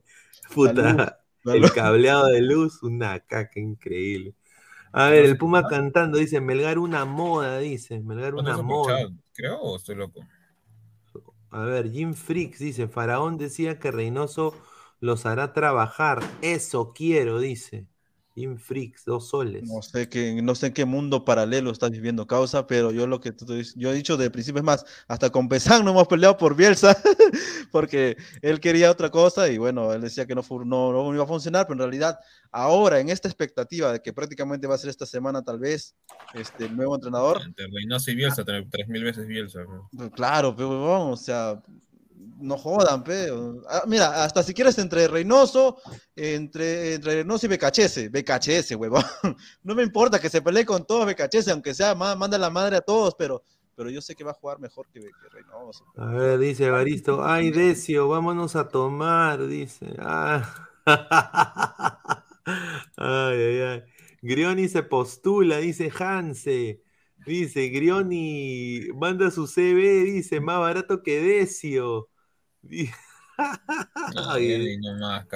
el 1.44 1.73
cableado 1.73 2.27
de 2.27 2.43
luz, 2.43 2.82
una 2.82 3.20
caca 3.20 3.60
increíble. 3.60 4.35
A 4.93 5.09
ver, 5.09 5.24
el 5.24 5.39
Puma 5.39 5.66
cantando, 5.66 6.19
dice, 6.19 6.40
Melgar 6.40 6.78
una 6.78 7.05
moda, 7.05 7.59
dice, 7.59 8.01
Melgar 8.01 8.35
una 8.35 8.59
moda. 8.59 9.09
Creo 9.32 9.59
o 9.59 9.77
estoy 9.77 9.97
loco. 9.97 10.20
A 11.51 11.64
ver, 11.64 11.90
Jim 11.90 12.14
Freaks 12.14 12.59
dice, 12.59 12.89
Faraón 12.89 13.36
decía 13.39 13.78
que 13.78 13.90
Reynoso 13.90 14.55
los 15.01 15.27
hará 15.27 15.52
trabajar. 15.52 16.23
Eso 16.40 16.93
quiero, 16.94 17.40
dice. 17.40 17.86
Infrix, 18.35 19.05
dos 19.05 19.29
soles. 19.29 19.69
No 19.69 19.83
sé, 19.83 20.09
que, 20.09 20.41
no 20.43 20.55
sé 20.55 20.69
en 20.69 20.73
qué 20.73 20.85
mundo 20.85 21.25
paralelo 21.25 21.71
estás 21.71 21.91
viviendo 21.91 22.27
causa, 22.27 22.67
pero 22.67 22.91
yo 22.91 23.07
lo 23.07 23.21
que 23.21 23.33
yo 23.77 23.91
he 23.91 23.95
dicho 23.95 24.17
de 24.17 24.31
principio 24.31 24.61
es 24.61 24.65
más, 24.65 24.85
hasta 25.09 25.31
con 25.31 25.49
Pesán 25.49 25.85
no 25.85 25.91
hemos 25.91 26.09
peleado 26.09 26.37
por 26.37 26.57
Bielsa, 26.57 26.97
porque 27.73 28.17
él 28.41 28.61
quería 28.61 28.91
otra 28.91 29.11
cosa 29.11 29.49
y 29.49 29.59
bueno, 29.59 29.93
él 29.93 30.01
decía 30.01 30.27
que 30.27 30.35
no, 30.35 30.43
no, 30.65 30.93
no, 30.93 31.15
iba 31.15 31.25
a 31.25 31.27
funcionar, 31.27 31.67
pero 31.67 31.75
en 31.75 31.91
realidad 31.91 32.19
ahora 32.51 33.01
en 33.01 33.11
esta 33.11 33.29
expectativa 33.29 33.93
de 33.93 34.01
que 34.01 34.13
prácticamente 34.13 34.67
va 34.67 34.75
a 34.75 34.79
ser 34.79 34.91
esta 34.91 35.07
semana 35.07 35.43
tal 35.43 35.59
vez 35.59 35.95
este 36.35 36.67
el 36.67 36.77
nuevo 36.77 36.95
entrenador. 36.95 37.41
Entre 37.45 37.67
Reynoso 37.67 38.11
y 38.11 38.15
Bielsa, 38.15 38.45
tres 38.45 38.89
mil 38.89 39.05
veces 39.05 39.27
Bielsa. 39.27 39.61
Pues 39.97 40.11
claro, 40.11 40.55
pero 40.57 40.87
vamos, 40.87 41.21
o 41.21 41.25
sea, 41.25 41.63
no 42.39 42.57
jodan, 42.57 43.03
pero. 43.05 43.62
Ah, 43.69 43.82
mira, 43.86 44.24
hasta 44.24 44.43
si 44.43 44.55
quieres 44.55 44.78
entre 44.78 45.09
Reynoso, 45.09 45.78
entre, 46.16 46.94
entre 46.94 47.15
Reynoso 47.16 47.47
y 47.47 47.49
Becachese, 47.49 48.09
Becachese, 48.09 48.74
huevón. 48.74 49.03
No 49.62 49.74
me 49.74 49.82
importa 49.82 50.20
que 50.20 50.28
se 50.28 50.43
pelee 50.43 50.65
con 50.65 50.86
todos 50.86 51.07
Becachese, 51.07 51.51
aunque 51.51 51.74
sea, 51.74 51.94
manda 51.94 52.39
la 52.39 52.51
madre 52.51 52.77
a 52.77 52.81
todos, 52.81 53.15
pero, 53.16 53.43
pero 53.77 53.90
yo 53.90 54.01
sé 54.01 54.15
que 54.15 54.24
va 54.24 54.32
a 54.32 54.35
jugar 54.35 54.59
mejor 54.59 54.89
que, 54.89 55.01
Reynoso. 55.31 55.85
A 55.97 56.07
ver, 56.07 56.39
dice 56.39 56.70
Baristo, 56.70 57.24
ay, 57.24 57.51
Decio, 57.51 58.09
vámonos 58.09 58.57
a 58.57 58.69
tomar, 58.69 59.47
dice. 59.47 59.94
Ay, 62.97 63.36
ay, 63.40 63.61
ay. 63.61 63.82
Grioni 64.20 64.69
se 64.69 64.82
postula, 64.82 65.59
dice 65.59 65.93
Hanse. 65.97 66.82
Dice, 67.27 67.69
Grioni 67.69 68.89
manda 68.94 69.31
su 69.31 69.47
CV, 69.47 70.05
dice, 70.05 70.40
más 70.40 70.59
barato 70.59 71.03
que 71.03 71.20
Decio. 71.20 72.09
No 74.15 74.99
más, 74.99 75.27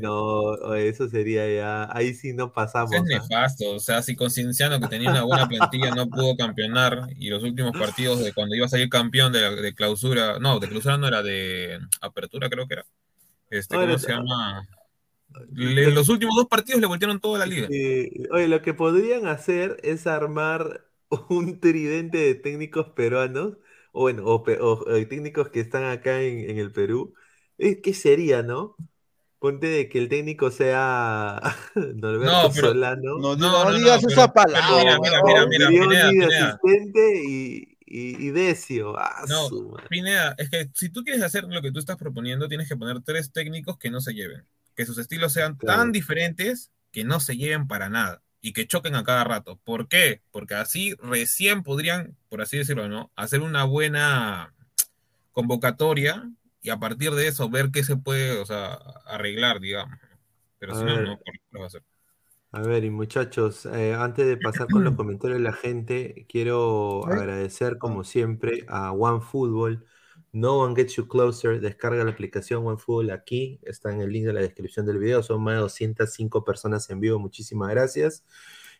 no, 0.00 0.74
eso 0.74 1.08
sería 1.08 1.52
ya, 1.52 1.96
ahí 1.96 2.14
sí 2.14 2.32
no 2.32 2.52
pasamos. 2.52 2.92
Es 2.94 3.02
nefasto, 3.02 3.70
o 3.70 3.78
sea, 3.78 4.02
si 4.02 4.16
Concienciano 4.16 4.80
que 4.80 4.88
tenía 4.88 5.10
una 5.10 5.22
buena 5.24 5.46
plantilla 5.46 5.94
no 5.94 6.08
pudo 6.08 6.36
campeonar 6.36 7.06
y 7.16 7.28
los 7.28 7.42
últimos 7.42 7.72
partidos 7.72 8.24
de 8.24 8.32
cuando 8.32 8.54
iba 8.54 8.66
a 8.66 8.68
salir 8.68 8.88
campeón 8.88 9.32
de, 9.32 9.56
de 9.56 9.74
clausura, 9.74 10.38
no, 10.38 10.58
de 10.58 10.68
clausura 10.68 10.96
no 10.96 11.06
era 11.06 11.22
de 11.22 11.78
apertura 12.00 12.48
creo 12.48 12.66
que 12.66 12.74
era. 12.74 12.86
Este, 13.50 13.76
¿cómo 13.76 13.98
se 13.98 14.12
llama? 14.12 14.66
los 15.50 16.08
últimos 16.08 16.36
dos 16.36 16.46
partidos 16.46 16.80
le 16.80 16.86
voltearon 16.86 17.20
toda 17.20 17.40
la 17.40 17.46
liga. 17.46 17.68
oye, 17.68 18.48
lo 18.48 18.62
que 18.62 18.74
podrían 18.74 19.26
hacer 19.26 19.78
es 19.82 20.06
armar 20.06 20.86
un 21.28 21.60
tridente 21.60 22.18
de 22.18 22.34
técnicos 22.34 22.88
peruanos 22.90 23.58
o 23.96 24.00
bueno, 24.00 24.24
o, 24.26 24.90
eh, 24.90 25.06
técnicos 25.06 25.50
que 25.50 25.60
están 25.60 25.84
acá 25.84 26.20
en, 26.20 26.58
el 26.58 26.72
Perú, 26.72 27.14
¿qué 27.56 27.94
sería, 27.94 28.42
no? 28.42 28.74
Ponte 29.38 29.68
de 29.68 29.88
que 29.88 29.98
el 29.98 30.08
técnico 30.08 30.50
sea 30.50 31.40
Norberto 31.76 32.52
Solano. 32.52 33.18
No, 33.18 33.36
no, 33.36 33.72
digas 33.72 34.02
esa 34.02 34.32
palabra. 34.32 34.98
mira, 35.00 35.22
mira, 35.22 35.46
mira, 35.46 36.10
mira, 36.10 36.48
asistente 36.48 37.22
y, 37.24 37.78
y, 37.86 38.30
Decio. 38.30 38.98
Ah, 38.98 39.24
no, 39.28 39.48
Pineda, 39.88 40.34
es 40.38 40.50
que 40.50 40.68
si 40.74 40.88
tú 40.88 41.04
quieres 41.04 41.22
hacer 41.22 41.44
lo 41.44 41.62
que 41.62 41.70
tú 41.70 41.78
estás 41.78 41.96
proponiendo, 41.96 42.48
tienes 42.48 42.68
que 42.68 42.76
poner 42.76 43.00
tres 43.02 43.30
técnicos 43.30 43.78
que 43.78 43.90
no 43.90 44.00
se 44.00 44.12
lleven. 44.12 44.44
Que 44.74 44.86
sus 44.86 44.98
estilos 44.98 45.32
sean 45.32 45.56
tan 45.56 45.92
diferentes 45.92 46.72
que 46.90 47.04
no 47.04 47.20
se 47.20 47.36
lleven 47.36 47.68
para 47.68 47.88
nada 47.88 48.23
y 48.44 48.52
que 48.52 48.66
choquen 48.66 48.94
a 48.94 49.04
cada 49.04 49.24
rato. 49.24 49.58
¿Por 49.64 49.88
qué? 49.88 50.20
Porque 50.30 50.54
así 50.54 50.94
recién 50.96 51.62
podrían, 51.62 52.14
por 52.28 52.42
así 52.42 52.58
decirlo, 52.58 52.90
¿no? 52.90 53.10
Hacer 53.16 53.40
una 53.40 53.64
buena 53.64 54.54
convocatoria 55.32 56.30
y 56.60 56.68
a 56.68 56.76
partir 56.76 57.12
de 57.12 57.26
eso 57.26 57.48
ver 57.48 57.70
qué 57.70 57.82
se 57.82 57.96
puede, 57.96 58.38
o 58.38 58.44
sea, 58.44 58.74
arreglar, 59.06 59.60
digamos. 59.60 59.98
Pero 60.58 60.74
si 60.74 60.84
no, 60.84 61.00
no, 61.00 61.18
lo 61.52 61.58
va 61.58 61.64
a 61.64 61.68
hacer. 61.68 61.82
A 62.52 62.60
ver, 62.60 62.84
y 62.84 62.90
muchachos, 62.90 63.64
eh, 63.64 63.94
antes 63.94 64.26
de 64.26 64.36
pasar 64.36 64.66
con 64.68 64.84
los 64.84 64.94
comentarios 64.96 65.38
de 65.38 65.44
la 65.44 65.54
gente, 65.54 66.26
quiero 66.28 67.06
agradecer 67.06 67.78
como 67.78 68.04
siempre 68.04 68.66
a 68.68 68.92
OneFootball 68.92 69.86
no 70.34 70.58
One 70.58 70.74
Gets 70.74 70.96
You 70.96 71.06
Closer, 71.06 71.60
descarga 71.60 72.02
la 72.02 72.10
aplicación 72.10 72.66
OneFootball 72.66 73.12
aquí, 73.12 73.60
está 73.62 73.92
en 73.92 74.00
el 74.00 74.10
link 74.10 74.26
de 74.26 74.32
la 74.32 74.40
descripción 74.40 74.84
del 74.84 74.98
video, 74.98 75.22
son 75.22 75.40
más 75.44 75.54
de 75.54 75.60
205 75.60 76.44
personas 76.44 76.90
en 76.90 76.98
vivo, 76.98 77.20
muchísimas 77.20 77.70
gracias. 77.70 78.24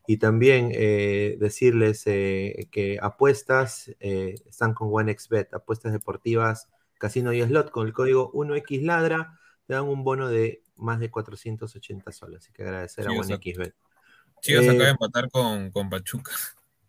Y 0.09 0.17
también 0.17 0.71
eh, 0.75 1.37
decirles 1.39 2.03
eh, 2.07 2.69
que 2.73 2.99
apuestas 3.01 3.95
eh, 4.01 4.35
están 4.47 4.75
con 4.75 4.89
OneXBet, 4.91 5.55
apuestas 5.55 5.93
deportivas, 5.93 6.69
casino 6.99 7.33
y 7.33 7.41
slot, 7.41 7.71
con 7.71 7.87
el 7.87 7.93
código 7.93 8.33
1XLadra, 8.33 9.39
te 9.69 9.75
dan 9.75 9.85
un 9.85 10.03
bono 10.03 10.29
de 10.29 10.65
más 10.75 10.99
de 10.99 11.09
480 11.09 12.11
soles, 12.11 12.41
así 12.41 12.53
que 12.53 12.65
agradecer 12.65 13.07
a 13.07 13.13
OneXBet. 13.13 13.75
Chicos, 14.41 14.65
acaba 14.65 14.85
de 14.85 14.91
empatar 14.91 15.31
con, 15.31 15.71
con 15.71 15.89
Pachuca. 15.89 16.33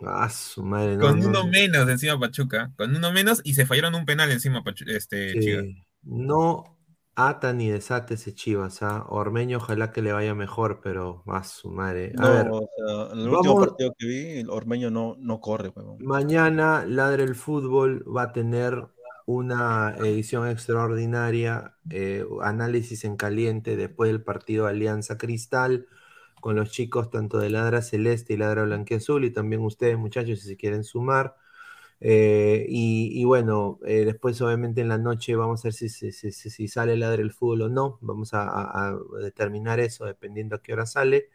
Ah, 0.02 0.30
su 0.30 0.64
madre, 0.64 0.98
con 0.98 1.24
uno 1.26 1.48
menos 1.48 1.88
encima 1.88 2.20
Pachuca, 2.20 2.72
con 2.76 2.96
uno 2.96 3.12
menos 3.12 3.42
y 3.44 3.54
se 3.54 3.66
fallaron 3.66 3.96
un 3.96 4.06
penal 4.06 4.32
encima 4.32 4.64
este, 4.88 5.40
Chivas. 5.40 5.66
No 6.04 6.78
ata 7.16 7.54
ni 7.54 7.70
desate 7.70 8.16
ese 8.16 8.34
Chivas, 8.34 8.84
¿ah? 8.84 9.06
Ormeño 9.08 9.58
ojalá 9.58 9.92
que 9.92 10.02
le 10.02 10.12
vaya 10.12 10.36
mejor, 10.36 10.82
pero 10.84 11.24
más 11.26 11.50
su 11.50 11.72
madre. 11.72 12.14
A 12.18 12.30
ver, 12.30 12.48
en 13.14 13.20
el 13.20 13.30
último 13.30 13.60
partido 13.60 13.96
que 13.98 14.06
vi, 14.06 14.44
Ormeño 14.50 14.92
no, 14.92 15.16
no 15.20 15.40
corre. 15.40 15.72
Mañana 16.00 16.86
Ladre 16.86 17.24
el 17.24 17.36
Fútbol 17.36 18.04
va 18.06 18.24
a 18.24 18.34
tener 18.34 18.88
una 19.26 19.96
edición 19.98 20.48
extraordinaria, 20.48 21.78
eh, 21.90 22.26
análisis 22.44 23.06
en 23.06 23.16
caliente 23.16 23.76
después 23.76 24.12
del 24.12 24.22
partido 24.22 24.68
Alianza 24.68 25.18
Cristal 25.18 25.88
con 26.46 26.58
los 26.58 26.70
chicos 26.70 27.10
tanto 27.10 27.40
de 27.40 27.50
Ladra 27.50 27.82
Celeste 27.82 28.34
y 28.34 28.38
Ladra 28.38 28.66
Blanquiazul 28.66 29.26
y 29.26 29.32
también 29.32 29.64
ustedes 29.64 29.98
muchachos 29.98 30.42
si 30.42 30.50
se 30.50 30.56
quieren 30.56 30.84
sumar. 30.84 31.36
Eh, 32.00 32.68
y, 32.70 33.24
bueno, 33.26 33.80
eh, 33.84 34.06
después 34.06 34.40
obviamente 34.42 34.82
en 34.82 34.90
la 34.90 35.00
noche 35.00 35.36
vamos 35.36 35.62
a 35.62 35.70
ver 35.70 35.74
si, 35.74 35.90
si, 35.90 36.68
sale 36.68 36.98
Ladra 36.98 37.24
el 37.24 37.34
fútbol 37.34 37.64
o 37.64 37.70
no. 37.70 37.98
Vamos 38.02 38.30
a, 38.34 38.96
determinar 39.24 39.80
eso 39.80 40.06
dependiendo 40.06 40.56
a 40.56 40.62
qué 40.62 40.74
hora 40.74 40.86
sale. 40.86 41.30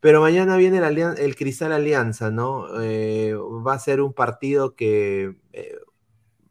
Pero 0.00 0.22
mañana 0.22 0.56
viene 0.56 0.78
el, 0.78 0.98
el 1.18 1.36
Cristal 1.36 1.72
Alianza, 1.72 2.30
¿no? 2.30 2.82
Eh, 2.82 3.34
va 3.34 3.74
a 3.74 3.78
ser 3.78 4.00
un 4.00 4.14
partido 4.14 4.74
que 4.74 5.36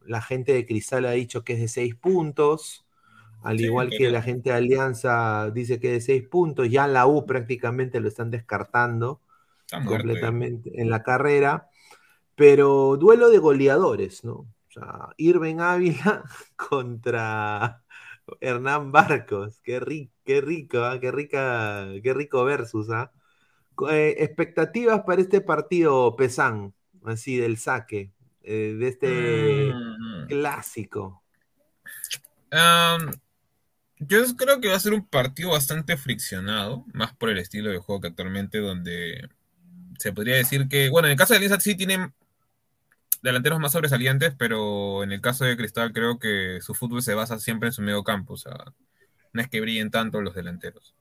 la 0.05 0.21
gente 0.21 0.53
de 0.53 0.67
Cristal 0.67 1.07
ha 1.07 1.11
dicho 1.13 1.43
que 1.43 1.53
es 1.53 1.59
de 1.59 1.67
seis 1.69 1.95
puntos. 1.95 2.85
Al 3.43 3.59
igual 3.61 3.89
que 3.89 4.09
la 4.09 4.21
gente 4.21 4.49
de 4.49 4.55
Alianza 4.55 5.49
dice 5.51 5.79
que 5.79 5.91
de 5.91 6.01
seis 6.01 6.27
puntos, 6.27 6.69
ya 6.69 6.87
la 6.87 7.07
U 7.07 7.25
prácticamente 7.25 7.99
lo 7.99 8.07
están 8.07 8.31
descartando 8.31 9.21
completamente 9.85 10.81
en 10.81 10.89
la 10.89 11.03
carrera. 11.03 11.69
Pero 12.35 12.97
duelo 12.97 13.29
de 13.29 13.37
goleadores, 13.37 14.23
¿no? 14.23 14.33
O 14.33 14.71
sea, 14.71 15.09
Irving 15.17 15.59
Ávila 15.59 16.23
contra 16.55 17.83
Hernán 18.39 18.91
Barcos. 18.91 19.59
Qué, 19.61 19.79
rico, 19.79 20.13
qué 20.23 20.41
rico, 20.41 20.79
¿ah? 20.79 20.99
qué 20.99 21.11
rica, 21.11 21.87
qué 22.03 22.13
rico 22.13 22.43
versus, 22.45 22.89
¿ah? 22.89 23.11
Eh, 23.89 24.15
expectativas 24.19 25.01
para 25.03 25.21
este 25.21 25.41
partido, 25.41 26.15
Pesán, 26.15 26.73
así 27.05 27.37
del 27.37 27.57
saque, 27.57 28.11
eh, 28.43 28.75
de 28.77 28.87
este 28.87 29.73
Mm. 29.73 30.27
clásico. 30.27 31.23
Um, 32.51 33.11
yo 33.99 34.23
creo 34.37 34.61
que 34.61 34.69
va 34.69 34.75
a 34.75 34.79
ser 34.79 34.93
un 34.93 35.05
partido 35.05 35.51
bastante 35.51 35.97
friccionado, 35.97 36.85
más 36.93 37.13
por 37.15 37.29
el 37.29 37.37
estilo 37.37 37.69
de 37.69 37.79
juego 37.79 38.01
que 38.01 38.07
actualmente, 38.07 38.59
donde 38.59 39.29
se 39.99 40.13
podría 40.13 40.35
decir 40.35 40.67
que, 40.69 40.89
bueno, 40.89 41.07
en 41.07 41.13
el 41.13 41.17
caso 41.17 41.33
de 41.33 41.37
Alianza 41.37 41.59
sí 41.59 41.75
tienen 41.75 42.13
delanteros 43.21 43.59
más 43.59 43.73
sobresalientes, 43.73 44.33
pero 44.37 45.03
en 45.03 45.11
el 45.11 45.21
caso 45.21 45.43
de 45.45 45.57
Cristal 45.57 45.91
creo 45.91 46.19
que 46.19 46.59
su 46.61 46.73
fútbol 46.73 47.01
se 47.01 47.13
basa 47.13 47.39
siempre 47.39 47.67
en 47.67 47.73
su 47.73 47.81
medio 47.81 48.03
campo, 48.03 48.33
o 48.33 48.37
sea, 48.37 48.53
no 49.33 49.41
es 49.41 49.49
que 49.49 49.61
brillen 49.61 49.91
tanto 49.91 50.21
los 50.21 50.35
delanteros. 50.35 50.95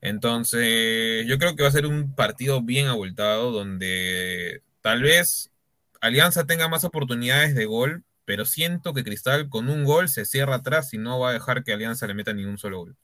Entonces, 0.00 1.26
yo 1.26 1.38
creo 1.38 1.56
que 1.56 1.62
va 1.62 1.68
a 1.68 1.72
ser 1.72 1.86
un 1.86 2.14
partido 2.14 2.60
bien 2.62 2.88
abultado, 2.88 3.52
donde 3.52 4.62
tal 4.82 5.02
vez 5.02 5.50
Alianza 6.00 6.44
tenga 6.44 6.68
más 6.68 6.84
oportunidades 6.84 7.54
de 7.54 7.64
gol, 7.66 8.04
pero 8.24 8.44
siento 8.44 8.94
que 8.94 9.04
Cristal 9.04 9.48
con 9.48 9.68
un 9.68 9.84
gol 9.84 10.08
se 10.08 10.24
cierra 10.24 10.56
atrás 10.56 10.94
y 10.94 10.98
no 10.98 11.18
va 11.18 11.30
a 11.30 11.32
dejar 11.32 11.64
que 11.64 11.72
Alianza 11.72 12.06
le 12.06 12.14
meta 12.14 12.32
ni 12.32 12.44
un 12.44 12.58
solo 12.58 12.78
gol. 12.78 12.96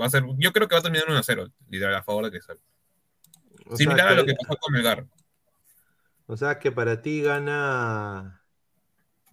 Va 0.00 0.06
a 0.06 0.10
ser, 0.10 0.24
yo 0.38 0.52
creo 0.52 0.68
que 0.68 0.74
va 0.74 0.80
a 0.80 0.82
terminar 0.82 1.08
1-0, 1.08 1.52
literal, 1.70 1.94
a 1.94 2.02
favor 2.02 2.24
de 2.24 2.30
Cristal. 2.30 2.58
O 3.66 3.76
Similar 3.76 4.08
a 4.08 4.14
lo 4.14 4.26
que, 4.26 4.34
pasó 4.34 4.58
con 4.58 4.72
Melgar. 4.72 5.06
o 6.26 6.36
sea 6.36 6.58
que 6.58 6.70
para 6.70 7.00
ti 7.00 7.22
gana, 7.22 8.42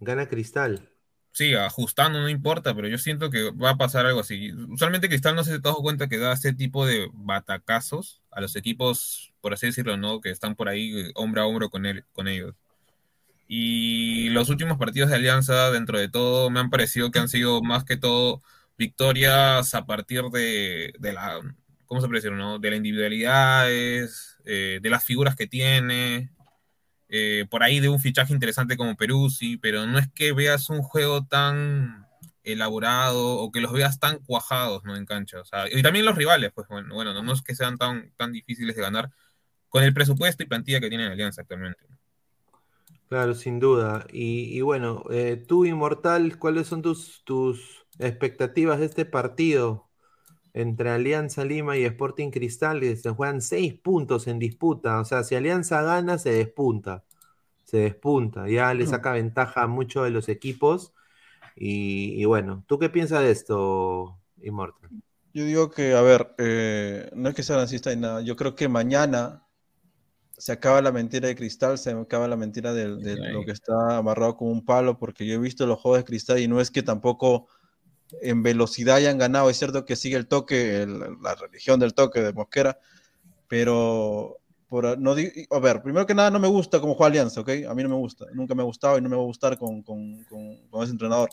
gana 0.00 0.26
Cristal. 0.26 0.88
Sí, 1.32 1.52
ajustando 1.54 2.20
no 2.20 2.28
importa, 2.28 2.74
pero 2.74 2.86
yo 2.86 2.96
siento 2.96 3.28
que 3.28 3.50
va 3.50 3.70
a 3.70 3.76
pasar 3.76 4.06
algo 4.06 4.20
así. 4.20 4.52
Usualmente 4.52 5.08
Cristal 5.08 5.34
no 5.34 5.42
se 5.42 5.54
ha 5.54 5.58
dado 5.58 5.76
cuenta 5.82 6.08
que 6.08 6.16
da 6.16 6.32
ese 6.32 6.52
tipo 6.52 6.86
de 6.86 7.10
batacazos 7.12 8.22
a 8.30 8.40
los 8.40 8.54
equipos, 8.54 9.34
por 9.40 9.52
así 9.52 9.66
decirlo, 9.66 9.96
¿no? 9.96 10.20
Que 10.20 10.30
están 10.30 10.54
por 10.54 10.68
ahí 10.68 11.10
hombro 11.16 11.42
a 11.42 11.46
hombro 11.46 11.70
con, 11.70 11.86
él, 11.86 12.04
con 12.12 12.28
ellos. 12.28 12.54
Y 13.46 14.30
los 14.30 14.48
últimos 14.48 14.78
partidos 14.78 15.10
de 15.10 15.16
Alianza, 15.16 15.70
dentro 15.70 15.98
de 15.98 16.08
todo, 16.08 16.50
me 16.50 16.60
han 16.60 16.70
parecido 16.70 17.10
que 17.10 17.18
han 17.18 17.28
sido 17.28 17.62
más 17.62 17.84
que 17.84 17.96
todo 17.96 18.42
victorias 18.78 19.74
a 19.74 19.86
partir 19.86 20.24
de, 20.24 20.92
la, 21.00 21.40
¿cómo 21.86 22.00
se 22.00 22.08
puede 22.08 22.30
no? 22.30 22.58
De 22.58 22.70
las 22.70 22.76
individualidades, 22.78 24.38
eh, 24.44 24.80
de 24.82 24.90
las 24.90 25.04
figuras 25.04 25.36
que 25.36 25.46
tiene, 25.46 26.30
eh, 27.08 27.46
por 27.50 27.62
ahí 27.62 27.80
de 27.80 27.88
un 27.88 28.00
fichaje 28.00 28.32
interesante 28.32 28.76
como 28.76 28.96
Peruzzi, 28.96 29.56
pero 29.58 29.86
no 29.86 29.98
es 29.98 30.08
que 30.14 30.32
veas 30.32 30.70
un 30.70 30.82
juego 30.82 31.24
tan 31.26 32.06
elaborado 32.42 33.38
o 33.38 33.50
que 33.52 33.60
los 33.60 33.72
veas 33.72 33.98
tan 34.00 34.18
cuajados, 34.18 34.84
¿no? 34.84 34.96
En 34.96 35.06
cancha. 35.06 35.40
O 35.40 35.44
sea, 35.44 35.66
y 35.70 35.82
también 35.82 36.04
los 36.04 36.16
rivales, 36.16 36.52
pues 36.54 36.68
bueno, 36.68 36.94
bueno, 36.94 37.14
no, 37.14 37.22
no 37.22 37.32
es 37.32 37.42
que 37.42 37.54
sean 37.54 37.78
tan, 37.78 38.12
tan 38.16 38.32
difíciles 38.32 38.76
de 38.76 38.82
ganar 38.82 39.10
con 39.68 39.82
el 39.84 39.94
presupuesto 39.94 40.42
y 40.42 40.46
plantilla 40.46 40.80
que 40.80 40.88
tiene 40.88 41.06
Alianza 41.06 41.42
actualmente. 41.42 41.84
Claro, 43.08 43.34
sin 43.34 43.60
duda. 43.60 44.06
Y, 44.12 44.56
y 44.56 44.60
bueno, 44.62 45.04
eh, 45.10 45.36
tú, 45.36 45.64
Inmortal, 45.64 46.38
¿cuáles 46.38 46.66
son 46.66 46.82
tus, 46.82 47.22
tus 47.24 47.86
expectativas 47.98 48.80
de 48.80 48.86
este 48.86 49.04
partido 49.04 49.88
entre 50.54 50.90
Alianza 50.90 51.44
Lima 51.44 51.76
y 51.78 51.84
Sporting 51.84 52.30
Cristal? 52.30 52.80
Que 52.80 52.96
se 52.96 53.10
juegan 53.10 53.42
seis 53.42 53.74
puntos 53.74 54.26
en 54.28 54.38
disputa. 54.40 55.00
O 55.00 55.04
sea, 55.04 55.24
si 55.24 55.36
Alianza 55.36 55.82
gana, 55.82 56.18
se 56.18 56.30
despunta. 56.32 57.04
Se 57.64 57.78
despunta. 57.78 58.48
Ya 58.48 58.74
le 58.74 58.86
saca 58.86 59.12
ventaja 59.12 59.62
a 59.64 59.66
muchos 59.68 60.04
de 60.04 60.10
los 60.10 60.28
equipos. 60.28 60.94
Y, 61.56 62.20
y 62.20 62.24
bueno, 62.26 62.64
¿tú 62.68 62.78
qué 62.78 62.90
piensas 62.90 63.22
de 63.22 63.32
esto, 63.32 64.18
Inmortal? 64.42 64.90
Yo 65.32 65.44
digo 65.44 65.70
que, 65.70 65.94
a 65.94 66.00
ver, 66.02 66.34
eh, 66.38 67.10
no 67.14 67.28
es 67.28 67.34
que 67.34 67.42
sea 67.42 67.56
racista 67.56 67.90
ni 67.94 68.00
nada, 68.00 68.20
yo 68.22 68.36
creo 68.36 68.54
que 68.54 68.68
mañana 68.68 69.43
se 70.38 70.52
acaba 70.52 70.82
la 70.82 70.92
mentira 70.92 71.28
de 71.28 71.36
Cristal, 71.36 71.78
se 71.78 71.90
acaba 71.92 72.28
la 72.28 72.36
mentira 72.36 72.72
de, 72.72 72.98
de 72.98 73.18
lo 73.18 73.44
que 73.44 73.52
está 73.52 73.98
amarrado 73.98 74.36
con 74.36 74.48
un 74.48 74.64
palo, 74.64 74.98
porque 74.98 75.26
yo 75.26 75.34
he 75.34 75.38
visto 75.38 75.66
los 75.66 75.80
juegos 75.80 76.00
de 76.00 76.04
Cristal 76.04 76.38
y 76.40 76.48
no 76.48 76.60
es 76.60 76.70
que 76.70 76.82
tampoco 76.82 77.48
en 78.22 78.42
velocidad 78.42 78.96
hayan 78.96 79.18
ganado, 79.18 79.50
es 79.50 79.58
cierto 79.58 79.84
que 79.84 79.96
sigue 79.96 80.16
el 80.16 80.28
toque, 80.28 80.82
el- 80.82 81.00
la 81.22 81.34
religión 81.36 81.80
del 81.80 81.94
toque 81.94 82.20
de 82.22 82.32
Mosquera, 82.32 82.78
pero 83.48 84.38
por, 84.68 84.98
no, 84.98 85.12
a 85.50 85.58
ver, 85.60 85.82
primero 85.82 86.06
que 86.06 86.14
nada 86.14 86.30
no 86.30 86.40
me 86.40 86.48
gusta 86.48 86.80
cómo 86.80 86.94
juega 86.94 87.08
Alianza, 87.10 87.40
¿ok? 87.42 87.50
A 87.68 87.74
mí 87.74 87.82
no 87.82 87.88
me 87.90 87.96
gusta, 87.96 88.26
nunca 88.34 88.54
me 88.54 88.62
ha 88.62 88.66
gustado 88.66 88.98
y 88.98 89.02
no 89.02 89.08
me 89.08 89.16
va 89.16 89.22
a 89.22 89.26
gustar 89.26 89.58
con, 89.58 89.82
con, 89.82 90.24
con, 90.24 90.68
con 90.68 90.82
ese 90.82 90.92
entrenador. 90.92 91.30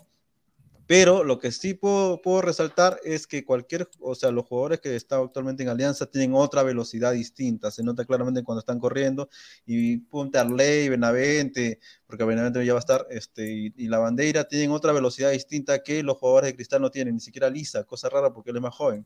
Pero 0.91 1.23
lo 1.23 1.39
que 1.39 1.53
sí 1.53 1.73
puedo, 1.73 2.22
puedo 2.22 2.41
resaltar 2.41 2.99
es 3.05 3.26
que 3.26 3.45
cualquier, 3.45 3.89
o 4.01 4.13
sea, 4.13 4.30
los 4.30 4.45
jugadores 4.45 4.81
que 4.81 4.93
están 4.97 5.22
actualmente 5.22 5.63
en 5.63 5.69
Alianza 5.69 6.05
tienen 6.05 6.34
otra 6.34 6.63
velocidad 6.63 7.13
distinta. 7.13 7.72
Se 7.72 7.81
nota 7.81 8.03
claramente 8.03 8.43
cuando 8.43 8.59
están 8.59 8.77
corriendo. 8.77 9.30
Y 9.65 9.99
Punte 9.99 10.38
Arley, 10.38 10.89
Benavente, 10.89 11.80
porque 12.05 12.26
Benavente 12.26 12.65
ya 12.65 12.73
va 12.73 12.80
a 12.80 12.81
estar, 12.81 13.07
este, 13.09 13.49
y, 13.49 13.73
y 13.77 13.88
la 13.88 13.99
bandera 13.99 14.43
tienen 14.43 14.72
otra 14.72 14.91
velocidad 14.91 15.31
distinta 15.31 15.81
que 15.81 16.03
los 16.03 16.18
jugadores 16.18 16.49
de 16.49 16.55
Cristal 16.57 16.81
no 16.81 16.91
tienen, 16.91 17.13
ni 17.13 17.22
siquiera 17.22 17.49
Lisa, 17.49 17.85
cosa 17.85 18.09
rara 18.09 18.34
porque 18.34 18.49
él 18.49 18.57
es 18.57 18.61
más 18.61 18.76
joven. 18.76 19.05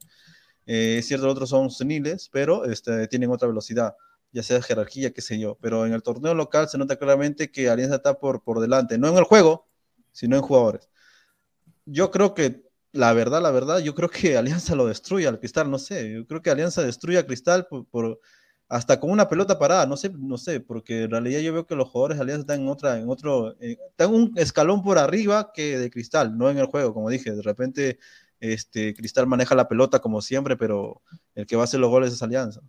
Eh, 0.65 0.97
es 0.97 1.05
cierto, 1.07 1.27
los 1.27 1.35
otros 1.35 1.49
son 1.51 1.69
seniles, 1.69 2.29
pero 2.33 2.65
este, 2.65 3.07
tienen 3.09 3.29
otra 3.29 3.47
velocidad, 3.47 3.95
ya 4.31 4.41
sea 4.41 4.59
jerarquía, 4.59 5.13
qué 5.13 5.21
sé 5.21 5.37
yo. 5.37 5.55
Pero 5.61 5.85
en 5.85 5.93
el 5.93 6.01
torneo 6.01 6.33
local 6.33 6.67
se 6.67 6.79
nota 6.79 6.95
claramente 6.95 7.51
que 7.51 7.69
Alianza 7.69 7.97
está 7.97 8.17
por, 8.17 8.41
por 8.41 8.59
delante, 8.59 8.97
no 8.97 9.07
en 9.07 9.17
el 9.17 9.23
juego, 9.25 9.67
sino 10.13 10.35
en 10.35 10.41
jugadores 10.41 10.89
yo 11.85 12.11
creo 12.11 12.33
que 12.33 12.63
la 12.93 13.13
verdad, 13.13 13.41
la 13.41 13.51
verdad, 13.51 13.79
yo 13.79 13.93
creo 13.95 14.09
que 14.09 14.37
Alianza 14.37 14.75
lo 14.75 14.87
destruye 14.87 15.27
al 15.27 15.39
Cristal, 15.39 15.69
no 15.71 15.79
sé, 15.79 16.13
yo 16.13 16.25
creo 16.27 16.41
que 16.41 16.49
Alianza 16.49 16.83
destruye 16.83 17.17
a 17.19 17.25
Cristal 17.25 17.67
por, 17.67 17.85
por- 17.87 18.19
hasta 18.67 18.99
con 18.99 19.11
una 19.11 19.29
pelota 19.29 19.59
parada, 19.59 19.85
no 19.85 19.95
sé, 19.97 20.09
no 20.17 20.37
sé, 20.39 20.59
porque 20.59 21.03
en 21.03 21.11
realidad 21.11 21.39
yo 21.41 21.53
veo 21.53 21.67
que 21.67 21.75
los 21.75 21.87
jugadores 21.89 22.17
de 22.17 22.23
Alianza 22.23 22.41
están 22.41 22.61
en 22.61 22.67
otra, 22.69 22.97
en 22.99 23.09
otro, 23.09 23.55
eh, 23.61 23.77
están 23.91 24.11
un 24.13 24.33
escalón 24.37 24.81
por 24.83 24.97
arriba 24.97 25.51
que 25.53 25.77
de 25.77 25.89
Cristal, 25.91 26.35
no 26.37 26.49
en 26.49 26.57
el 26.57 26.65
juego, 26.67 26.93
como 26.93 27.09
dije, 27.11 27.31
de 27.33 27.43
repente 27.43 27.99
este 28.39 28.93
Cristal 28.95 29.27
maneja 29.27 29.53
la 29.55 29.67
pelota 29.67 29.99
como 29.99 30.21
siempre, 30.21 30.57
pero 30.57 31.01
el 31.35 31.45
que 31.45 31.55
va 31.55 31.63
a 31.63 31.65
hacer 31.65 31.79
los 31.79 31.89
goles 31.91 32.11
es 32.13 32.23
Alianza. 32.23 32.61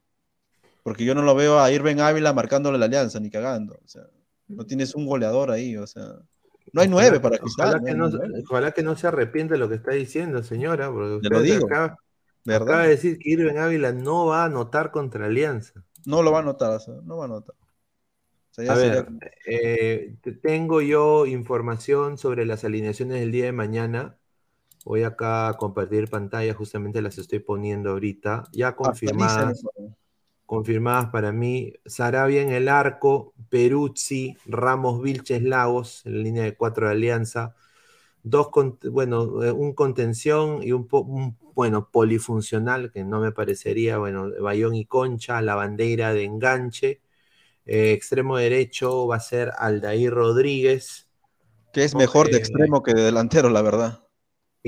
Porque 0.82 1.04
yo 1.04 1.14
no 1.14 1.22
lo 1.22 1.34
veo 1.34 1.60
a 1.60 1.70
Irving 1.72 1.98
Ávila 1.98 2.32
marcándole 2.32 2.78
la 2.78 2.86
Alianza, 2.86 3.20
ni 3.20 3.30
cagando, 3.30 3.74
o 3.84 3.88
sea, 3.88 4.02
no 4.48 4.64
tienes 4.66 4.94
un 4.94 5.06
goleador 5.06 5.50
ahí, 5.50 5.76
o 5.76 5.86
sea, 5.86 6.14
no 6.72 6.80
hay 6.80 6.88
nueve 6.88 7.20
para 7.20 7.38
Cristal. 7.38 7.68
Ojalá 7.68 7.84
que, 7.84 7.94
no 7.94 7.98
no, 7.98 8.04
hay 8.06 8.12
nueve. 8.28 8.44
ojalá 8.48 8.72
que 8.72 8.82
no 8.82 8.96
se 8.96 9.06
arrepiente 9.06 9.54
de 9.54 9.58
lo 9.60 9.68
que 9.68 9.76
está 9.76 9.92
diciendo, 9.92 10.42
señora, 10.42 10.90
porque 10.92 11.20
Te 11.20 11.28
lo 11.30 11.40
digo, 11.40 11.66
acaba, 11.66 11.98
¿verdad? 12.44 12.62
acaba 12.68 12.82
de 12.82 12.88
decir 12.90 13.18
que 13.18 13.30
Irving 13.30 13.56
Ávila 13.58 13.92
no 13.92 14.26
va 14.26 14.42
a 14.42 14.46
anotar 14.46 14.90
contra 14.90 15.26
Alianza. 15.26 15.84
No 16.04 16.22
lo 16.22 16.32
va 16.32 16.40
a 16.40 16.42
notar, 16.42 16.72
o 16.72 16.80
sea, 16.80 16.94
no 17.04 17.16
va 17.18 17.24
a 17.26 17.28
notar. 17.28 17.54
O 17.58 18.54
sea, 18.56 18.64
ya 18.64 18.72
A 18.72 18.76
sería- 18.76 19.02
ver, 19.02 19.32
eh, 19.46 20.16
te- 20.22 20.32
tengo 20.32 20.80
yo 20.80 21.26
información 21.26 22.16
sobre 22.18 22.46
las 22.46 22.64
alineaciones 22.64 23.20
del 23.20 23.32
día 23.32 23.44
de 23.46 23.52
mañana. 23.52 24.18
Voy 24.84 25.02
acá 25.02 25.48
a 25.48 25.54
compartir 25.54 26.08
pantalla, 26.08 26.54
justamente 26.54 27.02
las 27.02 27.18
estoy 27.18 27.40
poniendo 27.40 27.90
ahorita. 27.90 28.44
Ya 28.52 28.74
confirmadas, 28.76 29.62
Actualícenlo. 29.64 29.96
Confirmadas 30.46 31.10
para 31.10 31.32
mí. 31.32 31.74
Sarabia 31.86 32.42
en 32.42 32.50
el 32.52 32.68
arco, 32.68 33.34
Peruzzi, 33.50 34.36
Ramos, 34.46 35.02
Vilches, 35.02 35.42
Lagos, 35.42 36.02
en 36.06 36.18
la 36.18 36.22
línea 36.24 36.44
de 36.44 36.56
cuatro 36.56 36.86
de 36.86 36.92
Alianza. 36.94 37.54
Dos, 38.22 38.48
bueno, 38.90 39.42
eh, 39.44 39.52
un 39.52 39.74
contención 39.74 40.62
y 40.62 40.72
un, 40.72 40.88
po- 40.88 41.00
un, 41.02 41.38
bueno, 41.54 41.90
polifuncional, 41.90 42.90
que 42.92 43.04
no 43.04 43.20
me 43.20 43.32
parecería, 43.32 43.98
bueno, 43.98 44.30
Bayón 44.40 44.74
y 44.74 44.86
Concha, 44.86 45.42
la 45.42 45.54
bandera 45.54 46.12
de 46.14 46.24
enganche. 46.24 47.00
Eh, 47.66 47.92
extremo 47.92 48.36
derecho 48.38 49.06
va 49.08 49.16
a 49.16 49.20
ser 49.20 49.52
Aldair 49.58 50.12
Rodríguez. 50.12 51.08
que 51.72 51.84
es 51.84 51.94
mejor 51.94 52.28
de 52.28 52.38
Eh, 52.38 52.38
extremo 52.38 52.82
que 52.82 52.92
de 52.92 53.02
delantero, 53.04 53.50
la 53.50 53.62
verdad. 53.62 54.00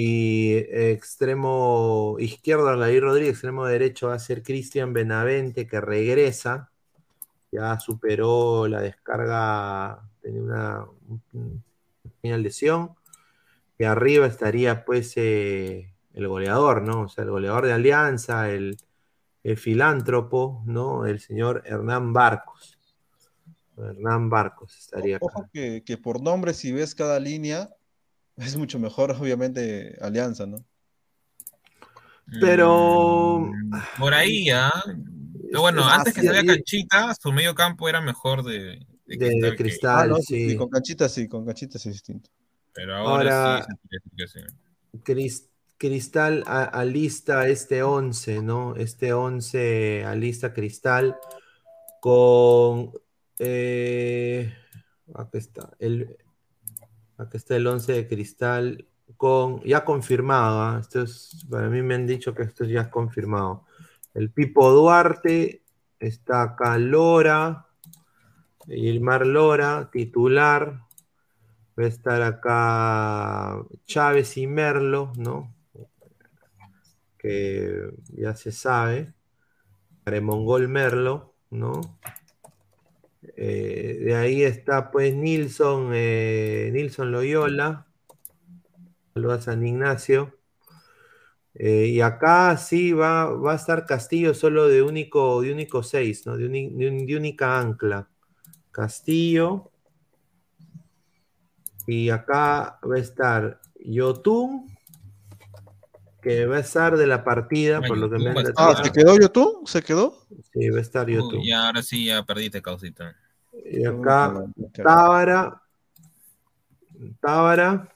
Y 0.00 0.54
extremo 0.58 2.16
izquierdo, 2.20 2.68
Aldair 2.68 3.02
Rodríguez. 3.02 3.32
Extremo 3.34 3.66
derecho 3.66 4.08
va 4.08 4.14
a 4.14 4.18
ser 4.20 4.42
Cristian 4.44 4.92
Benavente, 4.92 5.66
que 5.66 5.80
regresa. 5.80 6.70
Ya 7.52 7.78
superó 7.80 8.68
la 8.68 8.80
descarga, 8.82 10.08
tenía 10.22 10.42
una, 10.42 10.84
un- 11.08 11.22
una 11.34 11.62
pequeña 12.02 12.38
lesión. 12.38 12.92
Y 13.78 13.84
arriba 13.84 14.26
estaría, 14.26 14.84
pues, 14.84 15.14
eh, 15.16 15.94
el 16.14 16.28
goleador, 16.28 16.82
¿no? 16.82 17.02
O 17.02 17.08
sea, 17.08 17.24
el 17.24 17.30
goleador 17.30 17.66
de 17.66 17.72
Alianza, 17.74 18.50
el, 18.50 18.76
el 19.44 19.56
filántropo, 19.58 20.62
¿no? 20.66 21.06
El 21.06 21.20
señor 21.20 21.62
Hernán 21.66 22.12
Barcos. 22.12 22.78
Hernán 23.78 24.30
Barcos 24.30 24.76
estaría 24.78 25.16
acá. 25.18 25.26
Ojo 25.26 25.48
que, 25.52 25.82
que 25.84 25.96
por 25.98 26.20
nombre, 26.22 26.54
si 26.54 26.72
ves 26.72 26.94
cada 26.94 27.20
línea, 27.20 27.70
es 28.39 28.56
mucho 28.56 28.78
mejor, 28.78 29.10
obviamente, 29.12 29.97
Alianza, 30.01 30.47
¿no? 30.47 30.56
Pero- 32.40 33.51
Por 33.98 34.15
ahí, 34.15 34.51
¿ah? 34.51 34.73
Pero 35.47 35.60
bueno, 35.62 35.81
Es- 35.89 35.94
antes 35.98 36.15
que 36.15 36.23
salga 36.23 36.44
Canchita, 36.44 37.15
su 37.20 37.32
medio 37.32 37.55
campo 37.55 37.89
era 37.89 38.01
mejor 38.01 38.43
de, 38.44 38.86
de 39.06 39.16
De, 39.16 39.40
de 39.40 39.56
Cristal. 39.56 40.09
que- 40.09 40.15
Ah, 40.15 40.16
no, 40.19 40.23
sí. 40.23 40.56
con 40.56 40.69
canchita 40.69 41.09
sí, 41.09 41.27
con 41.27 41.47
canchita 41.47 41.78
sí 41.78 41.89
es 41.89 41.94
distinto. 41.94 42.31
pero 42.74 42.94
ahora, 42.97 43.55
Ahora- 43.56 43.65
sí 43.65 43.73
se 43.73 43.77
podría 43.78 44.27
decir 44.27 44.43
que 44.44 44.48
sí. 44.98 45.02
Cris- 45.05 45.48
Cristal 45.78 46.44
a- 46.47 46.65
alista 46.65 47.48
este 47.48 47.82
11, 47.82 48.43
¿no? 48.43 48.77
Este 48.77 49.12
11 49.12 50.05
alista 50.05 50.52
Cristal 50.52 51.16
con... 52.01 52.93
eh, 53.39 54.52
acá 55.15 55.39
está. 55.39 55.70
El, 55.78 56.16
acá 57.18 57.36
está 57.36 57.56
el 57.56 57.66
11 57.66 57.92
de 57.92 58.08
Cristal 58.08 58.86
con... 59.16 59.60
Ya 59.62 59.84
confirmado, 59.84 60.62
¿ah? 60.62 60.78
Esto 60.80 61.02
es, 61.02 61.46
para 61.50 61.68
mí 61.68 61.82
me 61.82 61.94
han 61.94 62.06
dicho 62.06 62.34
que 62.34 62.44
esto 62.44 62.64
ya 62.64 62.82
es 62.82 62.88
confirmado. 62.88 63.64
El 64.14 64.30
Pipo 64.30 64.70
Duarte, 64.70 65.62
está 65.98 66.42
acá 66.42 66.78
Lora, 66.78 67.66
Gilmar 68.66 69.26
Lora, 69.26 69.90
titular. 69.90 70.82
Va 71.78 71.84
a 71.84 71.86
estar 71.86 72.22
acá 72.22 73.62
Chávez 73.84 74.36
y 74.36 74.46
Merlo, 74.46 75.12
¿no? 75.16 75.54
Que 77.18 77.90
ya 78.08 78.34
se 78.34 78.50
sabe. 78.52 79.12
Mongol 80.22 80.68
Merlo, 80.68 81.34
¿no? 81.50 81.80
Eh, 83.36 83.98
de 84.05 84.14
ahí 84.14 84.42
está 84.42 84.90
pues 84.90 85.14
Nilson, 85.14 85.90
eh, 85.94 86.70
Nilson 86.72 87.12
Loyola. 87.12 87.86
Saludos 89.14 89.38
a 89.40 89.42
San 89.42 89.66
Ignacio. 89.66 90.34
Eh, 91.55 91.86
y 91.88 92.00
acá 92.00 92.56
sí 92.56 92.92
va, 92.92 93.24
va 93.26 93.52
a 93.52 93.56
estar 93.56 93.84
Castillo 93.86 94.32
solo 94.34 94.68
de 94.68 94.82
único, 94.82 95.42
de 95.42 95.52
único 95.52 95.82
6, 95.82 96.24
¿no? 96.26 96.36
De 96.36 96.46
un- 96.46 97.06
de 97.06 97.16
única 97.16 97.59
ancla. 97.59 98.09
Castillo. 98.70 99.70
Y 101.86 102.10
acá 102.10 102.78
va 102.88 102.96
a 102.96 102.98
estar 102.98 103.60
Yotun, 103.80 104.66
que 106.20 106.46
va 106.46 106.56
a 106.56 106.60
estar 106.60 106.96
de 106.96 107.06
la 107.06 107.24
partida, 107.24 107.80
por 107.80 107.96
lo 107.96 108.10
que 108.10 108.18
me 108.18 108.30
han 108.30 108.38
a 108.38 108.52
Ah. 108.56 108.82
¿se 108.82 108.90
quedó 108.90 109.16
YouTube? 109.18 109.66
¿Se 109.66 109.82
quedó? 109.82 110.26
Sí, 110.52 110.68
va 110.70 110.78
a 110.78 110.82
estar 110.82 111.08
Yotun. 111.08 111.40
Uy, 111.40 111.48
ya, 111.48 111.66
ahora 111.66 111.82
sí, 111.82 112.06
ya 112.06 112.22
perdiste, 112.24 112.60
causita. 112.60 113.16
Y 113.64 113.84
acá 113.84 114.44
Tábara, 114.72 115.62
Tábara, 117.20 117.94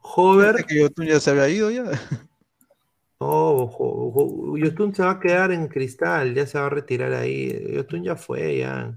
Hover. 0.00 0.64
Que 0.64 0.80
YouTube 0.80 1.06
ya 1.06 1.20
se 1.20 1.30
había 1.30 1.48
ido 1.48 1.70
ya. 1.70 1.84
No, 3.20 3.68
Yotun 4.56 4.94
se 4.94 5.02
va 5.02 5.12
a 5.12 5.20
quedar 5.20 5.50
en 5.50 5.66
cristal, 5.66 6.34
ya 6.34 6.46
se 6.46 6.58
va 6.58 6.66
a 6.66 6.70
retirar 6.70 7.12
ahí. 7.12 7.74
Yotun 7.74 8.04
ya 8.04 8.14
fue, 8.14 8.58
ya. 8.58 8.96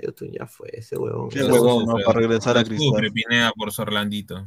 Yotun 0.00 0.30
ya 0.30 0.46
fue, 0.46 0.70
ese 0.72 0.96
huevón. 0.96 1.28
Qué 1.28 1.42
huevón, 1.42 1.86
¿no? 1.86 1.96
Para 2.04 2.20
regresar 2.20 2.56
a 2.56 2.62
Cristal. 2.62 3.10
Pineda 3.12 3.50
por 3.52 3.72
su 3.72 3.82
Orlandito. 3.82 4.46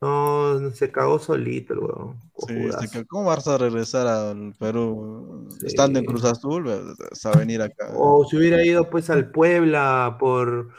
No, 0.00 0.70
se 0.72 0.90
cagó 0.92 1.18
solito 1.18 1.72
el 1.72 1.78
huevón. 1.78 2.20
Sí, 2.46 2.88
que- 2.92 3.06
¿Cómo 3.06 3.24
vas 3.26 3.48
a 3.48 3.56
regresar 3.56 4.06
al 4.06 4.52
Perú? 4.58 5.48
Estando 5.64 5.98
en 5.98 6.04
Cruz 6.04 6.24
Azul, 6.24 6.64
vas 6.64 7.26
a 7.26 7.38
venir 7.38 7.62
acá. 7.62 7.88
O 7.96 8.24
si 8.28 8.36
hubiera 8.36 8.62
ido 8.62 8.90
pues 8.90 9.08
al 9.08 9.30
Puebla 9.30 10.16
por 10.18 10.70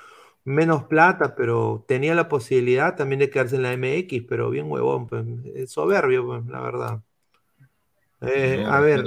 menos 0.44 0.84
plata, 0.84 1.36
pero 1.36 1.84
tenía 1.88 2.14
la 2.14 2.30
posibilidad 2.30 2.96
también 2.96 3.20
de 3.20 3.30
quedarse 3.32 3.56
en 3.56 3.64
la 3.64 3.74
MX, 3.74 4.24
pero 4.30 4.52
bien 4.52 4.70
huevón, 4.70 5.08
pues, 5.08 5.26
es 5.56 5.72
soberbio, 5.72 6.26
pues, 6.28 6.46
la 6.46 6.62
verdad. 6.62 7.02
Eh, 8.22 8.60
No, 8.64 8.72
a 8.72 8.80
ver. 8.80 9.04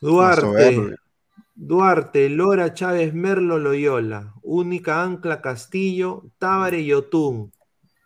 Duarte. 0.00 0.96
Duarte, 1.56 2.28
Lora, 2.30 2.74
Chávez, 2.74 3.14
Merlo, 3.14 3.58
Loyola, 3.58 4.34
única 4.42 5.02
ancla, 5.02 5.40
Castillo, 5.42 6.24
Tábare 6.38 6.80
y 6.80 6.92
Otún. 6.92 7.52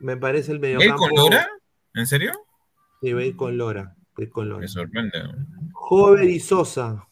Me 0.00 0.16
parece 0.16 0.52
el 0.52 0.56
¿Él 0.56 0.76
mediocampo. 0.78 1.08
con 1.08 1.14
Lora? 1.14 1.48
¿En 1.94 2.06
serio? 2.06 2.32
Sí, 3.00 3.12
va 3.12 3.20
a 3.20 3.24
ir 3.24 3.36
con 3.36 3.56
Lora. 3.56 3.82
va 3.84 4.14
a 4.18 4.22
ir 4.22 4.30
con 4.30 4.48
Lora. 4.48 4.60
Me 4.60 4.68
sorprende. 4.68 5.18
Jover 5.72 6.24
y 6.28 6.40
Sosa, 6.40 7.08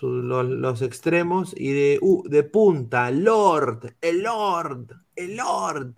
los, 0.00 0.46
los 0.46 0.82
extremos, 0.82 1.54
y 1.56 1.72
de, 1.72 1.98
uh, 2.00 2.28
de 2.28 2.42
punta, 2.42 3.10
Lord, 3.10 3.96
el 4.00 4.22
Lord, 4.22 4.94
el 5.14 5.36
Lord, 5.36 5.94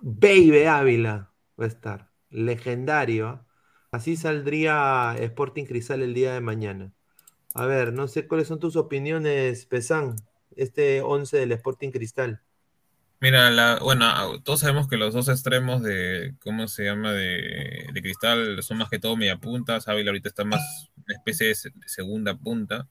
Baby 0.00 0.64
Ávila 0.64 1.32
va 1.58 1.64
a 1.64 1.68
estar, 1.68 2.10
legendario. 2.30 3.44
Así 3.90 4.16
saldría 4.16 5.16
Sporting 5.18 5.64
Cristal 5.64 6.02
el 6.02 6.12
día 6.14 6.34
de 6.34 6.40
mañana. 6.40 6.92
A 7.54 7.64
ver, 7.64 7.92
no 7.94 8.08
sé 8.08 8.26
cuáles 8.26 8.48
son 8.48 8.60
tus 8.60 8.76
opiniones, 8.76 9.64
Pesán, 9.64 10.16
este 10.54 11.00
11 11.00 11.38
del 11.38 11.52
Sporting 11.52 11.90
Cristal. 11.90 12.42
Mira, 13.26 13.50
la, 13.50 13.78
bueno, 13.80 14.40
todos 14.44 14.60
sabemos 14.60 14.86
que 14.88 14.96
los 14.96 15.12
dos 15.12 15.28
extremos 15.28 15.82
de, 15.82 16.36
¿cómo 16.40 16.68
se 16.68 16.84
llama? 16.84 17.12
De, 17.12 17.88
de 17.92 18.00
Cristal 18.02 18.62
son 18.62 18.78
más 18.78 18.88
que 18.88 19.00
todo 19.00 19.16
media 19.16 19.36
punta. 19.38 19.78
Ávila 19.84 20.10
ahorita 20.10 20.28
está 20.28 20.44
más 20.44 20.60
una 20.96 21.16
especie 21.16 21.48
de, 21.48 21.54
se- 21.56 21.70
de 21.70 21.88
segunda 21.88 22.36
punta. 22.36 22.88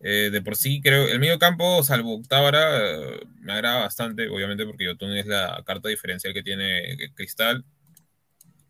Eh, 0.00 0.30
de 0.30 0.42
por 0.42 0.54
sí, 0.56 0.80
creo, 0.80 1.08
el 1.08 1.18
medio 1.18 1.38
campo, 1.40 1.82
salvo 1.82 2.22
Tábara, 2.28 2.86
eh, 3.16 3.20
me 3.40 3.52
agrada 3.52 3.80
bastante, 3.80 4.28
obviamente, 4.28 4.64
porque 4.64 4.84
Yotun 4.84 5.12
es 5.16 5.26
la 5.26 5.60
carta 5.66 5.88
diferencial 5.88 6.32
que 6.32 6.42
tiene 6.44 6.96
Cristal. 7.14 7.64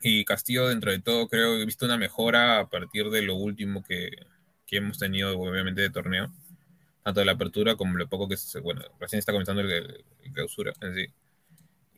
Y 0.01 0.24
Castillo, 0.24 0.68
dentro 0.68 0.90
de 0.93 1.01
todo, 1.01 1.28
creo 1.28 1.56
que 1.56 1.62
he 1.62 1.66
visto 1.66 1.85
una 1.86 1.97
mejora 1.98 2.60
a 2.60 2.68
partir 2.68 3.10
de 3.10 3.22
lo 3.22 3.35
último 3.35 3.82
que, 3.82 4.10
que 4.66 4.76
hemos 4.76 4.98
tenido, 4.98 5.39
obviamente, 5.39 5.80
de 5.80 5.90
torneo 5.90 6.32
tanto 7.03 7.20
de 7.20 7.27
la 7.27 7.33
apertura 7.33 7.77
como 7.77 7.97
lo 7.97 8.09
poco 8.09 8.29
que 8.29 8.37
se, 8.37 8.61
bueno, 8.61 8.83
recién 9.01 9.19
está 9.19 9.33
comenzando 9.33 9.62
el, 9.62 9.73
el 9.73 10.33
clausura 10.33 10.73
en 10.81 10.95
sí. 10.95 11.07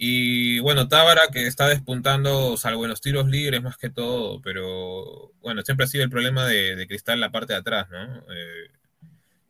Y 0.02 0.60
bueno, 0.60 0.88
Tábara 0.88 1.22
que 1.30 1.46
está 1.46 1.68
despuntando, 1.68 2.56
salvo 2.56 2.84
en 2.84 2.90
los 2.90 3.02
tiros 3.02 3.28
libres 3.28 3.62
más 3.62 3.76
que 3.76 3.90
todo, 3.90 4.40
pero 4.40 5.32
bueno, 5.42 5.62
siempre 5.62 5.84
ha 5.84 5.88
sido 5.88 6.04
el 6.04 6.10
problema 6.10 6.46
de, 6.46 6.74
de 6.74 6.86
Cristal 6.86 7.20
la 7.20 7.30
parte 7.30 7.52
de 7.52 7.58
atrás, 7.58 7.90
¿no? 7.90 8.20
Eh, 8.32 8.70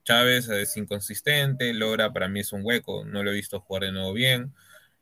Chávez 0.04 0.48
es 0.48 0.76
inconsistente, 0.76 1.72
Lora 1.72 2.12
para 2.12 2.28
mí 2.28 2.40
es 2.40 2.52
un 2.52 2.62
hueco, 2.64 3.04
no 3.04 3.22
lo 3.22 3.30
he 3.30 3.34
visto 3.34 3.60
jugar 3.60 3.84
de 3.84 3.92
nuevo 3.92 4.12
bien. 4.12 4.52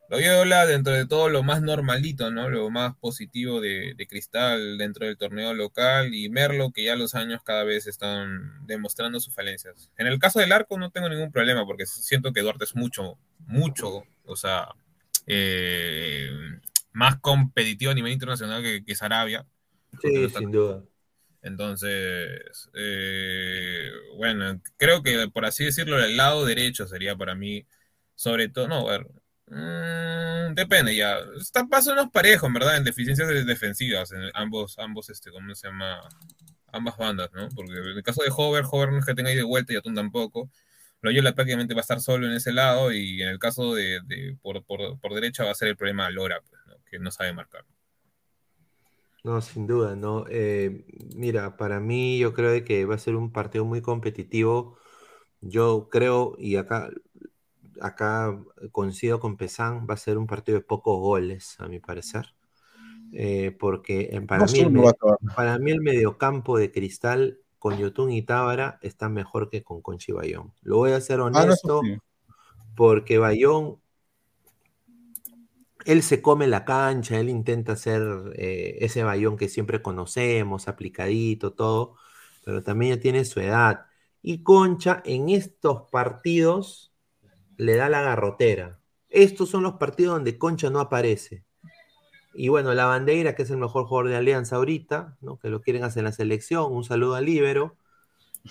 Loyola, 0.09 0.65
dentro 0.67 0.95
de 0.95 1.07
todo, 1.07 1.29
lo 1.29 1.43
más 1.43 1.61
normalito, 1.61 2.31
¿no? 2.31 2.49
Lo 2.49 2.71
más 2.71 2.97
positivo 2.97 3.61
de, 3.61 3.95
de, 3.95 4.07
Cristal 4.07 4.79
dentro 4.79 5.07
del 5.07 5.19
torneo 5.19 5.53
local 5.53 6.15
y 6.15 6.31
Merlo, 6.31 6.73
que 6.73 6.85
ya 6.85 6.97
los 6.97 7.15
años 7.15 7.43
cada 7.45 7.65
vez 7.65 7.87
están 7.87 8.67
demostrando 8.67 9.21
sus 9.21 9.35
falencias. 9.35 9.91
En 9.99 10.07
el 10.07 10.19
caso 10.19 10.41
del 10.41 10.53
arco 10.53 10.79
no 10.79 10.91
tengo 10.91 11.09
ningún 11.09 11.31
problema 11.31 11.67
porque 11.67 11.85
siento 11.85 12.33
que 12.33 12.41
Duarte 12.41 12.65
es 12.65 12.75
mucho, 12.75 13.19
mucho, 13.41 14.05
o 14.25 14.37
sea, 14.37 14.69
eh, 15.27 16.31
más 16.93 17.21
competitivo 17.21 17.91
a 17.91 17.95
nivel 17.95 18.13
internacional 18.13 18.63
que, 18.63 18.83
que 18.83 18.95
Sarabia. 18.95 19.47
Sí, 20.01 20.23
no 20.23 20.29
sin 20.31 20.51
duda. 20.51 20.85
Entonces, 21.43 22.71
eh, 22.75 23.91
bueno, 24.17 24.61
creo 24.77 25.03
que 25.03 25.29
por 25.29 25.45
así 25.45 25.65
decirlo, 25.65 26.03
el 26.03 26.17
lado 26.17 26.45
derecho 26.45 26.87
sería 26.87 27.17
para 27.17 27.35
mí, 27.35 27.67
sobre 28.15 28.49
todo, 28.49 28.69
no, 28.69 28.89
a 28.89 28.99
ver, 28.99 29.07
mmm, 29.51 30.55
depende 30.55 30.95
ya. 30.97 31.19
Están 31.41 31.69
pasos 31.69 31.93
unos 31.93 32.11
parejos, 32.11 32.53
¿verdad? 32.53 32.77
En 32.77 32.85
deficiencias 32.85 33.29
defensivas, 33.47 34.13
en 34.13 34.23
ambos, 34.35 34.79
ambos, 34.79 35.11
este, 35.11 35.31
¿cómo 35.31 35.55
se 35.55 35.69
llama? 35.69 36.01
Ambas 36.73 36.97
bandas, 36.97 37.31
¿no? 37.33 37.49
Porque 37.55 37.73
en 37.73 37.97
el 37.97 38.03
caso 38.03 38.23
de 38.23 38.31
Hover, 38.35 38.65
Hover 38.71 38.93
no 38.93 38.99
es 38.99 39.07
que 39.07 39.15
tenga 39.15 39.31
ahí 39.31 39.37
de 39.37 39.43
vuelta 39.43 39.73
y 39.73 39.77
Atún 39.77 39.95
tampoco. 39.95 40.51
Loyola 41.01 41.33
prácticamente 41.35 41.75
va 41.75 41.81
a 41.81 41.83
estar 41.83 42.01
solo 42.01 42.27
en 42.27 42.33
ese 42.33 42.53
lado 42.53 42.93
y 42.93 43.23
en 43.23 43.29
el 43.29 43.39
caso 43.39 43.75
de, 43.75 44.01
por, 44.43 44.65
por, 44.65 44.99
por, 45.01 45.15
derecha 45.15 45.45
va 45.45 45.53
a 45.53 45.55
ser 45.55 45.69
el 45.69 45.77
problema 45.77 46.11
Lora, 46.11 46.41
pues, 46.49 46.61
¿no? 46.67 46.75
que 46.85 46.99
no 46.99 47.11
sabe 47.11 47.33
marcar. 47.33 47.65
No, 49.25 49.41
sin 49.41 49.67
duda, 49.67 49.97
¿no? 49.97 50.25
Eh, 50.31 50.85
mira, 51.15 51.57
para 51.57 51.81
mí 51.81 52.19
yo 52.19 52.33
creo 52.35 52.65
que 52.65 52.85
va 52.85 52.95
a 52.95 52.99
ser 52.99 53.17
un 53.17 53.33
partido 53.33 53.65
muy 53.65 53.83
competitivo. 53.83 54.79
Yo 55.41 55.89
creo, 55.91 56.35
y 56.39 56.57
acá, 56.57 56.91
acá 57.81 58.39
coincido 58.73 59.21
con 59.21 59.37
Pesán, 59.37 59.87
va 59.89 59.95
a 59.95 59.97
ser 59.97 60.19
un 60.19 60.27
partido 60.27 60.59
de 60.59 60.65
pocos 60.65 60.99
goles, 60.99 61.57
a 61.59 61.69
mi 61.69 61.81
parecer. 61.81 62.35
Eh, 63.13 63.57
porque 63.59 64.23
para, 64.29 64.45
No 64.45 64.53
mí 64.53 64.61
el, 64.61 64.73
no 64.73 64.83
para 65.35 65.59
mí 65.59 65.71
el 65.71 65.81
mediocampo 65.81 66.59
de 66.59 66.71
Cristal 66.71 67.39
con 67.59 67.77
Yotun 67.79 68.13
y 68.13 68.23
Tábara 68.23 68.79
está 68.83 69.09
mejor 69.09 69.51
que 69.51 69.63
con 69.63 69.81
Conchi 69.83 70.13
Bayón. 70.13 70.53
Lo 70.63 70.77
voy 70.77 70.93
a 70.93 71.01
ser 71.01 71.21
Ah, 71.33 71.47
no, 71.47 71.55
honesto, 71.55 71.81
sí. 71.83 71.99
porque 72.75 73.19
Bayón 73.19 73.79
él 75.85 76.03
se 76.03 76.21
come 76.23 76.47
la 76.47 76.65
cancha, 76.65 77.19
él 77.19 77.31
intenta 77.31 77.77
ser 77.77 78.03
eh, 78.37 78.77
ese 78.81 79.03
bayón 79.05 79.37
que 79.37 79.49
siempre 79.49 79.81
conocemos, 79.83 80.69
aplicadito, 80.69 81.55
todo, 81.55 81.97
pero 82.45 82.63
también 82.63 82.97
ya 82.97 83.01
tiene 83.01 83.25
su 83.25 83.41
edad. 83.41 83.87
Y 84.23 84.43
Concha 84.43 85.03
en 85.07 85.29
estos 85.31 85.89
partidos 85.91 86.88
le 87.59 87.77
da 87.77 87.91
la 87.91 88.03
garrotera. 88.03 88.81
Estos 89.11 89.51
son 89.51 89.65
los 89.65 89.75
partidos 89.75 90.17
donde 90.17 90.39
Concha 90.39 90.71
no 90.71 90.81
aparece. 90.81 91.45
Y 92.35 92.49
bueno, 92.49 92.75
la 92.75 92.87
bandera, 92.87 93.35
que 93.35 93.43
es 93.43 93.51
el 93.51 93.57
mejor 93.59 93.87
jugador 93.87 94.11
de 94.11 94.17
Alianza 94.17 94.57
ahorita, 94.57 95.17
¿no? 95.21 95.39
que 95.39 95.49
lo 95.51 95.61
quieren 95.63 95.85
hacer 95.85 96.01
en 96.01 96.07
la 96.07 96.13
selección, 96.13 96.73
un 96.73 96.85
saludo 96.85 97.15
al 97.17 97.27
Libero. 97.27 97.77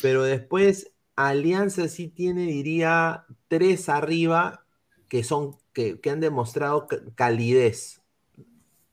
Pero 0.01 0.23
después 0.23 0.91
Alianza 1.15 1.88
sí 1.88 2.07
tiene, 2.09 2.43
diría, 2.47 3.25
tres 3.47 3.89
arriba 3.89 4.65
que 5.09 5.23
son, 5.23 5.57
que, 5.73 5.99
que 6.01 6.09
han 6.11 6.19
demostrado 6.21 6.88
ca- 6.88 6.99
calidez. 7.15 8.01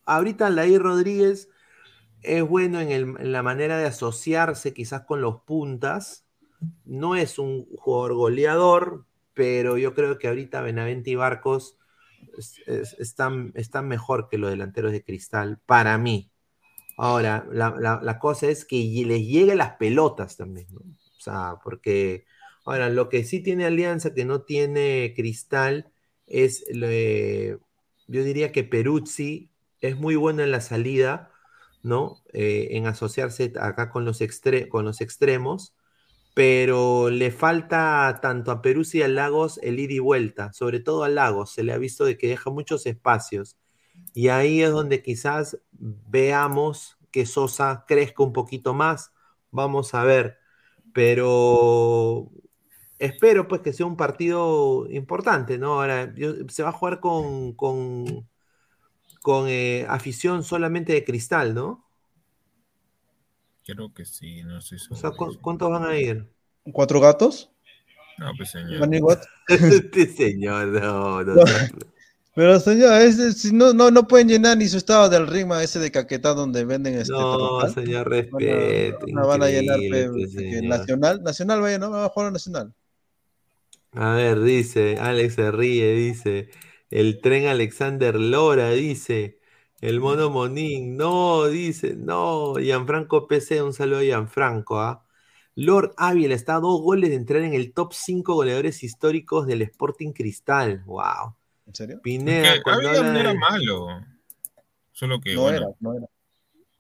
Ahorita 0.07 0.51
Laí 0.51 0.79
Rodríguez 0.79 1.49
es 2.23 2.43
bueno 2.49 2.81
en, 2.81 2.91
el- 2.91 3.17
en 3.21 3.33
la 3.33 3.43
manera 3.43 3.79
de 3.79 3.87
asociarse 3.87 4.75
quizás 4.75 5.03
con 5.03 5.21
los 5.21 5.43
puntas. 5.43 6.27
No 6.85 7.17
es 7.17 7.39
un 7.39 7.67
jugador 7.77 8.15
goleador, 8.15 9.07
pero 9.35 9.79
yo 9.79 9.95
creo 9.95 10.19
que 10.19 10.29
ahorita 10.29 10.63
Benavente 10.63 11.11
y 11.11 11.15
Barcos 11.17 11.79
es- 12.39 12.61
es- 12.67 12.95
están, 13.01 13.53
están 13.55 13.89
mejor 13.89 14.29
que 14.29 14.39
los 14.39 14.51
delanteros 14.51 14.93
de 14.93 15.05
Cristal, 15.05 15.61
para 15.67 15.99
mí. 15.99 16.31
Ahora, 16.97 17.47
la, 17.53 17.75
la- 17.79 18.01
cosa 18.19 18.49
es 18.49 18.65
que 18.65 18.77
les 19.07 19.23
lleguen 19.23 19.59
las 19.59 19.77
pelotas 19.77 20.37
también, 20.37 20.69
¿no? 20.73 20.81
O 20.81 21.21
sea, 21.21 21.57
porque 21.65 22.27
ahora 22.65 22.89
lo 22.91 23.09
que 23.09 23.25
sí 23.25 23.41
tiene 23.43 23.67
Alianza 23.67 24.15
que 24.15 24.25
no 24.25 24.43
tiene 24.43 25.13
Cristal 25.17 25.93
es, 26.27 26.65
yo 28.07 28.25
diría 28.25 28.53
que 28.53 28.65
Peruzzi 28.65 29.51
es 29.81 29.97
muy 29.97 30.17
bueno 30.17 30.43
en 30.43 30.51
la 30.51 30.61
salida, 30.61 31.31
¿no? 31.83 32.23
Eh, 32.33 32.69
en 32.73 32.87
asociarse 32.87 33.53
acá 33.61 33.91
con 33.91 34.05
los, 34.05 34.21
extre- 34.21 34.69
con 34.69 34.85
los 34.85 35.01
extremos, 35.01 35.75
pero 36.35 37.11
le 37.11 37.31
falta 37.31 38.19
tanto 38.23 38.51
a 38.51 38.63
Peruzzi 38.63 38.99
y 38.99 39.03
a 39.03 39.09
Lagos 39.09 39.59
el 39.63 39.79
ida 39.81 39.95
y 39.95 39.99
vuelta, 40.01 40.53
sobre 40.53 40.81
todo 40.81 41.05
a 41.05 41.09
Lagos, 41.09 41.53
se 41.53 41.63
le 41.65 41.73
ha 41.73 41.79
visto 41.79 42.05
de 42.05 42.19
que 42.19 42.29
deja 42.29 42.51
muchos 42.51 42.87
espacios. 42.87 43.57
Y 44.15 44.29
ahí 44.29 44.63
es 44.63 44.71
donde 44.73 45.03
quizás 45.03 45.59
veamos 45.73 46.99
que 47.13 47.27
Sosa 47.27 47.85
crezca 47.89 48.23
un 48.25 48.33
poquito 48.33 48.75
más. 48.75 49.13
Vamos 49.51 49.95
a 49.95 50.05
ver. 50.05 50.39
Pero 50.95 52.31
espero 52.99 53.49
pues 53.49 53.63
que 53.63 53.73
sea 53.73 53.87
un 53.87 53.97
partido 53.97 54.87
importante, 54.91 55.59
¿no? 55.59 55.75
Ahora, 55.81 56.15
yo- 56.17 56.35
se 56.49 56.63
va 56.63 56.71
a 56.71 56.73
jugar 56.73 57.01
con, 57.01 57.55
con, 57.55 58.29
con 59.23 59.47
eh, 59.49 59.87
afición 59.89 60.45
solamente 60.45 60.93
de 60.93 61.05
cristal, 61.05 61.55
¿no? 61.55 61.84
Creo 63.65 63.93
que 63.95 64.05
sí, 64.05 64.43
no 64.45 64.59
estoy 64.59 64.77
O 64.77 64.81
seguro. 64.81 65.01
sea, 65.01 65.11
¿cu- 65.11 65.39
¿cuántos 65.41 65.71
van 65.71 65.85
a 65.85 65.97
ir? 65.97 66.27
¿Cuatro 66.73 67.01
gatos? 67.01 67.51
No, 68.19 68.31
pues 68.37 68.51
señor. 68.51 68.83
One 68.83 69.01
What? 69.01 69.19
este 69.49 70.07
señor, 70.07 70.69
no, 70.69 71.23
no. 71.25 71.35
No. 71.35 71.45
Pero 72.35 72.59
señor, 72.59 73.01
ese, 73.01 73.33
si 73.33 73.53
no, 73.53 73.73
no, 73.73 73.91
no 73.93 74.09
pueden 74.09 74.29
llenar 74.29 74.57
ni 74.57 74.67
su 74.69 74.77
estado 74.77 75.09
del 75.09 75.29
Rima 75.29 75.63
ese 75.63 75.79
de 75.79 75.91
Caquetá 75.93 76.35
donde 76.35 76.65
venden 76.65 76.95
este 76.95 77.13
No, 77.13 77.61
señor, 77.69 78.11
Van 78.11 78.13
respeto. 78.13 79.07
No 79.07 79.27
van 79.29 79.43
a 79.45 79.49
llenar 79.49 79.79
este. 79.81 80.63
Nacional, 80.63 81.23
Nacional 81.23 81.61
vaya, 81.61 81.79
no 81.79 81.91
va 81.91 82.07
a 82.07 82.09
jugar 82.09 82.29
a 82.29 82.33
Nacional. 82.33 82.75
A 83.93 84.15
ver, 84.15 84.41
dice, 84.41 84.99
Alex 84.99 85.35
se 85.35 85.53
ríe, 85.53 85.95
dice, 85.95 86.51
el 86.91 87.21
tren 87.21 87.47
Alexander 87.47 88.17
Lora, 88.19 88.71
dice, 88.71 89.39
el 89.89 90.01
mono 90.01 90.31
Monín, 90.31 90.97
no, 90.97 91.47
dice, 91.47 91.95
no, 91.95 92.55
Gianfranco 92.55 93.27
PC, 93.29 93.63
un 93.63 93.73
saludo 93.73 93.99
a 93.99 94.03
Gianfranco, 94.03 94.81
¿ah? 94.81 95.05
Lord 95.57 95.93
Ávila 95.99 96.35
está 96.35 96.57
a 96.57 96.61
dos 96.61 96.81
goles 96.81 97.11
de 97.11 97.17
entrar 97.17 97.43
en 97.43 97.55
el 97.55 97.73
top 97.73 97.93
5 97.93 98.35
goleadores 98.35 98.83
históricos 98.83 99.47
del 99.47 99.63
Sporting 99.63 100.13
Cristal, 100.13 100.83
wow. 100.87 101.35
¿En 101.67 101.75
serio? 101.75 102.01
Pineda, 102.03 102.55
Ávila 102.65 103.13
no 103.13 103.19
era 103.21 103.33
de- 103.33 103.39
malo. 103.39 103.87
Solo 104.93 105.21
que, 105.21 105.35
No 105.35 105.43
bueno, 105.43 105.57
era, 105.59 105.67
no 105.81 105.95
era. 105.95 106.07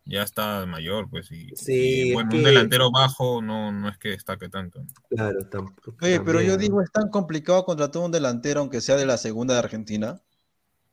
ya 0.06 0.22
está 0.22 0.64
mayor, 0.66 1.08
pues. 1.10 1.30
Y, 1.30 1.50
Sí, 1.56 2.10
y, 2.10 2.12
bueno, 2.14 2.30
que- 2.30 2.36
un 2.38 2.42
delantero 2.44 2.90
bajo 2.90 3.42
no, 3.42 3.70
no 3.70 3.88
es 3.88 3.98
que 3.98 4.10
destaque 4.10 4.48
tanto. 4.48 4.80
Claro, 5.10 5.46
tampoco. 5.48 5.94
Oye, 6.00 6.20
pero 6.20 6.40
yo 6.40 6.56
digo, 6.56 6.80
es 6.80 6.90
tan 6.90 7.10
complicado 7.10 7.64
contratar 7.64 8.02
un 8.02 8.12
delantero, 8.12 8.60
aunque 8.60 8.80
sea 8.80 8.96
de 8.96 9.06
la 9.06 9.18
segunda 9.18 9.54
de 9.54 9.60
Argentina. 9.60 10.20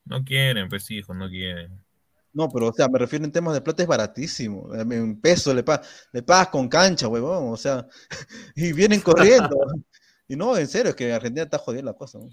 No 0.06 0.24
quieren, 0.24 0.68
pues 0.68 0.90
hijo, 0.92 1.14
no 1.14 1.30
quieren. 1.30 1.80
No, 2.34 2.50
pero 2.50 2.68
o 2.70 2.74
sea, 2.74 2.88
me 2.88 2.98
refiero 3.00 3.26
en 3.26 3.32
temas 3.32 3.54
de 3.54 3.62
plata, 3.62 3.84
es 3.84 3.88
baratísimo. 3.90 4.74
En 4.76 5.20
peso 5.20 5.54
le, 5.54 5.64
pa- 5.64 5.82
le 6.14 6.24
pagas 6.24 6.48
con 6.50 6.70
cancha, 6.70 7.08
huevón. 7.08 7.52
O 7.54 7.58
sea, 7.58 7.88
y 8.56 8.74
vienen 8.74 9.02
corriendo. 9.02 9.58
y 10.28 10.36
no, 10.38 10.58
en 10.58 10.68
serio, 10.68 10.92
es 10.92 10.96
que 10.96 11.08
en 11.10 11.16
Argentina 11.16 11.44
está 11.44 11.58
jodida 11.60 11.84
la 11.84 11.94
cosa. 11.94 12.20
¿no? 12.20 12.30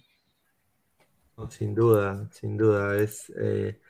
No, 1.37 1.51
sin 1.51 1.75
duda, 1.75 2.29
sin 2.33 2.57
duda. 2.57 2.97
Es, 2.99 3.33
eh, 3.39 3.81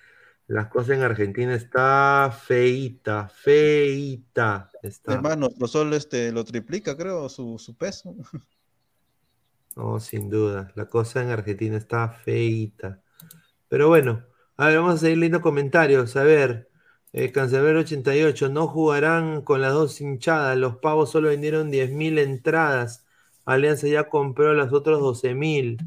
las 0.49 0.69
cosas 0.69 0.97
en 0.97 1.03
Argentina 1.03 1.55
está 1.55 2.31
feita, 2.33 3.29
feita. 3.29 4.71
Está. 4.83 5.15
Es 5.15 5.19
más, 5.21 5.37
nuestro 5.39 5.67
sol 5.69 5.93
este, 5.95 6.33
lo 6.33 6.45
triplica, 6.45 6.97
creo, 6.97 7.29
su, 7.29 7.59
su 7.59 7.77
peso. 7.77 8.15
No, 9.77 9.99
sin 10.01 10.29
duda. 10.29 10.73
La 10.75 10.89
cosa 10.91 11.23
en 11.23 11.31
Argentina 11.31 11.77
está 11.77 12.09
feita. 12.11 13.03
Pero 13.69 13.89
bueno, 13.89 14.27
a 14.59 14.67
ver, 14.69 14.79
vamos 14.79 14.95
a 14.97 14.99
seguir 14.99 15.19
leyendo 15.19 15.41
comentarios. 15.41 16.17
A 16.17 16.25
ver, 16.25 16.69
eh, 17.13 17.33
Cancelero 17.33 17.81
88, 17.81 18.49
no 18.51 18.67
jugarán 18.69 19.43
con 19.43 19.61
las 19.63 19.73
dos 19.73 20.01
hinchadas. 20.01 20.57
Los 20.59 20.77
pavos 20.77 21.11
solo 21.11 21.29
vendieron 21.29 21.71
10.000 21.71 22.19
entradas. 22.19 23.07
Alianza 23.47 23.89
ya 23.89 24.09
compró 24.09 24.53
las 24.55 24.73
otras 24.73 24.99
12.000. 24.99 25.79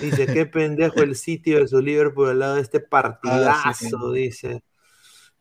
Dice, 0.00 0.26
qué 0.26 0.46
pendejo 0.46 1.00
el 1.02 1.16
sitio 1.16 1.58
de 1.60 1.68
su 1.68 1.80
Liverpool 1.80 2.28
al 2.30 2.38
lado 2.40 2.54
de 2.56 2.60
este 2.62 2.80
partidazo, 2.80 3.60
Ah, 3.64 3.74
sí, 3.74 3.90
dice. 4.14 4.62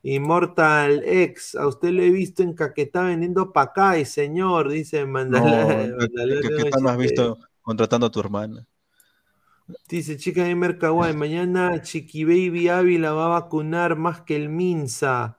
Immortal 0.02 1.04
X, 1.06 1.56
a 1.56 1.68
usted 1.68 1.90
lo 1.92 2.02
he 2.04 2.10
visto 2.10 2.42
en 2.42 2.54
Caquetá 2.54 3.04
vendiendo 3.04 3.52
Pacay, 3.52 4.06
señor, 4.06 4.70
dice 4.70 5.02
No, 5.02 5.12
Mandalorian. 5.12 6.00
que, 6.00 6.08
que, 6.50 6.64
que 6.64 6.70
tal 6.70 6.82
me 6.84 6.90
has 6.92 6.98
visto 6.98 7.38
contratando 7.62 8.08
a 8.08 8.12
tu 8.12 8.20
hermana. 8.22 8.66
Dice 9.88 10.18
Chica 10.18 10.44
Gamer 10.44 10.80
Kawaii, 10.80 11.14
mañana 11.14 11.82
Chiqui 11.84 12.24
Baby 12.24 12.70
Ávila 12.70 13.14
va 13.14 13.26
a 13.26 13.40
vacunar 13.42 13.96
más 13.98 14.22
que 14.22 14.36
el 14.36 14.50
Minsa. 14.50 15.38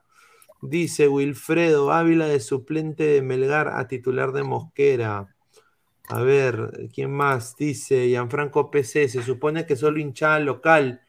Dice 0.61 1.09
Wilfredo 1.09 1.91
Ávila 1.91 2.27
de 2.27 2.39
suplente 2.39 3.03
de 3.03 3.21
Melgar 3.21 3.67
a 3.67 3.89
titular 3.89 4.31
de 4.31 4.43
Mosquera. 4.43 5.35
A 6.07 6.21
ver, 6.21 6.89
¿quién 6.93 7.11
más? 7.11 7.57
Dice 7.57 8.07
Gianfranco 8.07 8.71
PC, 8.71 9.09
se 9.09 9.21
supone 9.21 9.65
que 9.65 9.75
solo 9.75 9.99
hinchada 9.99 10.39
local, 10.39 11.01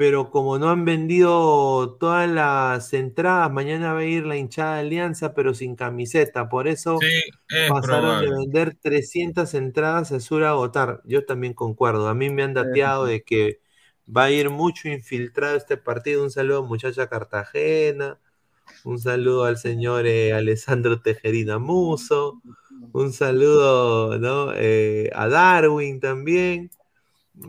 pero 0.00 0.30
como 0.30 0.58
no 0.58 0.70
han 0.70 0.86
vendido 0.86 1.98
todas 2.00 2.26
las 2.26 2.94
entradas, 2.94 3.52
mañana 3.52 3.92
va 3.92 3.98
a 3.98 4.04
ir 4.06 4.24
la 4.24 4.38
hinchada 4.38 4.76
de 4.76 4.80
Alianza, 4.80 5.34
pero 5.34 5.52
sin 5.52 5.76
camiseta. 5.76 6.48
Por 6.48 6.68
eso 6.68 6.96
Sí, 7.02 7.06
es 7.50 7.68
pasaron 7.68 8.24
de 8.24 8.30
vender 8.30 8.78
300 8.80 9.52
entradas 9.52 10.10
a 10.10 10.20
Sur 10.20 10.44
a 10.44 10.52
agotar. 10.52 11.02
Yo 11.04 11.26
también 11.26 11.52
concuerdo. 11.52 12.08
A 12.08 12.14
mí 12.14 12.30
me 12.30 12.42
han 12.42 12.54
dateado 12.54 13.04
de 13.04 13.22
que 13.24 13.60
va 14.08 14.24
a 14.24 14.30
ir 14.30 14.48
mucho 14.48 14.88
infiltrado 14.88 15.54
este 15.54 15.76
partido. 15.76 16.22
Un 16.22 16.30
saludo 16.30 16.60
a 16.60 16.66
muchacha 16.66 17.06
Cartagena. 17.06 18.18
Un 18.84 18.98
saludo 18.98 19.44
al 19.44 19.58
señor 19.58 20.06
eh, 20.06 20.32
Alessandro 20.32 21.02
Tejerina 21.02 21.58
Muso. 21.58 22.40
Un 22.94 23.12
saludo 23.12 24.18
¿no? 24.18 24.54
Eh, 24.56 25.10
a 25.14 25.28
Darwin 25.28 26.00
también. 26.00 26.70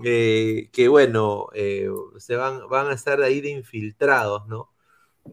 Eh, 0.03 0.69
que 0.71 0.87
bueno, 0.87 1.47
eh, 1.53 1.89
se 2.17 2.35
van, 2.35 2.67
van 2.69 2.87
a 2.87 2.93
estar 2.93 3.21
ahí 3.21 3.41
de 3.41 3.49
infiltrados, 3.49 4.47
¿no? 4.47 4.71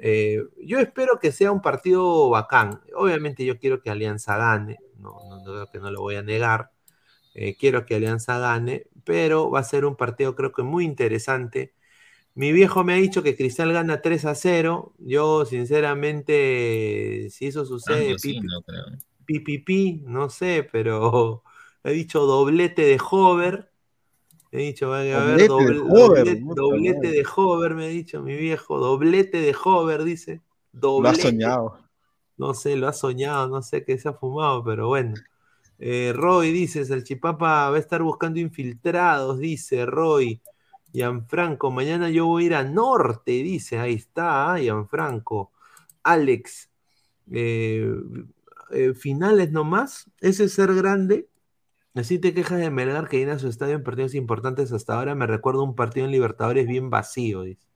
Eh, 0.01 0.43
yo 0.65 0.79
espero 0.81 1.19
que 1.21 1.33
sea 1.33 1.53
un 1.53 1.63
partido 1.63 2.31
bacán. 2.31 2.81
Obviamente 2.95 3.45
yo 3.45 3.59
quiero 3.59 3.81
que 3.83 3.91
Alianza 3.91 4.37
gane, 4.37 4.79
no, 4.99 5.13
no, 5.29 5.39
no 5.39 5.45
creo 5.45 5.71
que 5.73 5.79
no 5.79 5.91
lo 5.91 6.01
voy 6.03 6.17
a 6.17 6.23
negar. 6.23 6.71
Quiero 7.61 7.87
que 7.87 7.95
Alianza 7.95 8.39
gane, 8.39 8.87
pero 9.05 9.49
va 9.51 9.61
a 9.61 9.65
ser 9.65 9.85
un 9.85 9.95
partido 9.97 10.35
creo 10.35 10.53
que 10.53 10.65
muy 10.65 10.85
interesante. 10.85 11.73
Mi 12.35 12.53
viejo 12.53 12.85
me 12.85 12.95
ha 12.95 12.97
dicho 12.97 13.23
que 13.23 13.37
Cristal 13.37 13.73
gana 13.73 14.01
3 14.03 14.25
a 14.25 14.35
0. 14.35 14.95
Yo 14.99 15.45
sinceramente, 15.45 17.29
si 17.31 17.47
eso 17.49 17.65
sucede, 17.67 17.99
Tanto 17.99 18.15
así, 18.15 18.35
pi, 18.35 18.41
no 18.41 18.63
creo. 18.63 18.85
pi, 19.27 19.41
pi, 19.41 19.59
pi, 19.59 20.03
no 20.07 20.31
sé, 20.31 20.69
pero 20.71 21.43
he 21.85 21.93
dicho 21.93 22.27
doblete 22.27 22.83
de 22.83 22.99
Hover. 23.11 23.71
He 24.51 24.59
dicho, 24.59 24.89
va 24.89 24.99
a 24.99 25.01
haber 25.01 25.47
Doblete 25.47 25.75
de 25.75 25.81
doble- 25.81 26.05
Hover, 26.05 26.41
doblete, 26.55 27.11
de 27.11 27.27
Hover, 27.37 27.75
me 27.75 27.85
ha 27.85 27.89
dicho 27.89 28.23
mi 28.23 28.35
viejo. 28.37 28.79
Doblete 28.79 29.41
de 29.41 29.55
Hover, 29.63 30.05
dice. 30.05 30.41
Lo 30.73 30.81
Doblete. 30.81 31.23
soñado. 31.23 31.79
No 32.37 32.55
sé, 32.55 32.77
lo 32.77 32.89
ha 32.89 32.93
soñado, 32.93 33.49
no 33.49 33.63
sé 33.63 33.85
qué 33.85 33.99
se 33.99 34.09
ha 34.09 34.13
fumado, 34.13 34.63
pero 34.65 34.89
bueno. 34.89 35.15
Eh, 35.81 36.13
Roy 36.15 36.51
dice, 36.53 36.81
el 36.81 37.05
Chipapa 37.05 37.71
va 37.71 37.77
a 37.77 37.79
estar 37.79 38.03
buscando 38.03 38.41
infiltrados, 38.41 39.39
dice 39.39 39.85
Roy. 39.87 40.41
Gianfranco, 40.93 41.71
mañana 41.71 42.09
yo 42.09 42.27
voy 42.27 42.45
a 42.45 42.47
ir 42.47 42.55
a 42.55 42.65
Norte, 42.65 43.33
dice, 43.33 43.79
ahí 43.79 43.95
está, 43.95 44.53
ah, 44.53 44.59
Gianfranco. 44.59 45.53
Alex, 46.03 46.71
eh, 47.31 47.95
eh, 48.71 48.95
finales 48.95 49.53
nomás, 49.53 50.11
ese 50.21 50.45
es 50.45 50.53
ser 50.55 50.75
grande. 50.75 51.29
Así 51.99 52.19
te 52.21 52.33
quejas 52.33 52.61
de 52.61 52.71
Melgar 52.71 53.09
que 53.09 53.19
llena 53.19 53.39
su 53.39 53.49
estadio 53.49 53.75
en 53.75 53.83
partidos 53.83 54.15
importantes 54.15 54.73
hasta 54.73 54.95
ahora. 54.97 55.15
Me 55.17 55.27
recuerdo 55.27 55.65
un 55.65 55.75
partido 55.75 56.07
en 56.07 56.13
Libertadores 56.13 56.67
bien 56.67 56.91
vacío, 56.91 57.43
dice. 57.43 57.67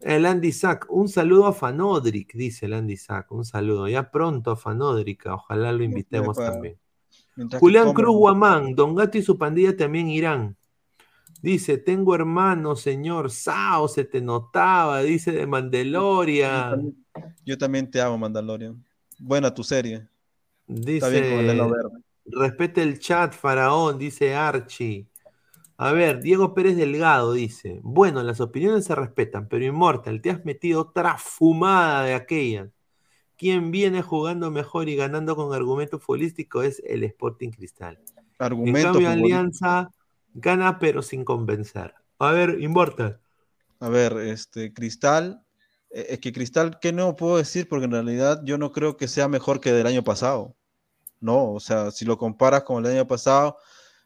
El 0.00 0.26
Andy 0.26 0.52
Sack, 0.52 0.86
un 0.90 1.08
saludo 1.08 1.46
a 1.46 1.52
Fanodric, 1.52 2.34
dice 2.34 2.66
el 2.66 2.74
Andy 2.74 2.96
Sack, 2.96 3.30
un 3.32 3.44
saludo. 3.44 3.88
Ya 3.88 4.10
pronto 4.10 4.50
a 4.50 4.56
Fanodric, 4.56 5.26
ojalá 5.26 5.72
lo 5.72 5.82
invitemos 5.82 6.36
también. 6.36 6.76
Julián 7.58 7.94
Cruz 7.94 8.14
Guamán, 8.14 8.74
Don 8.74 8.94
Gato 8.94 9.16
y 9.16 9.22
su 9.22 9.38
pandilla 9.38 9.76
también 9.76 10.08
irán. 10.08 10.56
Dice, 11.40 11.78
tengo 11.78 12.14
hermano, 12.14 12.76
señor 12.76 13.30
Sao, 13.30 13.88
se 13.88 14.04
te 14.04 14.20
notaba, 14.20 15.02
dice 15.02 15.32
de 15.32 15.46
Mandalorian. 15.46 16.94
Yo 17.46 17.56
también 17.56 17.90
te 17.90 18.00
amo, 18.00 18.18
Mandalorian. 18.18 18.84
Buena 19.18 19.54
tu 19.54 19.64
serie. 19.64 20.06
Dice, 20.66 21.06
respete 22.32 22.82
el 22.82 22.98
chat, 22.98 23.34
faraón, 23.34 23.98
dice 23.98 24.34
Archie. 24.34 25.06
A 25.76 25.92
ver, 25.92 26.20
Diego 26.20 26.54
Pérez 26.54 26.76
Delgado 26.76 27.32
dice, 27.32 27.80
bueno, 27.82 28.22
las 28.22 28.40
opiniones 28.40 28.84
se 28.84 28.94
respetan, 28.94 29.48
pero 29.48 29.64
Inmortal, 29.64 30.20
te 30.20 30.30
has 30.30 30.44
metido 30.44 30.82
otra 30.82 31.16
fumada 31.18 32.04
de 32.04 32.14
aquella. 32.14 32.70
Quien 33.36 33.72
viene 33.72 34.02
jugando 34.02 34.50
mejor 34.50 34.88
y 34.88 34.94
ganando 34.94 35.34
con 35.34 35.52
argumento 35.52 35.98
futbolístico 35.98 36.62
es 36.62 36.80
el 36.86 37.02
Sporting 37.02 37.50
Cristal. 37.50 37.98
Argumento 38.38 38.78
en 38.78 38.84
cambio, 38.92 39.10
Alianza 39.10 39.90
gana 40.34 40.78
pero 40.78 41.02
sin 41.02 41.24
convencer. 41.24 41.94
A 42.18 42.30
ver, 42.30 42.60
Inmortal. 42.60 43.20
A 43.80 43.88
ver, 43.88 44.12
este, 44.18 44.72
Cristal, 44.72 45.42
eh, 45.90 46.06
es 46.10 46.20
que 46.20 46.32
Cristal, 46.32 46.78
¿qué 46.80 46.92
no 46.92 47.16
puedo 47.16 47.38
decir? 47.38 47.68
Porque 47.68 47.86
en 47.86 47.90
realidad 47.90 48.40
yo 48.44 48.58
no 48.58 48.70
creo 48.70 48.96
que 48.96 49.08
sea 49.08 49.26
mejor 49.26 49.60
que 49.60 49.72
del 49.72 49.88
año 49.88 50.04
pasado. 50.04 50.54
No, 51.22 51.52
o 51.52 51.60
sea, 51.60 51.90
si 51.90 52.04
lo 52.04 52.18
comparas 52.18 52.64
con 52.64 52.84
el 52.84 52.92
año 52.92 53.06
pasado, 53.06 53.56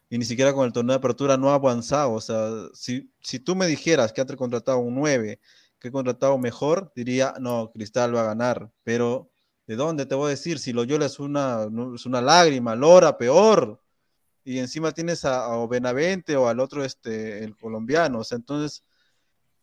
y 0.09 0.17
ni 0.17 0.25
siquiera 0.25 0.53
con 0.53 0.65
el 0.65 0.71
torneo 0.71 0.93
de 0.93 0.99
apertura 0.99 1.35
no 1.35 1.49
ha 1.49 1.55
avanzado. 1.55 2.13
O 2.13 2.21
sea, 2.21 2.49
si, 2.73 3.11
si 3.19 3.39
tú 3.39 3.55
me 3.55 3.67
dijeras 3.67 4.13
que 4.13 4.21
ha 4.21 4.25
contratado 4.25 4.77
un 4.79 4.95
9, 4.95 5.39
que 5.79 5.87
ha 5.87 5.91
contratado 5.91 6.37
mejor, 6.37 6.91
diría, 6.95 7.33
no, 7.39 7.71
Cristal 7.73 8.15
va 8.15 8.21
a 8.21 8.27
ganar. 8.27 8.71
Pero, 8.83 9.29
¿de 9.65 9.75
dónde 9.75 10.05
te 10.05 10.15
voy 10.15 10.27
a 10.27 10.29
decir? 10.29 10.59
Si 10.59 10.71
Loyola 10.73 11.07
es 11.07 11.19
una, 11.19 11.67
es 11.95 12.05
una 12.05 12.21
lágrima, 12.21 12.75
Lora, 12.75 13.17
peor. 13.17 13.81
Y 14.43 14.59
encima 14.59 14.93
tienes 14.93 15.25
a, 15.25 15.45
a 15.45 15.67
Benavente 15.67 16.37
o 16.37 16.47
al 16.47 16.61
otro, 16.61 16.85
este, 16.85 17.43
el 17.43 17.57
colombiano. 17.57 18.19
O 18.19 18.23
sea, 18.23 18.37
entonces, 18.37 18.83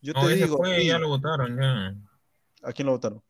yo 0.02 0.12
te 0.12 0.34
digo. 0.34 0.58
Fue, 0.58 0.84
ya 0.84 0.98
lo 0.98 1.08
votaron, 1.08 1.56
ya. 1.56 1.94
¿A 2.68 2.72
quién 2.72 2.86
lo 2.86 2.92
votaron? 2.92 3.22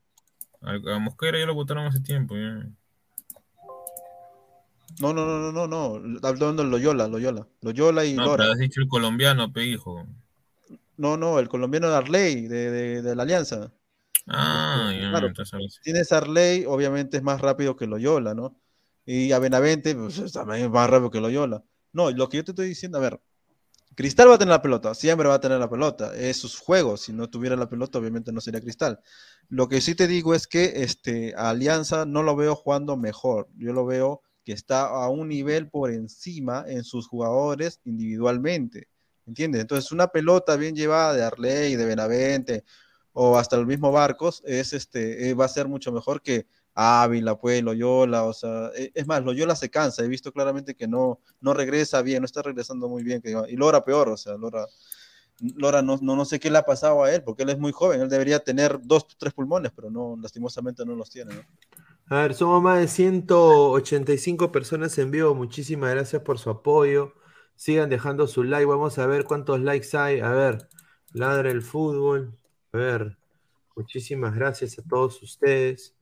A, 0.63 0.97
a 0.97 0.99
Mosquera 0.99 1.39
ya 1.39 1.47
lo 1.47 1.55
votaron 1.55 1.87
hace 1.87 2.01
tiempo, 2.01 2.35
ya. 2.35 2.69
No, 5.01 5.13
no, 5.13 5.27
no, 5.27 5.53
no, 5.53 5.67
no, 5.67 5.99
no. 5.99 6.19
Hablando 6.27 6.63
de 6.63 6.71
Loyola, 6.71 7.09
Loyola. 7.09 7.47
Loyola 7.61 8.05
y 8.05 8.15
no, 8.15 8.25
Lora. 8.25 8.45
Pero 8.45 8.53
has 8.53 8.59
dicho 8.59 8.81
el 8.81 8.89
colombiano, 8.89 9.53
pe 9.53 9.65
hijo. 9.65 10.07
No, 10.97 11.17
no, 11.17 11.39
el 11.39 11.49
colombiano 11.49 11.89
de 11.89 11.97
Arley, 11.97 12.47
de, 12.47 12.71
de, 12.71 13.03
de 13.03 13.17
la 13.17 13.25
Alianza. 13.25 13.73
Ah, 14.27 14.93
ya, 14.93 15.11
claro, 15.11 15.27
entonces, 15.27 15.81
Tienes 15.83 16.13
Arley, 16.13 16.65
obviamente 16.67 17.17
es 17.17 17.23
más 17.23 17.41
rápido 17.41 17.77
que 17.77 17.87
Loyola, 17.87 18.35
¿no? 18.35 18.57
Y 19.05 19.33
a 19.33 19.39
Benavente, 19.39 19.95
pues 19.95 20.33
también 20.33 20.65
es 20.65 20.71
más 20.71 20.89
rápido 20.89 21.11
que 21.11 21.21
Loyola. 21.21 21.63
No, 21.93 22.11
lo 22.11 22.29
que 22.29 22.39
yo 22.39 22.45
te 22.45 22.53
estoy 22.53 22.69
diciendo, 22.69 22.99
a 22.99 23.03
ver, 23.03 23.21
Cristal 23.95 24.29
va 24.29 24.35
a 24.35 24.39
tener 24.39 24.51
la 24.51 24.63
pelota, 24.63 24.95
siempre 24.95 25.29
va 25.29 25.35
a 25.35 25.41
tener 25.41 25.59
la 25.59 25.71
pelota, 25.71 26.17
es 26.17 26.39
sus 26.39 26.59
juegos, 26.59 27.03
si 27.03 27.13
no 27.13 27.29
tuviera 27.29 27.55
la 27.55 27.69
pelota 27.69 27.99
obviamente 27.99 28.33
no 28.33 28.41
sería 28.41 28.61
Cristal. 28.61 28.99
Lo 29.49 29.69
que 29.69 29.81
sí 29.81 29.95
te 29.95 30.09
digo 30.09 30.35
es 30.35 30.47
que 30.47 30.83
este, 30.83 31.35
Alianza 31.37 32.07
no 32.07 32.23
lo 32.23 32.35
veo 32.35 32.57
jugando 32.57 32.97
mejor, 32.97 33.49
yo 33.57 33.73
lo 33.73 33.85
veo 33.87 34.23
que 34.45 34.53
está 34.53 34.87
a 34.87 35.09
un 35.09 35.29
nivel 35.29 35.69
por 35.69 35.91
encima 35.91 36.65
en 36.69 36.85
sus 36.85 37.09
jugadores 37.09 37.81
individualmente. 37.85 38.89
¿Entiendes? 39.27 39.63
Entonces, 39.63 39.91
una 39.91 40.09
pelota 40.09 40.57
bien 40.57 40.77
llevada 40.77 41.15
de 41.15 41.23
Arley, 41.25 41.77
de 41.77 41.87
Benavente 41.87 42.65
o 43.15 43.39
hasta 43.39 43.57
el 43.57 43.67
mismo 43.67 43.91
Barcos 43.91 44.43
es 44.45 44.73
este, 44.73 45.29
eh, 45.31 45.35
va 45.35 45.47
a 45.47 45.49
ser 45.49 45.67
mucho 45.69 45.93
mejor 45.93 46.21
que 46.21 46.47
Ávila, 46.75 47.39
pues, 47.39 47.63
Loyola, 47.63 48.25
o 48.25 48.33
sea, 48.33 48.71
e, 48.77 48.91
es 48.95 49.07
más, 49.07 49.23
Loyola 49.25 49.55
se 49.55 49.71
cansa, 49.71 50.05
he 50.05 50.09
visto 50.09 50.33
claramente 50.33 50.75
que 50.75 50.89
no, 50.89 51.21
no 51.41 51.55
regresa 51.55 52.03
bien, 52.03 52.21
no 52.21 52.27
está 52.27 52.43
regresando 52.43 52.89
muy 52.89 53.05
bien, 53.05 53.23
que, 53.23 53.35
y 53.49 53.57
Lora 53.57 53.85
peor, 53.85 54.09
o 54.09 54.17
sea, 54.17 54.37
Lora, 54.37 54.67
Lora 55.39 55.83
no, 55.83 55.99
no, 56.03 56.17
no 56.17 56.25
sé 56.25 56.41
qué 56.41 56.51
le 56.51 56.59
ha 56.59 56.65
pasado 56.65 57.05
a 57.05 57.13
él, 57.15 57.23
porque 57.23 57.45
él 57.45 57.51
es 57.51 57.59
muy 57.59 57.71
joven, 57.71 58.01
él 58.01 58.09
debería 58.09 58.41
tener 58.41 58.81
dos, 58.83 59.07
tres 59.17 59.33
pulmones, 59.33 59.71
pero 59.75 59.89
no, 59.89 60.17
lastimosamente 60.21 60.85
no 60.85 60.97
los 60.97 61.09
tiene, 61.11 61.35
¿no? 61.35 61.43
A 62.07 62.17
ver, 62.23 62.35
somos 62.35 62.63
más 62.63 62.81
de 62.81 62.89
185 62.89 64.53
personas 64.53 64.99
en 64.99 65.11
vivo. 65.11 65.35
Muchísimas 65.35 65.91
gracias 65.91 66.23
por 66.23 66.39
su 66.39 66.51
apoyo. 66.51 67.15
Sigan 67.57 67.89
dejando 67.89 68.27
su 68.27 68.45
like. 68.45 68.67
Vamos 68.67 68.99
a 68.99 69.07
ver 69.07 69.25
cuántos 69.25 69.61
likes 69.61 69.97
hay. 69.97 70.21
A 70.21 70.31
ver, 70.31 70.69
ladra 71.13 71.51
el 71.51 71.63
fútbol. 71.63 72.37
A 72.73 72.79
ver, 72.79 73.19
muchísimas 73.77 74.35
gracias 74.35 74.79
a 74.79 74.83
todos 74.83 75.23
ustedes. 75.23 75.97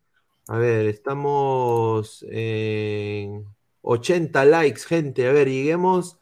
A 0.49 0.59
ver, 0.59 0.87
estamos 0.87 2.25
en 2.31 3.47
80 3.83 4.45
likes, 4.45 4.83
gente. 4.83 5.29
A 5.29 5.33
ver, 5.33 5.49
lleguemos. 5.49 6.19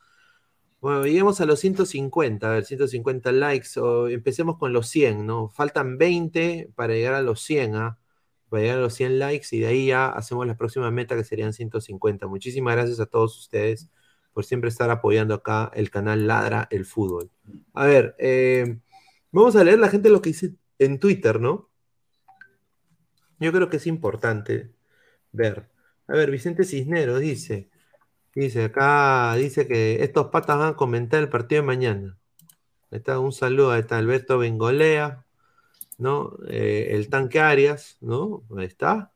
Bueno, 0.81 1.05
lleguemos 1.05 1.40
a 1.40 1.47
los 1.47 1.61
150, 1.61 2.48
a 2.48 2.55
ver, 2.55 2.65
150 2.66 3.32
likes, 3.32 3.78
o 3.81 4.09
empecemos 4.09 4.59
con 4.59 4.73
los 4.73 4.89
100, 4.89 5.27
¿no? 5.27 5.48
Faltan 5.51 5.98
20 5.98 6.73
para 6.74 6.94
llegar 6.94 7.15
a 7.15 7.23
los 7.23 7.43
100, 7.43 7.77
¿ah? 7.77 7.99
Para 8.51 8.62
llegar 8.62 8.78
a 8.78 8.82
los 8.82 8.94
100 8.94 9.18
likes 9.18 9.48
y 9.52 9.60
de 9.60 9.66
ahí 9.68 9.86
ya 9.86 10.09
hacemos 10.10 10.47
la 10.47 10.56
próxima 10.56 10.90
meta 10.90 11.16
que 11.16 11.24
serían 11.24 11.52
150. 11.52 12.27
Muchísimas 12.27 12.74
gracias 12.74 13.01
a 13.01 13.06
todos 13.06 13.39
ustedes 13.39 13.89
por 14.32 14.44
siempre 14.44 14.68
estar 14.68 14.90
apoyando 14.90 15.35
acá 15.35 15.70
el 15.74 15.90
canal 15.90 16.27
Ladra 16.27 16.68
el 16.70 16.85
Fútbol. 16.85 17.31
A 17.74 17.86
ver, 17.86 18.14
eh, 18.18 18.78
vamos 19.32 19.56
a 19.56 19.64
leer 19.64 19.78
la 19.78 19.89
gente 19.89 20.10
lo 20.10 20.20
que 20.20 20.31
dice 20.31 20.55
en 20.78 20.98
Twitter, 20.98 21.40
¿no? 21.40 21.70
Yo 23.39 23.52
creo 23.52 23.70
que 23.70 23.78
es 23.78 23.86
importante 23.86 24.70
ver. 25.32 25.70
A 26.09 26.14
ver, 26.14 26.31
Vicente 26.31 26.64
Cisneros 26.64 27.20
dice, 27.20 27.70
dice 28.35 28.64
acá, 28.64 29.35
dice 29.36 29.66
que 29.66 30.02
estos 30.02 30.27
patas 30.28 30.59
van 30.59 30.74
a 30.74 30.77
comentar 30.77 31.20
el 31.20 31.28
partido 31.28 31.62
de 31.62 31.66
mañana. 31.66 32.18
Está, 32.90 33.18
un 33.20 33.32
saludo, 33.32 33.74
está 33.77 33.98
Alberto 33.98 34.39
Bengolea, 34.39 35.24
¿no? 36.01 36.36
Eh, 36.48 36.89
el 36.93 37.09
tanque 37.09 37.40
Arias, 37.40 37.98
¿no? 38.01 38.43
Ahí 38.56 38.66
está. 38.66 39.12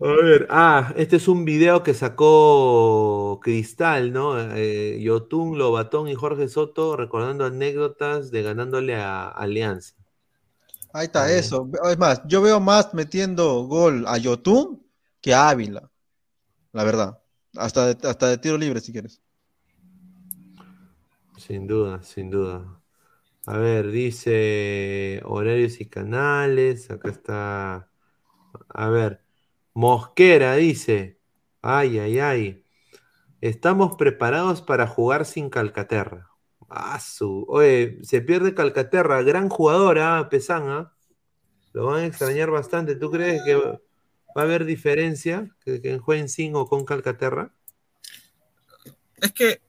A 0.00 0.06
ver, 0.06 0.46
ah, 0.50 0.92
este 0.96 1.16
es 1.16 1.28
un 1.28 1.44
video 1.44 1.82
que 1.82 1.94
sacó 1.94 3.40
Cristal, 3.40 4.12
¿no? 4.12 4.38
Eh, 4.38 5.00
Yotun, 5.00 5.56
Lobatón 5.56 6.08
y 6.08 6.14
Jorge 6.14 6.48
Soto 6.48 6.96
recordando 6.96 7.46
anécdotas 7.46 8.30
de 8.30 8.42
ganándole 8.42 8.96
a 8.96 9.28
Alianza. 9.28 9.94
Ahí 10.92 11.06
está, 11.06 11.32
eso. 11.32 11.70
Es 11.88 11.96
más, 11.96 12.22
yo 12.26 12.42
veo 12.42 12.60
más 12.60 12.92
metiendo 12.92 13.62
gol 13.64 14.04
a 14.06 14.18
Yotun 14.18 14.84
que 15.20 15.32
a 15.32 15.48
Ávila. 15.48 15.90
La 16.72 16.84
verdad. 16.84 17.18
Hasta 17.56 17.94
de, 17.94 18.08
hasta 18.08 18.28
de 18.28 18.38
tiro 18.38 18.58
libre, 18.58 18.80
si 18.80 18.92
quieres. 18.92 19.22
Sin 21.36 21.66
duda, 21.66 22.02
sin 22.02 22.30
duda. 22.30 22.83
A 23.46 23.58
ver, 23.58 23.90
dice 23.90 25.20
horarios 25.24 25.80
y 25.80 25.86
canales. 25.86 26.90
Acá 26.90 27.10
está. 27.10 27.90
A 28.68 28.88
ver, 28.88 29.22
Mosquera 29.74 30.54
dice. 30.56 31.18
Ay, 31.60 31.98
ay, 31.98 32.18
ay. 32.20 32.64
Estamos 33.40 33.96
preparados 33.96 34.62
para 34.62 34.86
jugar 34.86 35.26
sin 35.26 35.50
Calcaterra. 35.50 36.30
Ah. 36.70 36.98
Oye, 37.48 37.98
se 38.02 38.22
pierde 38.22 38.54
Calcaterra. 38.54 39.22
Gran 39.22 39.50
jugadora, 39.50 40.18
¿ah? 40.18 40.28
Pesana. 40.30 40.94
Lo 41.72 41.86
van 41.86 42.04
a 42.04 42.06
extrañar 42.06 42.50
bastante. 42.50 42.96
¿Tú 42.96 43.10
crees 43.10 43.42
que 43.44 43.56
va 43.56 43.80
a 44.36 44.40
haber 44.40 44.64
diferencia 44.64 45.54
que, 45.64 45.82
que 45.82 45.98
jueguen 45.98 46.28
sin 46.28 46.54
o 46.56 46.66
con 46.66 46.84
Calcaterra? 46.84 47.52
Es 49.20 49.32
que 49.32 49.60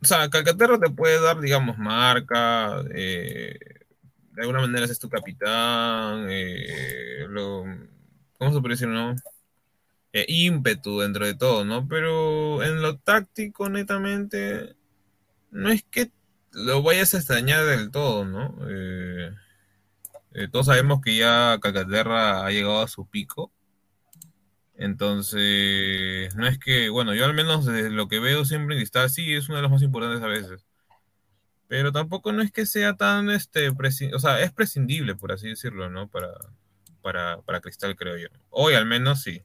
o 0.00 0.04
sea, 0.04 0.28
Calcaterra 0.30 0.78
te 0.78 0.90
puede 0.90 1.20
dar, 1.20 1.40
digamos, 1.40 1.78
marca, 1.78 2.82
eh, 2.94 3.58
de 4.32 4.42
alguna 4.42 4.60
manera 4.60 4.84
es 4.86 4.98
tu 4.98 5.08
capitán, 5.08 6.26
eh, 6.30 7.26
lo, 7.28 7.64
¿cómo 8.38 8.52
se 8.52 8.60
puede 8.60 8.74
decir, 8.74 8.88
no? 8.88 9.16
Eh, 10.12 10.24
ímpetu 10.28 11.00
dentro 11.00 11.26
de 11.26 11.34
todo, 11.34 11.64
¿no? 11.64 11.86
Pero 11.88 12.62
en 12.62 12.80
lo 12.80 12.98
táctico, 12.98 13.68
netamente, 13.68 14.76
no 15.50 15.70
es 15.70 15.82
que 15.84 16.10
lo 16.52 16.82
vayas 16.82 17.14
a 17.14 17.18
extrañar 17.18 17.64
del 17.66 17.90
todo, 17.90 18.24
¿no? 18.24 18.56
Todos 20.52 20.66
sabemos 20.66 21.00
que 21.02 21.16
ya 21.16 21.58
Calcaterra 21.60 22.46
ha 22.46 22.50
llegado 22.50 22.82
a 22.82 22.88
su 22.88 23.06
pico 23.06 23.50
entonces, 24.78 26.34
no 26.36 26.46
es 26.46 26.58
que, 26.58 26.88
bueno, 26.88 27.12
yo 27.12 27.24
al 27.24 27.34
menos 27.34 27.66
desde 27.66 27.90
lo 27.90 28.06
que 28.06 28.20
veo 28.20 28.44
siempre 28.44 28.76
en 28.76 28.80
Cristal, 28.80 29.10
sí, 29.10 29.34
es 29.34 29.48
una 29.48 29.56
de 29.56 29.62
las 29.62 29.72
más 29.72 29.82
importantes 29.82 30.22
a 30.22 30.28
veces. 30.28 30.64
Pero 31.66 31.90
tampoco 31.90 32.32
no 32.32 32.42
es 32.42 32.52
que 32.52 32.64
sea 32.64 32.96
tan, 32.96 33.28
este, 33.28 33.70
o 33.70 34.18
sea, 34.20 34.40
es 34.40 34.52
prescindible, 34.52 35.16
por 35.16 35.32
así 35.32 35.48
decirlo, 35.48 35.90
¿no? 35.90 36.08
Para, 36.08 36.28
para, 37.02 37.42
para 37.42 37.60
Cristal, 37.60 37.96
creo 37.96 38.16
yo. 38.18 38.28
Hoy 38.50 38.74
al 38.74 38.86
menos 38.86 39.20
sí. 39.22 39.42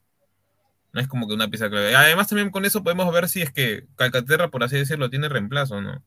No 0.94 1.02
es 1.02 1.08
como 1.08 1.28
que 1.28 1.34
una 1.34 1.48
pieza 1.50 1.68
clave. 1.68 1.96
Además, 1.96 2.28
también 2.28 2.52
con 2.52 2.66
eso 2.66 2.84
podemos 2.84 3.12
ver 3.12 3.28
si 3.28 3.42
es 3.42 3.52
que 3.52 3.88
Calcaterra, 3.96 4.50
por 4.50 4.64
así 4.64 4.78
decirlo, 4.78 5.10
tiene 5.10 5.30
reemplazo, 5.30 5.82
¿no? 5.82 6.04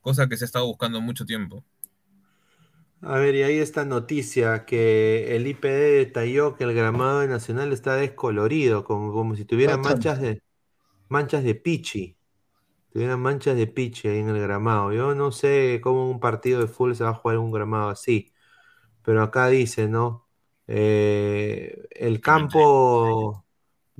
Cosa 0.00 0.28
que 0.28 0.38
se 0.38 0.44
ha 0.44 0.46
estado 0.46 0.66
buscando 0.66 1.02
mucho 1.02 1.26
tiempo. 1.26 1.62
A 3.02 3.18
ver, 3.18 3.34
y 3.34 3.42
ahí 3.42 3.58
esta 3.58 3.84
noticia 3.84 4.64
que 4.64 5.36
el 5.36 5.46
IPD 5.46 5.92
detalló 5.98 6.56
que 6.56 6.64
el 6.64 6.74
gramado 6.74 7.20
de 7.20 7.28
Nacional 7.28 7.72
está 7.72 7.94
descolorido, 7.96 8.84
como, 8.84 9.12
como 9.12 9.36
si 9.36 9.44
tuviera 9.44 9.76
manchas 9.76 10.20
de 10.20 10.42
manchas 11.08 11.44
de 11.44 11.54
pichi. 11.56 12.18
Tuviera 12.90 13.16
manchas 13.16 13.56
de 13.56 13.66
pichi 13.68 14.08
ahí 14.08 14.18
en 14.20 14.30
el 14.30 14.40
gramado. 14.40 14.92
Yo 14.92 15.14
no 15.14 15.32
sé 15.32 15.80
cómo 15.82 16.10
un 16.10 16.20
partido 16.20 16.60
de 16.62 16.68
fútbol 16.68 16.96
se 16.96 17.04
va 17.04 17.10
a 17.10 17.14
jugar 17.14 17.36
en 17.38 17.42
un 17.44 17.52
gramado 17.52 17.90
así. 17.90 18.32
Pero 19.02 19.22
acá 19.22 19.48
dice, 19.48 19.88
¿no? 19.88 20.28
Eh, 20.66 21.86
el 21.92 22.20
campo 22.20 23.44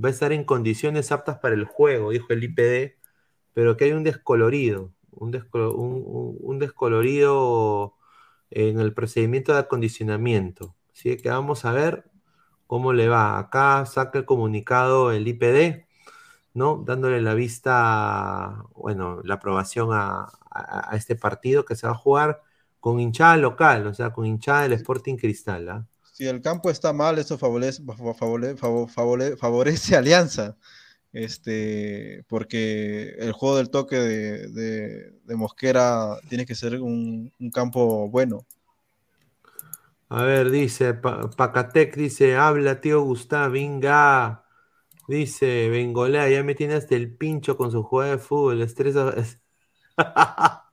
va 0.02 0.09
a 0.09 0.12
estar 0.12 0.32
en 0.32 0.44
condiciones 0.44 1.12
aptas 1.12 1.39
para 1.39 1.55
el 1.55 1.64
juego, 1.64 2.10
dijo 2.10 2.27
el 2.32 2.44
IPD, 2.44 2.97
pero 3.55 3.77
que 3.77 3.85
hay 3.86 3.93
un 3.93 4.05
descolorido, 4.05 4.94
un, 5.10 5.32
descolo- 5.32 5.74
un- 5.74 6.02
un- 6.06 6.39
un 6.40 6.59
descolorido 6.59 7.95
en 8.56 8.80
el 8.80 8.94
procedimiento 8.94 9.52
de 9.52 9.60
acondicionamiento. 9.60 10.74
Así 10.92 11.16
que 11.18 11.28
vamos 11.30 11.64
a 11.64 11.72
ver 11.72 12.04
cómo 12.66 12.92
le 12.92 13.08
va. 13.08 13.38
Acá 13.38 13.84
saca 13.86 14.18
el 14.18 14.24
comunicado 14.24 15.12
el 15.12 15.28
IPD, 15.28 15.86
¿no? 16.54 16.82
Dándole 16.86 17.20
la 17.22 17.34
vista, 17.34 18.64
bueno, 18.74 19.20
la 19.24 19.34
aprobación 19.34 19.90
a, 19.92 20.26
a- 20.50 20.90
a 20.92 20.96
este 20.96 21.16
partido 21.16 21.64
que 21.64 21.76
se 21.76 21.86
va 21.86 21.92
a 21.94 21.96
jugar 21.96 22.42
con 22.80 23.00
hinchada 23.00 23.36
local, 23.36 23.86
o 23.86 23.94
sea, 23.94 24.12
con 24.12 24.26
hinchada 24.26 24.62
del 24.62 24.72
Sporting 24.74 25.16
Cristal, 25.16 25.68
¿ah? 25.68 25.86
Si 26.12 26.26
el 26.26 26.40
campo 26.40 26.70
está 26.70 26.92
mal, 26.94 27.18
eso 27.18 27.36
favorece, 27.36 27.82
favore- 27.82 28.56
favore- 28.56 28.88
favore- 28.88 29.36
favorece 29.36 29.96
a 29.96 29.98
Alianza. 29.98 30.56
Este, 31.16 32.24
porque 32.28 33.14
el 33.18 33.32
juego 33.32 33.56
del 33.56 33.70
toque 33.70 33.97
de, 33.97 34.48
de- 34.48 35.36
Mosquera 35.36 36.18
tiene 36.28 36.47
que 36.47 36.55
ser 36.55 36.80
un, 36.82 37.32
un 37.40 37.51
campo 37.51 38.09
bueno. 38.10 38.47
A 40.09 40.22
ver, 40.24 40.51
dice 40.51 40.94
Pa- 40.94 41.30
Pacatec, 41.30 41.97
dice, 41.97 42.36
habla 42.36 42.80
tío 42.80 43.02
Gustavo, 43.02 43.52
venga. 43.52 44.44
Dice, 45.09 45.68
Bengolea, 45.70 46.28
ya 46.30 46.43
me 46.44 46.55
tiene 46.55 46.74
hasta 46.74 46.97
el 46.97 47.16
pincho 47.16 47.56
con 47.56 47.72
su 47.72 47.82
jugada 47.84 48.12
de 48.12 48.18
fútbol, 48.18 48.62
estresa. 48.62 49.14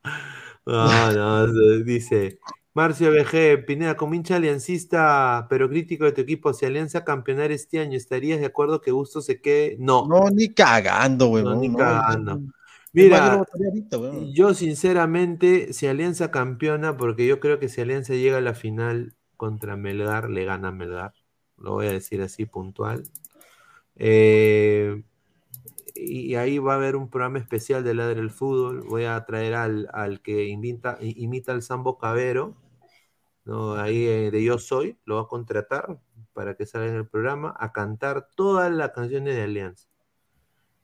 No, 0.66 1.12
no, 1.14 1.48
dice, 1.84 2.40
Marcio 2.74 3.12
BG, 3.12 3.66
Pineda, 3.66 3.96
como 3.96 4.16
hincha 4.16 4.38
aliancista, 4.38 5.46
pero 5.50 5.70
crítico 5.70 6.06
de 6.06 6.12
tu 6.12 6.22
equipo, 6.22 6.54
si 6.54 6.66
Alianza 6.66 7.04
campeonar 7.06 7.52
este 7.52 7.80
año, 7.80 7.96
¿estarías 7.98 8.40
de 8.40 8.48
acuerdo 8.48 8.82
que 8.82 8.92
Gusto 8.92 9.22
se 9.22 9.42
quede? 9.42 9.78
No, 9.80 10.08
No, 10.08 10.30
ni 10.32 10.50
cagando, 10.54 11.26
no, 11.26 11.32
huevón. 11.32 11.60
ni 11.60 11.70
no. 11.70 11.78
cagando. 11.78 12.40
Más, 12.40 12.54
yo 12.96 13.04
Mira, 13.04 13.34
ahorita, 13.36 13.98
yo 14.34 14.54
sinceramente, 14.54 15.74
si 15.74 15.88
Alianza 15.88 16.32
campeona, 16.32 16.98
porque 16.98 17.26
yo 17.28 17.40
creo 17.40 17.60
que 17.60 17.70
si 17.70 17.82
Alianza 17.82 18.14
llega 18.14 18.38
a 18.38 18.42
la 18.42 18.54
final 18.54 19.16
contra 19.38 19.76
Melgar, 19.78 20.30
le 20.30 20.46
gana 20.46 20.70
a 20.70 20.72
Melgar. 20.72 21.14
Lo 21.58 21.74
voy 21.74 21.88
a 21.88 21.92
decir 21.92 22.22
así 22.22 22.46
puntual. 22.46 23.04
Eh, 23.96 25.04
y 25.96 26.36
ahí 26.36 26.58
va 26.60 26.74
a 26.74 26.76
haber 26.78 26.96
un 26.96 27.10
programa 27.10 27.40
especial 27.40 27.84
de 27.84 27.94
Ladre 27.94 28.20
el 28.20 28.32
Fútbol. 28.32 28.82
Voy 28.82 29.06
a 29.06 29.24
traer 29.26 29.54
al, 29.56 29.90
al 29.94 30.22
que 30.22 30.48
invita, 30.48 30.98
imita 31.02 31.52
al 31.52 31.62
Sambo 31.64 31.98
Cabero, 31.98 32.56
¿no? 33.46 33.76
Ahí 33.76 34.06
eh, 34.06 34.32
de 34.32 34.44
Yo 34.44 34.58
Soy, 34.58 34.98
lo 35.06 35.16
va 35.16 35.22
a 35.24 35.28
contratar 35.28 36.00
para 36.34 36.56
que 36.56 36.66
salga 36.66 36.88
en 36.88 36.96
el 36.96 37.08
programa 37.08 37.54
a 37.60 37.72
cantar 37.72 38.30
todas 38.36 38.72
las 38.72 38.92
canciones 38.92 39.36
de 39.36 39.44
Alianza. 39.44 39.88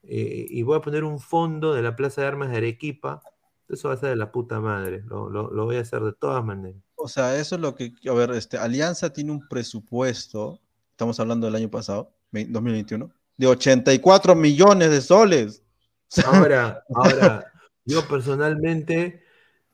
Eh, 0.03 0.45
y 0.49 0.61
voy 0.63 0.77
a 0.77 0.81
poner 0.81 1.03
un 1.03 1.19
fondo 1.19 1.73
de 1.73 1.81
la 1.81 1.95
Plaza 1.95 2.21
de 2.21 2.27
Armas 2.27 2.49
de 2.51 2.57
Arequipa. 2.57 3.21
Eso 3.67 3.89
va 3.89 3.93
a 3.95 3.97
ser 3.97 4.09
de 4.09 4.15
la 4.15 4.31
puta 4.31 4.59
madre. 4.59 5.03
Lo, 5.05 5.29
lo- 5.29 5.51
lo 5.51 5.65
voy 5.65 5.75
a 5.77 5.81
hacer 5.81 6.01
de 6.01 6.13
todas 6.13 6.43
maneras. 6.43 6.81
O 6.95 7.07
sea, 7.07 7.35
eso 7.37 7.55
es 7.55 7.61
lo 7.61 7.75
que, 7.75 7.93
a 8.09 8.13
ver, 8.13 8.31
este, 8.31 8.57
Alianza 8.57 9.11
tiene 9.13 9.31
un 9.31 9.47
presupuesto, 9.47 10.59
estamos 10.91 11.19
hablando 11.19 11.47
del 11.47 11.55
año 11.55 11.69
pasado, 11.69 12.11
ve- 12.31 12.45
2021, 12.49 13.09
de 13.37 13.47
84 13.47 14.35
millones 14.35 14.89
de 14.89 15.01
soles. 15.01 15.63
Ahora, 16.25 16.83
ahora, 16.95 17.45
yo 17.85 18.05
personalmente, 18.07 19.23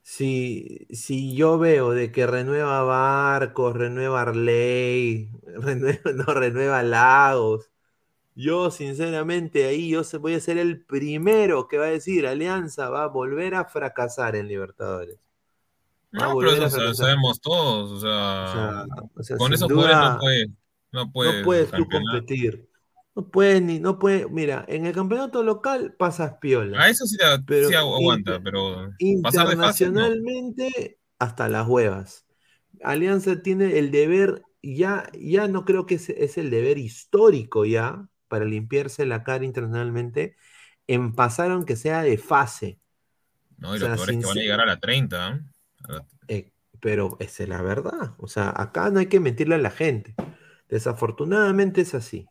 si, 0.06 0.88
si 0.91 1.36
yo 1.36 1.60
veo 1.60 1.91
de 1.91 2.14
que 2.14 2.27
renueva 2.27 2.84
Barcos, 2.84 3.76
renueva 3.76 4.22
Arley, 4.23 5.32
renueva, 5.45 6.14
no 6.14 6.26
renueva 6.36 6.84
Lagos, 6.84 7.72
yo 8.36 8.72
sinceramente 8.72 9.65
ahí 9.68 9.90
yo 9.90 10.03
se- 10.06 10.18
voy 10.18 10.36
a 10.36 10.40
ser 10.41 10.57
el 10.60 10.86
primero 10.86 11.68
que 11.69 11.77
va 11.80 11.86
a 11.88 11.90
decir 11.90 12.27
Alianza 12.27 12.90
va 12.90 13.03
a 13.06 13.07
volver 13.07 13.56
a 13.56 13.65
fracasar 13.65 14.36
en 14.38 14.48
Libertadores. 14.49 15.19
Va 16.19 16.27
No, 16.27 16.38
pero 16.38 16.52
eso 16.53 16.69
fracasar. 16.69 16.94
sabemos 16.94 17.41
todos. 17.41 17.91
O 17.91 17.99
O 18.44 18.48
sea, 18.48 18.48
sea, 18.48 18.86
o 19.15 19.23
sea, 19.23 19.38
con 19.38 19.53
esos 19.53 19.69
duda, 19.69 19.72
jugadores 19.72 19.99
no 19.99 20.15
puedes, 20.18 20.48
no 20.91 21.11
puedes, 21.11 21.34
no 21.34 21.41
puedes 21.41 21.73
tú 21.73 21.90
competir. 21.90 22.68
No 23.16 23.32
puedes 23.32 23.62
ni, 23.62 23.80
no 23.80 23.98
puedes, 23.98 24.30
mira, 24.30 24.66
en 24.68 24.86
el 24.86 24.94
campeonato 24.94 25.42
local 25.44 25.96
pasas 25.98 26.34
piola. 26.42 26.82
A 26.84 26.90
eso 26.90 27.06
sí, 27.06 27.18
te- 27.18 27.24
Pero 27.48 27.70
sí 27.70 27.76
aguanta, 27.76 28.32
inter- 28.32 28.44
pero 28.44 28.88
no. 28.88 28.94
Internacionalmente, 29.00 31.00
hasta 31.18 31.48
las 31.48 31.68
huevas. 31.68 32.26
Alianza 32.84 33.42
tiene 33.42 33.80
el 33.80 33.92
deber, 33.92 34.44
ya, 34.62 35.10
ya 35.18 35.48
no 35.48 35.64
creo 35.64 35.86
que 35.86 35.96
es, 35.96 36.10
es 36.10 36.38
el 36.38 36.50
deber 36.50 36.78
histórico 36.78 37.64
ya, 37.66 38.10
para 38.28 38.44
limpiarse 38.46 39.06
la 39.06 39.24
cara 39.24 39.46
internacionalmente, 39.46 40.36
en 40.88 41.16
pasar 41.16 41.52
aunque 41.52 41.78
sea 41.78 42.04
de 42.04 42.18
fase. 42.18 42.80
No, 43.58 43.74
y 43.76 43.78
O 43.78 43.80
lo 43.80 43.86
sea, 43.88 43.96
peor 43.96 44.10
es 44.12 44.18
que 44.18 44.26
van 44.26 44.38
a 44.38 44.42
llegar 44.42 44.60
a 44.62 44.66
la 44.66 44.80
30. 44.80 45.30
¿eh? 45.30 45.42
A 45.86 45.92
la- 45.94 46.06
Eh, 46.28 46.52
pero 46.82 47.18
esa 47.20 47.44
es 47.44 47.50
la 47.50 47.62
verdad. 47.62 48.14
O 48.18 48.28
sea, 48.28 48.54
acá 48.56 48.90
no 48.90 49.00
hay 49.00 49.08
que 49.08 49.20
mentirle 49.20 49.56
a 49.56 49.60
la 49.60 49.72
gente. 49.72 50.16
Desafortunadamente 50.70 51.82
es 51.82 51.96
así. 51.96 52.28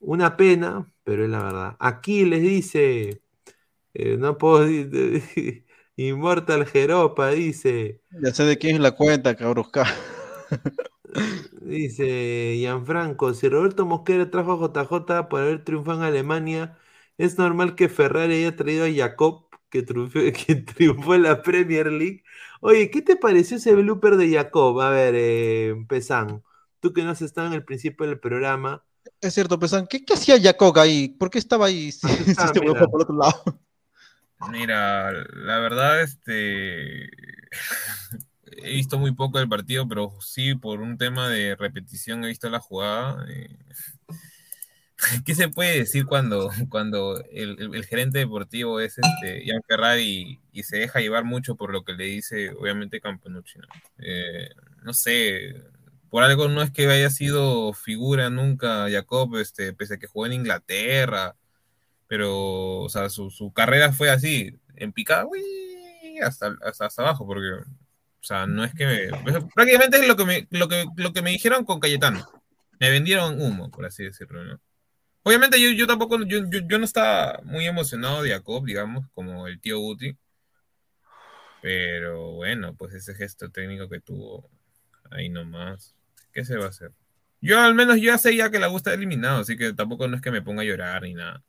Una 0.00 0.36
pena, 0.36 0.90
pero 1.04 1.24
es 1.24 1.30
la 1.30 1.42
verdad. 1.42 1.76
Aquí 1.78 2.24
les 2.24 2.42
dice, 2.42 3.22
eh, 3.94 4.16
no 4.18 4.38
puedo, 4.38 4.66
Immortal 5.96 6.66
Jeropa 6.66 7.30
dice, 7.30 8.02
ya 8.22 8.32
sé 8.34 8.44
de 8.44 8.58
quién 8.58 8.76
es 8.76 8.82
la 8.82 8.92
cuenta, 8.92 9.34
cabrón. 9.36 9.66
dice 11.60 12.54
Gianfranco, 12.58 13.34
si 13.34 13.48
Roberto 13.48 13.86
Mosquera 13.86 14.30
trajo 14.30 14.52
a 14.52 14.68
JJ 14.68 15.28
por 15.28 15.40
haber 15.40 15.64
triunfado 15.64 15.98
en 16.00 16.04
Alemania, 16.04 16.78
es 17.18 17.38
normal 17.38 17.74
que 17.74 17.88
Ferrari 17.88 18.34
haya 18.36 18.56
traído 18.56 18.84
a 18.84 18.92
Jacob, 18.92 19.46
que 19.70 19.82
triunfó, 19.82 20.20
que 20.46 20.56
triunfó 20.56 21.14
en 21.14 21.22
la 21.24 21.42
Premier 21.42 21.86
League. 21.88 22.24
Oye, 22.60 22.90
¿qué 22.90 23.02
te 23.02 23.16
pareció 23.16 23.56
ese 23.56 23.74
blooper 23.74 24.16
de 24.16 24.32
Jacob? 24.32 24.80
A 24.80 24.90
ver, 24.90 25.14
eh, 25.16 25.74
tú 26.80 26.92
que 26.92 27.02
no 27.04 27.10
has 27.10 27.22
estado 27.22 27.48
en 27.48 27.52
el 27.54 27.64
principio 27.64 28.06
del 28.06 28.18
programa, 28.20 28.84
Es 29.20 29.34
cierto, 29.34 29.58
Pesan, 29.58 29.86
¿qué, 29.86 30.04
qué 30.04 30.14
hacía 30.14 30.40
Jacob 30.40 30.78
ahí? 30.78 31.08
¿Por 31.08 31.30
qué 31.30 31.38
estaba 31.38 31.66
ahí? 31.66 31.92
Si, 31.92 32.08
si 32.08 32.30
está, 32.30 32.46
este 32.46 32.60
por 32.60 33.02
otro 33.02 33.16
lado. 33.16 33.60
Mira, 34.50 35.12
la 35.12 35.58
verdad, 35.58 36.00
este. 36.02 37.04
He 38.62 38.72
visto 38.72 38.98
muy 38.98 39.12
poco 39.12 39.38
del 39.38 39.48
partido, 39.48 39.86
pero 39.86 40.12
sí, 40.20 40.54
por 40.54 40.80
un 40.80 40.96
tema 40.98 41.28
de 41.28 41.54
repetición, 41.56 42.24
he 42.24 42.28
visto 42.28 42.48
la 42.48 42.60
jugada. 42.60 43.26
eh. 43.28 43.56
¿Qué 45.24 45.34
se 45.34 45.48
puede 45.48 45.78
decir 45.78 46.04
cuando, 46.06 46.50
cuando 46.68 47.22
el, 47.30 47.56
el- 47.58 47.74
el 47.74 47.84
gerente 47.86 48.18
deportivo 48.18 48.80
es 48.80 48.98
este 48.98 49.44
Ian 49.44 49.62
Ferrari 49.66 50.40
y, 50.52 50.60
y 50.60 50.62
se 50.62 50.78
deja 50.78 51.00
llevar 51.00 51.24
mucho 51.24 51.56
por 51.56 51.72
lo 51.72 51.84
que 51.84 51.92
le 51.94 52.04
dice, 52.04 52.50
obviamente, 52.50 53.00
Campanucci? 53.00 53.58
¿no? 53.58 53.66
Eh, 53.98 54.48
no 54.82 54.92
sé, 54.92 55.54
por 56.10 56.22
algo 56.24 56.48
no 56.48 56.62
es 56.62 56.70
que 56.70 56.86
haya 56.88 57.10
sido 57.10 57.72
figura 57.72 58.30
nunca 58.30 58.88
Jacob, 58.90 59.36
este, 59.36 59.72
pese 59.72 59.94
a 59.94 59.98
que 59.98 60.06
jugó 60.06 60.26
en 60.26 60.34
Inglaterra, 60.34 61.36
pero, 62.08 62.78
o 62.80 62.88
sea, 62.88 63.08
su, 63.08 63.30
su 63.30 63.52
carrera 63.52 63.92
fue 63.92 64.10
así, 64.10 64.58
en 64.76 64.92
picada, 64.92 65.26
uy, 65.26 65.40
hasta, 66.22 66.54
hasta, 66.62 66.86
hasta 66.86 67.02
abajo, 67.02 67.26
porque, 67.26 67.48
o 67.52 68.22
sea, 68.22 68.46
no 68.46 68.64
es 68.64 68.74
que 68.74 68.86
me- 68.86 69.40
prácticamente 69.54 69.98
es 69.98 70.08
lo 70.08 70.16
que 70.16 70.24
me, 70.24 70.48
lo 70.50 70.68
que, 70.68 70.86
lo 70.96 71.12
que 71.12 71.22
me 71.22 71.30
dijeron 71.30 71.64
con 71.64 71.80
Cayetano. 71.80 72.26
Me 72.80 72.90
vendieron 72.90 73.40
humo, 73.40 73.70
por 73.70 73.84
así 73.86 74.04
decirlo, 74.04 74.42
¿no? 74.42 74.60
Obviamente 75.22 75.60
yo, 75.60 75.70
yo 75.70 75.86
tampoco, 75.86 76.22
yo, 76.24 76.48
yo, 76.50 76.60
yo 76.66 76.78
no 76.78 76.84
estaba 76.86 77.40
muy 77.44 77.66
emocionado 77.66 78.22
de 78.22 78.30
Jacob, 78.30 78.64
digamos, 78.64 79.06
como 79.14 79.46
el 79.46 79.60
tío 79.60 79.78
Guti. 79.78 80.16
Pero 81.60 82.32
bueno, 82.32 82.74
pues 82.74 82.94
ese 82.94 83.14
gesto 83.14 83.50
técnico 83.50 83.88
que 83.88 84.00
tuvo 84.00 84.48
ahí 85.10 85.28
nomás. 85.28 85.94
¿Qué 86.32 86.44
se 86.44 86.56
va 86.56 86.66
a 86.66 86.68
hacer? 86.68 86.92
Yo 87.40 87.58
al 87.60 87.74
menos 87.74 87.96
yo 87.96 88.04
ya 88.04 88.18
sé 88.18 88.36
ya 88.36 88.50
que 88.50 88.58
la 88.58 88.66
gusta 88.68 88.92
eliminado, 88.94 89.40
así 89.40 89.56
que 89.56 89.72
tampoco 89.72 90.08
no 90.08 90.16
es 90.16 90.22
que 90.22 90.30
me 90.30 90.42
ponga 90.42 90.62
a 90.62 90.64
llorar 90.64 91.02
ni 91.02 91.14
nada. 91.14 91.42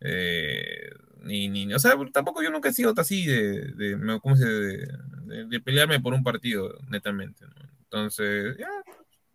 Eh, 0.00 0.90
ni, 1.22 1.48
ni, 1.48 1.72
o 1.74 1.78
sea, 1.78 1.94
tampoco 2.12 2.42
yo 2.42 2.50
nunca 2.50 2.68
he 2.68 2.72
sido 2.72 2.94
así 2.96 3.26
de, 3.26 3.72
de, 3.74 4.20
¿cómo 4.22 4.36
se 4.36 4.46
de, 4.46 4.86
de- 5.24 5.44
de 5.46 5.60
pelearme 5.60 6.00
por 6.00 6.14
un 6.14 6.22
partido, 6.24 6.78
netamente, 6.88 7.44
¿no? 7.46 7.54
Entonces, 7.84 8.56
ya, 8.58 8.68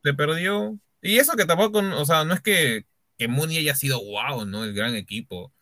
se 0.04 0.14
perdió. 0.14 0.80
Y 1.02 1.18
eso 1.20 1.36
que 1.38 1.46
tampoco, 1.46 1.80
o 1.80 2.06
sea, 2.06 2.26
no 2.26 2.34
es 2.34 2.42
que, 2.42 2.86
que 3.18 3.28
Muni 3.30 3.58
haya 3.58 3.76
sido 3.76 4.00
wow, 4.04 4.46
¿no? 4.46 4.64
El 4.66 4.74
gran 4.74 4.96
equipo, 4.96 5.54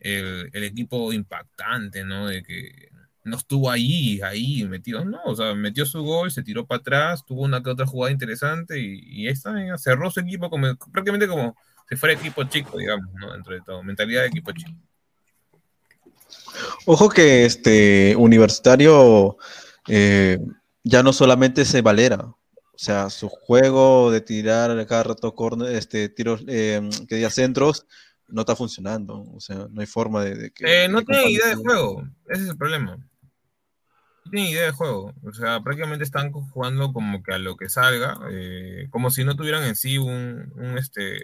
el, 0.00 0.50
el 0.52 0.64
equipo 0.64 1.12
impactante, 1.12 2.04
¿no? 2.04 2.28
De 2.28 2.42
que, 2.44 2.90
no 3.24 3.36
estuvo 3.36 3.70
ahí, 3.70 4.20
ahí 4.22 4.64
metido, 4.64 5.04
no, 5.04 5.20
o 5.24 5.34
sea, 5.34 5.54
metió 5.54 5.86
su 5.86 6.02
gol, 6.02 6.30
se 6.30 6.42
tiró 6.42 6.66
para 6.66 6.80
atrás, 6.80 7.24
tuvo 7.24 7.42
una 7.42 7.62
que 7.62 7.70
otra 7.70 7.86
jugada 7.86 8.12
interesante 8.12 8.78
y, 8.78 9.00
y 9.02 9.24
ya, 9.24 9.78
cerró 9.78 10.10
su 10.10 10.20
equipo 10.20 10.50
como, 10.50 10.76
prácticamente 10.92 11.26
como 11.26 11.56
si 11.88 11.96
fuera 11.96 12.14
equipo 12.14 12.44
chico, 12.44 12.78
digamos, 12.78 13.12
¿no? 13.14 13.32
Dentro 13.32 13.54
de 13.54 13.60
todo, 13.62 13.82
mentalidad 13.82 14.22
de 14.22 14.28
equipo 14.28 14.52
chico. 14.52 14.72
Ojo 16.86 17.08
que 17.08 17.44
este 17.46 18.14
universitario 18.16 19.36
eh, 19.88 20.38
ya 20.82 21.02
no 21.02 21.12
solamente 21.12 21.64
se 21.64 21.82
valera, 21.82 22.18
o 22.74 22.78
sea, 22.78 23.08
su 23.08 23.28
juego 23.28 24.10
de 24.10 24.20
tirar 24.20 24.86
cada 24.86 25.04
rato 25.04 25.34
corner, 25.34 25.74
este, 25.74 26.08
tiros, 26.08 26.44
eh, 26.48 26.88
que 27.08 27.16
diga 27.16 27.30
centros, 27.30 27.86
no 28.28 28.40
está 28.40 28.56
funcionando. 28.56 29.24
O 29.32 29.40
sea, 29.40 29.68
no 29.70 29.80
hay 29.80 29.86
forma 29.86 30.24
de, 30.24 30.34
de 30.34 30.50
que. 30.50 30.84
Eh, 30.84 30.88
no 30.88 31.02
tiene 31.02 31.30
idea 31.30 31.48
de 31.48 31.54
juego, 31.54 32.02
ese 32.28 32.42
es 32.42 32.48
el 32.50 32.56
problema. 32.56 32.98
No 34.24 34.30
tiene 34.30 34.50
idea 34.50 34.62
de 34.66 34.72
juego, 34.72 35.12
o 35.22 35.32
sea, 35.32 35.60
prácticamente 35.60 36.04
están 36.04 36.32
jugando 36.32 36.92
como 36.92 37.22
que 37.22 37.34
a 37.34 37.38
lo 37.38 37.56
que 37.56 37.68
salga, 37.68 38.18
eh, 38.30 38.88
como 38.90 39.10
si 39.10 39.24
no 39.24 39.36
tuvieran 39.36 39.64
en 39.64 39.76
sí 39.76 39.98
un, 39.98 40.52
un 40.56 40.78
este. 40.78 41.20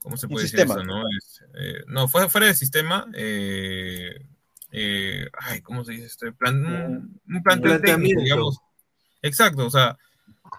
¿Cómo 0.00 0.16
se 0.16 0.28
puede 0.28 0.44
decir 0.44 0.60
sistema. 0.60 0.80
eso, 0.80 0.84
no? 0.84 1.02
Es, 1.18 1.42
eh, 1.54 1.82
no, 1.88 2.06
fuera, 2.08 2.28
fuera 2.28 2.46
del 2.46 2.56
sistema, 2.56 3.06
eh, 3.14 4.24
eh, 4.70 5.28
ay, 5.38 5.60
¿cómo 5.62 5.84
se 5.84 5.92
dice? 5.92 6.06
Este, 6.06 6.32
plan, 6.32 6.64
un, 6.64 7.20
un 7.28 7.42
plantel 7.42 7.80
técnico, 7.80 8.22
digamos. 8.22 8.58
Exacto, 9.22 9.66
o 9.66 9.70
sea, 9.70 9.98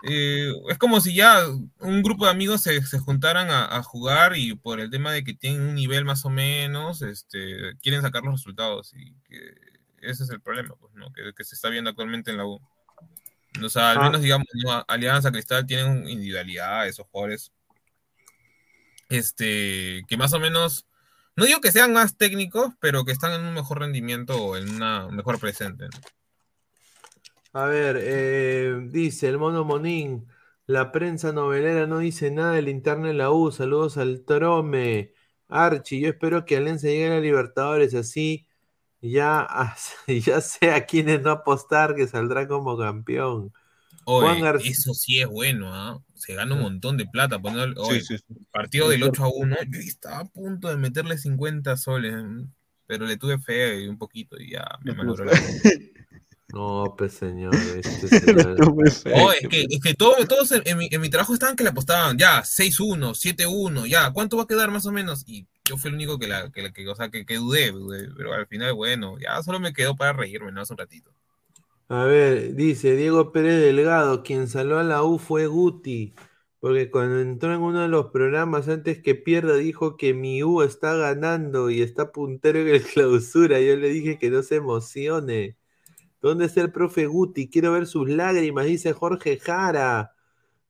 eh, 0.03 0.52
es 0.69 0.77
como 0.77 1.02
si 1.02 1.15
ya 1.15 1.39
un 1.80 2.03
grupo 2.03 2.26
de 2.26 2.31
amigos 2.31 2.61
se, 2.61 2.81
se 2.84 2.99
juntaran 2.99 3.49
a, 3.49 3.77
a 3.77 3.84
jugar 3.84 4.38
y 4.38 4.56
por 4.56 4.80
el 4.80 4.89
tema 4.89 5.11
de 5.11 5.23
que 5.23 5.34
tienen 5.34 5.61
un 5.61 5.76
nivel 5.76 6.06
más 6.06 6.26
o 6.26 6.30
menos, 6.30 7.02
este, 7.02 7.76
quieren 7.81 8.02
sacar 8.02 8.23
los 8.23 8.34
resultados 8.34 8.94
y 8.94 9.14
que 9.30 9.66
ese 10.09 10.23
es 10.23 10.29
el 10.29 10.41
problema, 10.41 10.75
pues, 10.79 10.93
¿no? 10.95 11.11
Que, 11.13 11.34
que 11.35 11.43
se 11.43 11.55
está 11.55 11.69
viendo 11.69 11.89
actualmente 11.89 12.31
en 12.31 12.38
la 12.38 12.45
U. 12.45 12.59
O 13.63 13.69
sea, 13.69 13.91
al 13.91 13.97
Ah. 13.97 14.03
menos, 14.03 14.21
digamos, 14.21 14.47
¿no? 14.63 14.84
Alianza 14.88 15.31
Cristal 15.31 15.65
tienen 15.65 16.07
individualidad, 16.07 16.88
esos 16.88 17.07
jugadores, 17.07 17.51
este, 19.09 20.03
que 20.07 20.17
más 20.17 20.34
o 20.34 20.39
menos, 20.39 20.88
no 21.35 21.45
digo 21.45 21.61
que 21.61 21.71
sean 21.71 21.93
más 21.93 22.17
técnicos, 22.17 22.73
pero 22.79 23.05
que 23.05 23.11
están 23.11 23.31
en 23.34 23.41
un 23.45 23.53
mejor 23.53 23.79
rendimiento 23.79 24.35
o 24.38 24.57
en 24.57 24.69
una 24.75 25.07
mejor 25.09 25.39
presente. 25.39 25.85
¿no? 25.85 25.99
A 27.53 27.65
ver, 27.65 27.97
eh, 27.99 28.79
dice 28.89 29.27
el 29.29 29.38
mono 29.38 29.63
Monín, 29.63 30.27
la 30.65 30.91
prensa 30.91 31.31
novelera 31.31 31.88
no 31.88 31.99
dice 31.99 32.29
nada 32.31 32.53
del 32.53 32.67
interno 32.69 33.07
en 33.09 33.17
la 33.17 33.31
U, 33.31 33.51
saludos 33.51 33.97
al 33.97 34.23
Trome, 34.25 35.13
Archie, 35.47 36.01
yo 36.01 36.09
espero 36.09 36.43
que 36.45 36.57
Alianza 36.57 36.88
llegue 36.88 37.07
a 37.07 37.11
la 37.11 37.19
Libertadores 37.21 37.93
así, 37.95 38.46
ya, 39.01 39.75
ya 40.07 40.41
sé 40.41 40.71
a 40.71 40.85
quiénes 40.85 41.21
no 41.21 41.31
apostar 41.31 41.95
que 41.95 42.07
saldrá 42.07 42.47
como 42.47 42.77
campeón. 42.77 43.53
Juan 44.05 44.35
Oye, 44.35 44.41
García. 44.41 44.71
eso 44.71 44.93
sí 44.93 45.19
es 45.19 45.27
bueno, 45.27 45.73
¿ah? 45.73 45.99
Se 46.15 46.33
gana 46.33 46.55
un 46.55 46.61
montón 46.61 46.95
de 46.95 47.05
plata. 47.05 47.39
poniendo- 47.39 47.83
Sí, 47.85 47.91
oye, 47.91 48.01
sí, 48.01 48.17
sí. 48.17 48.23
partido 48.51 48.87
del 48.89 49.03
8 49.03 49.25
a 49.25 49.29
1, 49.33 49.55
yo 49.69 49.79
estaba 49.81 50.19
a 50.19 50.25
punto 50.25 50.69
de 50.69 50.77
meterle 50.77 51.17
50 51.17 51.75
soles, 51.75 52.15
pero 52.85 53.05
le 53.05 53.17
tuve 53.17 53.37
fe 53.37 53.81
y 53.81 53.87
un 53.89 53.97
poquito 53.97 54.37
y 54.39 54.51
ya 54.51 54.65
me 54.83 54.93
malogró 54.93 55.25
la 55.25 55.31
No, 56.53 56.95
pues 56.97 57.11
señor, 57.13 57.53
este 57.53 58.07
señor. 58.07 58.55
Oh, 59.13 59.31
es 59.33 59.47
que, 59.49 59.65
es 59.69 59.81
que 59.81 59.93
todo- 59.93 60.15
todos 60.25 60.53
en, 60.53 60.61
en 60.65 60.77
mi, 60.77 60.87
en 60.89 61.01
mi 61.01 61.09
trabajo 61.09 61.33
estaban 61.33 61.57
que 61.57 61.63
le 61.65 61.71
apostaban, 61.71 62.17
ya, 62.17 62.41
6-1, 62.45 63.13
7-1, 63.13 63.85
ya, 63.85 64.11
¿cuánto 64.11 64.37
va 64.37 64.43
a 64.43 64.47
quedar 64.47 64.71
más 64.71 64.85
o 64.85 64.93
menos? 64.93 65.25
Y 65.27 65.45
yo 65.68 65.77
fui 65.77 65.89
el 65.89 65.95
único 65.95 66.19
que, 66.19 66.27
la, 66.27 66.52
que, 66.52 66.61
la- 66.64 66.72
que, 66.73 66.84
dudé, 67.35 67.73
pero 68.15 68.34
al 68.34 68.48
final, 68.48 68.73
bueno, 68.73 69.18
ya 69.19 69.41
solo 69.44 69.60
me 69.60 69.73
quedó 69.73 69.95
para 69.95 70.14
reírme, 70.14 70.52
¿no? 70.52 70.61
Hace 70.61 70.73
un 70.73 70.80
ratito. 70.80 71.14
A 71.89 72.03
ver, 72.06 72.53
dice 72.56 72.95
Diego 72.98 73.31
Pérez 73.31 73.61
Delgado, 73.61 74.22
quien 74.23 74.48
salvó 74.49 74.76
a 74.77 74.84
la 74.84 75.03
U 75.03 75.18
fue 75.19 75.48
Guti, 75.48 76.14
porque 76.60 76.91
cuando 76.91 77.19
entró 77.22 77.53
en 77.53 77.61
uno 77.61 77.80
de 77.81 77.88
los 77.88 78.07
programas 78.07 78.68
antes 78.68 79.02
que 79.02 79.15
pierda 79.15 79.56
dijo 79.56 79.95
que 79.95 80.14
mi 80.14 80.44
U 80.44 80.61
está 80.64 80.95
ganando 80.98 81.69
y 81.69 81.81
está 81.81 82.11
puntero 82.11 82.60
en 82.60 82.68
el 82.69 82.84
clausura. 82.94 83.61
Yo 83.61 83.77
le 83.77 83.88
dije 83.89 84.18
que 84.18 84.30
no 84.30 84.44
se 84.44 84.56
emocione. 84.57 85.56
¿Dónde 86.22 86.45
está 86.45 86.61
el 86.61 86.72
profe 86.73 87.07
Guti? 87.07 87.49
Quiero 87.49 87.73
ver 87.73 87.88
sus 87.88 88.10
lágrimas, 88.10 88.65
dice 88.68 88.94
Jorge 88.94 89.39
Jara. 89.39 90.14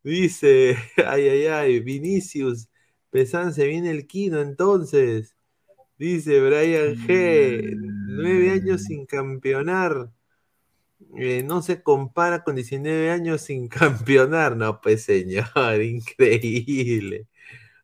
Dice, 0.04 0.78
ay, 1.08 1.30
ay, 1.30 1.46
ay, 1.48 1.80
Vinicius, 1.82 2.70
Pesán, 3.18 3.52
se 3.52 3.66
viene 3.66 3.90
el 3.90 4.06
Kino 4.06 4.42
entonces. 4.42 5.36
Dice 5.98 6.40
Brian 6.40 6.96
G, 7.08 7.76
nueve 7.80 8.52
años 8.52 8.84
sin 8.84 9.08
campeonar. 9.08 10.12
Eh, 11.18 11.42
no 11.42 11.64
se 11.64 11.82
compara 11.82 12.44
con 12.44 12.54
19 12.54 13.10
años 13.10 13.42
sin 13.42 13.68
campeonar. 13.70 14.56
No, 14.56 14.80
pues 14.82 15.04
señor, 15.06 15.48
increíble. 15.82 17.28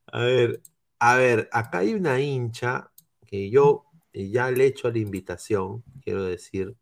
A 0.06 0.20
ver, 0.22 0.62
a 1.00 1.16
ver, 1.16 1.50
acá 1.52 1.80
hay 1.80 1.96
una 1.96 2.20
hincha 2.22 2.92
que 3.26 3.50
yo 3.50 3.86
eh, 4.14 4.30
ya 4.30 4.52
le 4.52 4.66
he 4.66 4.68
hecho 4.68 4.92
la 4.92 5.00
invitación, 5.00 5.84
quiero 6.04 6.26
decir. 6.26 6.76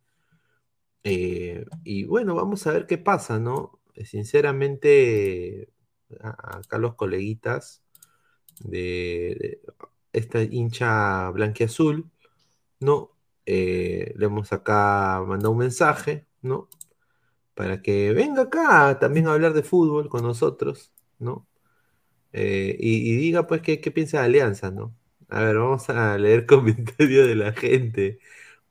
Eh, 1.06 1.64
y 1.86 2.04
bueno, 2.04 2.36
vamos 2.36 2.68
a 2.68 2.74
ver 2.74 2.86
qué 2.86 2.98
pasa, 2.98 3.40
¿no? 3.40 3.80
Sinceramente, 4.04 5.70
acá 6.20 6.78
los 6.80 6.96
coleguitas 6.96 7.81
de, 8.64 9.62
esta 10.14 10.42
hincha 10.44 11.30
blanquiazul, 11.32 12.10
¿no? 12.80 13.12
Eh, 13.46 14.14
le 14.18 14.26
hemos 14.26 14.54
acá 14.54 15.24
mandado 15.28 15.52
un 15.52 15.60
mensaje, 15.60 16.28
¿no? 16.42 16.70
Para 17.56 17.82
que 17.82 18.14
venga 18.14 18.44
acá 18.44 19.00
también 19.00 19.28
a 19.28 19.34
hablar 19.34 19.54
de 19.54 19.64
fútbol 19.64 20.10
con 20.10 20.24
nosotros, 20.24 20.94
¿no? 21.20 21.48
Eh, 22.34 22.78
y, 22.80 23.12
y 23.14 23.18
diga 23.18 23.48
pues 23.48 23.62
qué, 23.62 23.82
qué 23.82 23.92
piensa 23.92 24.20
de 24.20 24.26
Alianza, 24.26 24.72
¿no? 24.72 24.96
A 25.30 25.42
ver, 25.42 25.58
vamos 25.58 25.90
a 25.90 26.18
leer 26.18 26.46
comentarios 26.48 27.28
de 27.28 27.36
la 27.36 27.54
gente. 27.54 28.20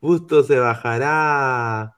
Justo 0.00 0.44
se 0.44 0.58
bajará 0.58 1.96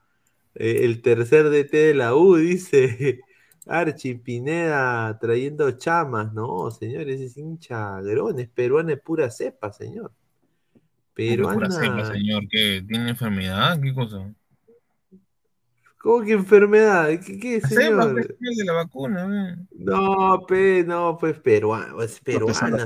eh, 0.55 0.81
el 0.85 1.01
tercer 1.01 1.49
DT 1.49 1.77
de 1.77 1.93
la 1.95 2.15
U, 2.15 2.35
dice 2.37 3.21
Archie 3.67 4.15
Pineda 4.15 5.17
trayendo 5.19 5.71
chamas. 5.71 6.33
No, 6.33 6.69
señor, 6.71 7.09
ese 7.09 7.25
es 7.25 7.37
hincha 7.37 8.01
grón, 8.01 8.39
es 8.39 8.49
peruana 8.49 8.89
de 8.89 8.97
pura 8.97 9.29
cepa, 9.29 9.71
señor. 9.71 10.11
Pura 11.13 11.69
cepa, 11.69 11.77
Peruana. 11.77 12.05
señor, 12.11 12.47
¿qué? 12.49 12.83
¿Tiene 12.87 13.11
enfermedad? 13.11 13.79
¿Qué 13.81 13.93
cosa? 13.93 14.33
¿Cómo 15.97 16.25
que 16.25 16.33
enfermedad? 16.33 17.07
¿Qué, 17.25 17.39
qué, 17.39 17.59
La 17.61 17.69
cepa, 17.69 18.03
señor? 18.03 18.13
pues, 18.13 18.27
el 18.41 18.55
de 18.57 18.65
la 18.65 18.73
vacuna, 18.73 19.51
¿eh? 19.51 19.65
No, 19.71 20.45
pe, 20.47 20.83
no, 20.85 21.17
pues 21.19 21.39
peruano, 21.39 22.01
es 22.01 22.19
peruana. 22.19 22.85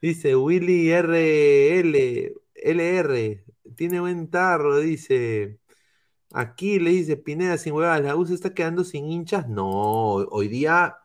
Dice 0.00 0.36
Willy 0.36 0.92
RL, 0.92 2.34
LR, 2.54 3.44
tiene 3.74 4.00
buen 4.00 4.28
tarro, 4.28 4.78
dice. 4.78 5.58
Aquí 6.36 6.80
le 6.80 6.90
dice 6.90 7.16
Pineda 7.16 7.56
sin 7.58 7.74
huevas, 7.74 8.02
¿la 8.02 8.16
U 8.16 8.26
se 8.26 8.34
está 8.34 8.52
quedando 8.52 8.82
sin 8.82 9.08
hinchas? 9.08 9.48
No, 9.48 10.14
hoy 10.14 10.48
día, 10.48 10.96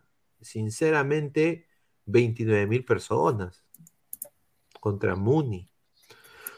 sinceramente, 0.41 1.67
29 2.05 2.65
mil 2.65 2.83
personas 2.83 3.63
contra 4.79 5.15
Muni. 5.15 5.69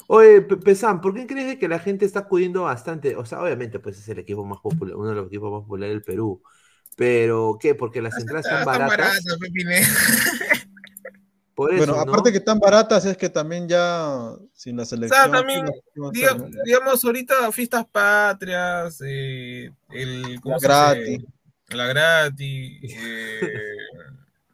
Oye, 0.08 0.42
Pe- 0.42 0.56
Pesán, 0.58 1.02
¿por 1.02 1.14
qué 1.14 1.28
crees 1.28 1.58
que 1.58 1.68
la 1.68 1.80
gente 1.80 2.06
está 2.06 2.20
acudiendo 2.20 2.64
bastante? 2.64 3.16
O 3.18 3.26
sea, 3.26 3.42
obviamente, 3.42 3.80
pues 3.80 3.98
es 3.98 4.08
el 4.08 4.20
equipo 4.20 4.46
más 4.46 4.60
popular, 4.62 4.96
uno 4.96 5.10
de 5.10 5.16
los 5.16 5.28
equipos 5.28 5.52
más 5.52 5.62
populares 5.64 5.94
del 5.96 6.04
Perú. 6.04 6.42
Pero, 6.96 7.58
¿qué? 7.60 7.76
Porque 7.76 8.02
las 8.02 8.18
entradas 8.20 8.46
están 8.46 8.66
baratas. 8.66 9.26
Pineda. 9.54 9.88
Por 11.62 11.74
eso, 11.74 11.86
Bueno, 11.86 11.94
¿no? 11.94 12.12
aparte 12.12 12.32
que 12.32 12.38
están 12.40 12.60
baratas, 12.60 13.06
es 13.06 13.18
que 13.18 13.30
también 13.30 13.68
ya 13.68 14.34
sin 14.54 14.78
la 14.78 14.84
O 14.84 14.86
selección. 14.86 15.22
sea, 15.24 15.32
también, 15.32 15.66
digamos, 16.64 17.06
ahorita 17.06 17.52
fiestas 17.52 17.86
patrias, 17.86 19.00
eh, 19.06 19.72
el, 19.92 20.40
¿cómo 20.42 20.56
La 20.56 20.60
se 20.60 20.68
gratis. 20.68 21.20
dice? 21.20 21.26
La 21.70 21.88
gratis, 21.88 22.94
eh, 22.98 23.54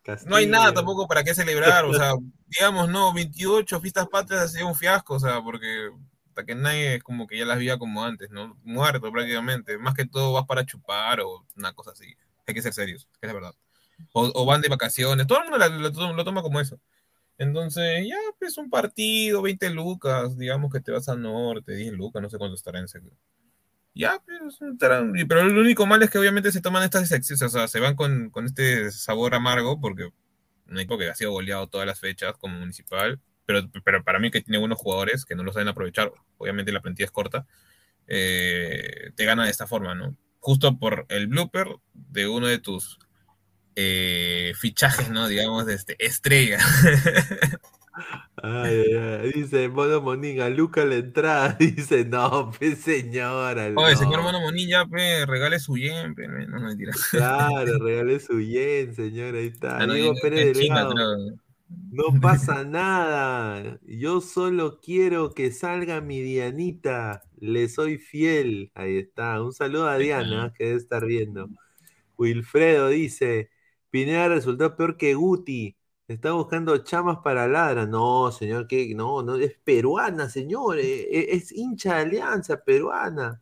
no 0.26 0.36
hay 0.36 0.46
nada 0.48 0.74
tampoco 0.74 1.08
para 1.08 1.24
qué 1.24 1.34
celebrar, 1.34 1.86
o 1.86 1.94
sea, 1.94 2.14
digamos, 2.48 2.90
no, 2.90 3.14
28 3.14 3.80
fiestas 3.80 4.08
patrias 4.08 4.42
ha 4.44 4.48
sido 4.48 4.68
un 4.68 4.76
fiasco, 4.76 5.16
o 5.16 5.20
sea, 5.20 5.42
porque 5.42 5.90
hasta 6.30 6.46
que 6.46 6.54
nadie 6.56 6.96
es 6.96 7.04
como 7.04 7.26
que 7.26 7.38
ya 7.38 7.46
las 7.46 7.58
vía 7.58 7.78
como 7.80 8.04
antes, 8.04 8.30
¿no? 8.30 8.58
Muerto 8.64 9.12
prácticamente, 9.12 9.78
más 9.80 9.96
que 9.96 10.06
todo 10.06 10.34
vas 10.34 10.46
para 10.46 10.66
chupar 10.66 11.22
o 11.22 11.46
una 11.56 11.74
cosa 11.74 11.92
así, 11.92 12.16
hay 12.46 12.54
que 12.54 12.62
ser 12.62 12.74
serios, 12.74 13.08
es 13.22 13.28
la 13.28 13.34
verdad. 13.34 13.54
O, 14.14 14.30
o 14.36 14.46
van 14.46 14.62
de 14.62 14.70
vacaciones, 14.70 15.26
todo 15.26 15.40
el 15.40 15.46
mundo 15.46 15.58
la- 15.58 15.70
lo, 15.70 16.14
lo 16.14 16.24
toma 16.24 16.44
como 16.44 16.60
eso. 16.60 16.80
Entonces, 17.38 18.08
ya, 18.08 18.18
pues 18.40 18.58
un 18.58 18.70
partido, 18.70 19.42
20 19.42 19.70
lucas, 19.70 20.38
digamos 20.38 20.72
que 20.72 20.80
te 20.80 20.92
vas 20.92 21.08
al 21.10 21.22
norte, 21.22 21.76
10 21.76 21.94
lucas, 21.94 22.22
no 22.22 22.30
sé 22.30 22.38
cuánto 22.38 22.56
estará 22.56 22.80
en 22.80 22.88
serio. 22.88 23.12
Ya, 23.94 24.22
pues, 24.26 24.60
pero 25.28 25.46
lo 25.46 25.62
único 25.62 25.86
malo 25.86 26.04
es 26.06 26.12
que 26.12 26.20
obviamente 26.20 26.52
se 26.52 26.62
toman 26.62 26.84
estas 26.84 27.12
excesos, 27.12 27.54
o 27.54 27.58
sea, 27.58 27.68
se 27.68 27.80
van 27.80 27.96
con, 27.96 28.30
con 28.30 28.46
este 28.46 28.92
sabor 28.92 29.34
amargo, 29.34 29.80
porque 29.80 30.10
un 30.70 30.78
equipo 30.78 30.98
que 30.98 31.10
ha 31.10 31.16
sido 31.16 31.32
goleado 31.32 31.68
todas 31.68 31.88
las 31.88 32.00
fechas 32.00 32.36
como 32.38 32.60
municipal, 32.60 33.20
pero, 33.46 33.62
pero 33.84 34.04
para 34.04 34.20
mí 34.20 34.30
que 34.30 34.42
tiene 34.42 34.60
buenos 34.60 34.78
jugadores 34.80 35.26
que 35.26 35.36
no 35.36 35.44
lo 35.44 35.54
saben 35.54 35.68
aprovechar, 35.68 36.12
obviamente 36.38 36.72
la 36.72 36.82
plantilla 36.82 37.06
es 37.06 37.12
corta, 37.12 37.48
eh, 38.08 39.12
te 39.16 39.26
gana 39.26 39.46
de 39.46 39.52
esta 39.52 39.68
forma, 39.68 39.96
¿no? 39.96 40.16
Justo 40.40 40.78
por 40.78 41.06
el 41.10 41.28
blooper 41.28 41.68
de 41.94 42.28
uno 42.28 42.48
de 42.48 42.60
tus 42.60 43.00
eh, 43.80 44.54
fichajes, 44.56 45.12
¿no? 45.12 45.28
Digamos, 45.28 45.68
de 45.68 45.76
este, 45.76 46.04
estrella. 46.04 46.58
Ay, 48.42 48.84
ay, 48.86 49.20
ay. 49.22 49.32
Dice 49.34 49.70
Mono 49.70 50.02
Monín, 50.02 50.42
a 50.42 50.50
Luca 50.50 50.84
la 50.84 50.96
entrada. 50.96 51.54
Dice, 51.60 52.04
no, 52.04 52.52
pues 52.58 52.80
señora. 52.80 53.72
Oye, 53.76 53.94
no. 53.94 54.00
señor 54.00 54.24
Mono 54.24 54.42
Monilla, 54.42 54.86
pe, 54.86 55.28
regale 55.28 55.60
su 55.60 55.78
yen, 55.78 56.16
pe, 56.16 56.28
no, 56.28 56.48
no, 56.48 56.60
mentira. 56.60 56.92
Claro, 57.12 57.78
regale 57.84 58.20
su 58.20 58.42
yen, 58.42 58.96
señora. 58.96 59.38
Ahí 59.38 59.48
está. 59.48 59.78
Ah, 59.78 59.86
Diego 59.86 60.14
Pérez 60.22 60.58
Delgado. 60.58 60.94
No 61.70 62.20
pasa 62.20 62.64
nada. 62.64 63.80
Yo 63.86 64.22
solo 64.22 64.80
quiero 64.80 65.34
que 65.36 65.52
salga 65.52 66.02
mi 66.02 66.22
Dianita. 66.22 67.24
Le 67.40 67.70
soy 67.70 68.00
fiel. 68.00 68.72
Ahí 68.74 68.98
está. 68.98 69.40
Un 69.44 69.54
saludo 69.54 69.88
a 69.88 69.98
Diana, 69.98 70.52
que 70.58 70.66
debe 70.66 70.78
estar 70.78 71.06
viendo. 71.06 71.48
Wilfredo 72.18 72.90
dice: 72.90 73.52
Pineda 73.90 74.28
resultó 74.30 74.76
peor 74.76 74.98
que 74.98 75.14
Guti. 75.16 75.78
Está 76.08 76.32
buscando 76.34 76.78
chamas 76.80 77.20
para 77.24 77.48
ladra. 77.48 77.86
No, 77.86 78.32
señor, 78.32 78.68
que 78.68 78.94
no, 78.96 79.24
no, 79.24 79.36
es 79.36 79.58
peruana, 79.64 80.30
señor. 80.30 80.80
eh, 80.80 81.02
eh, 81.12 81.28
Es, 81.32 81.52
hincha 81.52 81.96
de 81.96 82.02
alianza 82.02 82.64
peruana. 82.64 83.42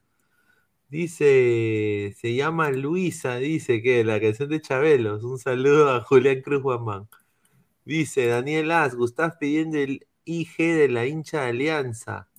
Dice, 0.90 2.16
se 2.20 2.36
llama 2.36 2.70
Luisa, 2.72 3.38
dice 3.38 3.82
que 3.82 4.04
la 4.04 4.20
canción 4.22 4.50
de 4.50 4.62
Chabelos. 4.62 5.24
Un 5.24 5.40
saludo 5.40 5.92
a 5.92 6.02
Julián 6.02 6.42
Cruz 6.42 6.62
Guamán. 6.64 7.08
Dice 7.86 8.28
Daniel 8.28 8.72
As, 8.72 8.96
Gustás 8.96 9.36
pidiendo 9.40 9.78
el 9.80 10.08
IG 10.26 10.58
de 10.58 10.90
la 10.90 11.06
hincha 11.08 11.42
de 11.44 11.50
Alianza. 11.50 12.30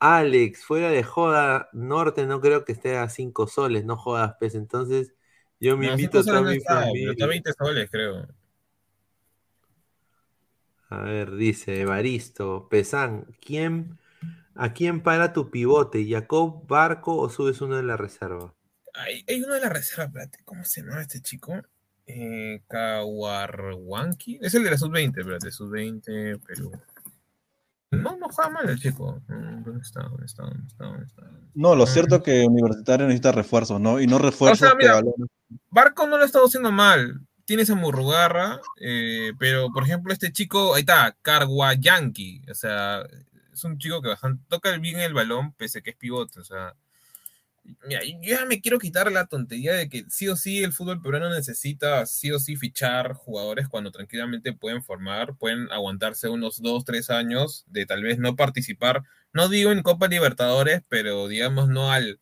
Alex, 0.00 0.64
fuera 0.64 0.90
de 0.90 1.02
joda, 1.04 1.68
Norte 1.72 2.26
no 2.26 2.40
creo 2.40 2.64
que 2.64 2.72
esté 2.72 2.96
a 2.98 3.08
5 3.08 3.46
soles, 3.46 3.84
no 3.84 3.96
jodas, 3.96 4.34
pues. 4.38 4.54
Entonces, 4.54 5.14
yo 5.60 5.76
me 5.76 5.86
No, 5.86 5.92
invito 5.92 6.18
a 6.18 6.20
está, 6.22 6.88
pero 6.92 7.12
está 7.12 7.26
20 7.26 7.52
soles, 7.52 7.90
creo. 7.90 8.26
A 10.88 11.02
ver, 11.02 11.36
dice 11.36 11.82
Evaristo, 11.82 12.68
Pesán, 12.68 13.26
¿quién, 13.40 13.98
¿a 14.56 14.72
quién 14.72 15.02
para 15.02 15.32
tu 15.32 15.50
pivote? 15.50 16.04
¿Jacob 16.08 16.66
Barco 16.66 17.16
o 17.16 17.30
subes 17.30 17.60
uno 17.60 17.76
de 17.76 17.84
la 17.84 17.96
reserva? 17.96 18.54
Hay, 18.94 19.24
hay 19.28 19.42
uno 19.42 19.54
de 19.54 19.60
la 19.60 19.68
reserva, 19.68 20.04
espérate, 20.06 20.40
¿cómo 20.44 20.64
se 20.64 20.82
llama 20.82 21.02
este 21.02 21.20
chico? 21.20 21.62
Eh, 22.06 22.62
Kawarwanki. 22.66 24.40
Es 24.42 24.54
el 24.54 24.64
de 24.64 24.70
la 24.72 24.78
sub-20, 24.78 25.20
espérate, 25.20 25.52
sub-20, 25.52 26.40
Perú. 26.44 26.72
No, 27.90 28.16
no 28.16 28.28
juega 28.28 28.50
mal 28.50 28.68
el 28.68 28.78
chico. 28.78 29.20
Mm, 29.26 29.64
¿Dónde 29.64 29.80
está? 29.82 30.02
¿Dónde 30.02 30.24
está? 30.26 30.44
¿Dónde 30.44 30.66
está? 30.66 30.84
¿Dónde 30.84 31.06
está? 31.06 31.22
No, 31.54 31.74
lo 31.74 31.84
Ah. 31.84 31.86
cierto 31.88 32.16
es 32.16 32.22
que 32.22 32.44
Universitario 32.46 33.06
necesita 33.06 33.32
refuerzos, 33.32 33.80
¿no? 33.80 34.00
Y 34.00 34.06
no 34.06 34.18
refuerzos 34.18 34.72
mira, 34.78 34.94
valoren- 35.00 35.26
Barco 35.70 36.06
no 36.06 36.16
lo 36.16 36.22
ha 36.22 36.26
estado 36.26 36.46
haciendo 36.46 36.70
mal. 36.70 37.20
Tiene 37.46 37.64
esa 37.64 37.74
murrugarra, 37.74 38.60
eh, 38.80 39.32
pero 39.40 39.72
por 39.72 39.82
ejemplo, 39.82 40.12
este 40.12 40.30
chico, 40.30 40.74
ahí 40.74 40.80
está, 40.82 41.16
Karwayanki. 41.22 42.42
O 42.48 42.54
sea, 42.54 43.02
es 43.52 43.64
un 43.64 43.76
chico 43.78 44.00
que 44.00 44.08
bastante 44.08 44.44
toca 44.48 44.70
bien 44.78 45.00
el 45.00 45.12
balón, 45.12 45.52
pese 45.54 45.80
a 45.80 45.82
que 45.82 45.90
es 45.90 45.96
pivote. 45.96 46.38
O 46.38 46.44
sea, 46.44 46.74
mira, 47.86 48.00
yo 48.04 48.18
ya 48.22 48.46
me 48.46 48.60
quiero 48.60 48.78
quitar 48.78 49.10
la 49.12 49.26
tontería 49.26 49.74
de 49.74 49.88
que 49.88 50.04
sí 50.08 50.28
o 50.28 50.36
sí 50.36 50.62
el 50.62 50.72
fútbol 50.72 51.00
peruano 51.02 51.30
necesita 51.30 52.06
sí 52.06 52.30
o 52.32 52.38
sí 52.38 52.56
fichar 52.56 53.12
jugadores 53.14 53.68
cuando 53.68 53.90
tranquilamente 53.90 54.52
pueden 54.52 54.82
formar, 54.82 55.36
pueden 55.36 55.70
aguantarse 55.72 56.28
unos 56.28 56.60
dos, 56.62 56.84
tres 56.84 57.10
años 57.10 57.64
de 57.68 57.86
tal 57.86 58.02
vez 58.02 58.18
no 58.18 58.36
participar. 58.36 59.02
No 59.32 59.48
digo 59.48 59.72
en 59.72 59.82
Copa 59.82 60.08
Libertadores, 60.08 60.82
pero 60.88 61.28
digamos 61.28 61.68
no 61.68 61.92
al 61.92 62.18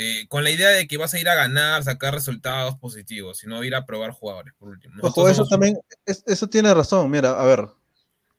eh, 0.00 0.26
con 0.28 0.44
la 0.44 0.50
idea 0.50 0.68
de 0.68 0.86
que 0.86 0.96
vas 0.96 1.12
a 1.14 1.18
ir 1.18 1.28
a 1.28 1.34
ganar, 1.34 1.82
sacar 1.82 2.14
resultados 2.14 2.76
positivos, 2.76 3.38
sino 3.38 3.64
ir 3.64 3.74
a 3.74 3.84
probar 3.84 4.12
jugadores, 4.12 4.54
por 4.56 4.68
último. 4.68 4.94
Ojo, 5.02 5.28
eso 5.28 5.38
somos- 5.44 5.48
también, 5.48 5.78
es- 6.06 6.22
eso 6.26 6.46
tiene 6.48 6.72
razón. 6.72 7.10
Mira, 7.10 7.30
a 7.40 7.44
ver, 7.44 7.66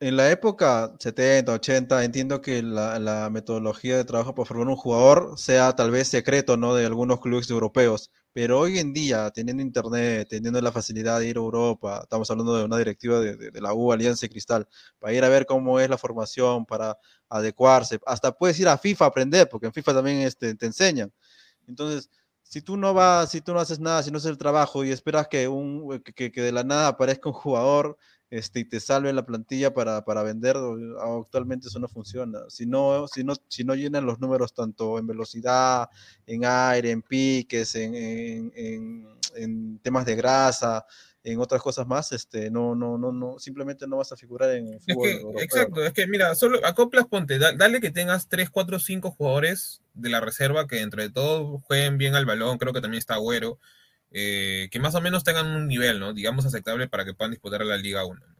en 0.01 0.15
la 0.15 0.31
época 0.31 0.95
70, 0.97 1.51
80, 1.51 2.03
entiendo 2.05 2.41
que 2.41 2.63
la, 2.63 3.29
metodología 3.29 3.97
de 3.97 4.05
trabajo 4.05 4.33
para 4.33 4.45
formar 4.45 4.67
un 4.67 4.75
jugador 4.77 5.37
sea 5.37 5.75
tal 5.75 5.91
vez 5.91 6.07
secreto, 6.07 6.55
¿no? 6.55 6.73
De 6.73 6.85
algunos 6.85 7.19
clubes 7.19 7.49
europeos. 7.49 8.11
Pero 8.31 8.59
hoy 8.59 8.79
en 8.79 8.93
día, 8.93 9.29
teniendo 9.31 9.61
internet, 9.61 10.27
teniendo 10.29 10.61
la 10.61 10.71
facilidad 10.71 11.19
de 11.19 11.27
ir 11.27 11.37
a 11.37 11.39
Europa, 11.41 11.99
estamos 12.03 12.31
hablando 12.31 12.55
de 12.55 12.63
una 12.63 12.77
directiva 12.77 13.19
de, 13.19 13.61
la 13.61 13.73
U, 13.73 13.91
Alianza 13.91 14.25
y 14.25 14.29
Cristal, 14.29 14.67
para 14.99 15.13
ir 15.13 15.23
a 15.23 15.29
ver 15.29 15.45
cómo 15.45 15.79
es 15.79 15.89
la 15.89 15.97
formación, 15.97 16.65
para 16.65 16.97
adecuarse. 17.27 17.99
Hasta 18.05 18.31
puedes 18.31 18.59
ir 18.59 18.69
a 18.69 18.77
FIFA 18.77 19.05
a 19.05 19.07
aprender, 19.09 19.49
porque 19.49 19.67
en 19.67 19.73
FIFA 19.73 19.95
también 19.95 20.19
este, 20.19 20.55
te 20.55 20.65
enseñan. 20.65 21.11
Entonces, 21.67 22.09
si 22.43 22.61
tú 22.61 22.77
no 22.77 22.93
vas, 22.93 23.31
si 23.31 23.41
tú 23.41 23.53
no 23.53 23.59
haces 23.59 23.79
nada, 23.79 24.01
si 24.03 24.11
no 24.11 24.17
haces 24.17 24.31
el 24.31 24.37
trabajo 24.37 24.83
y 24.83 24.91
esperas 24.91 25.27
que, 25.27 25.47
un, 25.47 26.01
que 26.03 26.31
de 26.31 26.51
la 26.51 26.63
nada 26.63 26.87
aparezca 26.87 27.29
un 27.29 27.35
jugador 27.35 27.97
este, 28.29 28.59
y 28.61 28.65
te 28.65 28.79
salve 28.79 29.09
en 29.09 29.15
la 29.15 29.25
plantilla 29.25 29.73
para, 29.73 30.03
para 30.05 30.23
vender, 30.23 30.55
o- 30.57 31.19
actualmente 31.21 31.67
eso 31.67 31.79
no 31.79 31.87
funciona. 31.87 32.39
Si 32.49 32.65
no, 32.65 33.07
si, 33.07 33.23
no, 33.23 33.33
si 33.47 33.63
no 33.63 33.75
llenan 33.75 34.05
los 34.05 34.19
números 34.19 34.53
tanto 34.53 34.99
en 34.99 35.07
velocidad, 35.07 35.89
en 36.27 36.45
aire, 36.45 36.91
en 36.91 37.01
piques, 37.01 37.75
en, 37.75 37.95
en- 37.95 38.51
en- 38.55 39.07
en 39.35 39.79
temas 39.79 40.05
de 40.05 40.15
grasa, 40.15 40.85
en 41.23 41.39
otras 41.39 41.61
cosas 41.61 41.85
más, 41.85 42.11
este, 42.13 42.49
no, 42.49 42.75
no, 42.75 42.97
no, 42.97 43.11
no, 43.11 43.37
simplemente 43.39 43.85
no 43.87 43.97
vas 43.97 44.11
a 44.11 44.15
figurar 44.17 44.51
en 44.51 44.67
el 44.69 44.75
Es 44.75 44.85
fútbol 44.85 45.09
que, 45.09 45.17
europeo. 45.17 45.43
exacto, 45.43 45.85
es 45.85 45.93
que 45.93 46.07
mira, 46.07 46.33
solo 46.35 46.65
acoplas, 46.65 47.07
ponte, 47.07 47.37
da- 47.37 47.51
dale 47.53 47.81
que 47.81 47.91
tengas 47.91 48.27
3, 48.29 48.49
4, 48.49 48.79
5 48.79 49.11
jugadores 49.11 49.81
de 49.93 50.09
la 50.09 50.21
reserva 50.21 50.65
que 50.67 50.81
entre 50.81 51.09
todos 51.09 51.61
jueguen 51.63 51.97
bien 51.97 52.15
al 52.15 52.25
balón, 52.25 52.57
creo 52.57 52.73
que 52.73 52.81
también 52.81 52.99
está 52.99 53.15
Agüero, 53.15 53.59
eh, 54.11 54.69
que 54.71 54.79
más 54.79 54.95
o 54.95 55.01
menos 55.01 55.23
tengan 55.23 55.47
un 55.47 55.67
nivel, 55.67 55.99
¿no? 55.99 56.13
Digamos 56.13 56.45
aceptable 56.45 56.87
para 56.87 57.05
que 57.05 57.13
puedan 57.13 57.31
disputar 57.31 57.61
a 57.61 57.65
la 57.65 57.77
Liga 57.77 58.05
1. 58.05 58.19
¿no? 58.27 58.35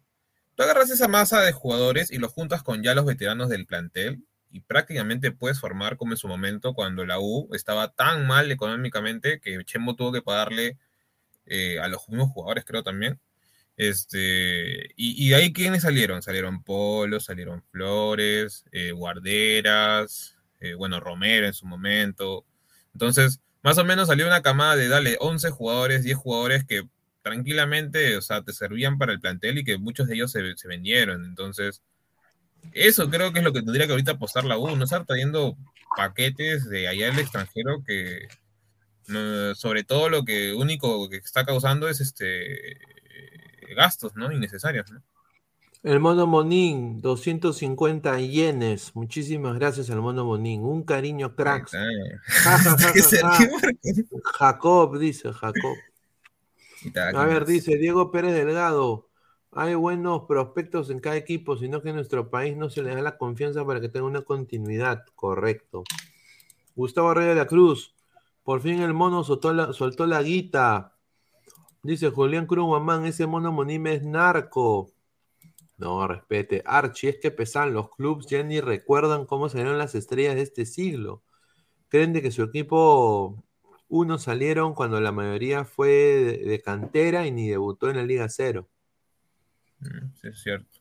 Tú 0.55 0.63
agarras 0.63 0.89
esa 0.89 1.07
masa 1.07 1.41
de 1.41 1.51
jugadores 1.51 2.11
y 2.11 2.17
los 2.17 2.33
juntas 2.33 2.63
con 2.63 2.83
ya 2.83 2.95
los 2.95 3.05
veteranos 3.05 3.49
del 3.49 3.65
plantel 3.65 4.23
y 4.51 4.61
prácticamente 4.61 5.31
puedes 5.31 5.59
formar 5.59 5.95
como 5.95 6.13
en 6.13 6.17
su 6.17 6.27
momento 6.27 6.73
cuando 6.73 7.05
la 7.05 7.19
U 7.19 7.49
estaba 7.53 7.93
tan 7.93 8.25
mal 8.25 8.51
económicamente 8.51 9.39
que 9.39 9.63
Chemo 9.63 9.95
tuvo 9.95 10.11
que 10.11 10.23
pagarle 10.23 10.77
eh, 11.45 11.79
a 11.79 11.87
los 11.87 12.09
mismos 12.09 12.31
jugadores, 12.31 12.65
creo 12.65 12.83
también. 12.83 13.19
Este, 13.77 14.89
y, 14.97 15.29
de 15.29 15.35
ahí, 15.35 15.53
¿quiénes 15.53 15.83
salieron? 15.83 16.21
Salieron 16.21 16.63
Polo, 16.63 17.21
salieron 17.21 17.63
Flores, 17.71 18.65
eh, 18.73 18.91
Guarderas, 18.91 20.35
bueno, 20.77 20.99
Romero 20.99 21.47
en 21.47 21.53
su 21.53 21.65
momento. 21.65 22.45
Entonces, 22.93 23.39
más 23.63 23.77
o 23.77 23.85
menos 23.85 24.07
salió 24.07 24.27
una 24.27 24.41
camada 24.41 24.75
de, 24.75 24.87
dale, 24.87 25.17
11 25.19 25.49
jugadores, 25.51 26.03
10 26.03 26.17
jugadores 26.17 26.65
que 26.65 26.83
tranquilamente, 27.21 28.17
o 28.17 28.21
sea, 28.21 28.41
te 28.43 28.53
servían 28.53 28.97
para 28.97 29.13
el 29.13 29.19
plantel 29.19 29.57
y 29.59 29.63
que 29.63 29.77
muchos 29.77 30.07
de 30.07 30.15
ellos 30.15 30.31
se, 30.31 30.41
vendieron. 30.67 31.25
Entonces, 31.25 31.83
eso 32.73 33.09
creo 33.09 33.33
que 33.33 33.39
es 33.39 33.45
lo 33.45 33.53
que 33.53 33.61
tendría 33.61 33.85
que 33.85 33.93
ahorita 33.93 34.13
apostar 34.13 34.45
la 34.45 34.57
U, 34.57 34.75
no 34.75 34.83
estar 34.83 35.05
trayendo 35.05 35.57
paquetes 35.97 36.69
de 36.69 36.87
allá 36.87 37.07
del 37.07 37.19
extranjero 37.19 37.83
que, 37.85 38.27
sobre 39.55 39.83
todo 39.83 40.09
lo 40.09 40.23
que 40.25 40.53
único 40.53 41.09
que 41.09 41.17
está 41.17 41.45
causando 41.45 41.89
es 41.89 41.99
este 42.01 42.77
gastos, 43.75 44.15
¿no? 44.15 44.31
Innecesarios, 44.31 44.91
¿no? 44.91 45.01
El 45.81 46.01
Mono 46.01 46.27
Monín, 46.27 46.99
250 46.99 48.19
yenes. 48.19 48.93
Muchísimas 48.95 49.55
gracias 49.57 49.89
al 49.89 50.01
Mono 50.01 50.25
Monín. 50.25 50.61
Un 50.63 50.83
cariño, 50.83 51.35
cracks. 51.35 51.71
Ja, 51.71 52.57
ja, 52.57 52.77
ja. 52.77 52.93
Jacob, 54.37 54.97
dice 54.99 55.31
Jacob. 55.31 55.77
A 57.15 57.25
ver, 57.25 57.45
dice 57.45 57.77
Diego 57.77 58.11
Pérez 58.11 58.33
Delgado. 58.33 59.07
Hay 59.53 59.73
buenos 59.73 60.23
prospectos 60.27 60.89
en 60.89 60.99
cada 60.99 61.15
equipo, 61.15 61.55
sino 61.55 61.81
que 61.81 61.89
en 61.89 61.95
nuestro 61.95 62.29
país 62.29 62.57
no 62.57 62.69
se 62.69 62.83
le 62.83 62.93
da 62.93 63.01
la 63.01 63.17
confianza 63.17 63.65
para 63.65 63.79
que 63.79 63.87
tenga 63.87 64.05
una 64.05 64.23
continuidad. 64.23 65.05
Correcto. 65.15 65.85
Gustavo 66.75 67.13
Reyes 67.13 67.35
de 67.35 67.41
la 67.41 67.47
Cruz. 67.47 67.95
Por 68.43 68.59
fin 68.59 68.81
el 68.81 68.93
mono 68.93 69.23
soltó 69.23 69.53
la, 69.53 69.71
soltó 69.71 70.05
la 70.05 70.21
guita. 70.23 70.93
Dice 71.83 72.09
Julián 72.09 72.47
Cruz 72.47 72.65
Guamán, 72.65 73.05
ese 73.05 73.27
mono 73.27 73.53
monime 73.53 73.93
es 73.93 74.03
narco. 74.03 74.91
No, 75.79 76.07
respete. 76.07 76.61
Archie, 76.65 77.09
es 77.09 77.17
que 77.19 77.31
pesan, 77.31 77.73
los 77.73 77.89
clubes 77.95 78.27
ya 78.27 78.43
ni 78.43 78.59
recuerdan 78.59 79.25
cómo 79.25 79.49
salieron 79.49 79.77
las 79.77 79.95
estrellas 79.95 80.35
de 80.35 80.41
este 80.41 80.65
siglo. 80.65 81.23
Creen 81.89 82.13
de 82.13 82.21
que 82.21 82.31
su 82.31 82.43
equipo, 82.43 83.43
unos 83.87 84.23
salieron 84.23 84.73
cuando 84.75 85.01
la 85.01 85.11
mayoría 85.13 85.65
fue 85.65 85.89
de, 85.89 86.37
de 86.39 86.61
cantera 86.61 87.25
y 87.27 87.31
ni 87.31 87.49
debutó 87.49 87.89
en 87.89 87.97
la 87.97 88.03
Liga 88.03 88.27
Cero. 88.29 88.69
Mm, 89.79 90.13
Sí, 90.21 90.27
es 90.27 90.41
cierto. 90.41 90.78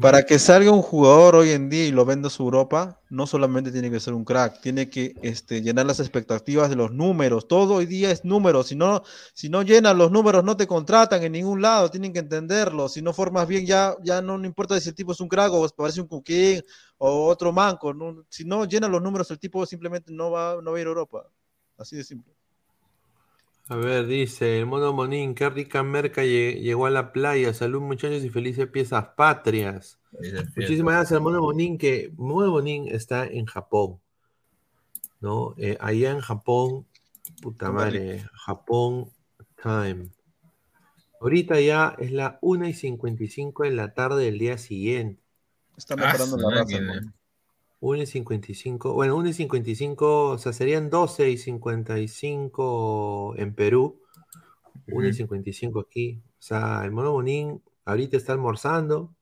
Para 0.00 0.24
que 0.24 0.40
salga 0.40 0.72
un 0.72 0.82
jugador 0.82 1.36
hoy 1.36 1.50
en 1.50 1.70
día 1.70 1.86
y 1.86 1.92
lo 1.92 2.04
venda 2.04 2.28
a 2.28 2.42
Europa, 2.42 3.00
no 3.10 3.28
solamente 3.28 3.70
tiene 3.70 3.92
que 3.92 4.00
ser 4.00 4.12
un 4.12 4.24
crack, 4.24 4.60
tiene 4.60 4.90
que 4.90 5.14
este, 5.22 5.62
llenar 5.62 5.86
las 5.86 6.00
expectativas 6.00 6.68
de 6.68 6.74
los 6.74 6.90
números. 6.90 7.46
Todo 7.46 7.74
hoy 7.74 7.86
día 7.86 8.10
es 8.10 8.24
números. 8.24 8.66
Si 8.66 8.74
no, 8.74 9.04
si 9.34 9.48
no 9.48 9.62
llenan 9.62 9.96
los 9.96 10.10
números, 10.10 10.42
no 10.42 10.56
te 10.56 10.66
contratan 10.66 11.22
en 11.22 11.30
ningún 11.30 11.62
lado. 11.62 11.92
Tienen 11.92 12.12
que 12.12 12.18
entenderlo. 12.18 12.88
Si 12.88 13.02
no 13.02 13.12
formas 13.12 13.46
bien, 13.46 13.66
ya, 13.66 13.94
ya 14.02 14.20
no, 14.20 14.36
no 14.36 14.46
importa 14.46 14.80
si 14.80 14.88
el 14.88 14.96
tipo 14.96 15.12
es 15.12 15.20
un 15.20 15.28
crack 15.28 15.52
o 15.52 15.68
parece 15.68 16.00
un 16.00 16.08
cuquín 16.08 16.60
o 16.98 17.26
otro 17.26 17.52
manco. 17.52 17.94
si 18.28 18.44
no 18.44 18.64
llena 18.64 18.88
los 18.88 19.00
números, 19.00 19.30
el 19.30 19.38
tipo 19.38 19.64
simplemente 19.64 20.12
no 20.12 20.32
va, 20.32 20.60
no 20.60 20.72
va 20.72 20.78
a 20.78 20.80
ir 20.80 20.86
a 20.88 20.90
Europa. 20.90 21.30
Así 21.76 21.94
de 21.96 22.02
simple. 22.02 22.37
A 23.70 23.76
ver, 23.76 24.06
dice 24.06 24.60
el 24.60 24.66
mono 24.66 24.94
Monín, 24.94 25.34
qué 25.34 25.50
rica 25.50 25.82
merca 25.82 26.24
llegó 26.24 26.86
a 26.86 26.90
la 26.90 27.12
playa. 27.12 27.52
Salud, 27.52 27.82
muchachos, 27.82 28.24
y 28.24 28.30
felices 28.30 28.66
piezas 28.68 29.08
patrias. 29.14 30.00
Muchísimas 30.56 30.94
gracias 30.94 31.12
al 31.18 31.22
mono 31.22 31.42
Monín, 31.42 31.76
que 31.76 32.10
mono 32.16 32.50
Monín 32.50 32.88
está 32.88 33.26
en 33.26 33.44
Japón. 33.44 34.00
¿No? 35.20 35.54
Eh, 35.58 35.76
allá 35.80 36.12
en 36.12 36.20
Japón, 36.20 36.86
puta 37.42 37.70
madre, 37.70 38.24
Japón 38.32 39.10
time. 39.62 40.08
Ahorita 41.20 41.60
ya 41.60 41.94
es 41.98 42.12
la 42.12 42.38
1 42.40 42.68
y 42.68 42.72
55 42.72 43.64
de 43.64 43.72
la 43.72 43.92
tarde 43.92 44.24
del 44.24 44.38
día 44.38 44.56
siguiente. 44.56 45.20
Está 45.76 45.96
mejorando 45.96 46.36
la 46.36 46.50
raza, 46.50 46.78
1 47.80 48.02
y 48.02 48.06
55, 48.06 48.92
bueno, 48.92 49.16
1 49.16 49.28
y 49.28 49.32
55, 49.32 50.30
o 50.30 50.38
sea, 50.38 50.52
serían 50.52 50.90
12 50.90 51.30
y 51.30 51.38
55 51.38 53.34
en 53.36 53.54
Perú, 53.54 54.00
1 54.88 55.08
y 55.08 55.12
55 55.12 55.80
aquí. 55.80 56.20
O 56.38 56.42
sea, 56.42 56.82
el 56.84 56.90
mono 56.90 57.12
Bonín 57.12 57.62
ahorita 57.84 58.16
está 58.16 58.32
almorzando, 58.32 59.14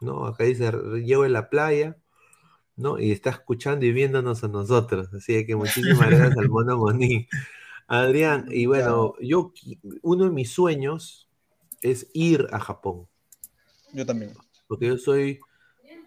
¿no? 0.00 0.26
Acá 0.26 0.44
dice, 0.44 0.72
llevo 1.04 1.24
en 1.24 1.32
la 1.32 1.50
playa, 1.50 1.96
¿no? 2.76 2.98
Y 2.98 3.12
está 3.12 3.30
escuchando 3.30 3.86
y 3.86 3.92
viéndonos 3.92 4.42
a 4.42 4.48
nosotros. 4.48 5.12
Así 5.14 5.46
que 5.46 5.54
muchísimas 5.54 6.10
gracias 6.10 6.36
al 6.36 6.48
mono 6.48 6.78
Bonín. 6.78 7.26
Adrián, 7.86 8.46
y 8.50 8.66
bueno, 8.66 9.14
yo, 9.20 9.52
uno 10.02 10.24
de 10.24 10.30
mis 10.30 10.52
sueños 10.52 11.28
es 11.82 12.08
ir 12.12 12.46
a 12.52 12.60
Japón. 12.60 13.08
Yo 13.92 14.06
también. 14.06 14.32
Porque 14.68 14.86
yo 14.86 14.96
soy 14.96 15.40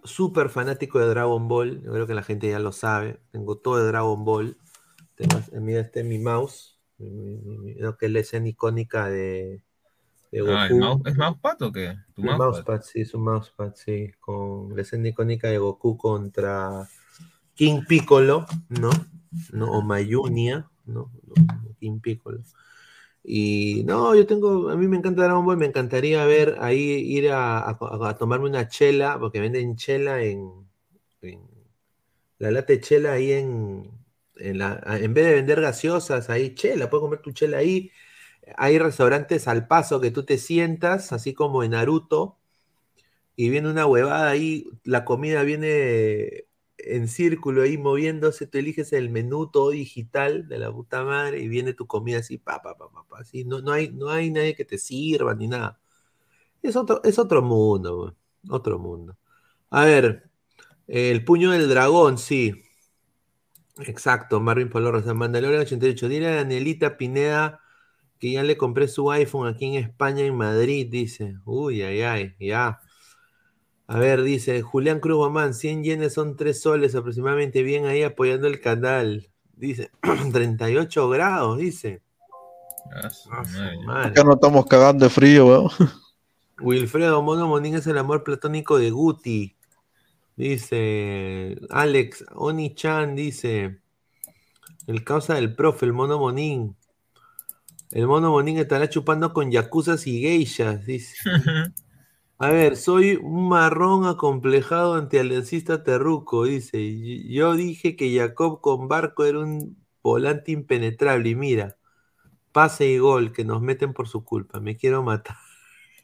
súper 0.03 0.49
fanático 0.49 0.99
de 0.99 1.07
Dragon 1.07 1.47
Ball. 1.47 1.81
Yo 1.81 1.91
creo 1.91 2.07
que 2.07 2.13
la 2.13 2.23
gente 2.23 2.49
ya 2.49 2.59
lo 2.59 2.71
sabe. 2.71 3.19
Tengo 3.31 3.57
todo 3.57 3.77
de 3.77 3.87
Dragon 3.87 4.23
Ball. 4.23 4.57
Tengo, 5.15 5.39
mira, 5.61 5.81
este 5.81 6.03
mi 6.03 6.19
mouse. 6.19 6.79
que 6.97 8.05
es 8.05 8.11
la 8.11 8.19
escena 8.19 8.47
icónica 8.47 9.09
de, 9.09 9.63
ah, 10.47 10.67
Goku. 10.69 11.07
¿Es 11.07 11.15
mousepad 11.15 11.61
o 11.61 11.71
qué? 11.71 11.95
¿Tu 12.15 12.23
mousepad? 12.23 12.81
sí, 12.81 13.01
es 13.01 13.13
un 13.13 13.23
mousepad, 13.23 13.73
sí. 13.75 14.11
Con 14.19 14.75
la 14.75 14.81
escena 14.81 15.07
icónica 15.09 15.47
de 15.47 15.57
Goku 15.57 15.97
contra 15.97 16.87
King 17.53 17.81
Piccolo, 17.87 18.45
¿no? 18.69 18.89
¿No? 19.51 19.71
O 19.71 19.81
Mayunia, 19.81 20.69
¿no? 20.85 21.11
King 21.79 21.99
Piccolo. 21.99 22.39
Y 23.23 23.83
no, 23.85 24.15
yo 24.15 24.27
tengo, 24.27 24.69
a 24.69 24.75
mí 24.75 24.87
me 24.87 24.97
encanta 24.97 25.23
Dragon 25.23 25.45
Ball, 25.45 25.57
me 25.57 25.65
encantaría 25.67 26.25
ver 26.25 26.57
ahí, 26.59 26.79
ir 26.79 27.31
a, 27.31 27.77
tomarme 28.19 28.49
una 28.49 28.67
chela, 28.67 29.17
porque 29.19 29.39
venden 29.39 29.77
chela 29.77 30.21
en, 30.23 30.67
la 32.39 32.51
lata 32.51 32.73
de 32.73 32.81
chela 32.81 33.13
ahí 33.13 33.31
en, 33.31 33.89
en, 34.35 34.57
la, 34.57 34.81
en 34.99 35.13
vez 35.13 35.25
de 35.25 35.33
vender 35.35 35.61
gaseosas, 35.61 36.29
ahí 36.29 36.53
chela, 36.55 36.89
puedes 36.89 37.03
comer 37.03 37.21
tu 37.21 37.31
chela 37.31 37.59
ahí. 37.59 37.91
Hay 38.57 38.77
restaurantes 38.79 39.47
al 39.47 39.67
paso 39.67 40.01
que 40.01 40.11
tú 40.11 40.25
te 40.25 40.37
sientas, 40.37 41.13
así 41.13 41.33
como 41.33 41.63
en 41.63 41.71
Naruto, 41.71 42.37
y 43.35 43.49
viene 43.49 43.69
una 43.69 43.85
huevada 43.85 44.29
ahí, 44.29 44.67
la 44.83 45.05
comida 45.05 45.43
viene 45.43 46.45
en 46.85 47.07
círculo 47.07 47.63
ahí 47.63 47.77
moviéndose, 47.77 48.47
tú 48.47 48.57
eliges 48.57 48.93
el 48.93 49.09
menú 49.09 49.49
todo 49.49 49.71
digital 49.71 50.47
de 50.47 50.59
la 50.59 50.71
puta 50.71 51.03
madre 51.03 51.39
y 51.41 51.47
viene 51.47 51.73
tu 51.73 51.87
comida 51.87 52.19
así, 52.19 52.37
pa, 52.37 52.61
pa, 52.61 52.77
pa, 52.77 52.89
pa, 52.89 53.19
así, 53.19 53.45
no, 53.45 53.61
no, 53.61 53.71
hay, 53.71 53.91
no 53.91 54.09
hay 54.09 54.31
nadie 54.31 54.55
que 54.55 54.65
te 54.65 54.77
sirva 54.77 55.35
ni 55.35 55.47
nada. 55.47 55.79
Es 56.61 56.75
otro, 56.75 57.01
es 57.03 57.19
otro 57.19 57.41
mundo, 57.41 58.15
otro 58.49 58.79
mundo. 58.79 59.17
A 59.69 59.85
ver, 59.85 60.29
el 60.87 61.23
puño 61.25 61.51
del 61.51 61.69
dragón, 61.69 62.17
sí. 62.17 62.63
Exacto, 63.79 64.39
Marvin 64.39 64.69
Polorro, 64.69 65.01
San 65.01 65.17
Mandalorian 65.17 65.61
88. 65.61 66.07
Dile 66.07 66.27
a 66.27 66.35
Danielita 66.35 66.97
Pineda 66.97 67.59
que 68.19 68.31
ya 68.31 68.43
le 68.43 68.55
compré 68.57 68.87
su 68.87 69.11
iPhone 69.11 69.49
aquí 69.49 69.65
en 69.65 69.83
España, 69.83 70.23
en 70.23 70.35
Madrid, 70.37 70.87
dice. 70.89 71.35
Uy, 71.45 71.81
ay, 71.81 72.01
ay, 72.03 72.35
ya. 72.39 72.79
A 73.87 73.99
ver, 73.99 74.23
dice 74.23 74.61
Julián 74.61 74.99
Cruz 74.99 75.17
Guamán, 75.17 75.53
100 75.53 75.83
yenes 75.83 76.13
son 76.13 76.35
3 76.35 76.59
soles 76.59 76.95
aproximadamente, 76.95 77.63
bien 77.63 77.85
ahí 77.85 78.03
apoyando 78.03 78.47
el 78.47 78.61
canal. 78.61 79.29
Dice, 79.55 79.91
38 80.31 81.09
grados, 81.09 81.57
dice. 81.57 82.01
Ya 84.15 84.23
no 84.23 84.33
estamos 84.33 84.65
cagando 84.65 85.05
de 85.05 85.09
frío, 85.09 85.47
weón. 85.47 85.69
Wilfredo 86.59 87.21
Mono 87.21 87.47
Monín 87.47 87.75
es 87.75 87.87
el 87.87 87.97
amor 87.97 88.23
platónico 88.23 88.77
de 88.77 88.91
Guti. 88.91 89.55
Dice 90.35 91.57
Alex, 91.69 92.25
Oni-chan 92.33 93.15
dice, 93.15 93.79
el 94.87 95.03
causa 95.03 95.35
del 95.35 95.55
profe, 95.55 95.85
el 95.85 95.93
Mono 95.93 96.19
Monín. 96.19 96.75
El 97.91 98.07
Mono 98.07 98.31
Monín 98.31 98.57
estará 98.57 98.89
chupando 98.89 99.33
con 99.33 99.51
yacuzas 99.51 100.07
y 100.07 100.21
geishas, 100.21 100.85
dice. 100.85 101.15
A 102.43 102.49
ver, 102.49 102.75
soy 102.75 103.15
un 103.15 103.47
marrón 103.47 104.05
acomplejado 104.05 104.95
antialiancista 104.95 105.81
terruco, 105.81 106.43
dice. 106.43 107.23
Yo 107.29 107.53
dije 107.53 107.95
que 107.95 108.13
Jacob 108.13 108.59
con 108.59 108.89
barco 108.89 109.23
era 109.23 109.39
un 109.39 109.81
volante 110.01 110.51
impenetrable 110.51 111.29
y 111.29 111.35
mira, 111.35 111.77
pase 112.51 112.89
y 112.89 112.97
gol 112.97 113.31
que 113.31 113.45
nos 113.45 113.61
meten 113.61 113.93
por 113.93 114.09
su 114.09 114.25
culpa. 114.25 114.59
Me 114.59 114.75
quiero 114.75 115.03
matar. 115.03 115.37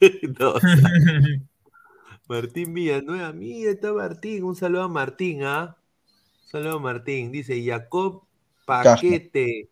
Martín 2.26 2.72
Villanueva, 2.72 3.34
mira, 3.34 3.72
está 3.72 3.92
Martín. 3.92 4.44
Un 4.44 4.56
saludo 4.56 4.84
a 4.84 4.88
Martín, 4.88 5.42
¿ah? 5.42 5.76
Un 6.44 6.48
saludo 6.48 6.76
a 6.78 6.80
Martín. 6.80 7.32
Dice 7.32 7.62
Jacob 7.62 8.22
Paquete, 8.64 9.68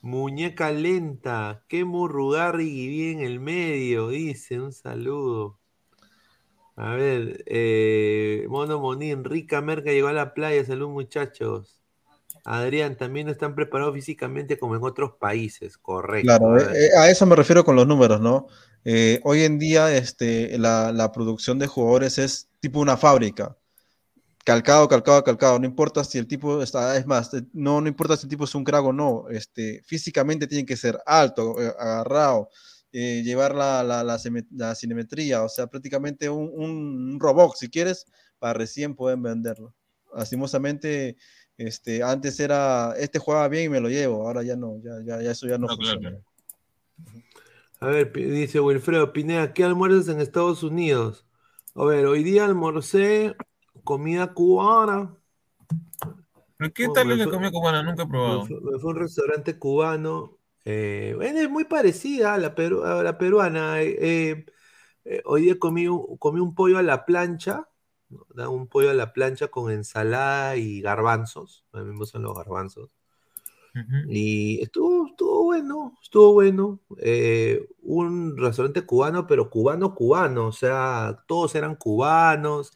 muñeca 0.00 0.70
lenta, 0.70 1.62
que 1.68 1.84
murrugarri 1.84 2.88
bien 2.88 3.18
en 3.18 3.26
el 3.26 3.38
medio, 3.38 4.08
dice, 4.08 4.58
un 4.58 4.72
saludo. 4.72 5.58
A 6.76 6.94
ver, 6.94 7.42
eh, 7.46 8.44
Mono 8.50 8.78
Monín, 8.78 9.24
rica 9.24 9.62
merca 9.62 9.90
llegó 9.90 10.08
a 10.08 10.12
la 10.12 10.34
playa, 10.34 10.62
salud 10.62 10.90
muchachos. 10.90 11.80
Adrián, 12.44 12.96
también 12.96 13.26
no 13.26 13.32
están 13.32 13.54
preparados 13.54 13.94
físicamente 13.94 14.58
como 14.58 14.76
en 14.76 14.84
otros 14.84 15.14
países, 15.18 15.78
correcto. 15.78 16.26
Claro, 16.26 16.58
eh, 16.58 16.90
a 16.96 17.10
eso 17.10 17.24
me 17.24 17.34
refiero 17.34 17.64
con 17.64 17.76
los 17.76 17.86
números, 17.86 18.20
¿no? 18.20 18.46
Eh, 18.84 19.20
hoy 19.24 19.42
en 19.42 19.58
día 19.58 19.92
este, 19.96 20.56
la, 20.58 21.10
producción 21.12 21.58
de 21.58 21.66
jugadores 21.66 22.18
es 22.18 22.48
tipo 22.60 22.78
una 22.78 22.98
fábrica. 22.98 23.56
Calcado, 24.44 24.86
calcado, 24.86 25.24
calcado. 25.24 25.58
No 25.58 25.66
importa 25.66 26.04
si 26.04 26.18
el 26.18 26.28
tipo 26.28 26.62
está, 26.62 26.96
es 26.96 27.06
más, 27.06 27.30
no, 27.52 27.80
no 27.80 27.88
importa 27.88 28.16
si 28.16 28.26
el 28.26 28.30
tipo 28.30 28.44
es 28.44 28.54
un 28.54 28.62
crack 28.62 28.84
o 28.84 28.92
no. 28.92 29.24
Este, 29.30 29.82
físicamente 29.86 30.46
tiene 30.46 30.66
que 30.66 30.76
ser 30.76 31.00
alto, 31.06 31.56
agarrado, 31.78 32.50
eh, 32.98 33.22
llevar 33.22 33.54
la, 33.54 33.82
la, 33.84 34.02
la, 34.02 34.74
cinemetría, 34.74 35.42
o 35.42 35.50
sea, 35.50 35.66
prácticamente 35.66 36.30
un, 36.30 36.50
un, 36.54 37.20
robot, 37.20 37.54
si 37.54 37.68
quieres, 37.68 38.06
para 38.38 38.54
recién 38.54 38.94
pueden 38.94 39.22
venderlo. 39.22 39.74
Lastimosamente, 40.14 41.18
este, 41.58 42.02
antes 42.02 42.40
era, 42.40 42.94
este 42.96 43.18
jugaba 43.18 43.48
bien 43.48 43.64
y 43.64 43.68
me 43.68 43.80
lo 43.80 43.90
llevo, 43.90 44.26
ahora 44.26 44.42
ya 44.42 44.56
no, 44.56 44.80
ya, 44.82 44.92
ya, 45.04 45.20
ya 45.20 45.30
eso 45.30 45.46
ya 45.46 45.58
no, 45.58 45.68
funciona. 45.68 46.18
A 47.80 47.88
ver, 47.88 48.10
dice 48.14 48.60
Wilfredo 48.60 49.12
Pineda, 49.12 49.52
¿qué 49.52 49.62
almuerzas 49.62 50.08
en 50.08 50.22
Estados 50.22 50.62
Unidos? 50.62 51.26
A 51.74 51.84
ver, 51.84 52.06
hoy 52.06 52.24
día 52.24 52.46
almorcé 52.46 53.36
comida 53.84 54.32
cubana. 54.32 55.14
¿Qué 56.72 56.88
tal 56.94 57.12
es 57.12 57.18
la 57.18 57.26
comida 57.26 57.50
cubana? 57.50 57.82
Nunca 57.82 58.04
he 58.04 58.06
probado. 58.06 58.46
fue 58.46 58.90
un 58.90 58.96
restaurante 58.96 59.58
cubano 59.58 60.35
eh, 60.68 61.16
es 61.20 61.48
muy 61.48 61.64
parecida 61.64 62.34
a 62.34 62.38
la, 62.38 62.52
la 63.04 63.18
peruana. 63.18 63.80
Eh, 63.82 64.44
eh, 65.04 65.22
hoy 65.24 65.42
día 65.42 65.58
comí, 65.60 65.86
comí, 66.18 66.40
un 66.40 66.56
pollo 66.56 66.78
a 66.78 66.82
la 66.82 67.06
plancha, 67.06 67.68
un 68.48 68.66
pollo 68.66 68.90
a 68.90 68.94
la 68.94 69.12
plancha 69.12 69.46
con 69.46 69.70
ensalada 69.70 70.56
y 70.56 70.80
garbanzos. 70.80 71.64
A 71.72 71.78
mí 71.78 71.92
me 71.92 71.96
gustan 71.96 72.22
los 72.22 72.36
garbanzos. 72.36 72.90
Y 74.08 74.62
estuvo, 74.62 75.06
estuvo 75.06 75.44
bueno, 75.44 75.98
estuvo 76.02 76.32
bueno. 76.32 76.80
un 77.82 78.36
restaurante 78.36 78.82
cubano, 78.86 79.26
pero 79.26 79.50
cubano, 79.50 79.94
cubano. 79.94 80.46
O 80.48 80.52
sea, 80.52 81.22
todos 81.28 81.54
eran 81.54 81.76
cubanos. 81.76 82.72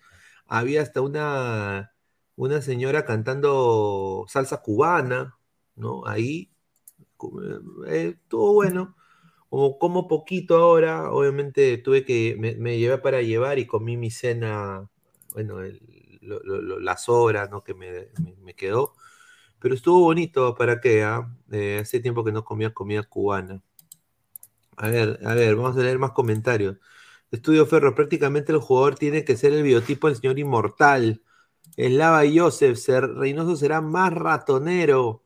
Había 0.47 0.83
hasta 0.83 1.01
una, 1.01 1.93
una 2.37 2.63
señora 2.63 3.05
cantando 3.05 4.27
salsa 4.29 4.63
cubana, 4.63 5.39
¿no? 5.75 6.07
Ahí 6.07 6.50
eh, 7.89 8.17
todo 8.29 8.53
bueno. 8.55 8.97
como 9.51 9.79
como 9.79 10.09
poquito 10.09 10.57
ahora, 10.59 11.11
obviamente 11.13 11.79
tuve 11.79 12.05
que, 12.05 12.37
me, 12.39 12.55
me 12.57 12.79
llevé 12.79 12.99
para 12.99 13.23
llevar 13.23 13.59
y 13.59 13.67
comí 13.67 13.97
mi 13.99 14.11
cena, 14.11 14.89
bueno, 15.35 15.61
el- 15.63 15.81
lo- 16.23 16.81
las 16.81 17.09
horas, 17.09 17.51
¿no? 17.51 17.65
Que 17.65 17.75
me, 17.75 18.09
quedó. 18.55 18.95
Pero 19.61 19.75
estuvo 19.75 20.01
bonito, 20.03 20.55
¿para 20.57 20.81
qué? 20.81 21.05
ah? 21.05 21.31
Eh, 21.53 21.81
hace 21.83 22.01
tiempo 22.01 22.25
que 22.25 22.33
no 22.33 22.45
comía 22.45 22.75
comida 22.75 23.03
cubana. 23.05 23.63
A 24.77 24.89
ver, 24.89 25.21
a 25.25 25.35
ver, 25.35 25.57
vamos 25.57 25.77
a 25.77 25.81
leer 25.83 25.99
más 25.99 26.13
comentarios. 26.13 26.77
Estudio 27.31 27.67
Ferro, 27.67 27.95
prácticamente 27.95 28.53
el 28.53 28.59
jugador 28.59 28.97
tiene 28.97 29.25
que 29.25 29.37
ser 29.37 29.53
el 29.53 29.63
biotipo 29.63 30.09
del 30.09 30.17
señor 30.17 30.39
inmortal. 30.39 31.23
Eslava 31.77 32.23
Joseph, 32.33 32.77
ser, 32.79 33.09
Reynoso 33.15 33.57
será 33.57 33.81
más 33.83 34.13
ratonero. 34.15 35.25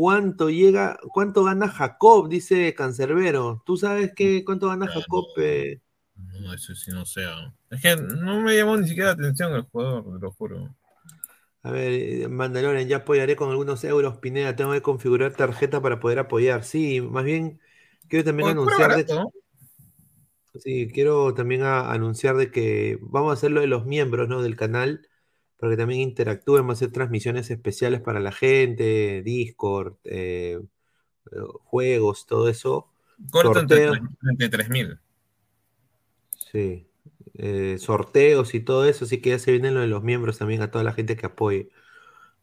¿Cuánto 0.00 0.48
llega, 0.50 0.98
cuánto 1.12 1.44
gana 1.44 1.68
Jacob? 1.68 2.28
Dice 2.28 2.74
Cancerbero. 2.74 3.62
¿Tú 3.66 3.76
sabes 3.76 4.12
qué, 4.16 4.44
cuánto 4.44 4.68
gana 4.68 4.88
Jacob? 4.88 5.26
eh? 5.36 5.80
No, 6.40 6.54
eso 6.54 6.74
sí 6.74 6.90
no 6.92 7.04
sé. 7.04 7.24
Es 7.70 7.80
que 7.82 7.96
no 7.96 8.40
me 8.40 8.56
llamó 8.56 8.76
ni 8.76 8.88
siquiera 8.88 9.08
la 9.10 9.14
atención 9.14 9.52
el 9.54 9.62
jugador, 9.62 10.04
te 10.04 10.20
lo 10.24 10.32
juro. 10.32 10.74
A 11.62 11.70
ver, 11.70 11.92
eh, 11.92 12.28
Mandalorian, 12.28 12.88
ya 12.88 12.98
apoyaré 12.98 13.36
con 13.36 13.50
algunos 13.50 13.84
euros, 13.84 14.18
Pineda. 14.18 14.56
Tengo 14.56 14.72
que 14.72 14.82
configurar 14.82 15.34
tarjeta 15.36 15.80
para 15.82 16.00
poder 16.00 16.18
apoyar. 16.18 16.64
Sí, 16.64 17.00
más 17.02 17.24
bien 17.24 17.60
quiero 18.08 18.24
también 18.24 18.48
anunciar 18.48 18.94
de, 18.94 19.04
sí, 20.62 20.88
quiero 20.92 21.34
también 21.34 21.62
a- 21.62 21.92
anunciar 21.92 22.36
de 22.36 22.50
que 22.50 22.98
vamos 23.02 23.30
a 23.30 23.34
hacer 23.34 23.50
lo 23.52 23.60
de 23.60 23.66
los 23.66 23.86
miembros, 23.86 24.28
¿no? 24.28 24.42
del 24.42 24.56
canal, 24.56 25.08
para 25.60 25.72
que 25.72 25.78
también 25.78 26.02
interactúen, 26.02 26.62
vamos 26.62 26.78
a 26.82 26.86
hacer 26.86 26.92
transmisiones 26.92 27.50
especiales 27.50 28.02
para 28.02 28.20
la 28.20 28.32
gente, 28.32 29.22
Discord, 29.24 29.96
eh, 30.04 30.60
eh, 31.32 31.36
juegos, 31.64 32.26
todo 32.26 32.48
eso. 32.48 32.92
Corto 33.30 33.58
entre, 33.60 33.80
Sorteo. 33.80 33.94
entre 34.30 34.48
3000. 34.50 35.00
Sí. 36.52 36.86
eh, 37.34 37.76
sorteos 37.78 38.54
y 38.54 38.60
todo 38.60 38.84
eso, 38.86 39.04
así 39.04 39.20
que 39.20 39.30
ya 39.30 39.38
se 39.38 39.52
vienen 39.52 39.74
lo 39.74 39.80
de 39.80 39.86
los 39.86 40.02
miembros 40.02 40.38
también 40.38 40.62
a 40.62 40.70
toda 40.70 40.84
la 40.84 40.92
gente 40.92 41.16
que 41.16 41.26
apoye. 41.26 41.70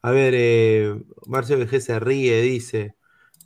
A 0.01 0.11
ver, 0.11 0.33
eh, 0.37 0.95
Marcio 1.27 1.57
VG 1.59 1.81
se 1.81 1.99
ríe, 1.99 2.41
dice. 2.43 2.95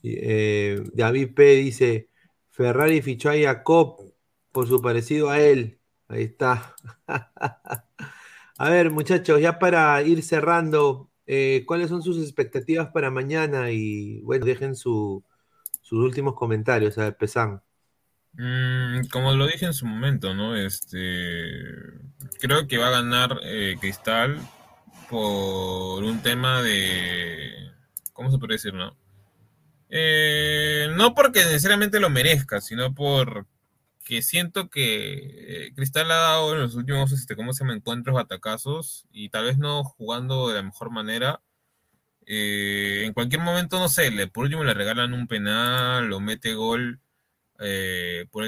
eh, 0.04 0.84
David 0.94 1.34
P. 1.36 1.44
dice: 1.58 2.10
Ferrari 2.52 3.02
fichó 3.04 3.30
a 3.32 3.36
Jacob 3.38 4.14
por 4.52 4.68
su 4.68 4.82
parecido 4.82 5.30
a 5.32 5.42
él. 5.42 5.80
Ahí 6.10 6.24
está. 6.26 6.76
a 8.66 8.70
ver, 8.70 8.92
muchachos, 8.92 9.42
ya 9.42 9.60
para 9.60 10.02
ir 10.04 10.24
cerrando, 10.24 11.12
eh, 11.26 11.64
¿cuáles 11.68 11.90
son 11.90 12.02
sus 12.04 12.18
expectativas 12.22 12.90
para 12.92 13.12
mañana? 13.12 13.72
Y 13.72 14.22
bueno, 14.22 14.46
dejen 14.46 14.76
su- 14.76 15.24
sus 15.82 16.00
últimos 16.00 16.36
comentarios. 16.36 16.98
A 16.98 17.04
ver, 17.06 17.18
Pesan. 17.18 17.62
Mm, 18.34 19.08
como 19.12 19.34
lo 19.34 19.46
dije 19.48 19.66
en 19.66 19.74
su 19.74 19.86
momento, 19.86 20.34
¿no? 20.34 20.56
Este, 20.56 21.52
creo 22.40 22.68
que 22.68 22.78
va 22.78 22.88
a 22.88 22.92
ganar 22.92 23.40
eh, 23.44 23.76
Cristal 23.80 24.40
por 25.10 26.04
un 26.04 26.22
tema 26.22 26.62
de, 26.62 27.72
¿cómo 28.14 28.32
se 28.32 28.38
puede 28.38 28.54
decir, 28.54 28.74
no? 28.74 28.96
Eh, 29.90 30.90
no 30.96 31.14
porque 31.16 31.42
necesariamente 31.46 32.00
lo 32.00 32.10
merezca, 32.10 32.62
sino 32.62 32.94
porque 34.12 34.24
siento 34.24 34.70
que 34.70 35.68
eh, 35.68 35.74
Cristal 35.74 36.12
ha 36.12 36.16
dado 36.16 36.54
en 36.54 36.60
los 36.60 36.76
últimos, 36.76 37.14
este, 37.14 37.38
¿cómo 37.38 37.54
se 37.54 37.64
llama? 37.64 37.76
Encuentros 37.76 38.14
batacazos 38.14 39.08
y 39.10 39.30
tal 39.30 39.46
vez 39.46 39.58
no 39.58 39.86
jugando 39.86 40.50
de 40.50 40.56
la 40.56 40.64
mejor 40.64 40.92
manera. 40.92 41.42
Eh, 42.26 43.04
en 43.06 43.14
cualquier 43.14 43.42
momento, 43.42 43.80
no 43.80 43.88
sé, 43.88 44.12
le, 44.12 44.28
por 44.28 44.44
último 44.46 44.66
le 44.66 44.74
regalan 44.74 45.14
un 45.14 45.28
penal 45.28 46.12
o 46.12 46.20
mete 46.20 46.56
gol 46.56 47.00
eh, 47.60 48.26
por, 48.32 48.44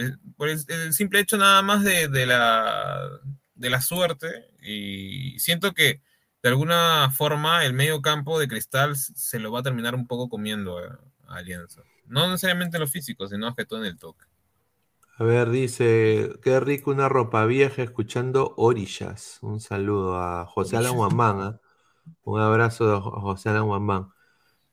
el, 0.50 0.94
simple 0.94 1.22
hecho 1.22 1.38
nada 1.38 1.62
más 1.62 1.84
de, 1.86 2.10
de 2.10 2.26
la, 2.26 3.10
de 3.56 3.70
la 3.70 3.80
suerte. 3.80 4.50
Y 4.62 5.40
siento 5.40 5.74
que 5.74 6.02
de 6.42 6.50
alguna 6.50 7.10
forma 7.12 7.64
el 7.66 7.72
medio 7.72 8.02
campo 8.02 8.38
de 8.38 8.50
Cristal 8.50 8.98
se 8.98 9.40
lo 9.40 9.52
va 9.54 9.62
a 9.62 9.64
terminar 9.64 9.96
un 9.96 10.08
poco 10.08 10.28
comiendo 10.28 10.78
a, 10.80 11.00
a 11.28 11.38
Alianza. 11.38 11.84
No 12.06 12.28
necesariamente 12.28 12.76
en 12.76 12.82
lo 12.82 12.88
físico, 12.88 13.30
sino 13.30 13.56
que 13.56 13.66
todo 13.66 13.80
en 13.80 13.86
el 13.86 13.98
toque. 13.98 14.26
A 15.20 15.24
ver, 15.24 15.50
dice, 15.52 16.32
qué 16.42 16.60
rico 16.60 16.92
una 16.92 17.08
ropa 17.08 17.46
vieja 17.46 17.84
escuchando 17.84 18.54
orillas. 18.58 19.38
Un 19.42 19.60
saludo 19.60 20.20
a 20.20 20.46
José 20.46 20.78
Alan 20.78 20.96
Guamán. 20.96 21.40
¿ah? 21.42 21.60
Un 22.24 22.40
abrazo 22.42 22.96
a 22.96 23.02
Jo- 23.02 23.22
José 23.22 23.50
Alan 23.50 23.66
Guamán. 23.68 24.10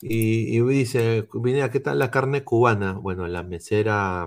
Y, 0.00 0.56
y 0.56 0.60
dice, 0.62 1.28
Vinea, 1.34 1.70
¿qué 1.70 1.78
tal 1.80 1.98
la 1.98 2.10
carne 2.10 2.42
cubana? 2.42 2.92
Bueno, 2.94 3.26
la 3.26 3.42
mesera 3.42 4.22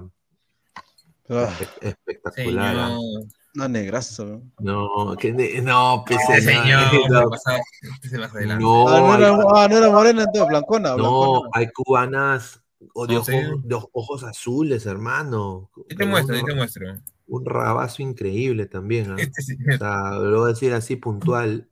Ah, 1.30 1.50
espe- 1.60 1.78
espectacular. 1.82 2.76
¿ah? 2.78 2.88
Señor, 2.90 3.24
una 3.56 3.68
negraza. 3.68 4.24
¿no? 4.26 4.42
No, 4.60 5.16
que 5.18 5.32
ne- 5.34 5.62
no, 5.62 6.04
pues, 6.08 6.20
ese 6.30 6.42
señor, 6.42 7.10
no, 7.10 7.22
se 7.24 7.28
pasa- 7.30 7.58
se 8.04 8.20
pasa 8.20 8.38
de 8.40 8.46
lanza. 8.46 8.62
no, 8.62 8.88
Ah, 8.88 9.00
no 9.00 9.16
era, 9.16 9.38
ah, 9.56 9.68
no 9.68 9.78
era 9.78 9.90
morena, 9.90 10.24
entonces, 10.24 10.48
blancona. 10.48 10.90
no, 10.92 10.96
blancona. 10.98 11.50
hay 11.54 11.68
cubanas 11.72 12.63
o 12.94 13.08
de, 13.08 13.14
No, 13.16 13.20
ojos, 13.22 13.34
sí. 13.34 13.42
de 13.64 13.76
oj- 13.76 13.90
ojos 13.94 14.24
azules, 14.24 14.86
hermano. 14.86 15.70
Te 15.98 16.06
muestro, 16.06 16.44
te 16.44 16.56
muestro. 16.56 16.88
Un 17.28 17.46
rabazo 17.46 18.02
increíble 18.02 18.66
también. 18.66 19.12
¿ah? 19.12 19.16
Este 19.18 19.56
O 19.74 19.78
sea, 19.78 20.12
lo 20.20 20.40
voy 20.40 20.46
a 20.50 20.54
decir 20.54 20.74
así 20.74 20.96
puntual. 20.96 21.70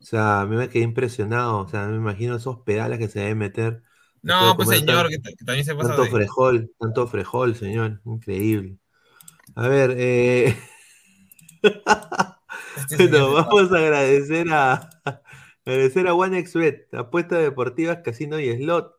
O 0.00 0.04
sea, 0.04 0.42
a 0.42 0.46
mí 0.46 0.56
me 0.56 0.68
quedé 0.68 0.84
impresionado. 0.84 1.58
O 1.58 1.68
sea, 1.68 1.86
me 1.86 1.96
imagino 1.96 2.36
esos 2.36 2.60
pedales 2.60 2.98
que 2.98 3.08
se 3.08 3.20
deben 3.20 3.38
meter. 3.38 3.82
No, 4.22 4.54
pues 4.56 4.68
señor, 4.68 5.02
tan- 5.02 5.08
que, 5.10 5.18
ta- 5.18 5.30
que 5.36 5.44
también 5.44 5.64
se 5.64 5.74
pasa 5.74 5.88
tanto 5.90 6.04
de... 6.04 6.10
frejol, 6.10 6.70
tanto 6.78 7.06
frejol, 7.06 7.54
señor. 7.54 8.00
Increíble. 8.04 8.76
A 9.54 9.68
ver, 9.68 9.94
eh, 9.96 10.56
Este 12.90 13.06
vamos 13.20 13.72
a 13.72 13.76
agradecer 13.78 14.46
a 14.52 14.90
agradecer 15.64 16.06
a 16.08 16.14
OneXBet, 16.14 16.94
apuestas 16.94 17.40
deportivas, 17.40 17.98
casino 18.04 18.38
y 18.38 18.52
slot. 18.56 18.95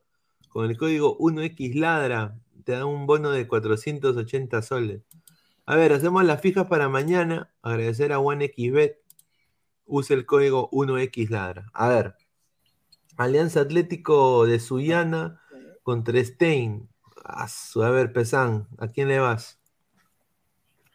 Con 0.58 0.72
el 0.72 0.76
código 0.76 1.20
1XLadra 1.20 2.42
te 2.64 2.72
dan 2.72 2.86
un 2.86 3.06
bono 3.06 3.30
de 3.30 3.48
480 3.48 4.64
soles. 4.64 5.04
A 5.68 5.76
ver, 5.76 5.94
hacemos 5.94 6.24
las 6.24 6.42
fijas 6.42 6.66
para 6.66 6.90
mañana. 6.90 7.54
Agradecer 7.62 8.12
a 8.12 8.18
OneXBet. 8.18 9.00
Use 9.86 10.16
el 10.16 10.26
código 10.26 10.68
1XLadra. 10.72 11.70
A 11.74 11.90
ver. 11.90 12.16
Alianza 13.18 13.62
Atlético 13.62 14.48
de 14.48 14.60
Sullana 14.60 15.40
contra 15.84 16.26
Stein. 16.26 16.90
A 17.24 17.90
ver, 17.92 18.12
Pesán, 18.12 18.68
¿a 18.80 18.88
quién 18.88 19.10
le 19.10 19.20
vas? 19.20 19.60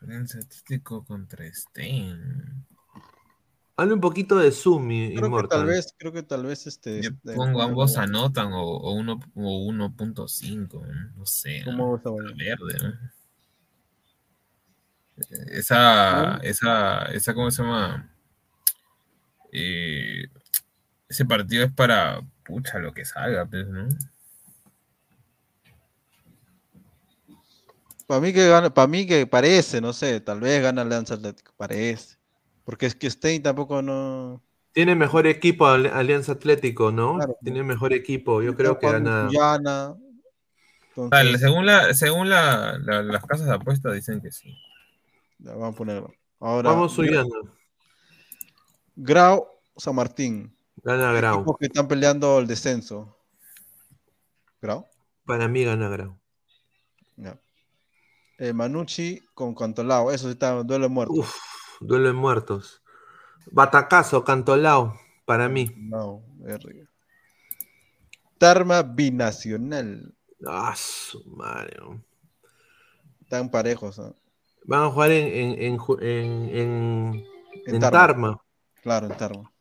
Alianza 0.01 0.40
Atlético 0.40 1.05
contra 1.05 1.44
Stein. 1.55 2.66
Habla 3.82 3.94
un 3.94 4.00
poquito 4.00 4.38
de 4.38 4.52
Zoom, 4.52 4.90
i- 4.92 5.09
Creo 5.09 5.22
que 5.22 5.26
Immortal. 5.26 5.59
tal 5.60 5.66
vez, 5.66 5.92
creo 5.98 6.12
que 6.12 6.22
tal 6.22 6.46
vez 6.46 6.68
este. 6.68 7.02
Yo 7.02 7.10
este, 7.10 7.34
pongo 7.34 7.54
¿cómo- 7.54 7.62
ambos 7.64 7.96
anotan 7.96 8.52
o, 8.52 8.62
o 8.62 8.92
uno- 8.92 9.18
o 9.34 9.66
1.5, 9.66 10.86
no 11.16 11.26
sé. 11.26 11.62
¿Cómo 11.64 11.98
vaina? 11.98 12.32
Verde, 12.36 12.78
¿no? 12.80 13.12
Esa, 15.50 16.36
esa, 16.38 17.02
esa, 17.06 17.34
¿cómo 17.34 17.50
se 17.50 17.62
llama? 17.62 18.09
Eh, 19.52 20.26
ese 21.09 21.24
partido 21.24 21.64
es 21.64 21.72
para, 21.72 22.22
pucha, 22.44 22.78
lo 22.78 22.94
que 22.94 23.04
salga, 23.04 23.44
pues, 23.46 23.66
¿no? 23.66 23.88
Para 28.06 28.20
mí 28.20 28.32
que 28.32 28.48
gana, 28.48 28.72
para 28.72 28.86
mí 28.86 29.06
que 29.06 29.26
parece, 29.26 29.80
no 29.80 29.92
sé, 29.92 30.20
tal 30.20 30.38
vez 30.40 30.62
gana 30.62 30.82
Alianza 30.82 31.14
Atlético, 31.14 31.52
parece. 31.56 32.22
Porque 32.64 32.86
es 32.86 32.94
que 32.94 33.10
Stein 33.10 33.43
tampoco 33.43 33.82
no. 33.82 34.43
Tiene 34.72 34.94
mejor 34.94 35.26
equipo 35.26 35.66
Ali- 35.66 35.89
Alianza 35.89 36.32
Atlético, 36.32 36.90
¿no? 36.93 37.16
Claro. 37.16 37.36
Tiene 37.43 37.62
mejor 37.62 37.93
equipo. 37.93 38.40
Yo 38.43 38.56
creo 38.56 38.78
que 38.78 38.90
gana. 38.90 39.26
Guyana, 39.26 39.94
según 41.39 41.66
la, 41.66 41.93
según 41.94 42.28
la, 42.30 42.78
la- 42.78 43.02
las 43.02 43.24
casas 43.26 43.47
de 43.47 43.55
apuestas 43.55 43.94
dicen 43.94 44.20
que 44.20 44.30
sí. 44.32 44.56
ya, 45.39 45.52
vamos 45.52 45.74
a 45.74 45.78
ponerlo. 45.78 46.12
Ahora, 46.40 46.70
Vamos. 46.70 46.97
Grau, 48.97 49.47
San 49.76 49.94
Martín. 49.94 50.55
Gana 50.82 51.12
Grau. 51.12 51.36
Equipos 51.36 51.56
que 51.59 51.66
están 51.66 51.89
peleando 51.89 52.39
el 52.39 52.47
descenso. 52.47 53.16
Grau. 54.60 54.86
Para 55.24 55.48
mí 55.48 55.64
gana 55.64 55.89
Grau. 55.89 56.18
Ya. 57.16 57.39
Eh, 58.39 58.52
Manucci 58.52 59.20
con 59.34 59.55
Cantolao. 59.55 60.10
Eso 60.10 60.26
sí 60.26 60.32
está 60.32 60.62
duelo 60.62 60.84
de 60.84 60.89
muertos. 60.89 61.18
Uf, 61.18 61.36
duelo 61.86 62.09
de 62.09 62.12
muertos. 62.14 62.82
Batacazo, 63.50 64.24
Cantolao, 64.24 64.98
para 65.24 65.48
mí. 65.48 65.70
No. 65.76 66.22
Tarma 68.38 68.82
binacional. 68.82 70.14
Ah, 70.46 70.74
su 70.76 71.22
madre. 71.26 71.76
Están 73.20 73.50
parejos. 73.50 73.98
¿ah? 73.98 74.12
Van 74.64 74.82
a 74.84 74.90
jugar 74.90 75.10
en, 75.12 75.26
en, 75.26 75.60
en, 75.60 75.78
en- 76.02 76.56
en- 76.56 77.26
En 77.66 77.74
en 77.74 77.80
Tarma. 77.80 77.98
Tarma. 77.98 78.42
Claro, 78.82 79.06
en 79.06 79.16
Tarma. 79.16 79.52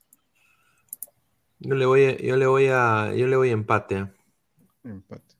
Yo 1.60 1.76
le 1.76 1.86
voy 1.86 2.06
a, 2.06 2.18
yo 2.18 2.38
le 2.38 2.48
voy 2.48 2.68
a, 2.68 3.14
yo 3.14 3.28
le 3.28 3.36
voy 3.36 3.50
a 3.50 3.54
empate. 3.54 4.12
Empate. 4.84 5.36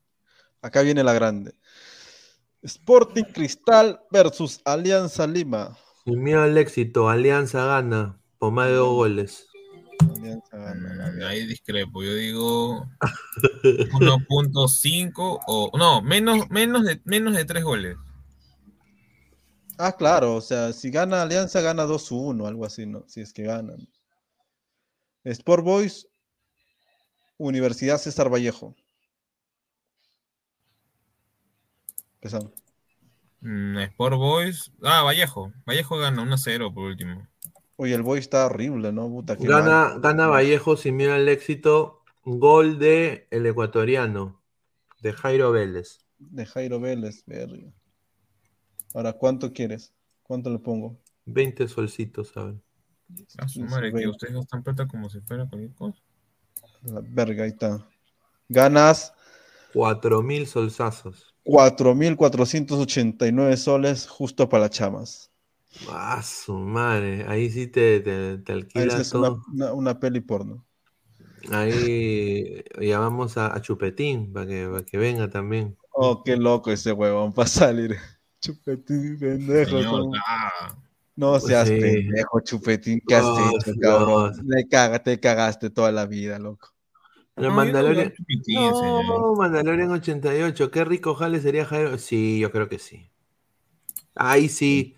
Acá 0.60 0.82
viene 0.82 1.02
la 1.02 1.12
grande. 1.12 1.54
Sporting 2.62 3.24
Cristal 3.24 4.00
versus 4.12 4.60
Alianza 4.64 5.26
Lima. 5.26 5.76
Sin 6.04 6.22
miedo 6.22 6.42
al 6.42 6.58
éxito, 6.58 7.08
Alianza 7.08 7.64
gana 7.64 8.20
por 8.38 8.52
más 8.52 8.68
de 8.68 8.74
dos 8.74 8.94
goles. 8.94 9.46
Alianza 10.16 10.56
gana. 10.56 11.12
Mm, 11.12 11.22
Ahí 11.22 11.46
discrepo, 11.46 12.02
yo 12.02 12.14
digo 12.14 12.86
1.5 13.62 15.40
o 15.46 15.70
no, 15.78 16.02
menos, 16.02 16.50
menos, 16.50 16.84
de, 16.84 17.00
menos 17.04 17.36
de 17.36 17.44
3 17.44 17.62
goles. 17.62 17.96
Ah, 19.78 19.92
claro, 19.92 20.34
o 20.36 20.40
sea, 20.40 20.72
si 20.72 20.90
gana 20.90 21.22
Alianza, 21.22 21.60
gana 21.60 21.86
2-1, 21.86 22.46
algo 22.46 22.64
así, 22.64 22.86
¿no? 22.86 23.04
Si 23.08 23.20
es 23.20 23.32
que 23.32 23.44
ganan. 23.44 23.88
Sport 25.24 25.64
Boys, 25.64 26.08
Universidad 27.38 27.98
César 27.98 28.28
Vallejo. 28.32 28.74
Empezamos. 32.14 32.61
Mm, 33.42 33.78
Sport 33.78 34.16
Boys. 34.16 34.72
Ah, 34.82 35.02
Vallejo. 35.02 35.52
Vallejo 35.66 35.98
gana 35.98 36.22
1-0 36.22 36.72
por 36.72 36.84
último. 36.84 37.28
Oye, 37.76 37.94
el 37.94 38.02
Boy 38.02 38.20
está 38.20 38.46
horrible, 38.46 38.92
¿no? 38.92 39.08
Puta, 39.08 39.36
qué 39.36 39.46
Gana, 39.46 39.96
gana 39.98 40.28
Vallejo 40.28 40.76
sin 40.76 40.96
miedo 40.96 41.14
al 41.14 41.28
éxito. 41.28 42.02
Gol 42.24 42.78
de 42.78 43.26
el 43.30 43.44
ecuatoriano, 43.44 44.40
de 45.00 45.12
Jairo 45.12 45.50
Vélez. 45.50 45.98
De 46.18 46.46
Jairo 46.46 46.78
Vélez, 46.78 47.24
verga. 47.26 47.72
Ahora, 48.94 49.14
¿cuánto 49.14 49.52
quieres? 49.52 49.92
¿Cuánto 50.22 50.50
le 50.50 50.60
pongo? 50.60 50.96
20 51.24 51.66
solcitos, 51.66 52.28
¿saben? 52.28 52.62
A 53.38 53.48
su 53.48 53.62
madre, 53.62 53.92
que 53.92 54.06
ustedes 54.06 54.34
gastan 54.34 54.62
plata 54.62 54.86
como 54.86 55.10
si 55.10 55.20
fuera 55.20 55.48
cualquier 55.48 55.74
cosa. 55.74 56.00
La 56.82 57.00
verga, 57.02 57.42
ahí 57.44 57.50
está. 57.50 57.84
Ganas 58.48 59.12
4.000 59.74 60.46
solsazos. 60.46 61.31
4.489 61.44 63.56
soles 63.56 64.08
justo 64.08 64.48
para 64.48 64.62
las 64.64 64.70
chamas. 64.72 65.30
Ah, 65.88 66.20
su 66.22 66.54
madre. 66.58 67.24
Ahí 67.28 67.48
sí 67.50 67.66
te, 67.68 68.00
te, 68.00 68.38
te 68.38 68.52
Ahí 68.74 68.88
es 68.88 69.14
una, 69.14 69.20
todo. 69.30 69.42
una, 69.52 69.72
una 69.72 70.00
peli 70.00 70.20
porno. 70.20 70.64
Ahí 71.52 72.62
llamamos 72.80 73.36
a, 73.38 73.54
a 73.54 73.60
Chupetín 73.62 74.32
para 74.32 74.46
que, 74.46 74.66
para 74.68 74.84
que 74.84 74.98
venga 74.98 75.30
también. 75.30 75.76
Oh, 75.94 76.22
qué 76.24 76.36
loco 76.36 76.70
ese 76.70 76.92
huevón 76.92 77.32
para 77.32 77.48
salir. 77.48 77.96
Chupetín, 78.42 79.18
pendejo. 79.20 80.12
Ah, 80.26 80.74
No 81.16 81.38
seas 81.40 81.68
Sí. 81.68 81.72
pendejo, 81.72 82.40
Chupetín. 82.40 83.00
¿Qué 83.06 83.14
has 83.16 83.36
No, 83.36 83.38
hecho, 83.38 83.72
no. 83.76 83.80
cabrón? 83.80 84.32
Le 84.42 84.66
caga, 84.68 85.02
te 85.02 85.20
cagaste 85.20 85.70
toda 85.70 85.92
la 85.92 86.06
vida, 86.06 86.38
loco. 86.38 86.68
El 87.36 87.44
no, 87.44 87.48
no 87.50 87.56
Mandalorian. 87.56 88.12
señor. 88.44 89.04
No, 89.06 89.34
Mandalorian 89.34 89.90
88. 89.90 90.70
Qué 90.70 90.84
rico 90.84 91.14
jale 91.14 91.40
sería 91.40 91.64
Jairo. 91.64 91.96
Sí, 91.98 92.38
yo 92.38 92.50
creo 92.50 92.68
que 92.68 92.78
sí. 92.78 93.10
Ahí 94.14 94.48
sí 94.48 94.96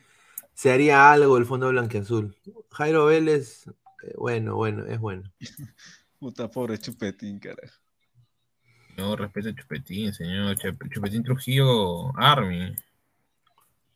se 0.52 0.72
haría 0.72 1.12
algo 1.12 1.36
el 1.38 1.46
fondo 1.46 1.68
blanqueazul. 1.68 2.36
Jairo 2.72 3.06
Vélez, 3.06 3.68
eh, 4.02 4.14
bueno, 4.16 4.56
bueno, 4.56 4.84
es 4.86 4.98
bueno. 4.98 5.30
Puta 6.18 6.50
pobre 6.50 6.78
Chupetín, 6.78 7.38
carajo. 7.38 7.78
No, 8.96 9.14
respeta 9.16 9.50
a 9.50 9.54
Chupetín, 9.54 10.12
señor. 10.12 10.56
Chup- 10.56 10.92
Chupetín 10.92 11.22
Trujillo 11.22 12.16
Army. 12.18 12.74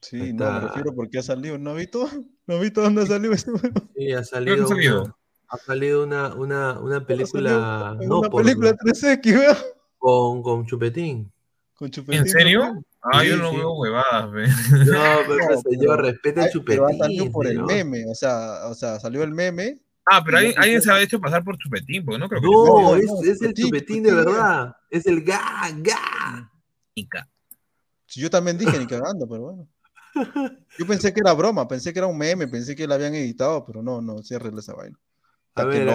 Sí, 0.01 0.20
Ahí 0.20 0.32
no, 0.32 0.44
me 0.51 0.56
está. 0.59 0.60
refiero 0.69 0.94
porque 0.94 1.19
ha 1.19 1.23
salido. 1.23 1.59
¿No 1.59 1.70
has 1.70 1.77
visto? 1.77 2.09
¿No 2.47 2.55
has 2.55 2.60
visto 2.60 2.82
dónde 2.82 3.02
ha 3.02 3.06
salido 3.06 3.32
ese 3.32 3.51
huevón? 3.51 3.90
Sí, 3.97 4.12
ha 4.12 4.19
¿Qué 4.19 4.24
salido, 4.24 4.65
ha 4.65 4.69
salido? 4.69 5.18
Ha 5.51 5.57
salido 5.59 6.05
una, 6.05 6.35
una, 6.35 6.79
una 6.79 7.07
película, 7.07 7.97
no, 8.01 8.19
una 8.20 8.29
por- 8.31 8.43
película 8.43 8.73
3X, 8.77 9.39
weón. 9.39 9.57
con, 9.99 10.43
con 10.43 10.66
Chupetín. 10.66 11.31
Con 11.75 11.91
Chupetín. 11.91 12.20
¿En 12.23 12.29
serio? 12.29 12.83
Ah, 13.01 13.20
Sí, 13.23 13.29
yo 13.29 13.37
no 13.37 13.51
sí. 13.51 13.57
veo 13.57 13.73
huevadas, 13.75 14.31
ve. 14.33 14.47
No, 14.47 15.03
pero 15.27 15.51
No, 15.55 15.61
señor, 15.62 16.16
pero- 16.23 16.41
a 16.41 16.45
Ay, 16.45 16.51
Chupetín. 16.53 16.62
Pero 16.66 16.87
ha 16.87 16.93
salido 16.95 17.31
por 17.31 17.47
el 17.47 17.62
meme, 17.62 18.05
o 18.11 18.15
sea, 18.15 18.66
o 18.66 18.75
sea, 18.75 19.01
salió 19.01 19.23
el 19.23 19.33
meme. 19.33 19.79
Ah, 20.11 20.23
pero 20.25 20.39
alguien, 20.39 20.55
alguien 20.59 20.83
se 20.83 20.91
ha 20.91 21.01
hecho 21.01 21.20
pasar 21.20 21.45
por 21.45 21.57
Chupetín, 21.59 22.05
porque 22.05 22.19
no 22.19 22.29
creo 22.29 22.41
que 22.41 22.47
No, 22.47 22.65
No, 22.83 22.97
es, 22.97 23.07
no, 23.07 23.20
es 23.23 23.41
el 23.43 23.55
Chupetín, 23.55 23.65
Chupetín 23.65 24.03
de 24.03 24.11
Chupetín. 24.11 24.33
verdad. 24.33 24.77
Es 24.91 25.07
el 25.07 25.23
ga, 25.23 25.41
ga. 25.79 26.51
Sí, 28.07 28.20
Yo 28.20 28.31
también 28.31 28.59
dije 28.59 28.79
ni 28.79 28.87
cagando, 28.87 29.29
pero 29.29 29.43
bueno. 29.43 29.69
Yo 30.79 30.87
pensé 30.87 31.12
que 31.12 31.20
era 31.20 31.33
broma, 31.35 31.69
pensé 31.69 31.93
que 31.93 31.99
era 32.01 32.07
un 32.09 32.16
meme, 32.19 32.49
pensé 32.49 32.75
que 32.75 32.87
la 32.87 32.97
habían 32.97 33.15
editado, 33.15 33.65
pero 33.65 33.83
no, 33.83 34.01
no, 34.01 34.23
ciérrele 34.23 34.59
esa 34.61 34.75
vaina. 34.75 34.99
A 35.63 35.65
ver. 35.67 35.89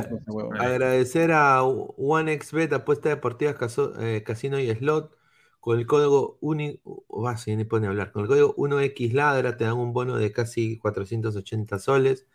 Agradecer 0.58 1.32
a 1.32 1.64
OneXBet, 1.64 2.74
apuesta 2.74 3.10
deportiva, 3.10 3.56
caso- 3.58 3.94
eh, 4.00 4.24
casino 4.24 4.60
y 4.60 4.70
slot. 4.76 5.18
Con 5.60 5.80
el 5.80 5.88
código 5.88 6.38
uni, 6.42 6.82
ah, 7.26 7.38
sí, 7.38 7.56
ni 7.56 7.64
pone 7.66 7.88
a 7.88 7.90
hablar. 7.92 8.12
Con 8.12 8.24
el 8.24 8.28
código 8.28 8.54
1XLadra 8.58 9.56
te 9.58 9.64
dan 9.64 9.76
un 9.78 9.94
bono 9.94 10.18
de 10.18 10.32
casi 10.34 10.78
480 10.78 11.80
soles. 11.80 12.28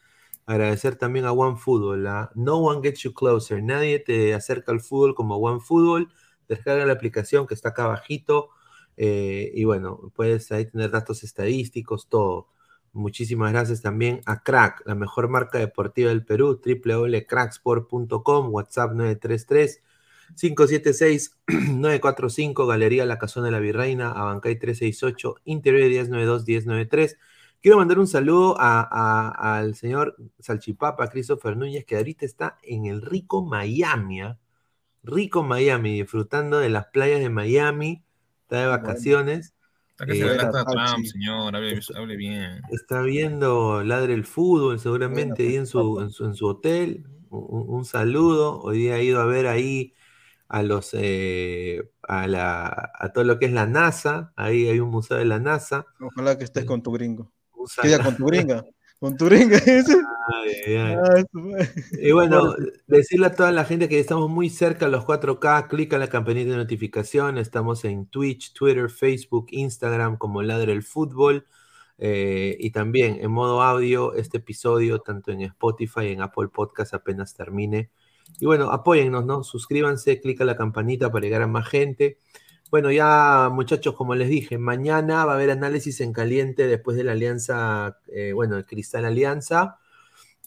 Agradecer 0.47 0.97
también 0.97 1.27
a 1.27 1.33
OneFootball. 1.33 2.07
¿ah? 2.07 2.31
No 2.35 2.59
one 2.59 2.81
gets 2.83 3.01
you 3.03 3.13
closer. 3.15 3.63
Nadie 3.63 3.99
te 4.01 4.35
acerca 4.35 4.73
al 4.73 4.81
fútbol 4.81 5.15
como 5.15 5.37
OneFootball. 5.37 6.09
Descarga 6.49 6.87
la 6.87 6.95
aplicación 6.95 7.47
que 7.47 7.55
está 7.55 7.71
acá 7.71 7.85
abajito. 7.85 8.51
eh, 8.97 9.53
y 9.55 9.65
bueno, 9.65 10.13
puedes 10.17 10.51
ahí 10.53 10.67
tener 10.67 10.91
datos 10.91 11.23
estadísticos, 11.23 12.09
todo. 12.09 12.49
Muchísimas 12.93 13.53
gracias 13.53 13.83
también 13.83 14.21
a 14.27 14.43
Crack, 14.43 14.83
la 14.87 14.95
mejor 14.95 15.29
marca 15.29 15.59
deportiva 15.59 16.09
del 16.09 16.25
Perú, 16.25 16.61
www.cracksport.com, 16.65 18.53
WhatsApp 18.53 18.93
933 18.93 19.83
576-945, 20.37 22.67
Galería 22.67 23.07
La 23.07 23.19
Casona 23.19 23.47
de 23.47 23.53
la 23.53 23.61
Virreina, 23.61 24.11
Abancay 24.13 24.59
368, 24.59 25.37
Interior 25.45 25.89
1092-1093. 25.91 27.17
Quiero 27.63 27.79
mandar 27.79 27.99
un 27.99 28.07
saludo 28.07 28.57
a- 28.61 28.87
a- 28.91 29.59
al 29.59 29.75
señor 29.75 30.17
Salchipapa, 30.39 31.09
Christopher 31.09 31.57
Núñez, 31.57 31.85
que 31.85 31.97
ahorita 31.97 32.25
está 32.25 32.59
en 32.63 32.87
el 32.87 33.03
rico 33.03 33.45
Miami, 33.45 34.21
¿ah? 34.21 34.39
rico 35.03 35.43
Miami, 35.43 36.01
disfrutando 36.03 36.59
de 36.59 36.69
las 36.69 36.87
playas 36.87 37.21
de 37.21 37.31
Miami, 37.31 38.03
está 38.43 38.61
de 38.61 38.67
vacaciones. 38.67 39.55
Está 39.99 40.07
que 40.07 40.13
Eh, 40.13 40.17
se 40.17 40.25
adelanta 40.25 40.61
a 40.61 40.65
Buena, 40.65 40.85
Trump, 40.85 41.05
Salchi. 41.05 41.07
señor. 41.09 41.57
Hable, 41.57 41.81
hable 41.97 42.17
bien. 42.17 42.63
Está 42.71 43.03
viendo 43.03 43.83
Ladre 43.83 44.15
el 44.15 44.25
Fútbol, 44.25 44.79
seguramente 44.79 45.43
ahí 45.43 45.57
en 45.57 45.67
su, 45.67 46.01
en 46.01 46.11
su, 46.11 46.25
en 46.25 46.35
su 46.35 46.47
hotel. 46.47 47.05
Un, 47.31 47.65
un 47.69 47.85
saludo. 47.85 48.61
Hoy 48.61 48.79
día 48.79 48.95
ha 48.95 49.03
ido 49.03 49.21
a 49.21 49.27
ver 49.27 49.47
ahí 49.49 49.95
a 50.49 50.63
los 50.63 50.91
eh, 50.95 51.91
a, 52.03 52.27
la, 52.29 52.93
a 52.95 53.13
todo 53.13 53.25
lo 53.25 53.39
que 53.41 53.47
es 53.47 53.53
la 53.53 53.67
NASA. 53.67 54.33
Ahí 54.37 54.69
hay 54.69 54.79
un 54.81 54.91
museo 54.91 55.17
de 55.17 55.25
la 55.25 55.41
NASA. 55.41 55.85
Ojalá 56.01 56.39
que 56.39 56.45
estés 56.45 56.65
con 56.65 56.81
tu 56.83 56.93
gringo. 56.93 57.33
Un 57.55 57.67
¿Qué 57.83 57.89
día 57.89 57.97
saludo. 57.97 58.11
con 58.11 58.17
tu 58.17 58.27
gringa? 58.27 58.65
Con 59.01 59.17
tu 59.17 59.27
gringa, 59.27 59.57
ese. 59.67 59.97
Ay, 60.35 60.77
ay. 60.77 60.97
Ah. 60.97 61.25
Y 61.93 62.11
bueno, 62.13 62.55
decirle 62.87 63.27
a 63.27 63.35
toda 63.35 63.53
la 63.53 63.65
gente 63.65 63.89
que 63.89 64.01
estamos 64.01 64.29
muy 64.29 64.51
cerca 64.51 64.87
a 64.87 64.89
los 64.89 65.05
4K, 65.05 65.69
clica 65.69 65.97
en 65.97 66.01
la 66.01 66.09
campanita 66.09 66.51
de 66.51 66.57
notificación, 66.57 67.39
estamos 67.39 67.85
en 67.85 68.07
Twitch, 68.07 68.53
Twitter, 68.53 68.91
Facebook, 68.91 69.47
Instagram 69.51 70.17
como 70.19 70.43
Ladre 70.43 70.73
el 70.73 70.83
Fútbol 70.83 71.47
eh, 71.99 72.57
y 72.59 72.71
también 72.71 73.19
en 73.21 73.31
modo 73.31 73.63
audio 73.63 74.15
este 74.15 74.39
episodio 74.39 75.01
tanto 75.01 75.33
en 75.33 75.43
Spotify 75.43 76.03
y 76.03 76.13
en 76.13 76.23
Apple 76.23 76.49
Podcast 76.49 76.95
apenas 76.95 77.35
termine. 77.35 77.91
Y 78.41 78.47
bueno, 78.47 78.71
apóyennos, 78.71 79.25
¿no? 79.25 79.45
Suscríbanse, 79.45 80.21
clica 80.21 80.45
la 80.45 80.57
campanita 80.57 81.11
para 81.11 81.25
llegar 81.25 81.43
a 81.43 81.47
más 81.47 81.69
gente. 81.69 82.19
Bueno, 82.71 82.91
ya 82.91 83.49
muchachos, 83.51 83.95
como 83.95 84.15
les 84.15 84.29
dije, 84.29 84.59
mañana 84.59 85.25
va 85.25 85.33
a 85.33 85.35
haber 85.37 85.51
análisis 85.51 86.01
en 86.03 86.13
caliente 86.13 86.67
después 86.67 86.99
de 86.99 87.05
la 87.05 87.13
alianza, 87.13 87.99
eh, 88.09 88.33
bueno, 88.35 88.57
el 88.59 88.67
Cristal 88.67 89.07
Alianza. 89.07 89.79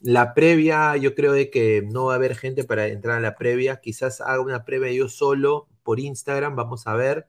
La 0.01 0.33
previa, 0.35 0.97
yo 0.97 1.15
creo 1.15 1.33
de 1.33 1.49
que 1.49 1.81
no 1.83 2.05
va 2.05 2.13
a 2.13 2.15
haber 2.17 2.35
gente 2.35 2.63
para 2.63 2.87
entrar 2.87 3.17
a 3.17 3.21
la 3.21 3.35
previa. 3.35 3.81
Quizás 3.81 4.21
haga 4.21 4.41
una 4.41 4.65
previa 4.65 4.91
yo 4.91 5.09
solo 5.09 5.67
por 5.83 5.99
Instagram, 5.99 6.55
vamos 6.55 6.87
a 6.87 6.95
ver 6.95 7.27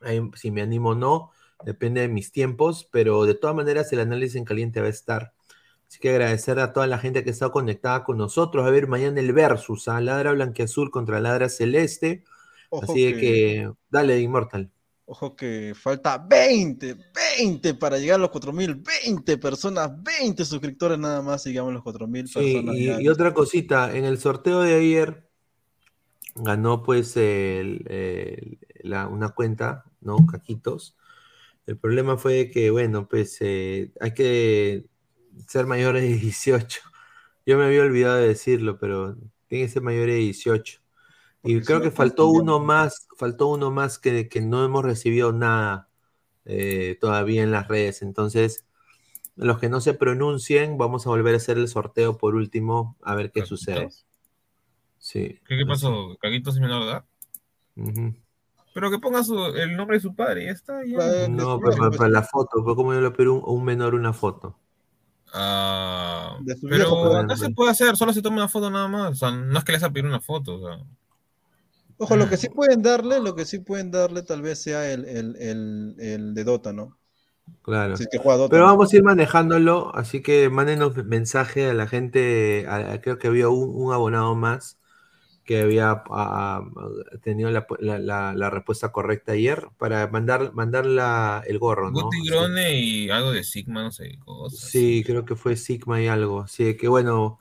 Ahí, 0.00 0.20
si 0.34 0.50
me 0.50 0.62
animo 0.62 0.90
o 0.90 0.94
no. 0.94 1.30
Depende 1.64 2.00
de 2.02 2.08
mis 2.08 2.30
tiempos, 2.32 2.88
pero 2.90 3.24
de 3.24 3.34
todas 3.34 3.56
maneras 3.56 3.92
el 3.92 4.00
análisis 4.00 4.36
en 4.36 4.44
caliente 4.44 4.80
va 4.80 4.86
a 4.86 4.90
estar. 4.90 5.34
Así 5.88 5.98
que 6.00 6.10
agradecer 6.10 6.58
a 6.60 6.72
toda 6.72 6.86
la 6.86 6.98
gente 6.98 7.24
que 7.24 7.30
está 7.30 7.50
conectada 7.50 8.04
con 8.04 8.18
nosotros. 8.18 8.66
A 8.66 8.70
ver 8.70 8.86
mañana 8.88 9.20
el 9.20 9.32
versus, 9.32 9.88
a 9.88 10.00
Ladra 10.00 10.32
Blanquiazul 10.32 10.90
contra 10.90 11.20
Ladra 11.20 11.48
Celeste. 11.48 12.24
Ojo 12.70 12.92
Así 12.92 13.12
que- 13.14 13.20
que, 13.20 13.72
dale, 13.90 14.20
Immortal. 14.20 14.70
Ojo 15.10 15.34
que 15.34 15.72
falta 15.74 16.18
20, 16.18 16.94
20 17.38 17.72
para 17.74 17.96
llegar 17.98 18.16
a 18.16 18.18
los 18.18 18.30
4000, 18.30 18.74
20 18.74 19.38
personas, 19.38 19.90
20 20.02 20.44
suscriptores 20.44 20.98
nada 20.98 21.22
más, 21.22 21.46
a 21.46 21.50
los 21.50 21.82
4000 21.82 22.28
Sí, 22.28 22.34
personas. 22.34 22.74
y, 22.76 22.90
y 23.04 23.08
otra 23.08 23.32
cosita, 23.32 23.96
en 23.96 24.04
el 24.04 24.18
sorteo 24.18 24.60
de 24.60 24.74
ayer 24.74 25.26
ganó 26.34 26.82
pues 26.82 27.16
el- 27.16 27.84
el- 27.90 28.58
la- 28.82 29.08
una 29.08 29.30
cuenta, 29.30 29.84
¿no? 30.02 30.26
Caquitos. 30.26 30.94
El 31.66 31.78
problema 31.78 32.16
fue 32.18 32.50
que, 32.50 32.70
bueno, 32.70 33.08
pues 33.08 33.38
eh, 33.40 33.90
hay 34.00 34.12
que 34.12 34.84
ser 35.46 35.64
mayores 35.66 36.02
de 36.02 36.16
18. 36.18 36.80
Yo 37.46 37.56
me 37.56 37.64
había 37.64 37.80
olvidado 37.82 38.16
de 38.18 38.28
decirlo, 38.28 38.78
pero 38.78 39.16
tiene 39.46 39.64
que 39.64 39.70
ser 39.72 39.82
mayores 39.82 40.14
de 40.16 40.20
18. 40.20 40.80
Y 41.42 41.60
creo 41.60 41.78
no, 41.78 41.84
que 41.84 41.90
faltó 41.90 42.28
uno 42.28 42.58
más, 42.58 43.08
faltó 43.16 43.46
uno 43.48 43.70
más 43.70 43.98
que, 43.98 44.28
que 44.28 44.40
no 44.40 44.64
hemos 44.64 44.84
recibido 44.84 45.32
nada. 45.32 45.88
eh, 46.44 46.96
todavía 47.00 47.42
en 47.42 47.50
las 47.50 47.68
redes. 47.68 48.02
Entonces, 48.02 48.64
los 49.36 49.58
que 49.58 49.68
no 49.68 49.80
se 49.80 49.94
pronuncien, 49.94 50.78
vamos 50.78 51.06
a 51.06 51.10
volver 51.10 51.34
a 51.34 51.36
hacer 51.36 51.58
el 51.58 51.68
sorteo 51.68 52.16
por 52.18 52.34
último, 52.34 52.96
a 53.02 53.14
ver 53.14 53.30
qué 53.30 53.44
sucede. 53.44 53.90
Sí. 54.98 55.38
¿Qué, 55.46 55.56
qué 55.58 55.66
pasó? 55.66 56.16
¿Caguitos 56.20 56.54
es 56.56 56.60
menor 56.60 56.84
de 56.84 56.90
edad? 56.90 57.04
Ujú. 57.76 58.14
Pero 58.74 58.90
que 58.90 58.98
ponga 58.98 59.22
su- 59.22 59.46
el 59.56 59.76
nombre 59.76 59.96
de 59.96 60.00
su 60.00 60.14
padre 60.14 60.42
y 60.42 60.46
ya 60.46 60.52
está. 60.52 60.84
ya. 60.84 61.28
No, 61.28 61.60
pero 61.60 61.76
para, 61.76 61.90
para 61.90 62.10
la 62.10 62.22
foto, 62.22 62.62
fue 62.64 62.74
como 62.74 62.92
yo 62.94 63.00
le 63.00 63.10
pido 63.10 63.34
un, 63.34 63.42
un 63.44 63.64
menor 63.64 63.94
una 63.94 64.12
foto. 64.12 64.56
Ah, 65.32 66.38
pero 66.68 67.26
pues. 67.26 67.40
se 67.40 67.50
puede 67.50 67.70
hacer, 67.70 67.96
solo 67.96 68.12
se 68.12 68.22
toma 68.22 68.36
una 68.36 68.48
foto 68.48 68.70
nada 68.70 68.88
más. 68.88 69.12
O 69.12 69.14
sea, 69.14 69.30
no 69.30 69.58
es 69.58 69.64
que 69.64 69.72
les 69.72 69.82
a 69.82 69.90
pedir 69.90 70.06
una 70.06 70.20
foto. 70.20 70.54
O 70.56 70.60
sea. 70.66 70.84
Ojo, 71.98 72.16
lo 72.16 72.28
que 72.28 72.36
sí 72.36 72.48
pueden 72.54 72.82
darle, 72.82 73.20
lo 73.20 73.34
que 73.34 73.44
sí 73.44 73.58
pueden 73.58 73.90
darle 73.90 74.22
tal 74.22 74.42
vez 74.42 74.60
sea 74.62 74.90
el, 74.92 75.04
el, 75.04 75.36
el, 75.36 75.94
el 75.98 76.34
de 76.34 76.44
Dota, 76.44 76.72
¿no? 76.72 76.98
Claro. 77.62 77.96
Si 77.96 78.04
es 78.04 78.08
que 78.10 78.18
juega 78.18 78.38
Dota. 78.38 78.50
Pero 78.50 78.64
¿no? 78.64 78.70
vamos 78.72 78.92
a 78.92 78.96
ir 78.96 79.02
manejándolo, 79.02 79.94
así 79.94 80.22
que 80.22 80.48
mándenos 80.48 80.96
mensaje 81.04 81.68
a 81.70 81.74
la 81.74 81.86
gente. 81.86 82.66
a- 82.68 82.92
a- 82.92 83.00
creo 83.00 83.18
que 83.18 83.28
había 83.28 83.48
un, 83.48 83.70
un 83.74 83.92
abonado 83.92 84.34
más 84.34 84.78
que 85.44 85.62
había 85.62 85.90
a- 85.90 86.02
a- 86.10 86.62
tenido 87.22 87.50
la, 87.50 87.66
la- 87.80 87.98
la- 87.98 88.34
la 88.34 88.50
respuesta 88.50 88.92
correcta 88.92 89.32
ayer 89.32 89.68
para 89.78 90.06
mandar, 90.08 90.52
mandar 90.54 90.86
la- 90.86 91.42
el 91.46 91.58
gorro, 91.58 91.90
¿no? 91.90 92.10
Grone 92.26 92.78
y 92.80 93.10
algo 93.10 93.32
de 93.32 93.44
Sigma, 93.44 93.82
no 93.82 93.90
sé, 93.90 94.18
cosas. 94.24 94.60
Sí, 94.60 95.02
creo 95.06 95.24
que 95.24 95.36
fue 95.36 95.56
Sigma 95.56 96.00
y 96.02 96.08
algo. 96.08 96.42
Así 96.42 96.76
que 96.76 96.88
bueno, 96.88 97.38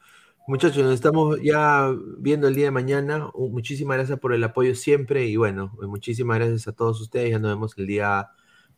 muchachos, 0.47 0.83
nos 0.83 0.93
estamos 0.93 1.37
ya 1.43 1.93
viendo 2.17 2.47
el 2.47 2.55
día 2.55 2.65
de 2.65 2.71
mañana. 2.71 3.29
Muchísimas 3.35 3.97
gracias 3.97 4.19
por 4.19 4.33
el 4.33 4.43
apoyo 4.43 4.73
siempre 4.75 5.25
y 5.25 5.35
bueno, 5.35 5.71
muchísimas 5.81 6.37
gracias 6.37 6.67
a 6.67 6.71
todos 6.71 6.99
ustedes. 7.01 7.31
Ya 7.31 7.39
nos 7.39 7.51
vemos 7.51 7.73
el 7.77 7.85
día 7.87 8.29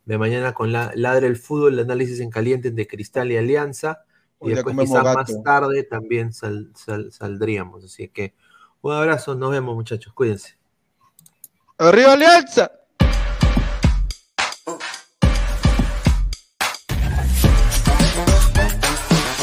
de 0.04 0.18
mañana 0.18 0.52
con 0.52 0.72
la 0.72 0.92
Ladre 0.94 1.26
el 1.28 1.36
Fútbol, 1.36 1.74
el 1.74 1.80
análisis 1.80 2.20
en 2.20 2.30
caliente 2.30 2.70
de 2.70 2.86
Cristal 2.86 3.30
y 3.32 3.36
Alianza. 3.36 4.00
Y 4.40 4.48
Hoy 4.48 4.54
después 4.54 4.76
quizás 4.76 5.04
más 5.04 5.42
tarde 5.44 5.82
también 5.84 6.32
sal- 6.32 6.70
sal- 6.74 7.12
saldríamos. 7.12 7.84
Así 7.84 8.08
que 8.08 8.34
un 8.82 8.92
abrazo, 8.92 9.34
nos 9.34 9.50
vemos 9.50 9.74
muchachos, 9.74 10.12
cuídense. 10.12 10.56
¡Arriba 11.78 12.12
Alianza! 12.14 12.70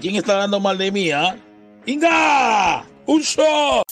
¿Quién 0.00 0.16
está 0.16 0.34
hablando 0.34 0.60
mal 0.60 0.78
de 0.78 0.90
mí, 0.92 1.10
ah? 1.10 1.36
¡Inga! 1.86 2.84
¡Un 3.06 3.20
shot! 3.20 3.84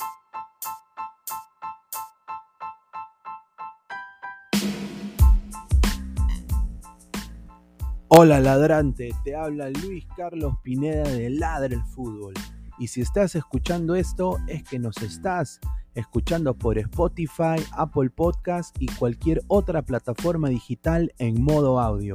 Hola 8.09 8.41
ladrante, 8.41 9.11
te 9.25 9.35
habla 9.35 9.71
Luis 9.71 10.05
Carlos 10.17 10.55
Pineda 10.63 11.09
de 11.09 11.31
Ladra 11.31 11.75
el 11.75 11.83
Fútbol. 11.85 12.35
Y 12.79 12.89
si 12.89 13.03
estás 13.03 13.35
escuchando 13.35 13.95
esto 13.95 14.39
es 14.49 14.63
que 14.65 14.79
nos 14.79 14.97
estás 14.99 15.61
escuchando 15.95 16.55
por 16.55 16.79
Spotify, 16.79 17.57
Apple 17.73 18.11
Podcast 18.11 18.75
y 18.81 18.87
cualquier 18.87 19.43
otra 19.49 19.83
plataforma 19.83 20.49
digital 20.49 21.13
en 21.19 21.43
modo 21.43 21.79
audio. 21.79 22.15